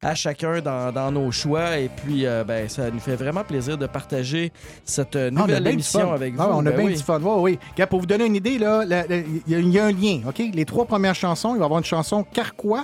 à 0.01 0.15
chacun 0.15 0.59
dans, 0.61 0.91
dans 0.91 1.11
nos 1.11 1.31
choix. 1.31 1.77
Et 1.79 1.89
puis, 1.89 2.25
ben, 2.47 2.67
ça 2.69 2.89
nous 2.91 2.99
fait 2.99 3.15
vraiment 3.15 3.43
plaisir 3.43 3.77
de 3.77 3.87
partager 3.87 4.51
cette 4.83 5.15
Ah, 5.15 5.31
nouvelle 5.31 5.67
émission 5.67 6.11
avec 6.11 6.33
vous. 6.35 6.41
Ah, 6.41 6.49
on 6.53 6.65
a 6.65 6.71
Ben 6.71 6.77
bien 6.77 6.85
oui. 6.87 6.93
du 6.95 7.03
fun. 7.03 7.19
Ouais, 7.21 7.57
oui. 7.77 7.85
Pour 7.89 7.99
vous 7.99 8.05
donner 8.05 8.25
une 8.25 8.35
idée, 8.35 8.51
il 8.53 8.61
y, 8.61 8.65
a- 8.65 8.83
il 9.47 9.69
y 9.69 9.79
a 9.79 9.85
un 9.85 9.91
lien. 9.91 10.21
OK? 10.27 10.41
Les 10.53 10.65
trois 10.65 10.85
premières 10.85 11.15
chansons, 11.15 11.49
il 11.55 11.57
va 11.59 11.63
y 11.63 11.65
avoir 11.65 11.79
une 11.79 11.85
chanson 11.85 12.23
Carquois, 12.23 12.83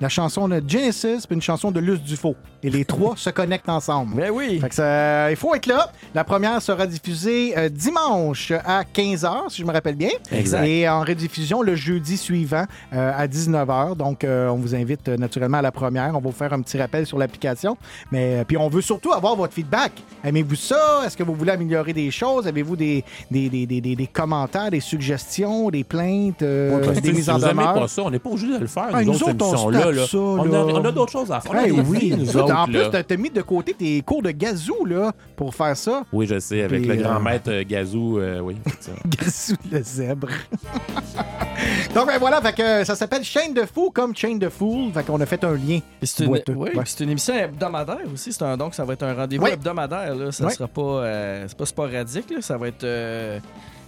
la 0.00 0.08
chanson 0.08 0.48
de 0.48 0.62
Genesis, 0.66 1.26
puis 1.26 1.34
une 1.34 1.42
chanson 1.42 1.70
de 1.70 1.80
Luce 1.80 2.02
Dufaux. 2.02 2.36
Et 2.64 2.70
les 2.70 2.84
trois 2.86 3.14
se 3.16 3.28
connectent 3.30 3.68
ensemble. 3.68 4.14
Ben 4.16 4.30
oui. 4.32 4.58
Fait 4.58 4.68
que 4.70 4.74
ça- 4.74 5.30
il 5.30 5.36
faut 5.36 5.54
être 5.54 5.66
là. 5.66 5.92
La 6.14 6.24
première 6.24 6.60
sera 6.62 6.86
diffusée 6.86 7.52
euh, 7.56 7.68
dimanche 7.68 8.52
à 8.64 8.82
15h, 8.84 9.50
si 9.50 9.60
je 9.62 9.66
me 9.66 9.72
rappelle 9.72 9.96
bien. 9.96 10.08
Exact. 10.32 10.64
Et 10.64 10.88
en 10.88 11.00
rediffusion 11.02 11.60
le 11.62 11.76
jeudi 11.76 12.16
suivant 12.16 12.64
euh, 12.94 13.12
à 13.16 13.26
19h. 13.26 13.96
Donc, 13.96 14.24
euh, 14.24 14.48
on 14.48 14.56
vous 14.56 14.74
invite 14.74 15.08
naturellement 15.08 15.58
à 15.58 15.62
la 15.62 15.72
première. 15.72 16.08
On 16.10 16.20
va 16.20 16.30
vous 16.30 16.32
faire 16.32 16.52
un 16.54 16.62
petit 16.62 16.78
rappel 16.78 17.04
sur 17.06 17.18
l'application. 17.18 17.76
Mais 18.10 18.44
puis, 18.48 18.56
on 18.56 18.68
veut 18.70 18.80
surtout 18.80 19.12
avoir 19.12 19.36
votre 19.36 19.52
feedback. 19.52 19.92
Aimez-vous 20.24 20.54
ça? 20.56 21.02
Est-ce 21.06 21.16
que 21.16 21.22
vous 21.22 21.34
voulez 21.34 21.52
améliorer 21.52 21.92
des 21.92 22.10
choses? 22.10 22.46
Avez-vous 22.46 22.76
des, 22.76 23.04
des, 23.30 23.48
des, 23.50 23.66
des, 23.66 23.80
des- 23.80 24.06
commentaires, 24.06 24.70
des 24.70 24.80
suggestions, 24.80 25.68
des 25.70 25.84
plaintes, 25.84 26.40
Ouais, 26.42 27.00
des 27.02 27.12
mises 27.12 27.28
en 27.28 27.38
demeure? 27.38 27.74
pas 27.74 27.88
ça, 27.88 28.02
on 28.04 28.10
n'est 28.10 28.18
pas 28.18 28.30
obligé 28.30 28.46
de 28.54 28.58
le 28.58 28.66
faire. 28.66 28.88
Ah, 28.92 29.02
nous, 29.02 29.12
nous 29.12 29.22
autres, 29.22 29.44
autres, 29.46 29.64
on 29.66 29.70
là. 29.70 29.86
On, 30.14 30.44
là. 30.44 30.58
a, 30.58 30.64
on 30.80 30.84
a 30.84 30.92
d'autres 30.92 31.12
choses 31.12 31.30
à 31.30 31.40
faire. 31.40 31.56
Hey, 31.56 31.72
des 31.74 31.80
oui, 31.80 32.14
nous 32.16 32.36
autres, 32.36 32.53
en 32.56 32.66
plus, 32.66 32.90
t'as 32.90 33.02
t'as 33.02 33.16
mis 33.16 33.30
de 33.30 33.42
côté 33.42 33.74
tes 33.74 34.00
cours 34.02 34.22
de 34.22 34.30
gazou 34.30 34.84
là, 34.84 35.12
pour 35.36 35.54
faire 35.54 35.76
ça. 35.76 36.04
Oui, 36.12 36.26
je 36.26 36.38
sais, 36.38 36.62
avec 36.62 36.82
Puis, 36.82 36.88
le 36.90 36.96
grand 37.02 37.16
euh, 37.16 37.20
maître 37.20 37.50
euh, 37.50 37.64
Gazou, 37.66 38.18
euh, 38.18 38.40
oui. 38.40 38.56
c'est 38.66 38.84
ça. 38.84 38.92
Gazou 39.06 39.54
le 39.70 39.82
zèbre. 39.82 40.28
Donc, 41.94 42.06
ben 42.08 42.18
voilà, 42.18 42.40
fait 42.42 42.52
que 42.54 42.84
ça 42.84 42.94
s'appelle 42.96 43.22
Chaîne 43.22 43.54
de 43.54 43.62
fou 43.62 43.90
comme 43.94 44.14
Chain 44.16 44.36
de 44.36 44.48
Fool. 44.48 44.92
Fait 44.92 45.04
qu'on 45.04 45.20
a 45.20 45.26
fait 45.26 45.42
un 45.44 45.54
lien. 45.54 45.78
C'est 46.02 46.24
une, 46.24 46.30
oui, 46.32 46.40
Ouais. 46.48 46.72
une 47.00 47.10
émission 47.10 47.34
hebdomadaire 47.34 47.98
aussi. 48.12 48.32
C'est 48.32 48.42
un, 48.42 48.56
donc, 48.56 48.74
ça 48.74 48.84
va 48.84 48.94
être 48.94 49.04
un 49.04 49.14
rendez-vous 49.14 49.44
Oui. 49.44 49.50
hebdomadaire. 49.52 50.14
Là. 50.14 50.32
Ça 50.32 50.46
Oui. 50.46 50.52
sera 50.52 50.66
pas, 50.68 50.82
euh, 50.82 51.44
c'est 51.46 51.56
pas 51.56 51.66
sporadique. 51.66 52.30
là. 52.30 52.38
Ça 52.40 52.56
va 52.56 52.68
être 52.68 52.84
euh, 52.84 53.38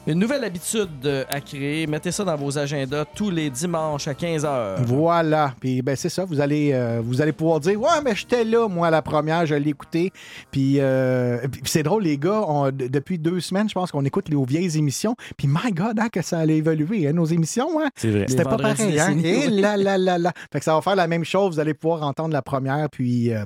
une 0.06 0.18
nouvelle 0.18 0.44
habitude 0.44 0.88
euh, 1.04 1.24
à 1.28 1.40
créer. 1.40 1.86
Mettez 1.86 2.12
ça 2.12 2.24
dans 2.24 2.36
vos 2.36 2.58
agendas 2.58 3.04
tous 3.14 3.30
les 3.30 3.50
dimanches 3.50 4.08
à 4.08 4.12
15h. 4.12 4.82
Voilà. 4.84 5.54
Puis 5.60 5.82
ben 5.82 5.96
c'est 5.96 6.08
ça, 6.08 6.24
vous 6.24 6.40
allez 6.40 6.70
euh, 6.72 7.00
vous 7.04 7.20
allez 7.20 7.32
pouvoir 7.32 7.60
dire 7.60 7.80
"Ouais, 7.80 8.00
mais 8.04 8.14
j'étais 8.14 8.44
là 8.44 8.68
moi 8.68 8.88
à 8.88 8.90
la 8.90 9.02
première, 9.02 9.46
je 9.46 9.54
l'ai 9.54 9.70
écouté." 9.70 10.12
Puis 10.50 10.76
euh, 10.80 11.38
puis 11.50 11.62
c'est 11.66 11.82
drôle 11.82 12.04
les 12.04 12.18
gars, 12.18 12.42
on- 12.46 12.70
depuis 12.70 13.18
deux 13.18 13.40
semaines, 13.40 13.68
je 13.68 13.74
pense 13.74 13.90
qu'on 13.90 14.04
écoute 14.04 14.28
les 14.28 14.36
vieilles 14.44 14.78
émissions. 14.78 15.16
Puis 15.36 15.48
my 15.48 15.72
god, 15.72 15.98
hein, 15.98 16.08
que 16.08 16.22
ça 16.22 16.38
allait 16.38 16.58
évoluer 16.58 17.08
hein, 17.08 17.12
nos 17.12 17.24
émissions 17.24 17.80
hein. 17.80 17.88
C'est 17.96 18.10
vrai. 18.10 18.26
C'était 18.28 18.44
pas 18.44 18.56
pareil 18.56 18.98
hein. 19.00 19.18
Et 19.24 19.48
oui. 19.48 19.60
là 19.60 19.76
là 19.76 19.98
là 19.98 20.18
là. 20.18 20.32
Fait 20.52 20.58
que 20.60 20.64
ça 20.64 20.74
va 20.74 20.82
faire 20.82 20.96
la 20.96 21.06
même 21.08 21.24
chose, 21.24 21.54
vous 21.54 21.60
allez 21.60 21.74
pouvoir 21.74 22.02
entendre 22.02 22.32
la 22.32 22.42
première 22.42 22.88
puis 22.90 23.32
euh, 23.32 23.44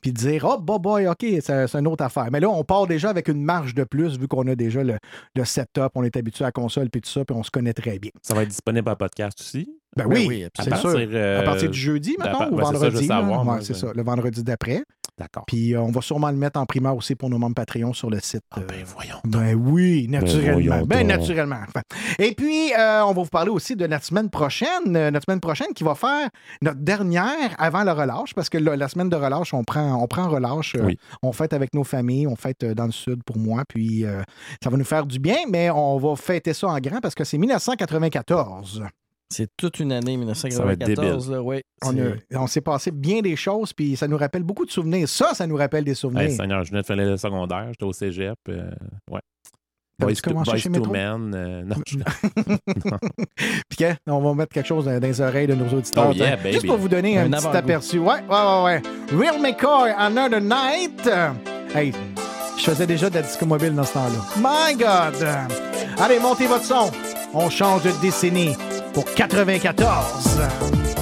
puis 0.00 0.12
dire 0.12 0.46
"Oh 0.48 0.60
boy, 0.60 0.78
boy, 0.78 1.06
OK, 1.08 1.24
c'est 1.40 1.66
c'est 1.66 1.78
une 1.78 1.86
autre 1.86 2.04
affaire." 2.04 2.28
Mais 2.30 2.40
là, 2.40 2.50
on 2.50 2.64
part 2.64 2.86
déjà 2.86 3.08
avec 3.10 3.28
une 3.28 3.42
marge 3.42 3.74
de 3.74 3.84
plus 3.84 4.18
vu 4.18 4.28
qu'on 4.28 4.46
a 4.48 4.54
déjà 4.54 4.82
le, 4.84 4.98
le 5.34 5.44
setup, 5.44 5.88
on 5.94 6.01
est 6.04 6.16
habitué 6.16 6.44
à 6.44 6.48
la 6.48 6.52
console 6.52 6.90
puis 6.90 7.00
tout 7.00 7.10
ça, 7.10 7.24
puis 7.24 7.36
on 7.36 7.42
se 7.42 7.50
connaît 7.50 7.72
très 7.72 7.98
bien. 7.98 8.10
Ça 8.22 8.34
va 8.34 8.42
être 8.42 8.48
disponible 8.48 8.88
en 8.88 8.96
podcast 8.96 9.40
aussi? 9.40 9.68
Ben 9.96 10.06
oui, 10.06 10.24
oui, 10.26 10.46
c'est 10.58 10.72
À 10.72 10.76
sûr. 10.76 10.92
partir, 10.92 11.08
euh, 11.12 11.40
à 11.40 11.42
partir 11.42 11.70
du 11.70 11.78
jeudi, 11.78 12.16
ben, 12.18 12.24
maintenant, 12.24 12.50
ben, 12.50 12.62
ou 12.62 12.66
c'est 12.72 12.78
ça, 12.78 12.90
je 12.90 12.96
veux 12.96 13.06
vendredi. 13.06 13.48
Ouais, 13.50 13.58
c'est 13.62 13.74
ça, 13.74 13.92
le 13.94 14.02
vendredi 14.02 14.42
d'après. 14.42 14.82
D'accord. 15.18 15.44
Puis 15.46 15.74
euh, 15.74 15.80
on 15.80 15.90
va 15.90 16.00
sûrement 16.00 16.30
le 16.30 16.36
mettre 16.36 16.58
en 16.58 16.64
primeur 16.64 16.96
aussi 16.96 17.14
pour 17.14 17.28
nos 17.28 17.38
membres 17.38 17.54
Patreon 17.54 17.92
sur 17.92 18.08
le 18.08 18.18
site. 18.20 18.42
ben 18.56 18.62
euh, 18.70 18.82
voyons. 18.86 19.16
Ben 19.24 19.54
oui, 19.54 20.06
naturellement. 20.08 20.84
Ben, 20.86 21.06
naturellement. 21.06 21.58
Enfin, 21.68 21.82
Et 22.18 22.32
puis, 22.34 22.72
euh, 22.72 23.04
on 23.04 23.08
va 23.12 23.22
vous 23.22 23.28
parler 23.28 23.50
aussi 23.50 23.76
de 23.76 23.86
notre 23.86 24.04
semaine 24.04 24.30
prochaine. 24.30 24.96
euh, 24.96 25.10
notre 25.10 25.26
semaine 25.26 25.40
prochaine 25.40 25.68
qui 25.74 25.84
va 25.84 25.94
faire 25.94 26.28
notre 26.62 26.80
dernière 26.80 27.54
avant 27.58 27.84
le 27.84 27.92
relâche, 27.92 28.34
parce 28.34 28.48
que 28.48 28.56
là, 28.58 28.74
la 28.74 28.88
semaine 28.88 29.10
de 29.10 29.16
relâche, 29.16 29.52
on 29.52 29.64
prend, 29.64 30.02
on 30.02 30.06
prend 30.06 30.28
relâche. 30.28 30.74
euh, 30.76 30.84
Oui. 30.86 30.98
On 31.22 31.32
fête 31.32 31.52
avec 31.52 31.74
nos 31.74 31.84
familles, 31.84 32.26
on 32.26 32.36
fête 32.36 32.64
dans 32.64 32.86
le 32.86 32.92
sud 32.92 33.22
pour 33.22 33.36
moi. 33.38 33.64
Puis, 33.68 34.04
ça 34.64 34.70
va 34.70 34.76
nous 34.76 34.84
faire 34.84 35.04
du 35.06 35.18
bien, 35.18 35.36
mais 35.50 35.70
on 35.70 35.98
va 35.98 36.16
fêter 36.16 36.54
ça 36.54 36.68
en 36.68 36.78
grand 36.80 37.00
parce 37.00 37.14
que 37.14 37.24
c'est 37.24 37.38
1994. 37.38 38.82
C'est 39.32 39.48
toute 39.56 39.80
une 39.80 39.92
année, 39.92 40.18
Ça 40.34 40.62
va 40.64 40.72
être 40.74 40.86
1994. 40.86 41.30
Là, 41.30 41.42
ouais, 41.42 41.62
On, 41.84 41.90
a- 41.98 42.38
on 42.40 42.46
s'est 42.46 42.60
passé 42.60 42.90
bien 42.90 43.20
des 43.22 43.34
choses, 43.36 43.72
puis 43.72 43.96
ça 43.96 44.06
nous 44.06 44.16
rappelle 44.18 44.42
beaucoup 44.42 44.64
de 44.66 44.70
souvenirs. 44.70 45.08
Ça, 45.08 45.34
ça 45.34 45.46
nous 45.46 45.56
rappelle 45.56 45.84
des 45.84 45.94
souvenirs. 45.94 46.22
Hey, 46.22 46.36
Seigneur, 46.36 46.62
je 46.64 46.70
venais 46.70 46.82
de 46.82 46.86
faire 46.86 46.96
le 46.96 47.16
secondaire, 47.16 47.66
j'étais 47.68 47.84
au 47.84 47.92
cégep. 47.92 48.36
euh, 48.48 48.70
ouais. 49.10 49.20
Boys 49.98 50.14
to, 50.14 50.30
commencé 50.30 50.50
Boys 50.50 50.58
chez 50.58 50.68
to 50.68 50.72
Métro? 50.80 50.92
Men. 50.92 51.34
euh, 51.34 51.62
non, 51.64 51.76
je- 51.86 51.96
Puis 53.68 53.76
que, 53.78 53.94
on 54.06 54.20
va 54.20 54.34
mettre 54.34 54.52
quelque 54.52 54.66
chose 54.66 54.84
dans, 54.86 54.98
les 55.00 55.20
oreilles 55.20 55.46
de 55.46 55.54
nos 55.54 55.68
auditeurs. 55.68 56.08
Oh 56.10 56.12
yeah, 56.12 56.34
hein. 56.34 56.50
Juste 56.50 56.66
pour 56.66 56.76
vous 56.78 56.88
donner 56.88 57.18
un, 57.18 57.32
Un 57.32 57.36
petit 57.38 57.46
aperçu. 57.56 57.98
Ouais, 57.98 58.06
ouais, 58.06 58.20
ouais, 58.28 58.62
ouais. 58.64 58.82
Real 59.16 59.40
McCoy, 59.40 59.90
Another 59.96 60.40
Night. 60.40 61.08
Hey, 61.74 61.92
je 62.58 62.62
faisais 62.64 62.86
déjà 62.86 63.08
de 63.10 63.14
la 63.16 63.22
disco 63.22 63.46
mobile 63.46 63.74
dans 63.74 63.84
ce 63.84 63.92
temps-là. 63.94 64.18
My 64.38 64.74
God! 64.76 65.26
Allez, 66.00 66.18
montez 66.18 66.46
votre 66.46 66.64
son. 66.64 66.90
On 67.34 67.48
change 67.48 67.84
de 67.84 67.92
décennie 68.02 68.54
pour 68.92 69.04
94. 69.04 71.01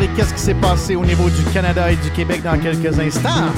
et 0.00 0.08
qu'est-ce 0.08 0.34
qui 0.34 0.40
s'est 0.40 0.54
passé 0.54 0.96
au 0.96 1.04
niveau 1.04 1.28
du 1.28 1.42
Canada 1.52 1.90
et 1.90 1.96
du 1.96 2.10
Québec 2.10 2.42
dans 2.42 2.58
quelques 2.58 2.98
instants. 2.98 3.52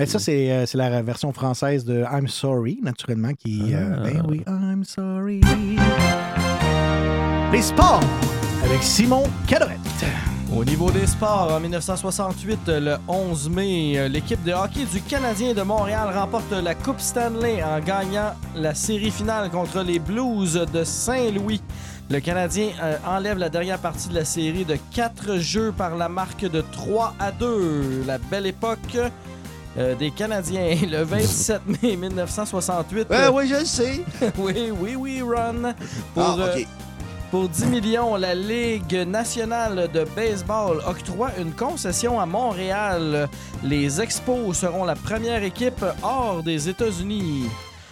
Mais 0.00 0.06
ça, 0.06 0.18
c'est 0.18 0.50
euh, 0.50 0.64
c'est 0.64 0.78
la 0.78 1.02
version 1.02 1.30
française 1.30 1.84
de 1.84 2.04
I'm 2.10 2.26
Sorry, 2.26 2.78
naturellement, 2.82 3.34
qui. 3.34 3.74
euh, 3.74 3.96
Ah. 3.98 4.02
ben 4.02 4.22
oui, 4.26 4.42
I'm 4.46 4.82
Sorry. 4.82 5.42
Les 7.52 7.60
sports 7.60 8.00
avec 8.64 8.82
Simon 8.82 9.24
Cadorette. 9.46 9.78
Au 10.56 10.64
niveau 10.64 10.90
des 10.90 11.06
sports, 11.06 11.52
en 11.52 11.60
1968, 11.60 12.60
le 12.68 12.96
11 13.08 13.50
mai, 13.50 13.98
euh, 13.98 14.08
l'équipe 14.08 14.42
de 14.42 14.52
hockey 14.52 14.86
du 14.90 15.02
Canadien 15.02 15.52
de 15.52 15.60
Montréal 15.60 16.08
remporte 16.16 16.50
la 16.50 16.74
Coupe 16.74 16.98
Stanley 16.98 17.62
en 17.62 17.78
gagnant 17.80 18.32
la 18.56 18.74
série 18.74 19.10
finale 19.10 19.50
contre 19.50 19.82
les 19.82 19.98
Blues 19.98 20.54
de 20.72 20.82
Saint-Louis. 20.82 21.60
Le 22.08 22.20
Canadien 22.20 22.68
enlève 23.06 23.36
la 23.36 23.50
dernière 23.50 23.78
partie 23.78 24.08
de 24.08 24.14
la 24.14 24.24
série 24.24 24.64
de 24.64 24.76
4 24.94 25.36
jeux 25.36 25.72
par 25.76 25.94
la 25.96 26.08
marque 26.08 26.50
de 26.50 26.62
3 26.72 27.14
à 27.20 27.30
2. 27.32 28.04
La 28.06 28.16
belle 28.16 28.46
époque 28.46 28.96
euh, 29.78 29.94
des 29.94 30.10
Canadiens, 30.10 30.76
le 30.90 31.02
27 31.02 31.62
mai 31.82 31.96
1968. 31.96 33.08
Ouais, 33.10 33.28
oui, 33.32 33.48
je 33.48 33.54
le 33.60 33.64
sais. 33.64 34.04
oui, 34.38 34.70
oui, 34.78 34.96
oui, 34.96 35.22
Ron. 35.22 35.74
Pour, 36.14 36.22
Ah, 36.22 36.36
euh, 36.38 36.58
pour 37.30 37.48
10 37.48 37.66
millions, 37.66 38.16
la 38.16 38.34
Ligue 38.34 39.06
nationale 39.06 39.88
de 39.92 40.04
baseball 40.16 40.80
octroie 40.86 41.30
une 41.38 41.52
concession 41.52 42.18
à 42.20 42.26
Montréal. 42.26 43.28
Les 43.62 44.00
Expos 44.00 44.56
seront 44.58 44.84
la 44.84 44.96
première 44.96 45.42
équipe 45.44 45.84
hors 46.02 46.42
des 46.42 46.68
États-Unis. 46.68 47.44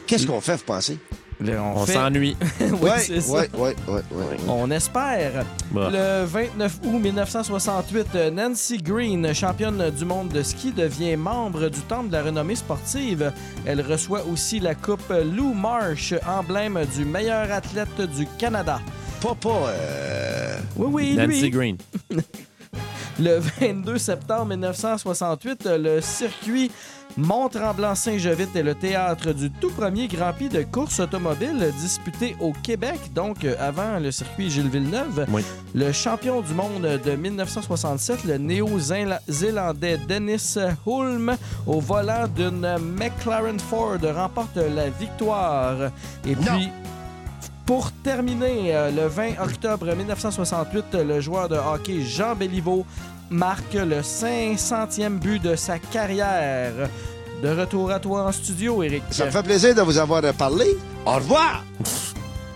Qu'est-ce 0.07 0.27
qu'on 0.27 0.41
fait, 0.41 0.57
vous 0.57 0.65
pensez? 0.65 0.99
On 1.41 1.87
fait- 1.87 1.93
s'ennuie. 1.93 2.37
oui, 2.61 2.67
ouais, 2.81 2.99
c'est 2.99 3.21
ça. 3.21 3.33
ouais, 3.33 3.51
ouais, 3.57 3.75
ouais, 3.89 4.03
ouais. 4.13 4.37
On 4.49 4.71
espère. 4.71 5.45
Bah. 5.71 5.89
Le 5.93 6.25
29 6.25 6.81
août 6.85 6.99
1968, 6.99 8.07
euh, 8.15 8.31
Nancy 8.31 8.79
Green, 8.79 9.33
championne 9.35 9.91
du 9.91 10.05
monde 10.05 10.29
de 10.29 10.43
ski, 10.43 10.73
devient 10.73 11.17
membre 11.17 11.69
du 11.69 11.81
Temple 11.81 12.09
de 12.09 12.13
la 12.15 12.23
renommée 12.25 12.57
sportive. 12.57 13.33
Elle 13.67 13.81
reçoit 13.83 14.25
aussi 14.25 14.59
la 14.61 14.75
Coupe 14.75 15.13
Lou 15.37 15.55
Marsh, 15.55 16.15
emblème 16.27 16.81
du 16.97 17.05
meilleur 17.05 17.51
athlète 17.53 18.01
du 18.17 18.27
Canada. 18.39 18.81
Papa, 19.21 19.49
euh... 19.69 20.57
Oui, 20.77 20.87
oui, 20.93 21.15
Nancy 21.17 21.43
lui. 21.43 21.51
Green. 21.51 21.77
Le 23.19 23.39
22 23.61 23.99
septembre 23.99 24.47
1968, 24.47 25.69
le 25.79 26.01
circuit 26.01 26.71
Mont-Tremblant-Saint-Jovite 27.17 28.55
est 28.55 28.63
le 28.63 28.75
théâtre 28.75 29.33
du 29.33 29.51
tout 29.51 29.71
premier 29.71 30.07
Grand 30.07 30.33
Prix 30.33 30.49
de 30.49 30.63
course 30.63 31.01
automobile 31.01 31.73
disputé 31.81 32.37
au 32.39 32.53
Québec, 32.53 32.99
donc 33.15 33.45
avant 33.59 33.99
le 33.99 34.13
circuit 34.13 34.51
Gilles 34.51 34.69
Villeneuve. 34.69 35.27
Oui. 35.31 35.43
Le 35.75 35.91
champion 35.91 36.41
du 36.43 36.55
monde 36.55 36.83
de 37.05 37.11
1967, 37.11 38.25
le 38.25 38.39
néo-zélandais 38.39 39.99
Dennis 40.09 40.59
Hulme, 40.87 41.37
au 41.67 41.81
volant 41.81 42.29
d'une 42.29 42.77
McLaren 42.79 43.59
Ford, 43.59 43.99
remporte 44.15 44.57
la 44.57 44.91
victoire. 44.91 45.91
Et 46.25 46.37
puis, 46.37 46.71
pour 47.69 47.93
terminer, 47.93 48.75
euh, 48.75 48.91
le 48.91 49.09
20 49.09 49.43
octobre 49.45 49.95
1968, 49.95 50.95
le 51.07 51.21
joueur 51.21 51.51
de 51.51 51.57
hockey 51.57 52.01
Jean 52.01 52.35
Béliveau 52.35 52.87
marque 53.29 53.75
le 53.75 54.01
500e 54.01 55.19
but 55.19 55.43
de 55.43 55.55
sa 55.55 55.79
carrière. 55.79 56.73
De 57.43 57.49
retour 57.51 57.91
à 57.91 58.01
toi 58.01 58.23
en 58.23 58.33
studio, 58.33 58.83
Eric. 58.83 59.03
Ça 59.11 59.27
me 59.27 59.31
fait 59.31 59.43
plaisir 59.43 59.75
de 59.75 59.83
vous 59.83 59.99
avoir 59.99 60.23
parlé. 60.33 60.79
Au 61.05 61.17
revoir! 61.17 61.63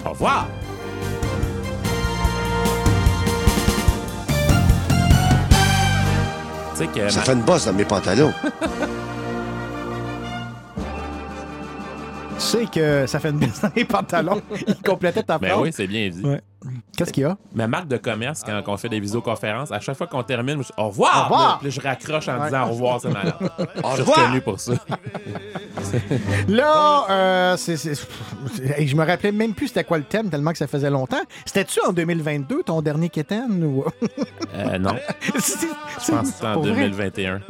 Au 0.06 0.10
revoir! 0.12 0.48
Que 6.94 7.10
Ça 7.10 7.20
fait 7.20 7.34
une 7.34 7.42
bosse 7.42 7.66
dans 7.66 7.74
mes 7.74 7.84
pantalons. 7.84 8.32
sais 12.42 12.66
que 12.66 13.06
ça 13.06 13.18
fait 13.20 13.30
une 13.30 13.38
baisse 13.38 13.60
dans 13.60 13.70
les 13.76 13.84
pantalons. 13.84 14.40
Il 14.66 14.74
complétait 14.82 15.22
ta 15.22 15.38
Ben 15.38 15.48
phrase. 15.50 15.62
oui, 15.62 15.70
c'est 15.72 15.86
bien 15.86 16.08
dit. 16.10 16.22
Ouais. 16.24 16.40
Qu'est-ce 16.96 17.12
qu'il 17.12 17.24
y 17.24 17.26
a? 17.26 17.36
Ma 17.54 17.66
marque 17.66 17.88
de 17.88 17.96
commerce, 17.96 18.42
quand 18.46 18.62
on 18.68 18.76
fait 18.76 18.88
des 18.88 19.00
visioconférences, 19.00 19.72
à 19.72 19.80
chaque 19.80 19.96
fois 19.96 20.06
qu'on 20.06 20.22
termine, 20.22 20.58
je 20.62 20.66
dis 20.68 20.72
au 20.78 20.88
revoir! 20.88 21.22
Au 21.22 21.24
revoir! 21.34 21.58
Puis 21.60 21.70
je 21.72 21.80
raccroche 21.80 22.28
en 22.28 22.38
Ouais. 22.38 22.44
disant 22.46 22.68
au 22.68 22.70
revoir, 22.72 23.00
c'est 23.00 23.10
malade. 23.10 23.34
Je 23.96 24.02
suis 24.02 24.12
reconnu 24.12 24.40
pour 24.40 24.60
ça. 24.60 24.72
Là, 26.48 27.06
euh, 27.10 27.56
c'est, 27.56 27.76
c'est- 27.76 28.06
Hey, 28.76 28.86
je 28.86 28.96
me 28.96 29.04
rappelais 29.04 29.32
même 29.32 29.54
plus 29.54 29.68
c'était 29.68 29.84
quoi 29.84 29.98
le 29.98 30.04
thème 30.04 30.30
tellement 30.30 30.52
que 30.52 30.58
ça 30.58 30.66
faisait 30.66 30.90
longtemps. 30.90 31.20
C'était-tu 31.44 31.80
en 31.86 31.92
2022 31.92 32.62
ton 32.62 32.80
dernier 32.82 33.08
Kéten 33.08 33.62
ou? 33.64 33.84
Euh, 34.54 34.78
non. 34.78 34.94
C'est- 35.38 35.66
Je 36.06 36.10
pense 36.12 36.28
que 36.28 36.34
c'était 36.34 36.46
en 36.46 36.52
pour 36.54 36.62
vrai? 36.62 36.74
2021. 36.74 37.40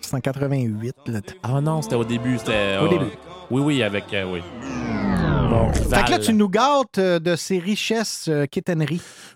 C'est 0.00 0.14
en 0.14 0.20
88. 0.20 0.94
Là. 1.06 1.20
Ah 1.42 1.60
non, 1.60 1.82
c'était 1.82 1.94
au 1.96 2.04
début. 2.04 2.38
C'était, 2.38 2.78
Au 2.82 2.88
début. 2.88 3.06
Oui, 3.50 3.62
oui, 3.62 3.82
avec. 3.82 4.12
euh, 4.12 4.24
oui. 4.32 4.40
Fait 5.74 6.04
que 6.04 6.10
là, 6.10 6.18
tu 6.18 6.34
nous 6.34 6.48
gâtes 6.48 6.98
euh, 6.98 7.18
de 7.18 7.36
ces 7.36 7.58
richesses 7.58 8.28
euh. 8.28 8.46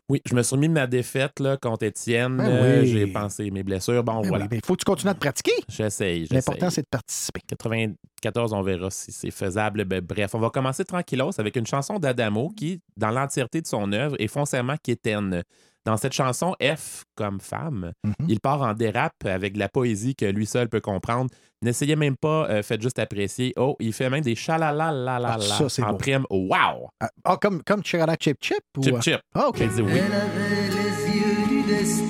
Oui, 0.08 0.20
je 0.26 0.34
me 0.34 0.42
suis 0.42 0.54
remis 0.54 0.68
de 0.68 0.72
ma 0.74 0.86
défaite 0.86 1.38
là, 1.40 1.56
contre 1.56 1.84
Étienne. 1.84 2.36
Ben 2.38 2.46
Euh, 2.46 2.80
oui. 2.82 2.88
J'ai 2.88 3.06
pensé 3.06 3.50
mes 3.50 3.62
blessures. 3.62 4.02
Bon, 4.02 4.20
Ben 4.20 4.28
voilà. 4.28 4.44
oui, 4.44 4.48
ben, 4.48 4.60
faut 4.64 4.74
que 4.74 4.80
tu 4.80 4.84
continues 4.84 5.10
à 5.10 5.14
te 5.14 5.20
pratiquer. 5.20 5.52
J'essaye. 5.68 6.22
j'essaye. 6.22 6.36
L'important, 6.36 6.70
c'est 6.70 6.82
de 6.82 6.88
participer. 6.90 7.40
94, 7.48 8.52
on 8.52 8.62
verra 8.62 8.90
si 8.90 9.12
c'est 9.12 9.30
faisable. 9.30 9.84
Ben, 9.84 10.00
bref, 10.00 10.34
on 10.34 10.40
va 10.40 10.50
commencer 10.50 10.84
tranquillos 10.84 11.30
avec 11.38 11.56
une 11.56 11.66
chanson 11.66 11.98
d'Adamo 11.98 12.50
qui, 12.56 12.80
dans 12.96 13.10
l'entièreté 13.10 13.60
de 13.62 13.66
son 13.66 13.92
œuvre, 13.92 14.16
est 14.18 14.28
foncièrement 14.28 14.76
quétaine. 14.82 15.42
Dans 15.86 15.96
cette 15.96 16.12
chanson, 16.12 16.54
F 16.62 17.04
comme 17.16 17.40
femme, 17.40 17.92
Mm-hmm. 18.06 18.26
il 18.28 18.40
part 18.40 18.60
en 18.62 18.74
dérape 18.74 19.24
avec 19.24 19.54
de 19.54 19.58
la 19.58 19.68
poésie 19.68 20.14
que 20.14 20.26
lui 20.26 20.44
seul 20.46 20.68
peut 20.68 20.80
comprendre. 20.80 21.30
N'essayez 21.62 21.96
même 21.96 22.16
pas, 22.16 22.48
euh, 22.50 22.62
faites 22.62 22.80
juste 22.82 22.98
apprécier. 22.98 23.52
Oh, 23.56 23.76
il 23.80 23.92
fait 23.92 24.08
même 24.10 24.22
des 24.22 24.34
chalala 24.34 24.90
la 24.92 25.18
la 25.18 25.32
Ah, 25.34 25.40
ça, 25.40 25.68
c'est 25.68 25.82
en 25.82 25.92
beau. 25.92 25.96
prime. 25.98 26.24
Wow! 26.30 26.88
Ah, 27.00 27.08
ah, 27.24 27.36
comme, 27.40 27.62
comme 27.62 27.82
Chirala 27.82 28.16
Chip 28.20 28.36
Chip? 28.40 28.60
Ou... 28.78 28.82
Chip 28.82 29.00
Chip. 29.02 29.20
Ah, 29.34 29.48
OK. 29.48 29.56
J'ai 29.58 29.68
dit 29.68 29.82
oui. 29.82 29.92
Elle 29.94 30.12
avait 30.12 30.68
les 30.68 31.16
yeux 31.16 31.46
du 31.48 31.62
destin. 31.62 32.04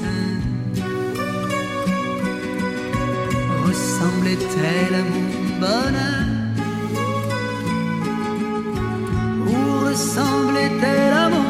Ressemblait-elle 3.66 4.94
à 4.94 5.02
mon 5.02 5.60
bonheur? 5.60 6.26
Ou 9.46 9.86
ressemblait-elle 9.86 11.12
à 11.12 11.28
mon 11.28 11.49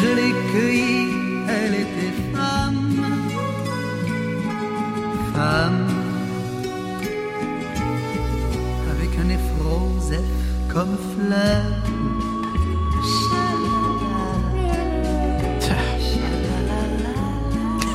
Je 0.00 0.08
l'ai 0.16 0.32
cueillie, 0.52 1.08
elle 1.48 1.74
était 1.74 2.14
femme. 2.34 3.04
Femme. 5.34 5.86
Avec 8.90 9.18
un 9.18 9.28
effrose 9.30 10.12
F 10.12 10.72
comme 10.72 10.96
fleur. 11.14 11.64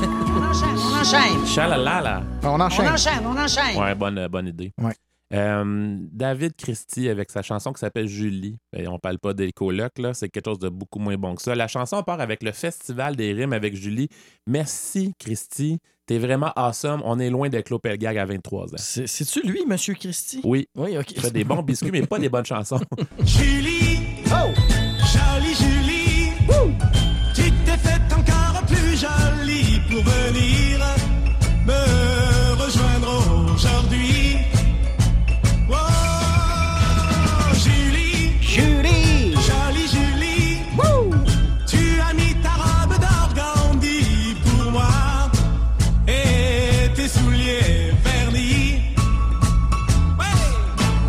On 0.33 0.43
enchaîne, 0.43 0.77
on 0.77 0.99
enchaîne. 0.99 1.45
Chalalala. 1.45 2.23
On 2.43 2.59
enchaîne. 2.59 2.87
On 2.87 2.93
enchaîne, 2.93 3.23
on 3.25 3.37
enchaîne. 3.37 3.77
Ouais, 3.77 3.93
bonne, 3.95 4.27
bonne 4.27 4.47
idée. 4.47 4.71
Ouais. 4.81 4.93
Euh, 5.33 5.97
David 6.11 6.55
Christie 6.57 7.07
avec 7.09 7.31
sa 7.31 7.41
chanson 7.41 7.71
qui 7.73 7.79
s'appelle 7.79 8.07
Julie. 8.07 8.57
Ben, 8.73 8.87
on 8.87 8.99
parle 8.99 9.17
pas 9.19 9.33
des 9.33 9.51
colocs, 9.51 9.97
là. 9.99 10.13
C'est 10.13 10.29
quelque 10.29 10.45
chose 10.49 10.59
de 10.59 10.69
beaucoup 10.69 10.99
moins 10.99 11.15
bon 11.17 11.35
que 11.35 11.41
ça. 11.41 11.55
La 11.55 11.67
chanson 11.67 12.01
part 12.03 12.19
avec 12.21 12.43
le 12.43 12.51
Festival 12.51 13.15
des 13.15 13.31
rimes 13.33 13.53
avec 13.53 13.75
Julie. 13.75 14.09
Merci, 14.47 15.13
Christy. 15.19 15.79
T'es 16.05 16.17
vraiment 16.17 16.51
awesome. 16.57 17.01
On 17.05 17.19
est 17.19 17.29
loin 17.29 17.47
de 17.49 17.61
Claude 17.61 17.81
Pelgag 17.81 18.17
à 18.17 18.25
23 18.25 18.65
ans. 18.73 18.77
C'est- 18.77 19.07
C'est-tu 19.07 19.47
lui, 19.47 19.65
Monsieur 19.65 19.93
Christie? 19.93 20.41
Oui. 20.43 20.67
Oui, 20.75 20.97
OK. 20.97 21.11
Il 21.11 21.21
fait 21.21 21.31
des 21.31 21.43
bons 21.45 21.61
biscuits, 21.63 21.91
mais 21.91 22.05
pas 22.05 22.19
des 22.19 22.27
bonnes 22.29 22.45
chansons. 22.45 22.81
Julie, 23.23 23.99
oh, 24.27 24.51
jolie 25.13 25.55
Julie, 25.55 26.31
tu 26.47 27.20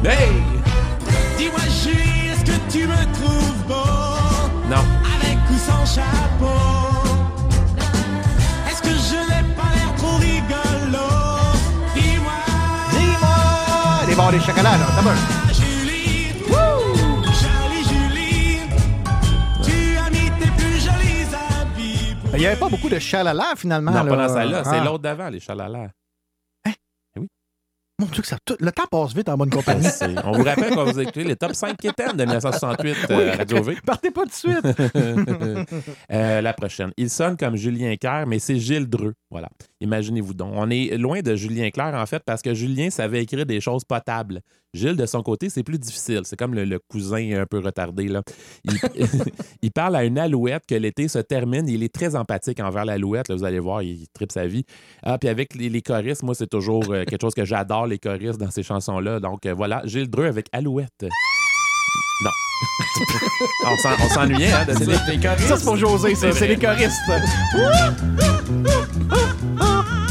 Hey! 0.04 0.32
Dis-moi 1.38 1.60
Julie, 1.82 2.28
est-ce 2.32 2.44
que 2.44 2.56
tu 2.72 2.86
me 2.86 3.14
trouves 3.14 3.62
beau 3.68 3.74
Non. 4.68 4.82
Avec 5.14 5.38
ou 5.50 5.56
sans 5.56 5.86
chapeau? 5.86 6.60
Est-ce 8.68 8.82
que 8.82 8.88
je 8.88 9.18
n'ai 9.30 9.54
pas 9.54 9.70
l'air 9.76 9.94
trop 9.96 10.16
rigolo? 10.16 11.06
Dis-moi 11.94 12.32
Dis-moi! 12.90 14.06
Des 14.08 14.14
barres 14.16 14.32
de 14.32 14.38
chocolat, 14.40 14.76
là. 14.78 14.86
D'abord. 14.96 15.12
Julie 15.54 16.32
Jolie 17.42 17.84
Julie 17.90 18.58
Tu 19.62 19.96
as 19.98 20.10
mis 20.10 20.30
tes 20.40 20.50
plus 20.56 20.80
jolies 20.80 21.26
Il 22.34 22.38
n'y 22.40 22.46
avait 22.46 22.56
pas 22.56 22.68
beaucoup 22.68 22.88
de 22.88 22.98
chalala, 22.98 23.52
finalement. 23.56 23.92
Non, 23.92 24.04
pas 24.06 24.16
dans 24.16 24.34
celle-là. 24.34 24.62
C'est 24.64 24.78
Ah. 24.80 24.84
l'autre 24.84 24.98
d'avant, 25.02 25.28
les 25.28 25.38
chalalas. 25.40 25.88
Mon 28.00 28.06
Dieu, 28.06 28.22
ça, 28.24 28.36
tout- 28.44 28.56
le 28.58 28.72
temps 28.72 28.86
passe 28.90 29.14
vite 29.14 29.28
en 29.28 29.36
bonne 29.36 29.50
compagnie. 29.50 29.86
On 30.24 30.32
vous 30.32 30.42
rappelle 30.44 30.74
qu'on 30.74 30.84
vous 30.84 30.98
a 30.98 31.02
écouté 31.02 31.24
les 31.24 31.36
top 31.36 31.54
5 31.54 31.76
quétaines 31.76 32.16
de 32.16 32.24
1968 32.24 32.96
euh, 33.10 33.32
à 33.32 33.36
Radio 33.36 33.62
V. 33.62 33.76
Partez 33.86 34.10
pas 34.10 34.24
de 34.24 34.32
suite. 34.32 34.58
Euh, 36.12 36.40
la 36.40 36.52
prochaine. 36.52 36.90
Il 36.96 37.08
sonne 37.10 37.36
comme 37.36 37.56
Julien 37.56 37.94
Clerc, 37.96 38.26
mais 38.26 38.38
c'est 38.38 38.58
Gilles 38.58 38.88
Dreux. 38.88 39.14
Voilà. 39.30 39.48
Imaginez-vous 39.82 40.32
donc. 40.32 40.52
On 40.54 40.70
est 40.70 40.96
loin 40.96 41.22
de 41.22 41.34
Julien 41.34 41.70
Clerc, 41.70 41.94
en 41.94 42.06
fait, 42.06 42.22
parce 42.24 42.40
que 42.40 42.54
Julien 42.54 42.88
savait 42.88 43.22
écrire 43.22 43.44
des 43.44 43.60
choses 43.60 43.84
potables. 43.84 44.40
Gilles, 44.72 44.96
de 44.96 45.06
son 45.06 45.22
côté, 45.22 45.50
c'est 45.50 45.64
plus 45.64 45.78
difficile. 45.78 46.20
C'est 46.22 46.36
comme 46.36 46.54
le, 46.54 46.78
cousin 46.78 47.40
un 47.40 47.46
peu 47.46 47.58
retardé. 47.58 48.08
Il, 49.62 49.72
parle 49.72 49.96
à 49.96 50.04
une 50.04 50.18
alouette 50.18 50.64
que 50.66 50.76
l'été 50.76 51.08
se 51.08 51.18
termine. 51.18 51.68
Il 51.68 51.82
est 51.82 51.92
très 51.92 52.14
empathique 52.14 52.60
envers 52.60 52.84
l'alouette. 52.84 53.30
Vous 53.30 53.44
allez 53.44 53.58
voir, 53.58 53.82
il 53.82 54.06
tripe 54.14 54.32
sa 54.32 54.46
vie. 54.46 54.64
Ah, 55.02 55.18
puis 55.18 55.28
avec 55.28 55.54
les, 55.54 55.68
les 55.68 55.82
choristes, 55.82 56.22
moi, 56.22 56.34
c'est 56.34 56.46
toujours 56.46 56.84
euh, 56.90 57.04
quelque 57.04 57.20
chose 57.20 57.34
que 57.34 57.44
j'adore, 57.44 57.86
les 57.88 57.98
choristes 57.98 58.38
dans 58.38 58.50
ces 58.50 58.62
chansons-là. 58.62 59.18
Donc 59.18 59.46
euh, 59.46 59.52
voilà, 59.52 59.82
Gilles 59.84 60.08
Dreux 60.08 60.26
avec 60.26 60.46
Alouette. 60.52 61.06
Non. 62.24 62.30
on 63.66 63.76
s'en- 63.78 64.04
on 64.04 64.08
s'ennuyait 64.08 64.52
hein, 64.52 64.64
de 64.66 64.72
C'est 64.78 64.84
ça. 64.84 64.90
les- 65.08 65.16
les 65.16 65.20
choristes. 65.22 65.48
Ça, 65.48 65.56
c'est 65.56 65.64
pour 65.64 65.76
José, 65.76 66.14
c'est- 66.14 66.32
c'est 66.32 66.46
les 66.48 66.58
choristes. 66.58 66.96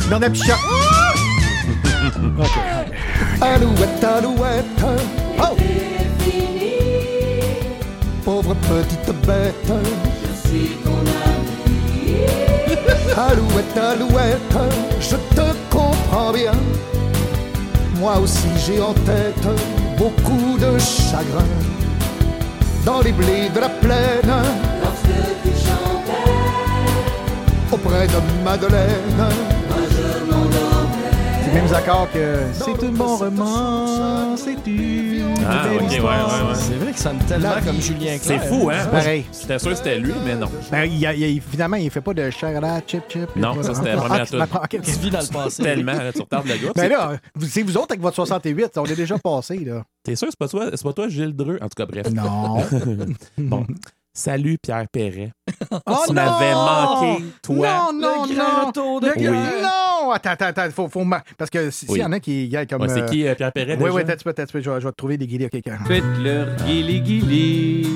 Dans 0.10 0.20
la 0.20 0.30
petite 0.30 0.52
Alouette, 3.42 4.04
alouette, 4.04 4.66
oh! 5.40 5.58
Pauvre 8.24 8.54
petite 8.56 9.16
bête. 9.26 9.56
Je 9.66 10.50
suis 10.50 10.70
ton 10.84 11.00
ami. 11.00 12.18
Alouette, 13.18 13.78
alouette, 13.78 14.58
je 15.00 15.16
te 15.36 15.54
comprends 15.70 16.32
bien. 16.32 16.52
Moi 18.02 18.18
aussi 18.18 18.48
j'ai 18.66 18.82
en 18.82 18.94
tête 18.94 19.48
beaucoup 19.96 20.58
de 20.58 20.80
chagrin. 20.80 21.46
Dans 22.84 23.00
les 23.02 23.12
blés 23.12 23.48
de 23.54 23.60
la 23.60 23.70
plaine, 23.70 24.34
Lorsque 24.82 25.22
tu 25.44 25.50
chantais, 25.50 26.32
auprès 27.72 28.08
de 28.08 28.44
Madeleine. 28.44 29.61
Les 31.54 31.62
mêmes 31.62 31.74
accords 31.74 32.08
que 32.12 32.38
C'est 32.54 32.84
un 32.86 32.92
bon 32.92 33.18
roman, 33.18 34.36
c'est 34.38 34.54
une 34.68 35.36
Ah, 35.46 35.64
belle 35.68 35.76
ok, 35.78 35.82
ouais, 35.82 35.88
histoire. 35.96 36.44
ouais, 36.44 36.50
ouais. 36.50 36.56
C'est 36.56 36.74
vrai 36.76 36.92
qu'il 36.92 36.98
sonne 36.98 37.18
tellement 37.28 37.50
comme 37.66 37.82
Julien 37.82 38.18
C'est 38.20 38.38
Clerc. 38.38 38.48
fou, 38.48 38.70
hein? 38.70 38.86
Pareil. 38.92 39.26
J'étais 39.40 39.60
sûr 39.60 39.70
que 39.72 39.76
c'était 39.76 40.00
lui, 40.00 40.14
mais 40.24 40.36
non. 40.36 40.48
Ben, 40.72 40.84
il, 40.86 40.98
y 41.00 41.06
a- 41.06 41.14
il 41.14 41.20
y 41.36 41.38
a- 41.38 41.42
finalement, 41.42 41.78
il 41.78 41.90
fait 41.90 42.02
pas 42.02 42.14
de 42.14 42.30
charada, 42.30 42.80
chip, 42.88 43.04
chip. 43.10 43.36
Non, 43.36 43.62
ça, 43.64 43.74
c'était 43.74 43.96
la 43.96 43.98
première 44.48 44.70
tu 44.70 44.92
vis 44.92 45.10
dans 45.10 45.20
le 45.20 45.28
passé. 45.34 45.64
Tellement, 45.64 45.94
là, 45.94 46.14
tu 46.14 46.22
retardes 46.22 46.48
le 46.48 46.54
gars. 46.56 46.72
Ben 46.76 46.82
C'est- 46.84 46.90
là, 46.90 47.12
vous- 47.36 47.48
c'est 47.48 47.64
vous 47.64 47.78
autres 47.78 47.92
avec 47.92 48.02
votre 48.02 48.16
68, 48.16 48.78
on 48.78 48.86
est 48.86 48.96
déjà 48.96 49.18
passé, 49.18 49.58
là. 49.60 49.84
T'es 50.04 50.16
sûr 50.16 50.28
que 50.28 50.34
c'est 50.34 50.40
pas 50.40 50.48
toi, 50.48 50.66
c'est 50.74 50.84
pas 50.84 50.94
toi 50.94 51.10
Gilles 51.10 51.36
Dreux? 51.36 51.58
En 51.62 51.66
tout 51.68 51.76
cas, 51.76 51.86
bref. 51.86 52.08
Non. 52.12 52.58
bon. 53.38 53.66
Salut 54.14 54.58
Pierre 54.62 54.86
Perret. 54.92 55.32
Oh 55.86 56.04
tu 56.06 56.14
non! 56.14 56.14
m'avais 56.14 56.54
manqué, 56.54 57.24
toi. 57.42 57.92
Non, 57.94 58.00
non, 58.00 58.26
Le 58.26 58.36
grand 58.36 58.44
non. 58.62 58.66
retour 58.68 59.00
de 59.02 59.08
Le 59.08 59.32
Non! 59.32 60.12
Attends, 60.12 60.32
attends, 60.32 60.46
attends. 60.46 60.70
Faut, 60.72 60.90
faut 60.90 61.04
ma- 61.04 61.24
Parce 61.38 61.50
que 61.50 61.70
s'il 61.72 61.90
Oui. 61.92 62.00
y 62.00 62.04
en 62.04 62.12
a 62.12 62.20
qui 62.20 62.56
a 62.58 62.66
comme. 62.66 62.82
Ouais, 62.82 62.90
c'est 62.90 63.02
euh, 63.04 63.06
qui, 63.06 63.26
euh, 63.28 63.36
Pierre 63.36 63.52
Perret, 63.54 63.74
Oui, 63.74 63.84
déjà? 63.86 63.92
oui, 63.94 64.04
t'as 64.06 64.14
un 64.14 64.16
petit 64.16 64.24
peu, 64.24 64.34
t'as 64.34 64.44
un 64.44 64.46
petit 64.46 64.54
peu. 64.54 64.62
Je 64.62 64.70
vais, 64.70 64.82
je 64.82 64.86
vais 64.88 64.92
te 64.92 64.98
trouver 64.98 65.18
des 65.18 65.28
guillis 65.28 65.46
à 65.46 65.50
quelqu'un. 65.50 65.80
Faites-leur 65.88 66.56
guili-guili. 66.66 67.88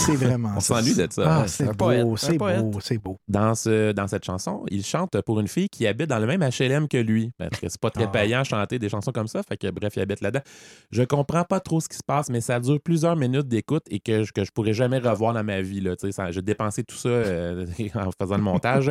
C'est 0.00 0.16
vraiment. 0.16 0.52
On 0.56 0.60
s'ennuie 0.60 0.94
de 0.94 1.06
ça. 1.10 1.22
Ah, 1.42 1.48
c'est 1.48 1.76
beau, 1.76 2.16
c'est 2.16 2.36
beau, 2.38 2.80
c'est 2.80 2.98
beau. 2.98 3.18
Dans, 3.28 3.54
ce, 3.54 3.92
dans 3.92 4.08
cette 4.08 4.24
chanson, 4.24 4.64
il 4.70 4.84
chante 4.84 5.20
pour 5.22 5.40
une 5.40 5.48
fille 5.48 5.68
qui 5.68 5.86
habite 5.86 6.08
dans 6.08 6.18
le 6.18 6.26
même 6.26 6.42
HLM 6.42 6.88
que 6.88 6.96
lui. 6.96 7.30
Parce 7.38 7.60
que 7.60 7.68
c'est 7.68 7.80
pas 7.80 7.90
très 7.90 8.04
Ah. 8.04 8.08
payant 8.08 8.44
chanter 8.44 8.78
des 8.78 8.88
chansons 8.88 9.12
comme 9.12 9.28
ça. 9.28 9.42
Fait 9.42 9.56
que 9.56 9.70
bref, 9.70 9.92
il 9.96 10.00
habite 10.02 10.20
là-dedans. 10.20 10.42
Je 10.90 11.02
comprends 11.02 11.44
pas 11.44 11.60
trop 11.60 11.80
ce 11.80 11.88
qui 11.88 11.96
se 11.96 12.02
passe, 12.06 12.28
mais 12.30 12.40
ça 12.40 12.58
dure 12.60 12.80
plusieurs 12.80 13.16
minutes 13.16 13.48
d'écoute 13.48 13.84
et 13.90 14.00
que, 14.00 14.22
je- 14.24 14.32
que 14.32 14.44
je 14.44 14.50
pourrais 14.52 14.72
jamais 14.72 14.98
revoir 14.98 15.34
dans 15.34 15.44
ma 15.44 15.60
vie. 15.60 15.80
Là. 15.80 15.94
Ça- 16.10 16.30
J'ai 16.30 16.42
dépensé 16.42 16.82
tout 16.84 16.96
ça 16.96 17.08
euh, 17.08 17.66
en 17.94 18.10
faisant 18.18 18.36
le 18.36 18.42
montage. 18.42 18.90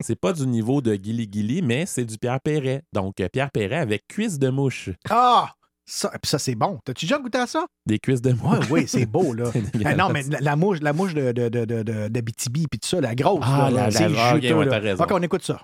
c'est 0.00 0.18
pas 0.20 0.32
du 0.32 0.46
niveau 0.46 0.80
de 0.80 0.94
Gilly 0.94 1.28
Gilly, 1.30 1.62
mais 1.62 1.86
c'est 1.86 2.04
du 2.04 2.18
Pierre 2.18 2.40
Perret. 2.40 2.82
Donc, 2.92 3.16
Pierre 3.32 3.50
Perret 3.50 3.76
avec 3.76 4.06
cuisse 4.08 4.38
de 4.38 4.48
mouche. 4.48 4.90
Ah! 5.10 5.48
Ça, 5.88 6.10
puis 6.20 6.28
ça, 6.28 6.38
c'est 6.40 6.56
bon. 6.56 6.80
T'as-tu 6.84 7.04
déjà 7.06 7.18
goûté 7.18 7.38
à 7.38 7.46
ça? 7.46 7.64
Des 7.86 7.98
cuisses 8.00 8.20
de 8.20 8.32
mouche. 8.32 8.58
Oui, 8.70 8.80
oui, 8.82 8.84
c'est 8.88 9.06
beau, 9.06 9.32
là. 9.38 9.44
Ah, 9.84 9.94
non, 9.94 10.08
mais 10.10 10.24
la, 10.28 10.40
la 10.40 10.56
mouche, 10.56 10.78
la 10.82 10.92
mouche 10.92 11.14
de, 11.14 11.30
de, 11.30 11.48
de, 11.48 11.64
de, 11.64 11.82
de- 11.84 12.08
d'Abitibi, 12.08 12.66
puis 12.68 12.80
tout 12.80 12.88
ça, 12.88 13.00
la 13.00 13.14
grosse. 13.14 13.44
Ah, 13.46 13.70
là, 13.70 13.84
la- 13.84 13.90
c'est 13.92 14.08
la- 14.08 14.34
ok, 14.34 14.42
juteux, 14.42 14.54
ouais, 14.56 14.64
là. 14.64 14.70
t'as 14.72 14.78
raison. 14.80 15.04
OK, 15.04 15.10
on 15.12 15.22
écoute 15.22 15.44
ça. 15.44 15.60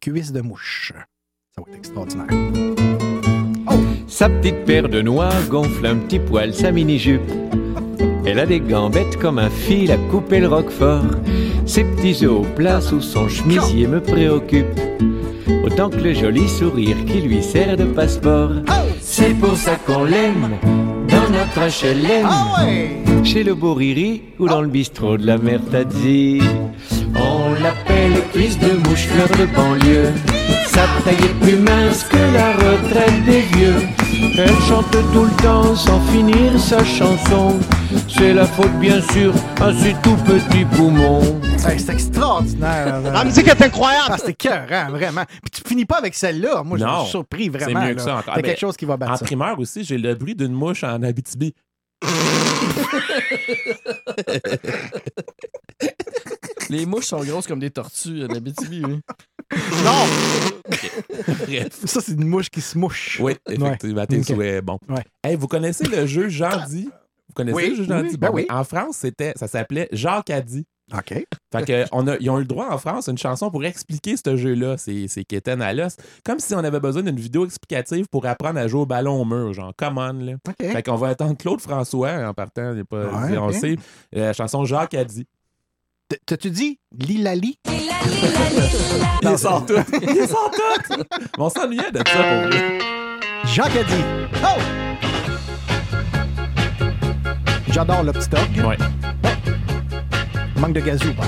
Cuisse 0.00 0.32
de 0.32 0.40
mouche. 0.40 0.92
Ça 1.54 1.62
va 1.62 1.70
être 1.70 1.78
extraordinaire. 1.78 2.26
Sa 4.08 4.28
petite 4.28 4.64
paire 4.64 4.88
de 4.88 5.02
noix 5.02 5.30
gonfle 5.48 5.86
un 5.86 5.96
petit 5.96 6.18
poil 6.18 6.52
sa 6.54 6.72
mini-jupe. 6.72 7.22
Elle 8.26 8.38
a 8.40 8.46
des 8.46 8.60
gambettes 8.60 9.16
comme 9.18 9.38
un 9.38 9.50
fil 9.50 9.90
à 9.92 9.96
couper 10.10 10.40
le 10.40 10.48
roquefort. 10.48 11.04
Ses 11.66 11.84
petits 11.84 12.24
œufs 12.24 12.30
au 12.32 12.42
plat 12.42 12.80
sous 12.80 13.00
son 13.00 13.28
chemisier 13.28 13.86
me 13.86 14.00
préoccupent. 14.00 14.80
Autant 15.64 15.90
que 15.90 15.96
le 15.96 16.14
joli 16.14 16.48
sourire 16.48 16.96
qui 17.06 17.20
lui 17.20 17.42
sert 17.42 17.76
de 17.76 17.84
passeport. 17.84 18.50
C'est 19.00 19.34
pour 19.38 19.56
ça 19.56 19.76
qu'on 19.86 20.04
l'aime 20.04 20.58
dans 21.08 21.30
notre 21.30 21.84
HLM. 21.84 22.26
Ah 22.26 22.64
Chez 23.24 23.42
le 23.42 23.54
beau 23.54 23.74
Riri 23.74 24.22
ou 24.38 24.48
dans 24.48 24.60
le 24.60 24.68
bistrot 24.68 25.16
de 25.16 25.26
la 25.26 25.38
mère 25.38 25.60
Tadzi. 25.70 26.40
On 27.14 27.52
l'appelle 27.62 28.20
cuisse 28.32 28.58
de 28.58 28.72
mouche 28.88 29.06
fleur 29.06 29.28
de 29.28 29.46
banlieue. 29.54 30.12
Sa 30.66 30.82
taille 31.04 31.14
est 31.14 31.44
plus 31.44 31.56
mince 31.56 32.04
que 32.04 32.16
la 32.16 32.52
retraite 32.52 33.24
des 33.24 33.42
vieux. 33.56 33.80
Elle 34.36 34.60
chante 34.68 34.90
tout 35.12 35.24
le 35.24 35.42
temps 35.42 35.74
sans 35.74 36.00
finir 36.12 36.58
sa 36.58 36.82
chanson. 36.84 37.58
C'est 38.08 38.32
la 38.32 38.46
faute 38.46 38.72
bien 38.80 39.00
sûr 39.12 39.32
à 39.60 39.72
ses 39.72 39.92
tout 40.02 40.16
petits 40.24 40.64
poumons. 40.76 41.40
Hey, 41.66 41.78
c'est 41.78 41.92
extraordinaire. 41.92 43.00
là. 43.02 43.10
La 43.12 43.24
musique 43.24 43.46
est 43.48 43.62
incroyable. 43.62 44.06
Ah, 44.10 44.16
c'était 44.18 44.34
cœur, 44.34 44.66
vraiment. 44.90 45.24
Puis 45.26 45.50
tu 45.62 45.68
finis 45.68 45.84
pas 45.84 45.98
avec 45.98 46.14
celle-là. 46.14 46.62
Moi, 46.64 46.78
je 46.78 46.84
Non, 46.84 47.02
suis 47.02 47.10
surpris, 47.10 47.44
C'est 47.44 47.50
vraiment. 47.50 47.82
mieux 47.84 47.94
que 47.94 47.98
là. 47.98 48.04
ça 48.04 48.16
encore. 48.16 48.24
Il 48.24 48.28
y 48.28 48.30
a 48.30 48.32
Ah, 48.32 48.42
quelque 48.42 48.46
ben, 48.54 48.56
chose 48.60 48.76
qui 48.76 48.84
va 48.84 48.96
battre 48.96 49.12
En 49.12 49.16
ça. 49.16 49.24
primeur 49.24 49.58
aussi, 49.58 49.84
j'ai 49.84 49.98
le 49.98 50.14
bruit 50.14 50.34
d'une 50.34 50.52
mouche 50.52 50.84
en 50.84 51.02
Abitibi. 51.02 51.54
Les 56.70 56.86
mouches 56.86 57.06
sont 57.06 57.22
grosses 57.22 57.46
comme 57.46 57.58
des 57.60 57.70
tortues 57.70 58.24
en 58.24 58.34
Abitibi, 58.34 58.82
oui. 58.84 59.00
Bref. 61.46 61.80
Ça, 61.84 62.00
c'est 62.00 62.12
une 62.12 62.26
mouche 62.26 62.48
qui 62.50 62.60
se 62.60 62.76
mouche. 62.78 63.18
Oui, 63.22 63.36
effectivement, 63.48 64.06
tes 64.06 64.18
Ok. 64.18 64.24
souhaits, 64.26 64.64
bon. 64.64 64.78
Ouais. 64.88 65.04
Hey, 65.22 65.36
vous 65.36 65.46
connaissez 65.48 65.84
le 65.86 66.06
jeu 66.06 66.28
Jean-Dit? 66.28 66.88
Vous 67.28 67.34
connaissez 67.34 67.56
Oui, 67.56 67.68
le 67.70 67.74
jeu 67.76 67.84
Jean-Dit? 67.84 68.08
oui, 68.10 68.16
ben 68.16 68.28
Bon, 68.30 68.34
oui. 68.36 68.46
En 68.50 68.64
France, 68.64 68.96
c'était, 68.98 69.32
ça 69.36 69.46
s'appelait 69.48 69.88
Jacques 69.92 70.30
dit. 70.44 70.66
OK. 70.92 71.14
Fait 71.50 71.64
que, 71.66 71.84
on 71.92 72.06
a, 72.08 72.16
ils 72.20 72.28
ont 72.28 72.36
eu 72.36 72.40
le 72.42 72.46
droit 72.46 72.68
en 72.70 72.76
France 72.76 73.06
une 73.08 73.16
chanson 73.16 73.50
pour 73.50 73.64
expliquer 73.64 74.16
ce 74.22 74.36
jeu-là. 74.36 74.76
C'est, 74.76 75.08
c'est 75.08 75.24
Kéten 75.24 75.62
à 75.62 75.72
l'os. 75.72 75.96
Comme 76.26 76.38
si 76.38 76.54
on 76.54 76.58
avait 76.58 76.78
besoin 76.78 77.02
d'une 77.02 77.18
vidéo 77.18 77.46
explicative 77.46 78.06
pour 78.10 78.26
apprendre 78.26 78.58
à 78.60 78.68
jouer 78.68 78.82
au 78.82 78.86
ballon 78.86 79.18
au 79.20 79.24
mur. 79.24 79.54
Genre, 79.54 79.72
come 79.78 79.96
on, 79.96 80.12
là. 80.12 80.32
Fait 80.60 80.82
qu'on 80.82 80.96
va 80.96 81.08
attendre 81.08 81.38
Claude 81.38 81.62
François 81.62 82.28
en 82.28 82.34
partant. 82.34 82.72
il 82.74 82.80
est 82.80 82.84
pas, 82.84 83.06
Ouais, 83.06 83.38
on 83.38 83.50
sait. 83.50 83.76
Euh, 84.14 84.26
La 84.26 84.32
chanson 84.34 84.66
Jacques 84.66 84.92
a 84.94 85.04
dit. 85.04 85.26
T'as-tu 86.26 86.50
dit 86.50 86.78
Lilali? 86.92 87.58
Il 89.22 89.38
sort 89.38 89.64
tout. 89.64 89.72
Il 90.02 90.28
sort 90.28 90.50
tout. 90.50 90.96
Mais 90.98 91.04
on 91.38 91.48
s'ennuyait 91.48 91.90
de 91.92 91.98
ça 91.98 92.04
pour 92.04 92.48
vrai. 92.50 92.78
Jacques 93.46 93.76
a 93.76 93.84
dit. 93.84 94.04
Oh! 94.44 95.03
J'adore 97.74 98.04
le 98.04 98.12
petit 98.12 98.28
dog. 98.28 98.64
Ouais. 98.64 98.78
Manque 100.60 100.74
de 100.74 100.80
gazou, 100.80 101.12
pas. 101.12 101.24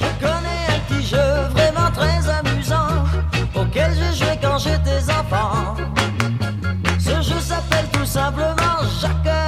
Je 0.00 0.26
connais 0.26 0.64
un 0.70 0.80
petit 0.88 1.06
jeu 1.06 1.18
vraiment 1.50 1.90
très 1.92 2.26
amusant 2.30 3.04
auquel 3.54 3.90
j'ai 3.92 4.18
joué 4.18 4.38
quand 4.40 4.56
j'étais 4.56 5.12
enfant. 5.12 5.76
Ce 6.98 7.20
jeu 7.20 7.38
s'appelle 7.38 7.84
tout 7.92 8.06
simplement 8.06 8.78
Jacques 8.98 9.47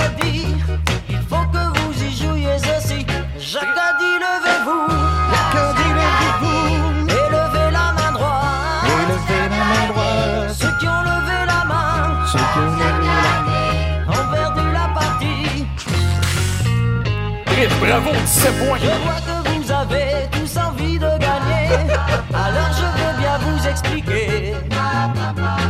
bravo, 17.80 18.10
17 18.12 18.58
points. 18.58 18.78
Je 18.78 18.86
vois 18.86 19.20
que 19.26 19.48
vous 19.48 19.72
avez 19.72 20.28
tous 20.30 20.56
envie 20.58 20.98
de 20.98 21.10
gagner. 21.26 21.66
Alors 22.34 22.70
je 22.78 22.86
veux 22.98 23.18
bien 23.18 23.38
vous 23.38 23.68
expliquer. 23.68 24.54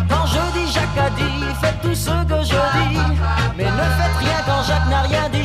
Quand 0.09 0.27
je 0.27 0.59
dis 0.59 0.73
Jacques 0.73 0.99
a 0.99 1.11
dit, 1.11 1.45
faites 1.61 1.81
tout 1.83 1.95
ce 1.95 2.11
que 2.11 2.43
je 2.43 2.61
dis. 2.89 2.99
Mais 3.57 3.65
ne 3.65 3.87
faites 3.99 4.17
rien 4.19 4.41
quand 4.47 4.63
Jacques 4.67 4.91
n'a 4.91 5.03
rien 5.03 5.29
dit. 5.33 5.40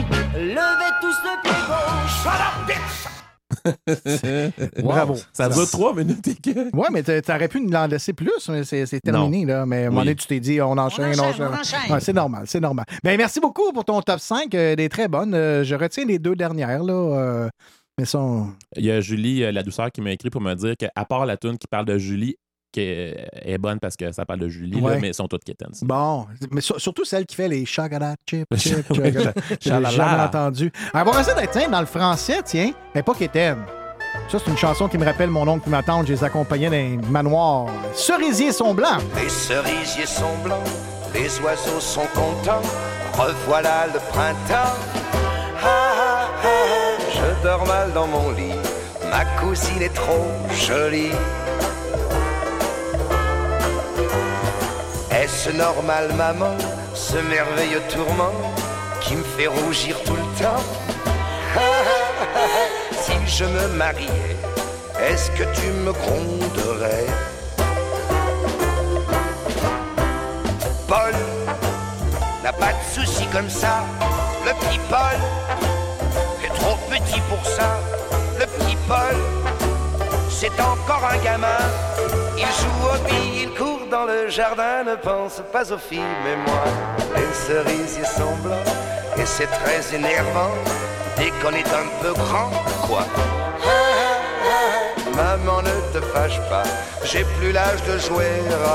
Bravo. 4.83 5.15
Ça 5.33 5.49
dure 5.49 5.69
trois 5.69 5.93
minutes 5.95 6.27
et 6.27 6.35
que. 6.35 6.75
Ouais, 6.75 6.87
mais 6.91 7.03
t'a- 7.03 7.21
t'aurais 7.21 7.47
pu 7.47 7.65
l'en 7.67 7.87
laisser 7.87 8.13
plus, 8.13 8.49
mais 8.49 8.63
c'est 8.63 8.99
terminé, 9.01 9.45
là. 9.45 9.65
Mais 9.65 9.83
à 9.83 9.87
un 9.87 9.89
moment 9.89 10.01
donné, 10.01 10.15
tu 10.15 10.27
t'es 10.27 10.39
dit, 10.39 10.61
on 10.61 10.77
enchaîne, 10.77 11.19
on 11.19 11.23
enchaîne. 11.23 11.47
on 11.51 11.53
enchaîne. 11.59 11.91
Ouais, 11.93 11.99
c'est 11.99 12.13
normal, 12.13 12.43
c'est 12.47 12.59
normal. 12.59 12.85
Ben, 13.03 13.17
merci 13.17 13.39
beaucoup 13.39 13.71
pour 13.73 13.85
ton 13.85 14.01
top 14.01 14.19
5, 14.19 14.53
euh, 14.55 14.75
des 14.75 14.89
très 14.89 15.07
bonnes. 15.07 15.33
Euh, 15.33 15.63
je 15.63 15.75
retiens 15.75 16.05
les 16.05 16.19
deux 16.19 16.35
dernières, 16.35 16.83
là. 16.83 16.93
euh, 16.93 17.49
mais 17.97 18.05
Il 18.75 18.85
y 18.85 18.91
a 18.91 18.99
Julie, 19.01 19.43
euh, 19.43 19.51
la 19.51 19.63
douceur, 19.63 19.91
qui 19.91 20.01
m'a 20.01 20.11
écrit 20.11 20.29
pour 20.29 20.41
me 20.41 20.53
dire 20.53 20.75
qu'à 20.77 21.05
part 21.05 21.25
la 21.25 21.37
tune 21.37 21.57
qui 21.57 21.67
parle 21.67 21.85
de 21.85 21.97
Julie, 21.97 22.35
qui 22.75 22.81
est 22.81 23.29
est 23.45 23.57
bonne 23.57 23.79
parce 23.79 23.95
que 23.95 24.11
ça 24.11 24.25
parle 24.25 24.39
de 24.41 24.49
Julie, 24.49 24.81
là, 24.81 24.97
mais 24.99 25.07
elles 25.07 25.13
sont 25.13 25.27
toutes 25.27 25.43
kittens. 25.43 25.81
Bon, 25.83 26.25
mais 26.51 26.61
sur- 26.61 26.79
surtout 26.79 27.05
celle 27.05 27.25
qui 27.25 27.35
fait 27.35 27.47
les 27.47 27.65
chagada 27.65 28.15
chip, 28.29 28.47
chip, 28.57 28.85
Oui. 28.89 28.97
chagada. 28.97 29.33
J'ai 29.61 29.69
jamais 29.95 30.21
entendu. 30.23 30.71
Elle 30.93 31.03
va 31.05 31.11
rester 31.11 31.67
dans 31.71 31.79
le 31.79 31.85
français, 31.85 32.39
tiens, 32.43 32.71
mais 32.93 33.01
pas 33.03 33.13
qu'étaine. 33.13 33.59
Ça, 34.29 34.37
c'est 34.43 34.49
une 34.51 34.57
chanson 34.57 34.87
qui 34.87 34.97
me 34.97 35.05
rappelle 35.05 35.29
mon 35.29 35.47
oncle 35.47 35.67
et 35.67 35.71
ma 35.71 35.83
tante. 35.83 36.07
Je 36.07 36.13
les 36.13 36.23
accompagnais 36.23 36.65
dans 36.67 36.71
les 36.71 36.97
manoirs. 37.09 37.67
Cerisiers 37.93 38.51
sont 38.51 38.73
blancs. 38.73 39.01
Les 39.21 39.29
cerisiers 39.29 40.05
sont 40.05 40.35
blancs, 40.43 40.63
les 41.13 41.39
oiseaux 41.41 41.79
sont 41.79 42.07
contents, 42.13 42.61
revoilà 43.13 43.87
le 43.87 43.99
printemps. 44.11 44.73
Ah, 45.63 45.67
ah, 45.67 46.27
ah, 46.43 47.01
je 47.13 47.43
dors 47.43 47.65
mal 47.67 47.91
dans 47.93 48.07
mon 48.07 48.31
lit, 48.31 48.53
ma 49.11 49.25
cousine 49.39 49.81
est 49.81 49.93
trop 49.93 50.27
jolie. 50.67 51.11
Est-ce 55.25 55.49
normal, 55.49 56.13
maman, 56.13 56.55
ce 56.93 57.17
merveilleux 57.17 57.81
tourment 57.89 58.31
qui 59.01 59.15
me 59.15 59.23
fait 59.23 59.47
rougir 59.47 59.99
tout 60.03 60.13
le 60.13 60.43
temps? 60.43 60.63
Si 62.91 63.13
je 63.25 63.45
me 63.45 63.67
mariais, 63.69 64.35
est-ce 65.01 65.31
que 65.31 65.43
tu 65.59 65.67
me 65.83 65.91
gronderais? 65.93 67.07
Paul 70.87 71.15
n'a 72.43 72.53
pas 72.53 72.73
de 72.73 72.83
soucis 72.93 73.25
comme 73.33 73.49
ça. 73.49 73.83
Le 74.45 74.51
petit 74.59 74.79
Paul 74.91 75.19
est 76.43 76.53
trop 76.53 76.77
petit 76.87 77.21
pour 77.21 77.43
ça. 77.43 77.79
Le 78.39 78.45
petit 78.45 78.77
Paul, 78.87 79.15
c'est 80.39 80.59
encore 80.59 81.03
un 81.09 81.17
gamin. 81.23 81.63
Il 82.37 82.43
joue 82.43 82.81
au 82.93 82.97
billes, 83.07 83.43
il 83.43 83.49
court 83.57 83.87
dans 83.89 84.03
le 84.03 84.27
jardin. 84.27 84.83
Ne 84.85 84.95
pense 84.95 85.41
pas 85.53 85.71
aux 85.71 85.77
filles, 85.77 86.13
mais 86.23 86.35
moi, 86.47 86.65
les 87.15 87.33
cerisiers 87.33 88.03
sont 88.03 88.35
blancs. 88.43 88.67
Et 89.17 89.25
c'est 89.25 89.47
très 89.47 89.95
énervant 89.95 90.51
dès 91.17 91.31
qu'on 91.39 91.53
est 91.55 91.71
un 91.81 91.87
peu 92.01 92.13
grand. 92.13 92.49
Quoi? 92.85 93.05
Maman, 95.15 95.61
ne 95.61 95.75
te 95.93 96.01
fâche 96.13 96.39
pas. 96.49 96.63
J'ai 97.05 97.23
plus 97.37 97.53
l'âge 97.53 97.81
de 97.83 97.97
jouer 97.97 98.33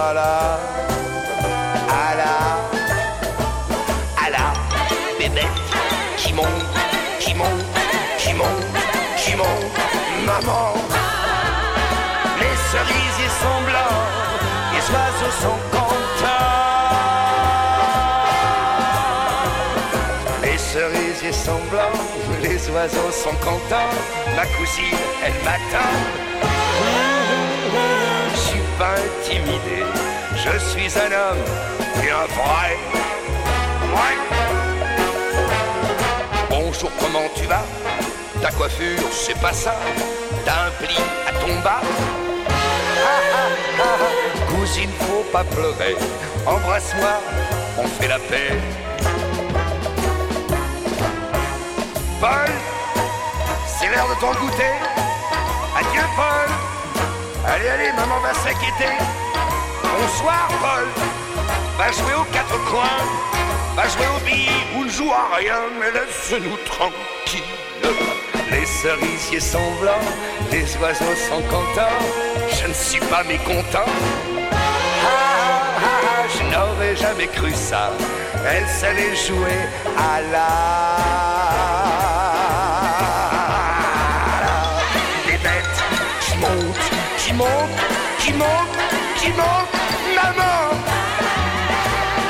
à 0.08 0.14
la 0.14 0.58
à 2.02 2.14
la, 2.20 2.36
à 4.24 4.30
la 4.30 4.47
bébête 5.18 5.44
qui 6.16 6.32
monte, 6.32 6.47
qui 7.18 7.34
monte, 7.34 7.64
qui 8.18 8.32
monte, 8.32 8.64
qui 9.18 9.34
monte, 9.36 9.76
maman. 10.24 10.90
Sont 15.31 15.59
contents. 15.70 16.28
Les 20.42 20.59
cerisiers 20.59 21.33
sont 21.33 21.60
blancs, 21.70 22.00
les 22.42 22.68
oiseaux 22.70 23.12
sont 23.12 23.36
contents. 23.36 23.91
Ma 24.36 24.47
cousine, 24.57 24.99
elle 25.25 25.34
m'attend. 25.44 25.92
Je 28.33 28.39
suis 28.39 28.67
pas 28.78 28.94
intimidé, 28.94 29.84
je 30.34 30.59
suis 30.70 30.99
un 30.99 31.12
homme 31.12 31.44
et 32.02 32.10
un 32.10 32.26
vrai. 32.36 32.76
Ouais. 33.94 34.17
Bonjour, 36.49 36.91
comment 37.00 37.28
tu 37.36 37.44
vas? 37.44 37.65
Ta 38.42 38.50
coiffure, 38.50 39.12
c'est 39.12 39.39
pas 39.41 39.52
ça. 39.52 39.75
T'as 40.44 40.67
un 40.67 40.70
pli 40.84 40.97
à 41.28 41.33
ton 41.33 41.60
bas. 41.60 41.83
Ah, 43.02 43.20
ah, 43.78 43.97
ah. 44.00 44.19
Cousine, 44.70 44.90
faut 45.00 45.24
pas 45.32 45.42
pleurer. 45.42 45.97
Embrasse-moi, 46.47 47.15
on 47.76 47.89
fait 47.89 48.07
la 48.07 48.20
paix. 48.20 48.52
Paul, 52.20 52.50
c'est 53.66 53.89
l'heure 53.89 54.08
de 54.08 54.20
ton 54.20 54.32
goûter. 54.40 54.74
Adieu, 55.76 56.02
Paul. 56.15 56.50
Allez, 57.49 57.68
allez, 57.68 57.92
maman 57.97 58.20
va 58.20 58.32
s'inquiéter. 58.32 58.94
Bonsoir, 59.82 60.49
Paul. 60.60 60.86
Va 61.76 61.90
jouer 61.90 62.15
aux 62.20 62.32
quatre 62.32 62.65
coins. 62.70 63.02
Va 63.74 63.89
jouer 63.89 64.07
aux 64.16 64.24
billes 64.24 64.66
ou 64.76 64.84
ne 64.84 64.89
joue 64.89 65.10
à 65.10 65.36
rien, 65.36 65.62
mais 65.81 65.90
laisse-nous 65.90 66.57
tranquilles. 66.65 67.42
Les 68.52 68.66
cerisiers 68.66 69.40
sont 69.40 69.73
blancs, 69.81 69.94
les 70.52 70.76
oiseaux 70.76 71.16
sont 71.28 71.42
contents. 71.42 71.99
Je 72.52 72.68
ne 72.68 72.74
suis 72.74 73.00
pas 73.00 73.24
mécontent. 73.24 73.90
N'aurais 76.50 76.96
jamais 76.96 77.28
cru 77.28 77.52
ça. 77.54 77.90
Elle 78.46 78.66
savait 78.66 79.14
jouer 79.14 79.60
à 79.96 80.20
la. 80.32 80.48
Des 85.26 85.38
bêtes 85.38 85.80
qui 86.20 86.38
montent, 86.38 86.90
qui 87.18 87.32
montent, 87.32 87.80
qui 88.18 88.32
montent, 88.32 88.78
qui 89.16 89.28
montent, 89.30 89.76
maman. 90.16 90.76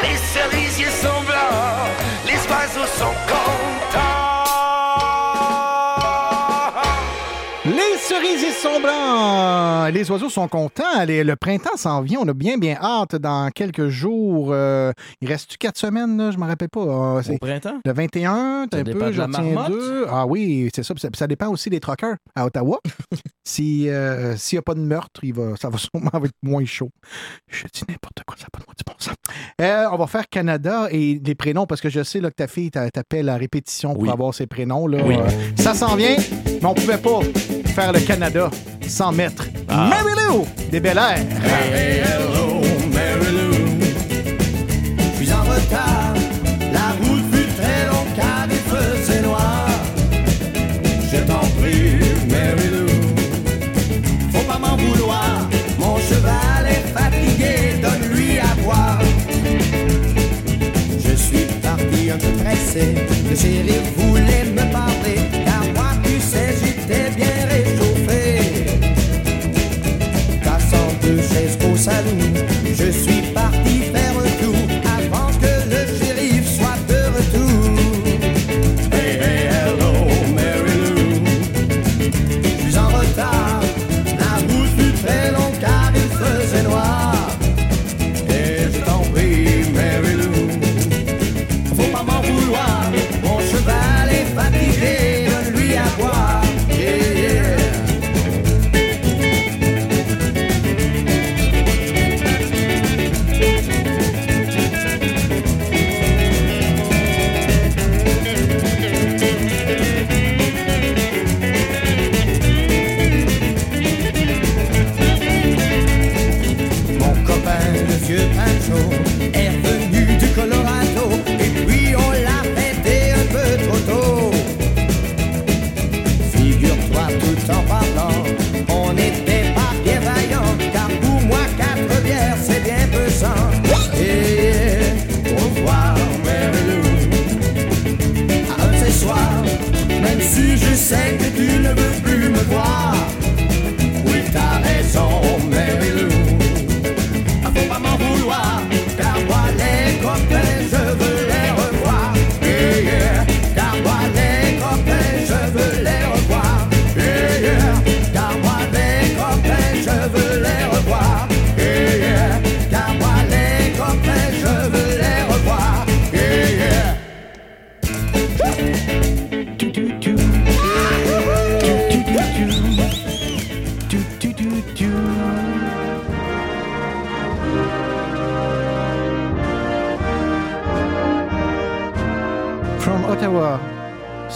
Les 0.02 0.16
cerisiers 0.16 0.94
sont 1.02 1.22
blancs, 1.22 1.90
les 2.26 2.40
oiseaux 2.50 2.90
sont 2.98 3.14
contents. 3.26 3.99
Les 9.92 10.10
oiseaux 10.10 10.28
sont 10.28 10.46
contents. 10.48 11.04
Les- 11.06 11.24
le 11.24 11.34
printemps 11.36 11.76
s'en 11.76 12.02
vient. 12.02 12.20
On 12.22 12.28
a 12.28 12.32
bien, 12.32 12.58
bien 12.58 12.76
hâte 12.80 13.16
dans 13.16 13.48
quelques 13.50 13.88
jours. 13.88 14.48
Euh, 14.52 14.92
il 15.20 15.28
reste 15.28 15.56
quatre 15.56 15.78
semaines, 15.78 16.16
là? 16.16 16.30
Je 16.30 16.36
ne 16.36 16.42
me 16.42 16.46
rappelle 16.48 16.68
pas. 16.68 16.80
Euh, 16.80 17.22
c'est 17.22 17.34
Au 17.34 17.38
printemps? 17.38 17.78
Le 17.84 17.92
21, 17.92 18.66
t'as 18.70 18.78
Ça 18.78 18.80
un 18.82 18.84
peu, 18.84 18.92
de 19.06 19.12
je 19.12 19.18
la 19.18 19.26
retiens 19.26 19.42
marmotte? 19.42 19.70
deux. 19.72 20.06
Ah 20.08 20.26
oui, 20.26 20.68
c'est 20.74 20.82
ça. 20.84 20.94
Ça, 21.14 21.26
dépend 21.26 21.48
aussi 21.48 21.70
des 21.70 21.80
truckers 21.80 22.16
à 22.36 22.46
Ottawa. 22.46 22.78
euh, 23.60 24.36
s'il 24.36 24.56
n'y 24.56 24.58
a 24.58 24.62
pas 24.62 24.74
de 24.74 24.80
meurtre, 24.80 25.20
il 25.24 25.34
va, 25.34 25.56
ça 25.60 25.68
va 25.68 25.78
sûrement 25.78 26.10
être 26.24 26.32
moins 26.42 26.64
chaud. 26.64 26.90
Je 27.48 27.64
dis 27.72 27.82
n'importe 27.88 28.22
quoi, 28.26 28.36
ça 28.38 28.44
n'a 28.44 28.50
pas 28.52 28.60
de 28.60 28.64
moi 28.66 28.74
du 28.76 28.84
bon 28.86 28.94
sens. 28.98 29.14
Euh, 29.60 29.86
on 29.92 29.96
va 29.96 30.06
faire 30.06 30.28
Canada 30.28 30.86
et 30.90 31.20
les 31.24 31.34
prénoms 31.34 31.66
parce 31.66 31.80
que 31.80 31.88
je 31.88 32.02
sais 32.02 32.20
là, 32.20 32.30
que 32.30 32.36
ta 32.36 32.46
fille 32.46 32.70
t'a- 32.70 32.90
t'appelle 32.90 33.28
à 33.28 33.36
répétition 33.36 33.94
pour 33.94 34.02
Oui. 34.04 34.10
avoir 34.10 34.34
ses 34.34 34.46
prénoms. 34.46 34.86
Là. 34.86 34.98
Oui. 35.04 35.16
Ça 35.56 35.74
s'en 35.74 35.96
vient, 35.96 36.16
mais 36.46 36.64
on 36.64 36.74
pouvait 36.74 36.98
pas 36.98 37.20
faire 37.70 37.92
le 37.92 38.00
Canada 38.00 38.50
sans 38.86 39.12
mettre 39.12 39.44
Mary 39.68 40.12
Lou 40.28 40.46
des 40.70 40.80
Bel 40.80 40.98
Air. 40.98 41.18
Hey, 41.44 42.00
hello, 42.00 42.60
Mary 42.92 43.32
Lou. 43.32 43.52
Je 44.98 45.16
suis 45.16 45.32
en 45.32 45.42
retard. 45.42 46.14
La 46.72 46.90
route 47.00 47.24
fut 47.32 47.48
très 47.56 47.86
longue 47.86 48.12
car 48.16 48.46
il 48.50 48.58
faisait 48.70 49.22
noir. 49.22 49.68
Je 51.12 51.18
t'en 51.18 51.46
prie, 51.60 51.98
Mary 52.28 52.68
Lou. 52.72 52.88
Faut 54.32 54.46
pas 54.50 54.58
m'en 54.58 54.76
vouloir. 54.76 55.48
Mon 55.78 55.98
cheval 55.98 56.66
est 56.68 56.86
fatigué, 56.92 57.80
donne-lui 57.80 58.38
à 58.40 58.54
boire. 58.62 59.00
Je 61.04 61.14
suis 61.14 61.44
parti 61.62 62.10
un 62.10 62.18
peu 62.18 62.32
pressé. 62.42 62.94
Le 63.28 63.36
shérif 63.36 63.82
voulait 63.96 64.44
me 64.52 64.72
parler. 64.72 64.89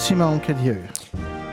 Simon 0.05 0.39
Cadieux. 0.39 0.83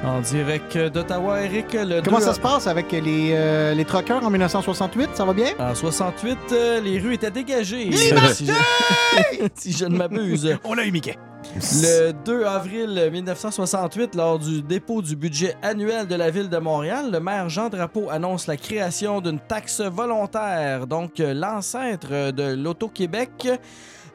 En 0.03 0.19
direct 0.19 0.77
d'Ottawa, 0.77 1.41
Eric, 1.41 1.71
le 1.71 2.01
Comment 2.01 2.17
2 2.17 2.25
ça 2.25 2.33
se 2.33 2.39
passe 2.41 2.67
avec 2.67 2.91
les, 2.91 3.31
euh, 3.31 3.73
les 3.73 3.85
truckers 3.85 4.25
en 4.25 4.29
1968? 4.29 5.11
Ça 5.13 5.23
va 5.23 5.31
bien? 5.31 5.51
En 5.57 5.73
68, 5.73 6.37
euh, 6.51 6.81
les 6.81 6.99
rues 6.99 7.13
étaient 7.13 7.31
dégagées. 7.31 7.91
Si 8.33 8.45
je, 8.45 9.47
si 9.55 9.71
je 9.71 9.85
ne 9.85 9.95
m'abuse. 9.95 10.57
On 10.65 10.73
l'a 10.73 10.85
eu, 10.85 10.91
Mickey. 10.91 11.17
Le 11.55 12.11
2 12.11 12.43
avril 12.43 13.09
1968, 13.09 14.15
lors 14.15 14.37
du 14.37 14.61
dépôt 14.61 15.01
du 15.01 15.15
budget 15.15 15.55
annuel 15.61 16.07
de 16.07 16.15
la 16.15 16.29
ville 16.29 16.49
de 16.49 16.57
Montréal, 16.57 17.09
le 17.09 17.21
maire 17.21 17.47
Jean 17.47 17.69
Drapeau 17.69 18.09
annonce 18.09 18.47
la 18.47 18.57
création 18.57 19.21
d'une 19.21 19.39
taxe 19.39 19.79
volontaire, 19.79 20.87
donc 20.87 21.21
euh, 21.21 21.33
l'ancêtre 21.33 22.31
de 22.31 22.53
l'Auto-Québec. 22.53 23.47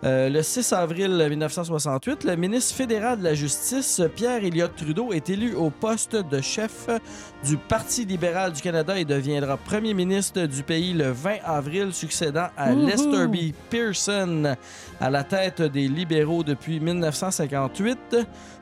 Euh, 0.04 0.28
le 0.28 0.42
6 0.42 0.72
avril 0.74 1.26
1968, 1.30 2.24
le 2.24 2.36
ministre 2.36 2.74
fédéral 2.74 3.18
de 3.18 3.24
la 3.24 3.34
Justice, 3.34 4.02
Pierre 4.14 4.44
Elliott 4.44 4.74
Trudeau, 4.76 5.12
est 5.12 5.30
élu 5.30 5.54
au 5.54 5.70
poste 5.70 6.16
de 6.16 6.40
chef 6.42 6.88
du 7.44 7.56
Parti 7.56 8.04
libéral 8.04 8.52
du 8.52 8.60
Canada 8.60 8.98
et 8.98 9.06
deviendra 9.06 9.56
premier 9.56 9.94
ministre 9.94 10.42
du 10.42 10.62
pays 10.62 10.92
le 10.92 11.10
20 11.12 11.36
avril, 11.44 11.94
succédant 11.94 12.48
à! 12.56 12.72
Lester 12.72 13.26
B. 13.26 13.52
Pearson 13.70 14.54
à 15.00 15.10
la 15.10 15.24
tête 15.24 15.62
des 15.62 15.88
libéraux 15.88 16.42
depuis 16.42 16.80
1958. 16.80 18.16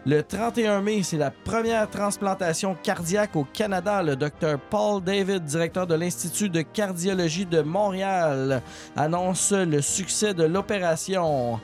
Le 0.07 0.23
31 0.23 0.81
mai, 0.81 1.03
c'est 1.03 1.17
la 1.17 1.31
première 1.31 1.89
transplantation 1.89 2.77
cardiaque 2.83 3.37
au 3.37 3.45
Canada. 3.45 4.03
Le 4.03 4.17
docteur 4.17 4.59
Paul 4.59 5.03
David, 5.03 5.45
directeur 5.45 5.87
de 5.87 5.95
l'Institut 5.95 6.51
de 6.51 6.63
cardiologie 6.63 7.47
de 7.47 7.63
Montréal, 7.63 8.63
annonce 8.97 9.53
le 9.53 9.81
succès 9.81 10.35
de 10.35 10.45
l'opération. 10.45 11.61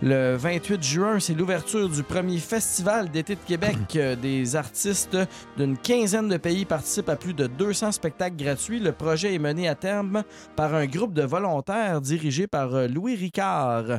Le 0.00 0.36
28 0.36 0.80
juin, 0.80 1.18
c'est 1.18 1.34
l'ouverture 1.34 1.88
du 1.88 2.04
premier 2.04 2.38
festival 2.38 3.10
d'été 3.10 3.34
de 3.34 3.40
Québec. 3.40 3.76
Euh, 3.96 4.14
Des 4.14 4.54
artistes 4.54 5.16
d'une 5.56 5.76
quinzaine 5.76 6.28
de 6.28 6.36
pays 6.36 6.64
participent 6.64 7.08
à 7.08 7.16
plus 7.16 7.34
de 7.34 7.46
200 7.46 7.92
spectacles 7.92 8.36
gratuits. 8.36 8.78
Le 8.78 8.92
projet 8.92 9.34
est 9.34 9.38
mené 9.38 9.66
à 9.66 9.74
terme 9.74 10.22
par 10.54 10.74
un 10.74 10.86
groupe 10.86 11.14
de 11.14 11.22
volontaires 11.22 12.00
dirigé 12.00 12.46
par 12.46 12.74
euh, 12.74 12.86
Louis 12.86 13.16
Ricard. 13.16 13.98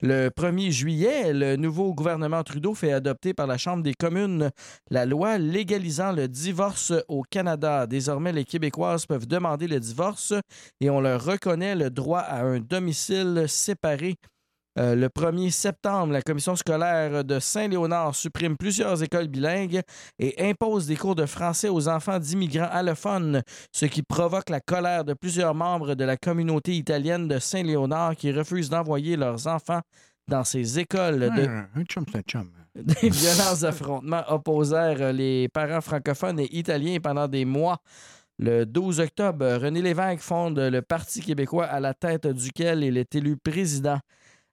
Le 0.00 0.28
1er 0.28 0.70
juillet, 0.70 1.32
le 1.32 1.56
nouveau 1.56 1.92
gouvernement 1.92 2.42
Trudeau 2.42 2.74
fait 2.74 2.92
adopter 2.92 3.34
par 3.34 3.46
la 3.46 3.58
Chambre 3.58 3.82
des 3.82 3.94
communes 3.94 4.50
la 4.90 5.04
loi 5.04 5.36
légalisant 5.36 6.12
le 6.12 6.28
divorce 6.28 6.92
au 7.08 7.22
Canada. 7.22 7.86
Désormais, 7.86 8.32
les 8.32 8.44
Québécoises 8.44 9.06
peuvent 9.06 9.26
demander 9.26 9.66
le 9.66 9.80
divorce 9.80 10.32
et 10.80 10.88
on 10.88 11.00
leur 11.00 11.24
reconnaît 11.24 11.74
le 11.74 11.90
droit 11.90 12.20
à 12.20 12.42
un 12.42 12.60
domicile 12.60 13.44
séparé. 13.48 14.16
Euh, 14.78 14.94
le 14.94 15.08
1er 15.08 15.50
septembre, 15.50 16.12
la 16.12 16.20
commission 16.20 16.54
scolaire 16.54 17.24
de 17.24 17.38
Saint-Léonard 17.38 18.14
supprime 18.14 18.56
plusieurs 18.56 19.02
écoles 19.02 19.28
bilingues 19.28 19.80
et 20.18 20.34
impose 20.50 20.86
des 20.86 20.96
cours 20.96 21.14
de 21.14 21.24
français 21.24 21.70
aux 21.70 21.88
enfants 21.88 22.18
d'immigrants 22.18 22.68
allophones, 22.70 23.42
ce 23.72 23.86
qui 23.86 24.02
provoque 24.02 24.50
la 24.50 24.60
colère 24.60 25.04
de 25.04 25.14
plusieurs 25.14 25.54
membres 25.54 25.94
de 25.94 26.04
la 26.04 26.18
communauté 26.18 26.76
italienne 26.76 27.26
de 27.26 27.38
Saint-Léonard 27.38 28.16
qui 28.16 28.30
refusent 28.32 28.68
d'envoyer 28.68 29.16
leurs 29.16 29.46
enfants 29.46 29.80
dans 30.28 30.44
ces 30.44 30.78
écoles. 30.78 31.20
De... 31.20 31.28
Ouais, 31.28 31.48
un 31.74 31.84
chum, 31.84 32.04
c'est 32.10 32.18
un 32.18 32.22
chum. 32.22 32.50
Des 32.74 33.08
violents 33.08 33.62
affrontements 33.62 34.24
opposèrent 34.28 35.10
les 35.14 35.48
parents 35.48 35.80
francophones 35.80 36.40
et 36.40 36.54
italiens 36.54 36.98
pendant 37.02 37.26
des 37.26 37.46
mois. 37.46 37.78
Le 38.38 38.66
12 38.66 39.00
octobre, 39.00 39.46
René 39.56 39.80
Lévesque 39.80 40.20
fonde 40.20 40.58
le 40.58 40.82
Parti 40.82 41.22
québécois 41.22 41.64
à 41.64 41.80
la 41.80 41.94
tête 41.94 42.26
duquel 42.26 42.84
il 42.84 42.98
est 42.98 43.14
élu 43.14 43.38
président. 43.38 43.98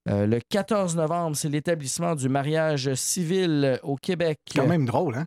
Euh, 0.09 0.25
le 0.25 0.39
14 0.49 0.95
novembre, 0.97 1.35
c'est 1.37 1.47
l'établissement 1.49 2.15
du 2.15 2.27
mariage 2.29 2.93
civil 2.95 3.79
au 3.83 3.95
Québec. 3.95 4.37
quand 4.53 4.67
même 4.67 4.85
drôle, 4.85 5.15
hein? 5.15 5.25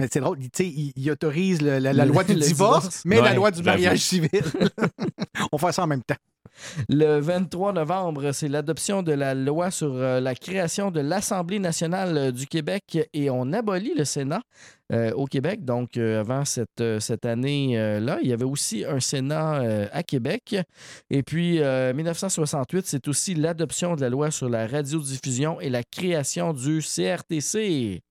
Mais 0.00 0.08
c'est 0.10 0.20
drôle, 0.20 0.38
tu 0.38 0.48
sais, 0.54 0.66
il, 0.66 0.92
il 0.96 1.10
autorise 1.10 1.60
le- 1.60 1.78
la, 1.78 1.92
la 1.92 2.06
loi 2.06 2.24
du 2.24 2.34
divorce, 2.34 2.46
divorce. 2.84 3.02
mais 3.04 3.20
la 3.20 3.34
loi 3.34 3.50
du 3.50 3.62
mariage 3.62 3.98
civil. 4.00 4.30
On 5.52 5.58
fait 5.58 5.72
ça 5.72 5.82
en 5.84 5.86
même 5.86 6.02
temps. 6.02 6.16
Le 6.88 7.20
23 7.20 7.72
novembre, 7.72 8.32
c'est 8.32 8.48
l'adoption 8.48 9.02
de 9.02 9.12
la 9.12 9.34
loi 9.34 9.70
sur 9.70 9.92
euh, 9.94 10.20
la 10.20 10.34
création 10.34 10.90
de 10.90 11.00
l'Assemblée 11.00 11.58
nationale 11.58 12.16
euh, 12.16 12.30
du 12.32 12.46
Québec 12.46 12.98
et 13.12 13.30
on 13.30 13.52
abolit 13.52 13.94
le 13.96 14.04
Sénat 14.04 14.42
euh, 14.92 15.12
au 15.12 15.26
Québec. 15.26 15.64
Donc, 15.64 15.96
avant 15.96 16.44
cette, 16.44 17.24
année-là, 17.24 18.18
il 18.22 18.28
y 18.28 18.32
avait 18.32 18.44
aussi 18.44 18.84
un 18.84 19.00
Sénat 19.00 19.88
à 19.92 20.02
Québec. 20.02 20.56
Et 21.10 21.22
puis, 21.22 21.60
euh, 21.60 21.92
1968, 21.94 22.86
c'est 22.86 23.08
aussi 23.08 23.34
l'adoption 23.34 23.96
de 23.96 24.00
la 24.00 24.08
loi 24.08 24.30
sur 24.30 24.48
la 24.48 24.66
radiodiffusion 24.66 25.60
et 25.60 25.70
la 25.70 25.82
création 25.82 26.52
du 26.52 26.80
CRTC. 26.80 28.02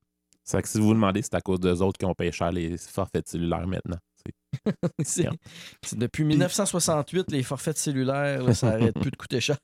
C'est 0.43 0.61
que 0.61 0.67
si 0.67 0.79
vous 0.79 0.87
vous 0.87 0.93
demandez, 0.93 1.21
c'est 1.21 1.35
à 1.35 1.41
cause 1.41 1.59
d'eux 1.59 1.81
autres 1.81 1.97
qui 1.97 2.05
ont 2.05 2.15
payé 2.15 2.31
cher 2.31 2.51
les 2.51 2.77
forfaits 2.77 3.27
cellulaires 3.27 3.67
maintenant. 3.67 3.97
Depuis 5.95 6.23
1968, 6.23 7.31
les 7.31 7.43
forfaits 7.43 7.77
cellulaires, 7.77 8.43
là, 8.43 8.53
ça 8.53 8.69
arrête 8.73 8.93
plus 8.99 9.11
de 9.11 9.15
coûter 9.15 9.39
cher. 9.41 9.57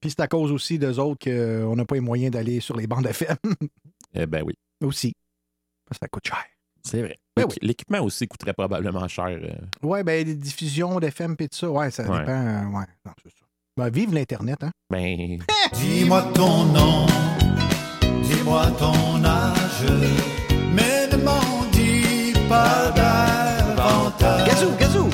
Puis 0.00 0.10
c'est 0.10 0.20
à 0.20 0.28
cause 0.28 0.50
aussi 0.52 0.78
d'eux 0.78 0.98
autres 0.98 1.24
qu'on 1.24 1.76
n'a 1.76 1.84
pas 1.84 1.94
les 1.94 2.00
moyens 2.00 2.32
d'aller 2.32 2.60
sur 2.60 2.76
les 2.76 2.86
bandes 2.86 3.06
FM. 3.06 3.36
Eh 4.14 4.24
ben 4.26 4.42
oui. 4.42 4.54
aussi. 4.82 5.12
Parce 5.86 5.98
que 5.98 6.04
ça 6.04 6.08
coûte 6.08 6.26
cher. 6.26 6.42
C'est 6.82 7.02
vrai. 7.02 7.18
L'équ- 7.36 7.58
L'équipement 7.60 8.00
aussi 8.00 8.26
coûterait 8.26 8.54
probablement 8.54 9.06
cher. 9.06 9.26
euh. 9.28 9.52
Ouais, 9.86 10.02
ben 10.02 10.26
les 10.26 10.34
diffusions 10.34 10.98
d'FM 10.98 11.36
et 11.38 11.48
tout 11.48 11.58
ça, 11.58 11.70
ouais, 11.70 11.90
ça 11.90 12.04
Ouais. 12.10 12.20
dépend. 12.20 12.32
euh, 12.32 12.64
ouais, 12.64 12.86
non, 13.04 13.12
c'est 13.22 13.28
ça. 13.30 13.44
Ben, 13.76 13.90
vive 13.90 14.14
l'Internet, 14.14 14.64
hein? 14.64 14.70
Ben, 14.90 15.38
Dis-moi 15.74 16.22
ton 16.34 16.64
nom, 16.64 17.06
dis-moi 18.22 18.66
ton 18.78 19.22
âge, 19.24 19.84
mais 20.74 21.06
ne 21.08 21.22
m'en 21.22 21.64
dis 21.70 22.32
pas 22.48 22.90
Gazou, 24.20 24.70
gazou! 24.78 25.08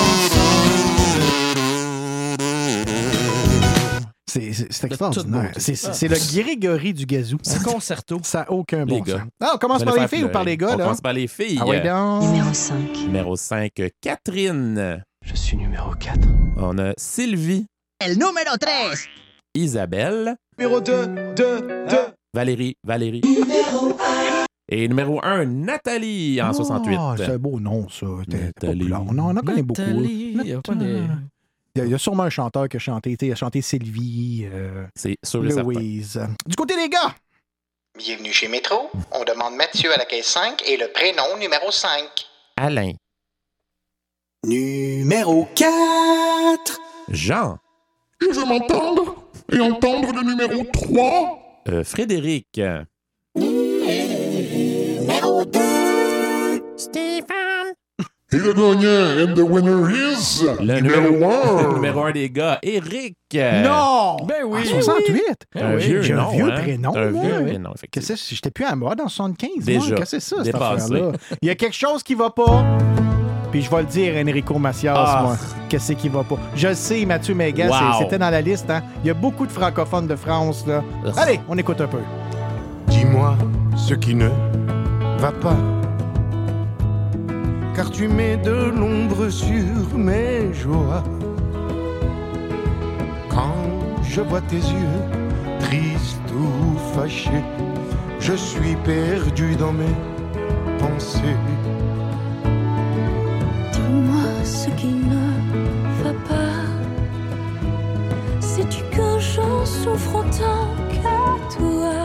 C'est 4.27 4.53
c'est- 4.53 4.67
c'est 4.71 4.87
extraordinaire. 4.87 5.51
C'est 5.57 5.75
c'est- 5.75 5.93
c'est 5.93 6.07
le 6.07 6.15
Grégory 6.41 6.93
du 6.93 7.05
gazou. 7.05 7.37
Un 7.53 7.63
concerto. 7.63 8.19
Ça 8.23 8.39
n'a 8.41 8.51
aucun 8.51 8.85
bon 8.85 8.99
gars. 8.99 9.19
sens. 9.19 9.27
Ah, 9.41 9.51
on 9.55 9.57
commence 9.57 9.83
par 9.83 9.95
les 9.95 10.07
filles 10.07 10.23
ou 10.25 10.29
par 10.29 10.43
les 10.43 10.57
gars, 10.57 10.69
On 10.73 10.77
là? 10.77 10.83
commence 10.85 11.01
par 11.01 11.13
les 11.13 11.27
filles. 11.27 11.59
Ah 11.61 11.65
ouais, 11.65 11.81
donc. 11.81 12.23
Numéro 12.23 12.53
5. 12.53 12.75
Numéro 13.05 13.35
5, 13.35 13.71
Catherine. 14.01 15.03
Je 15.25 15.35
suis 15.35 15.57
numéro 15.57 15.91
4. 15.95 16.19
On 16.57 16.77
a 16.79 16.93
Sylvie, 16.97 17.65
El 17.99 18.13
número 18.17 18.57
3. 18.59 18.95
Isabelle, 19.53 20.35
Numéro 20.57 20.79
2, 20.79 21.07
2, 21.35 21.61
2. 21.89 21.97
Valérie, 22.33 22.77
Valérie. 22.83 23.21
Et 24.69 24.87
numéro 24.87 25.19
1, 25.23 25.45
Nathalie 25.45 26.41
en 26.41 26.53
68. 26.53 26.97
Ah, 26.97 27.15
c'est 27.17 27.25
un 27.25 27.37
beau 27.37 27.59
nom, 27.59 27.89
ça. 27.89 28.05
Nathalie. 28.27 28.91
On 28.93 29.17
en 29.19 29.35
a 29.35 29.41
connaît 29.41 29.63
beaucoup. 29.63 29.81
Nathalie, 29.81 30.37
il 31.75 31.87
y 31.87 31.93
a 31.93 31.97
sûrement 31.97 32.23
un 32.23 32.29
chanteur 32.29 32.69
qui 32.69 32.77
a 32.77 32.79
chanté, 32.79 33.17
il 33.19 33.31
a 33.31 33.35
chanté 33.35 33.61
Sylvie, 33.61 34.47
euh, 34.51 34.85
C'est 34.95 35.17
sûr. 35.23 35.41
Louise. 35.43 36.21
Du 36.45 36.55
côté 36.55 36.75
des 36.75 36.89
gars, 36.89 37.15
Bienvenue 37.97 38.31
chez 38.31 38.47
Métro. 38.47 38.89
On 39.11 39.25
demande 39.25 39.55
Mathieu 39.55 39.93
à 39.93 39.97
la 39.97 40.05
caisse 40.05 40.27
5 40.27 40.63
et 40.65 40.77
le 40.77 40.87
prénom 40.93 41.37
numéro 41.37 41.69
5. 41.69 41.89
Alain, 42.55 42.93
Numéro 44.45 45.47
4. 45.55 46.79
Jean, 47.09 47.57
Je 48.21 48.27
veux 48.27 48.45
m'entendre 48.45 49.15
et 49.51 49.59
entendre 49.59 50.13
le 50.13 50.21
numéro 50.23 50.63
3. 50.71 51.37
Euh, 51.69 51.83
Frédéric, 51.83 52.59
Numéro 53.35 55.45
2. 55.45 55.59
Stéphane. 56.75 57.73
Et 58.33 58.37
le 58.37 58.53
gagnant, 58.53 59.29
and 59.29 59.33
the 59.35 59.41
winner 59.41 59.91
is... 59.91 60.43
Le 60.61 60.79
numéro 60.79 61.01
numéro, 61.11 61.31
un. 61.31 61.73
numéro 61.75 62.01
un 62.03 62.11
des 62.11 62.29
gars, 62.29 62.59
Eric. 62.63 63.17
Non! 63.33 64.17
Ben 64.25 64.43
oui. 64.45 64.61
Ah, 64.63 64.69
68? 64.69 65.23
C'est 65.53 65.61
un 65.61 65.75
vieux 65.75 66.01
J'ai 66.01 66.13
un 66.13 66.17
nom, 66.17 66.31
vieux 66.31 66.51
hein? 66.51 66.61
prénom. 66.61 66.95
Un 66.95 67.11
moi. 67.11 67.21
vieux 67.23 67.41
prénom, 67.43 67.71
effectivement. 67.75 67.87
Qu'est-ce 67.91 68.13
que 68.13 68.15
c'est? 68.15 68.35
J'étais 68.35 68.51
plus 68.51 68.65
à 68.65 68.75
mode 68.75 69.01
en 69.01 69.09
75. 69.09 69.49
moi. 69.55 69.65
Déjà. 69.65 69.95
Qu'est-ce 69.95 70.15
que 70.15 70.15
c'est 70.19 70.19
ça, 70.35 70.43
cette 70.43 70.55
affaire-là? 70.55 71.11
Il 71.41 71.47
y 71.47 71.51
a 71.51 71.55
quelque 71.55 71.75
chose 71.75 72.03
qui 72.03 72.15
va 72.15 72.29
pas. 72.29 72.77
Puis 73.51 73.61
je 73.61 73.69
vais 73.69 73.81
le 73.81 73.87
dire, 73.87 74.13
Enrico 74.17 74.57
Macias, 74.57 74.93
Ah. 74.95 75.21
moi. 75.23 75.35
Qu'est-ce 75.69 75.93
qui 75.93 76.09
va 76.09 76.23
pas? 76.23 76.35
Je 76.55 76.69
le 76.69 76.73
sais, 76.73 77.05
Mathieu 77.05 77.33
Mégas, 77.35 77.67
Wow. 77.69 77.99
c'était 77.99 78.17
dans 78.17 78.29
la 78.29 78.41
liste. 78.41 78.69
Hein? 78.69 78.81
Il 79.03 79.07
y 79.07 79.09
a 79.09 79.13
beaucoup 79.13 79.45
de 79.45 79.51
francophones 79.51 80.07
de 80.07 80.15
France. 80.15 80.65
Là. 80.67 80.81
Allez, 81.17 81.39
on 81.49 81.57
écoute 81.57 81.79
un 81.81 81.87
peu. 81.87 81.99
Dis-moi 82.87 83.35
ce 83.75 83.93
qui 83.93 84.15
ne 84.15 84.29
va 85.19 85.31
pas. 85.31 85.55
Car 87.75 87.89
tu 87.89 88.07
mets 88.07 88.37
de 88.37 88.51
l'ombre 88.75 89.29
sur 89.29 89.97
mes 89.97 90.53
joies. 90.53 91.03
Quand 93.29 93.53
je 94.03 94.21
vois 94.21 94.41
tes 94.41 94.57
yeux, 94.57 95.01
tristes 95.59 96.19
ou 96.35 96.77
fâchés, 96.93 97.43
je 98.19 98.33
suis 98.33 98.75
perdu 98.83 99.55
dans 99.55 99.71
mes 99.71 99.95
pensées. 100.79 101.19
Dis-moi 103.91 104.45
ce 104.45 104.69
qui 104.79 104.87
ne 104.87 105.25
va 106.01 106.13
pas. 106.29 106.63
Sais-tu 108.39 108.83
que 108.95 109.19
j'en 109.19 109.65
souffre 109.65 110.15
autant 110.15 110.67
que 110.89 111.57
toi? 111.57 111.99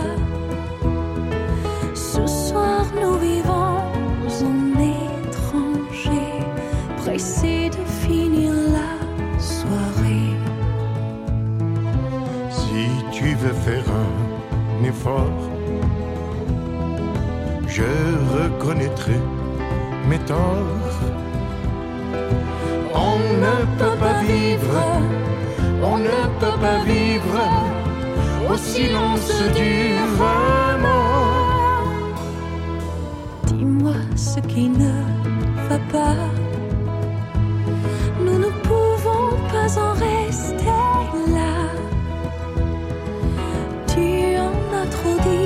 Ce 1.95 2.27
soir, 2.27 2.85
nous 3.01 3.17
vivons 3.19 3.79
en 4.43 4.59
étranger, 4.81 6.29
pressés 6.97 7.71
de 7.71 7.83
finir 8.05 8.53
la 8.77 9.39
soirée. 9.39 10.35
Si 12.51 12.89
tu 13.13 13.35
veux 13.37 13.59
faire 13.67 13.85
un 13.89 14.85
effort, 14.85 15.41
je 17.69 17.85
reconnaîtrai 18.37 19.21
mes 20.09 20.19
torts. 20.21 20.86
On 22.95 23.19
ne 23.45 23.57
peut 23.79 23.97
pas 23.99 24.23
vivre, 24.23 24.79
on 25.83 25.99
ne 25.99 26.21
peut 26.41 26.59
pas 26.61 26.79
vivre 26.85 27.39
au 28.51 28.57
silence 28.57 29.33
du 29.55 29.75
vraiment. 30.17 31.07
Dis-moi 33.47 33.95
ce 34.17 34.41
qui 34.41 34.69
ne 34.69 34.95
va 35.69 35.79
pas. 35.93 36.17
Nous 38.25 38.39
ne 38.39 38.51
pouvons 38.69 39.29
pas 39.53 39.71
en 39.87 39.93
rester 39.93 40.65
là. 41.37 41.55
Tu 43.93 44.37
en 44.47 44.55
as 44.81 44.87
trop 44.97 45.17
dit 45.29 45.46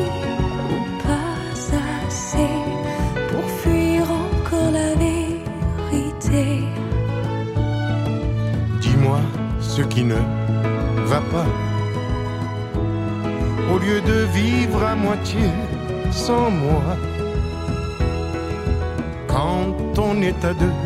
ce 9.77 9.83
qui 9.83 10.03
ne 10.03 10.21
va 11.13 11.21
pas. 11.35 11.51
Au 13.73 13.79
lieu 13.79 14.01
de 14.01 14.19
vivre 14.39 14.83
à 14.85 14.97
moitié 14.97 15.47
sans 16.11 16.51
moi, 16.51 16.89
quand 19.29 19.77
on 20.09 20.15
est 20.23 20.45
à 20.45 20.53
deux 20.63 20.77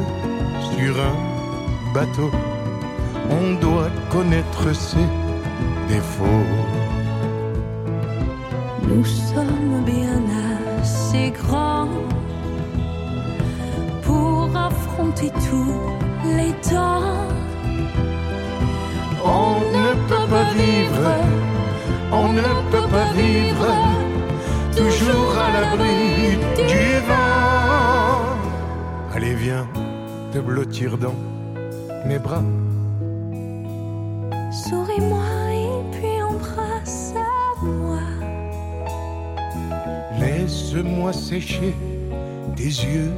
sur 0.73 0.95
un 1.11 1.17
bateau, 1.95 2.31
on 3.39 3.47
doit 3.65 3.93
connaître 4.13 4.67
ses 4.75 5.09
défauts. 5.89 6.51
Nous 8.91 9.07
sommes 9.07 9.83
bien 9.87 10.21
assez 10.83 11.31
grands 11.41 11.89
pour 14.03 14.51
affronter 14.69 15.31
tous 15.49 15.81
les 16.37 16.53
temps. 16.71 17.44
On 19.25 19.61
ne 19.79 19.95
peut 20.09 20.29
pas 20.29 20.45
vivre, 20.53 21.07
on 22.13 22.33
ne 22.33 22.71
peut 22.71 22.89
pas 22.91 23.13
vivre 23.13 23.67
toujours 24.77 25.39
à 25.39 25.51
l'abri 25.53 26.37
du 26.57 26.99
vent. 27.09 28.25
Allez, 29.15 29.35
viens 29.35 29.67
te 30.33 30.39
blottir 30.39 30.99
dans 30.99 31.15
mes 32.07 32.19
bras. 32.19 32.43
Souris-moi 34.53 35.25
et 35.53 35.83
puis 35.93 36.23
embrasse-moi. 36.23 38.01
Laisse-moi 40.21 41.13
sécher 41.13 41.75
tes 42.57 42.65
yeux 42.65 43.13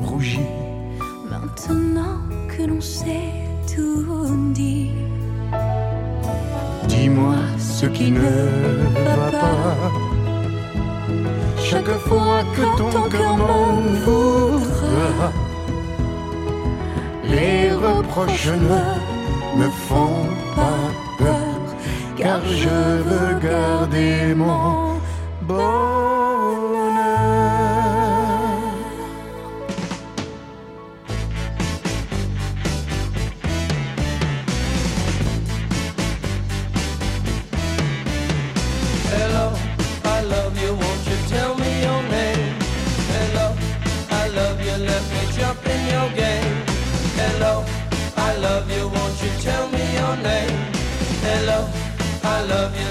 rougis. 0.00 0.38
Maintenant 1.28 2.18
que 2.48 2.62
l'on 2.62 2.80
sait 2.80 3.32
tout 3.74 4.00
dit, 4.52 4.90
Dis-moi 6.90 7.36
ce 7.58 7.86
qui 7.86 8.10
ne 8.10 8.20
va 9.16 9.30
pas. 9.30 9.76
Chaque 11.62 11.94
fois 12.08 12.42
que 12.54 12.64
ton 12.78 13.08
cœur 13.08 13.36
m'en 13.36 13.66
voudra, 14.04 15.30
les 17.24 17.70
reproches 17.72 18.48
ne 18.48 19.60
me 19.60 19.68
font 19.88 20.26
pas 20.56 20.82
peur, 21.16 21.58
car 22.16 22.40
je 22.44 22.78
veux 23.08 23.38
garder 23.40 24.34
mon 24.34 25.00
bonheur. 25.42 25.89
Love 52.48 52.80
you, 52.80 52.89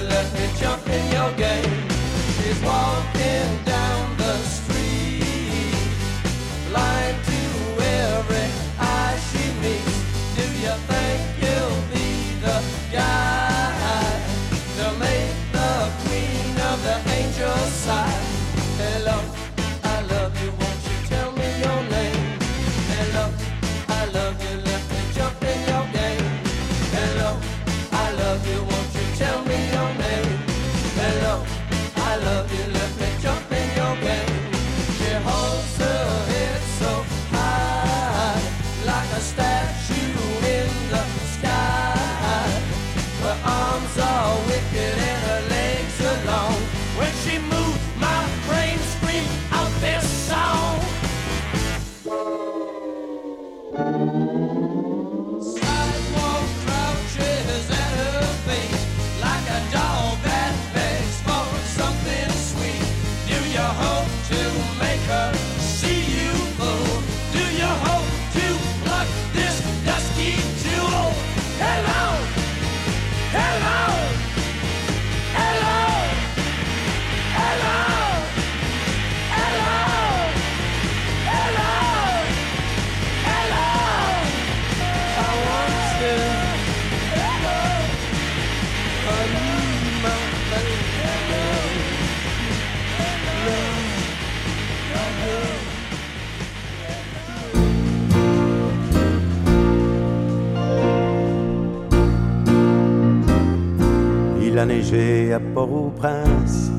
À 104.91 105.39
Port-au-Prince. 105.53 106.71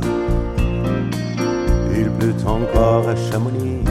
Il 1.96 2.10
pleut 2.10 2.34
encore 2.44 3.08
à 3.08 3.14
Chamonix. 3.14 3.84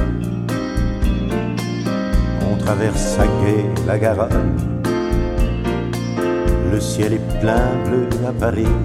On 2.52 2.58
traverse 2.58 3.18
à 3.18 3.24
Gué 3.24 3.64
la 3.88 3.98
Garonne. 3.98 4.58
Le 6.70 6.82
ciel 6.82 7.14
est 7.14 7.40
plein 7.40 7.70
bleu 7.86 8.10
à 8.28 8.34
Paris. 8.34 8.76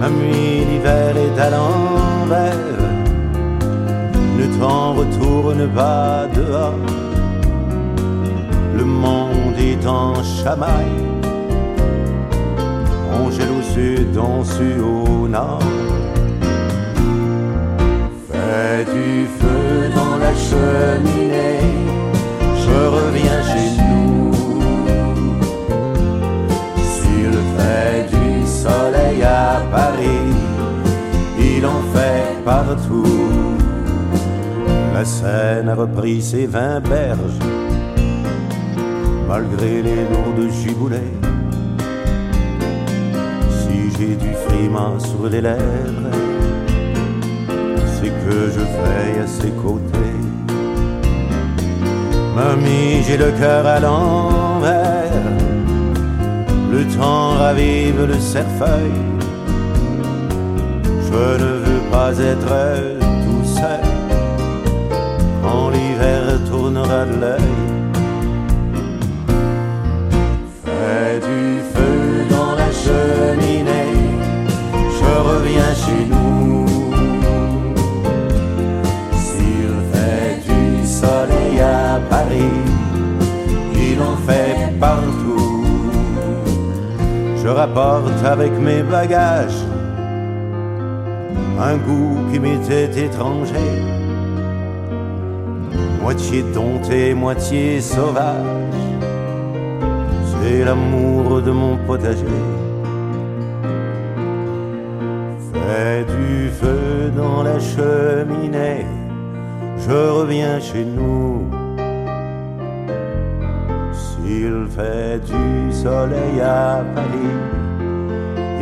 Mamie, 0.00 0.64
l'hiver 0.68 1.16
est 1.16 1.40
à 1.40 1.50
l'envers. 1.50 2.80
Le 4.38 4.58
temps 4.58 4.94
retourne 4.94 5.68
pas 5.68 6.26
dehors. 6.34 6.74
Le 8.76 8.84
monde 8.84 9.56
est 9.56 9.86
en 9.86 10.14
chamaille. 10.24 11.13
Sud, 13.74 14.16
au 14.16 15.26
nord. 15.26 15.58
Fais 18.30 18.84
du 18.84 19.26
feu 19.38 19.90
dans 19.96 20.16
la 20.16 20.32
cheminée. 20.32 21.58
Je 22.64 22.78
reviens 22.96 23.42
chez 23.50 23.68
nous. 23.82 24.32
S'il 26.92 27.34
fait 27.56 28.06
du 28.14 28.46
soleil 28.46 29.24
à 29.24 29.60
Paris, 29.72 30.30
il 31.36 31.66
en 31.66 31.82
fait 31.92 32.44
partout. 32.44 33.56
La 34.94 35.04
Seine 35.04 35.68
a 35.68 35.74
repris 35.74 36.22
ses 36.22 36.46
vingt 36.46 36.80
berges, 36.80 37.40
malgré 39.26 39.82
les 39.82 40.02
lourdes 40.12 40.48
giboulées. 40.62 41.23
Friment 44.54 44.98
sur 44.98 45.28
les 45.28 45.40
lèvres, 45.40 46.10
c'est 47.94 48.12
que 48.24 48.36
je 48.54 48.60
veille 48.60 49.18
à 49.22 49.26
ses 49.26 49.52
côtés. 49.64 50.18
Mamie, 52.36 53.02
j'ai 53.06 53.16
le 53.16 53.30
cœur 53.40 53.66
à 53.66 53.78
l'envers, 53.80 55.28
le 56.72 56.84
temps 56.96 57.30
ravive 57.38 58.06
le 58.06 58.18
cerfeuil. 58.18 58.94
Je 61.10 61.24
ne 61.42 61.50
veux 61.64 61.84
pas 61.92 62.12
être 62.18 62.54
tout 63.24 63.46
seul 63.58 63.84
quand 65.42 65.70
l'hiver 65.70 66.22
tournera 66.50 67.04
de 67.06 67.16
l'œil. 67.22 67.54
Fais 70.64 71.20
du 71.28 71.42
feu 71.72 71.96
dans 72.34 72.52
la 72.62 72.70
cheminée, 72.84 73.83
reviens 75.14 75.74
chez 75.74 76.06
nous. 76.10 76.66
S'il 79.12 79.72
fait 79.92 80.40
du 80.48 80.86
soleil 80.86 81.60
à 81.60 82.00
Paris, 82.10 82.56
il 83.74 84.00
en 84.00 84.16
fait 84.26 84.78
partout. 84.78 85.64
Je 87.42 87.48
rapporte 87.48 88.24
avec 88.24 88.52
mes 88.52 88.82
bagages 88.82 89.64
un 91.60 91.76
goût 91.76 92.16
qui 92.30 92.38
m'était 92.38 93.04
étranger 93.06 93.94
moitié 96.04 96.42
dompté, 96.52 97.14
moitié 97.14 97.80
sauvage. 97.80 98.44
C'est 100.42 100.62
l'amour 100.62 101.40
de 101.40 101.50
mon 101.50 101.78
potager. 101.86 102.53
Chez 110.60 110.84
nous. 110.84 111.48
S'il 113.92 114.66
fait 114.68 115.20
du 115.20 115.72
soleil 115.72 116.40
à 116.40 116.82
Paris, 116.94 117.36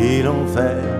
il 0.00 0.28
en 0.28 0.46
fait 0.46 0.91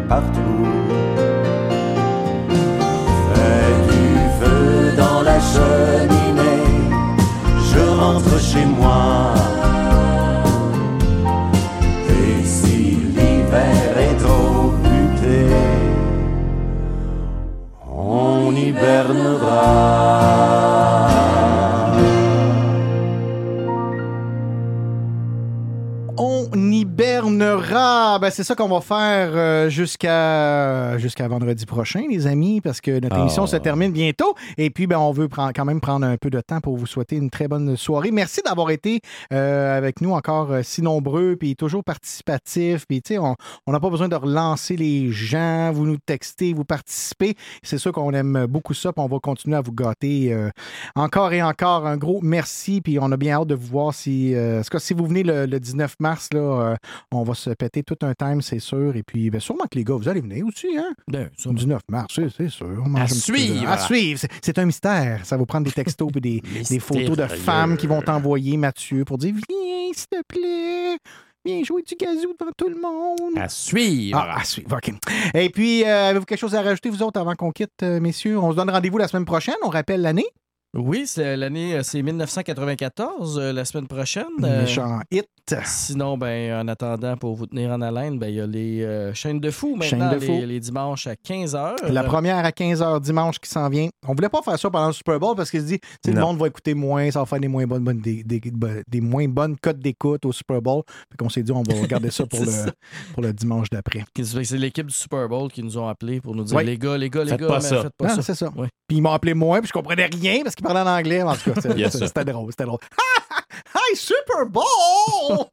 On 26.35 26.71
hibernera. 26.73 28.19
Ben, 28.19 28.31
c'est 28.31 28.43
ça 28.45 28.55
qu'on 28.55 28.69
va 28.69 28.81
faire 28.81 29.33
euh, 29.35 29.69
jusqu'à 29.69 30.97
jusqu'à 30.99 31.29
vendredi 31.29 31.67
prochain, 31.67 32.05
les 32.11 32.27
amis, 32.27 32.61
parce 32.61 32.81
que 32.81 33.01
notre 33.01 33.17
Ah. 33.17 33.21
émission 33.21 33.47
se 33.47 33.57
termine 33.57 33.93
bientôt. 33.93 34.35
Et 34.57 34.71
puis, 34.71 34.87
ben, 34.87 34.97
on 34.99 35.13
veut 35.13 35.29
prendre- 35.29 35.53
quand 35.55 35.65
même 35.67 35.81
prendre 35.81 36.07
un 36.07 36.17
peu 36.17 36.31
de 36.31 36.41
temps 36.41 36.61
pour 36.61 36.77
vous 36.77 36.87
souhaiter 36.87 37.17
une 37.17 37.29
très 37.31 37.49
bonne 37.49 37.77
soirée. 37.77 38.11
Merci 38.11 38.41
d'avoir 38.45 38.71
été 38.71 39.01
euh, 39.33 39.77
avec 39.77 40.01
nous 40.01 40.13
encore 40.13 40.53
euh, 40.53 40.61
si 40.63 40.81
nombreux, 40.83 41.37
puis 41.39 41.55
toujours 41.55 41.85
participatifs. 41.85 42.87
Puis, 42.87 43.03
tu 43.03 43.15
sais, 43.15 43.19
on 43.19 43.35
on 43.67 43.73
n'a 43.73 43.81
pas 43.81 43.91
besoin 43.91 44.09
de 44.09 44.17
relancer 44.17 44.77
les 44.77 45.11
gens. 45.13 45.71
Vous 45.73 45.85
nous 45.87 45.99
textez, 45.99 46.53
vous 46.55 46.65
participez. 46.65 47.35
C'est 47.63 47.79
sûr 47.79 47.93
qu'on 47.93 48.13
aime 48.13 48.47
beaucoup 48.49 48.75
ça, 48.75 48.93
puis 48.93 49.05
on 49.05 49.09
va 49.09 49.19
continuer 49.19 49.57
à 49.57 49.61
vous 49.61 49.73
gâter 49.73 50.33
euh, 50.33 50.49
encore 50.97 51.33
et 51.33 51.43
encore. 51.43 51.87
Un 51.87 51.97
gros 51.99 52.21
merci, 52.23 52.81
puis 52.81 52.99
on 52.99 53.13
a 53.13 53.17
bien 53.17 53.35
hâte 53.41 53.49
de 53.49 53.55
vous 53.55 53.67
voir 53.69 53.95
si, 53.95 54.35
euh, 54.35 54.61
en 54.61 54.63
tout 54.63 54.71
cas, 54.71 54.79
si 54.79 54.95
vous 54.95 55.07
venez 55.07 55.23
le, 55.23 55.47
le 55.47 55.61
19 55.61 55.97
mars, 56.01 56.22
là, 56.33 56.41
euh, 56.73 56.77
on 57.13 57.23
va 57.23 57.35
se 57.35 57.51
péter 57.51 57.83
tout 57.83 57.97
un 58.03 58.15
time, 58.15 58.43
c'est 58.43 58.59
sûr. 58.59 58.95
Et 58.97 59.03
puis, 59.03 59.31
ben, 59.31 59.41
sûrement 59.41 59.65
que 59.71 59.77
les 59.79 59.85
gars, 59.85 59.95
vous 59.95 60.09
allez 60.09 60.21
venir 60.21 60.45
aussi, 60.47 60.69
hein? 60.77 60.93
Ben, 61.09 61.31
Le 61.45 61.53
19 61.55 61.83
mars, 61.91 62.15
c'est- 62.15 62.49
sûr. 62.49 62.83
On 62.85 62.95
À 62.95 63.05
de- 63.07 63.11
suivre. 63.11 63.69
À 63.69 63.79
suivre. 63.79 64.21
C'est- 64.43 64.59
un 64.59 64.65
mystère. 64.67 65.25
Ça 65.25 65.37
va 65.37 65.47
prendre 65.47 65.65
des 65.65 65.73
textos 65.73 66.11
et 66.17 66.21
des, 66.21 66.43
des 66.71 66.79
photos 66.79 67.17
de 67.17 67.27
femmes 67.27 67.77
qui 67.77 67.87
vont 67.87 68.03
t'envoyer, 68.03 68.57
Mathieu, 68.57 69.05
pour 69.05 69.19
dire 69.19 69.35
Viens, 69.35 69.93
s'il 69.95 70.07
te 70.09 70.23
plaît. 70.29 70.99
Viens 71.45 71.65
jouer 71.65 71.83
du 71.83 71.97
gazou 71.97 72.35
devant 72.39 72.53
tout 72.57 72.69
le 72.69 72.81
monde. 72.81 73.37
À 73.37 73.49
suivre. 73.49 74.17
Ah, 74.17 74.39
à 74.41 74.45
suivre, 74.45 74.77
OK. 74.77 74.93
Et 75.35 75.49
puis, 75.51 75.83
euh, 75.85 76.11
avez-vous 76.11 76.25
quelque 76.25 76.39
chose 76.39 76.55
à 76.55 76.63
rajouter, 76.63 76.89
vous 76.89 77.03
autres, 77.03 77.19
avant 77.21 77.35
qu'on 77.35 77.51
quitte, 77.51 77.83
euh, 77.83 77.99
messieurs? 77.99 78.39
On 78.39 78.53
se 78.53 78.57
donne 78.57 78.71
rendez-vous 78.71 78.99
la 78.99 79.09
semaine 79.09 79.25
prochaine. 79.25 79.57
On 79.65 79.69
rappelle 79.69 80.03
l'année. 80.03 80.27
Oui, 80.75 81.03
c'est 81.07 81.37
l'année, 81.37 81.75
euh, 81.75 81.83
c'est 81.83 82.01
1994, 82.03 83.39
euh, 83.39 83.53
la 83.53 83.65
semaine 83.67 83.87
prochaine. 83.87 84.25
Euh, 84.43 84.63
Méchant 84.63 85.01
hit. 85.11 85.27
Sinon, 85.67 86.17
ben, 86.17 86.55
en 86.63 86.69
attendant, 86.69 87.17
pour 87.17 87.35
vous 87.35 87.47
tenir 87.47 87.73
en 87.73 87.83
haleine, 87.83 88.19
ben, 88.19 88.29
il 88.29 88.37
y 88.37 88.41
a 88.41 88.47
les 88.47 88.83
euh, 88.83 89.13
chaînes 89.13 89.41
de 89.41 89.51
fou 89.51 89.75
maintenant, 89.77 90.13
de 90.13 90.19
fou. 90.21 90.33
Les, 90.33 90.47
les 90.47 90.61
dimanches 90.61 91.07
à 91.09 91.15
15h. 91.15 91.89
La 91.91 92.05
première 92.05 92.39
à 92.39 92.51
15h 92.51 93.01
dimanche 93.03 93.39
qui 93.39 93.51
s'en 93.51 93.69
vient. 93.69 93.89
On 94.09 94.15
voulait 94.15 94.29
pas 94.31 94.41
faire 94.41 94.59
ça 94.59 94.71
pendant 94.71 94.87
le 94.87 94.93
Super 94.95 95.19
Bowl 95.21 95.35
parce 95.37 95.51
qu'il 95.51 95.61
se 95.61 95.67
dit, 95.67 95.79
sais, 96.03 96.13
le 96.13 96.21
monde 96.21 96.39
va 96.39 96.47
écouter 96.47 96.73
moins, 96.75 97.11
ça 97.11 97.19
va 97.21 97.27
faire 97.27 97.41
des 97.41 97.49
moins 97.49 97.67
bonnes, 97.67 97.85
bonnes- 97.85 98.01
des, 98.01 98.23
des- 98.25 98.41
des 98.89 99.01
moins 99.03 99.29
bonnes 99.29 99.57
cotes 99.59 99.81
d'écoute 99.81 100.25
au 100.25 100.33
Super 100.33 100.63
Bowl. 100.63 100.83
Fait 101.11 101.17
qu'on 101.19 101.29
s'est 101.29 101.43
dit, 101.43 101.53
on 101.53 101.63
va 101.65 101.75
regarder 101.75 102.11
ça 102.11 102.25
pour, 102.25 102.41
le, 102.45 102.47
ça. 102.47 102.71
pour 103.13 103.23
le 103.23 103.33
dimanche 103.35 103.69
d'après. 103.69 104.05
C'est 104.23 104.53
l'équipe 104.57 104.87
du 104.87 104.95
Super 104.95 105.29
Bowl 105.29 105.51
qui 105.51 105.63
nous 105.63 105.77
ont 105.77 105.89
appelés 105.89 106.21
pour 106.23 106.35
nous 106.35 106.45
dire 106.45 106.57
Oui. 106.57 106.65
les 106.65 106.79
gars, 106.79 106.97
les 106.97 107.11
gars, 107.11 107.25
les 107.25 107.31
Faites 107.31 107.41
gars, 107.41 107.49
pas 107.49 107.55
mais 107.57 107.61
ça. 107.69 107.83
faites 107.83 107.97
pas 107.99 108.09
Non, 108.09 108.15
ça. 108.15 108.23
c'est 108.23 108.35
ça. 108.37 108.51
Oui. 108.57 108.69
Puis 108.89 108.99
ils 108.99 109.01
m'ont 109.03 109.13
appelé 109.13 109.35
moi, 109.35 109.59
puis 109.61 109.69
je 109.69 109.73
comprenais 109.73 110.07
rien 110.07 110.41
parce 110.45 110.55
qu'ils 110.63 110.73
parlaient 110.75 110.89
en 110.89 110.95
anglais. 110.99 111.23
En 111.23 111.35
tout 111.35 111.53
cas, 111.53 111.61
c'était- 111.61 111.79
Yes, 111.79 111.97
sir. 111.97 112.07
c'était 112.07 112.25
drôle, 112.25 112.51
c'était 112.51 112.65
drôle. 112.65 112.79
Hi, 113.75 113.97
Super 113.97 114.47
Bowl! 114.49 115.47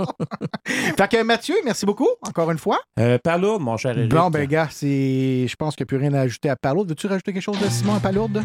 fait 0.65 1.07
que 1.09 1.23
Mathieu, 1.23 1.55
merci 1.65 1.85
beaucoup, 1.85 2.07
encore 2.27 2.51
une 2.51 2.57
fois. 2.57 2.79
Euh, 2.99 3.17
Palourde, 3.17 3.61
mon 3.61 3.77
cher 3.77 3.97
Eric. 3.97 4.11
Bon, 4.11 4.29
ben, 4.29 4.45
gars, 4.47 4.67
c'est... 4.71 5.45
je 5.47 5.55
pense 5.55 5.75
qu'il 5.75 5.83
n'y 5.83 5.88
a 5.88 5.89
plus 5.89 5.97
rien 5.97 6.13
à 6.13 6.21
ajouter 6.21 6.49
à 6.49 6.55
Palourde. 6.55 6.89
Veux-tu 6.89 7.07
rajouter 7.07 7.33
quelque 7.33 7.41
chose 7.43 7.59
de 7.59 7.67
Simon 7.69 7.95
à 7.95 7.99
Palourde? 7.99 8.43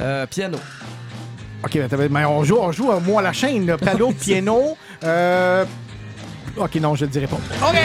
Euh, 0.00 0.26
piano. 0.26 0.58
OK, 1.64 1.72
ben, 1.74 1.88
t'avais- 1.88 2.08
mais 2.08 2.24
on 2.24 2.44
joue, 2.44 2.58
on 2.58 2.70
joue 2.72 2.90
à 2.90 3.00
moi 3.00 3.20
à 3.20 3.24
la 3.24 3.32
chaîne, 3.32 3.66
là. 3.66 3.76
Palourde, 3.76 4.16
piano. 4.16 4.76
Euh... 5.04 5.64
OK, 6.58 6.74
non, 6.76 6.94
je 6.94 7.04
le 7.04 7.10
dirai 7.10 7.26
pas. 7.26 7.36
OK! 7.62 7.76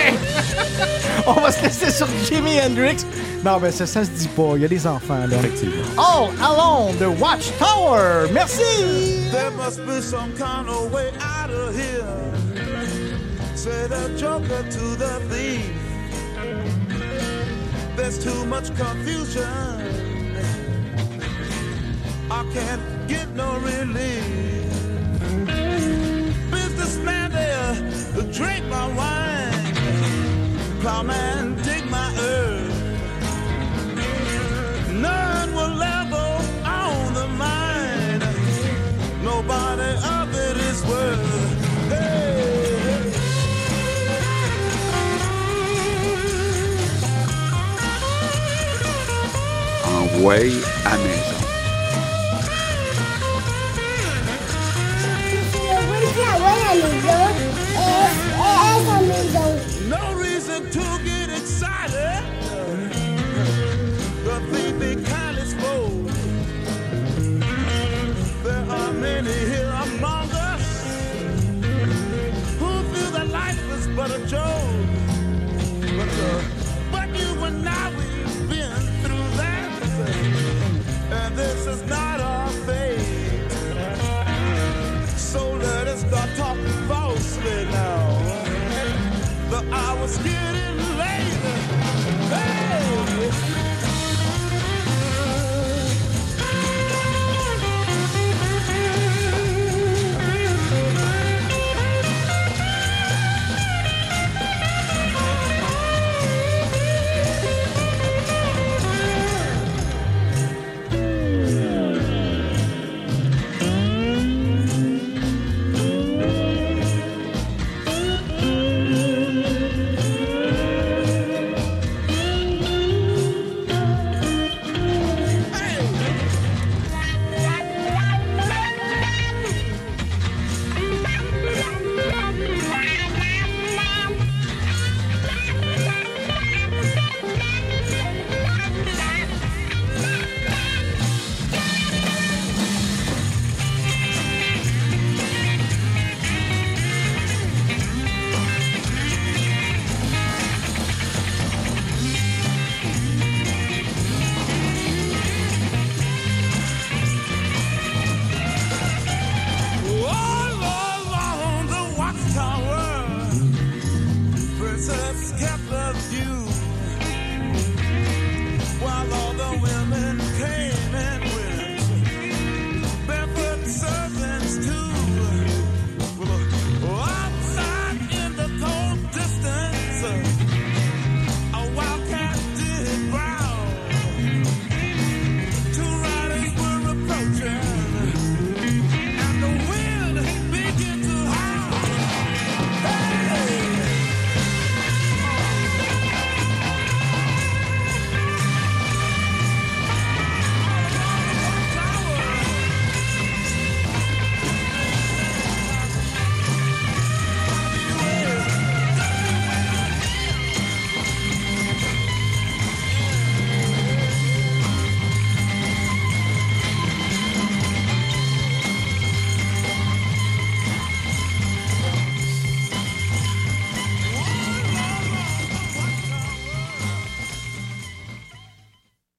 on 1.27 1.33
va 1.33 1.51
se 1.51 1.63
laisser 1.63 1.91
sur 1.91 2.07
Jimi 2.25 2.59
Hendrix. 2.59 3.05
Non, 3.43 3.59
ben 3.59 3.71
ça, 3.71 3.85
ça 3.85 4.03
se 4.03 4.09
dit 4.09 4.27
pas. 4.29 4.53
Il 4.55 4.61
y 4.61 4.65
a 4.65 4.67
des 4.67 4.87
enfants, 4.87 5.25
là. 5.27 5.37
Effectivement. 5.37 5.83
All 5.97 6.29
Alone 6.41 6.97
de 6.97 7.05
Watchtower. 7.05 8.29
Merci! 8.33 9.29
There 9.31 9.51
must 9.51 9.85
be 9.85 10.01
some 10.01 10.33
kind 10.37 10.67
of 10.67 10.91
way 10.93 11.11
out 11.19 11.51
of 11.51 11.75
here. 11.75 12.03
Say 13.55 13.87
the 13.87 14.17
joker 14.17 14.63
to 14.69 14.95
the 14.97 15.19
thief. 15.29 15.71
There's 17.95 18.17
too 18.23 18.45
much 18.45 18.75
confusion. 18.75 19.43
I 22.31 22.43
can't 22.53 23.07
get 23.07 23.29
no 23.35 23.57
relief. 23.59 24.62
Businessman 26.83 27.31
there, 27.31 27.75
drink 28.33 28.65
my 28.65 28.87
wine. 28.93 29.75
plowman 30.81 31.55
dig 31.63 31.85
my 31.89 32.13
earth. 32.19 32.99
None 34.91 35.53
will 35.55 35.75
level 35.75 36.33
on 36.65 37.13
the 37.13 37.27
mine. 37.43 38.19
Nobody 39.23 39.91
of 40.17 40.35
it 40.35 40.57
is 40.57 40.83
worth. 40.85 41.23
Hey. 41.87 42.63
No 59.87 60.15
reason 60.15 60.71
to 60.71 60.99
get 61.05 61.29
excited. 61.29 62.23
The 64.23 64.41
exposed. 65.37 66.15
There 68.43 68.65
are 68.69 68.93
many 68.93 69.31
here 69.31 69.73
among 69.83 70.31
us 70.31 70.83
who 72.57 72.71
feel 72.91 73.11
that 73.11 73.27
life 73.29 73.71
is 73.77 73.87
but 73.89 74.09
a 74.09 74.25
joke. 74.25 74.87
But, 75.97 76.09
uh, 76.09 76.43
but 76.91 77.09
you 77.19 77.43
and 77.43 77.69
I, 77.69 77.89
we've 77.97 78.49
been 78.49 78.81
through 79.03 79.29
that. 79.37 79.69
And 81.11 81.37
this 81.37 81.67
is 81.67 81.83
not 81.87 82.19
our 82.19 82.49
fate. 82.65 82.82
So 85.33 85.49
let 85.53 85.87
us 85.87 86.03
not 86.11 86.29
talk 86.37 86.57
falsely 86.87 87.65
now. 87.71 88.19
The 89.49 89.65
hour's 89.71 90.17
getting 90.19 90.77
late. 90.99 91.33
Hey! 92.29 93.12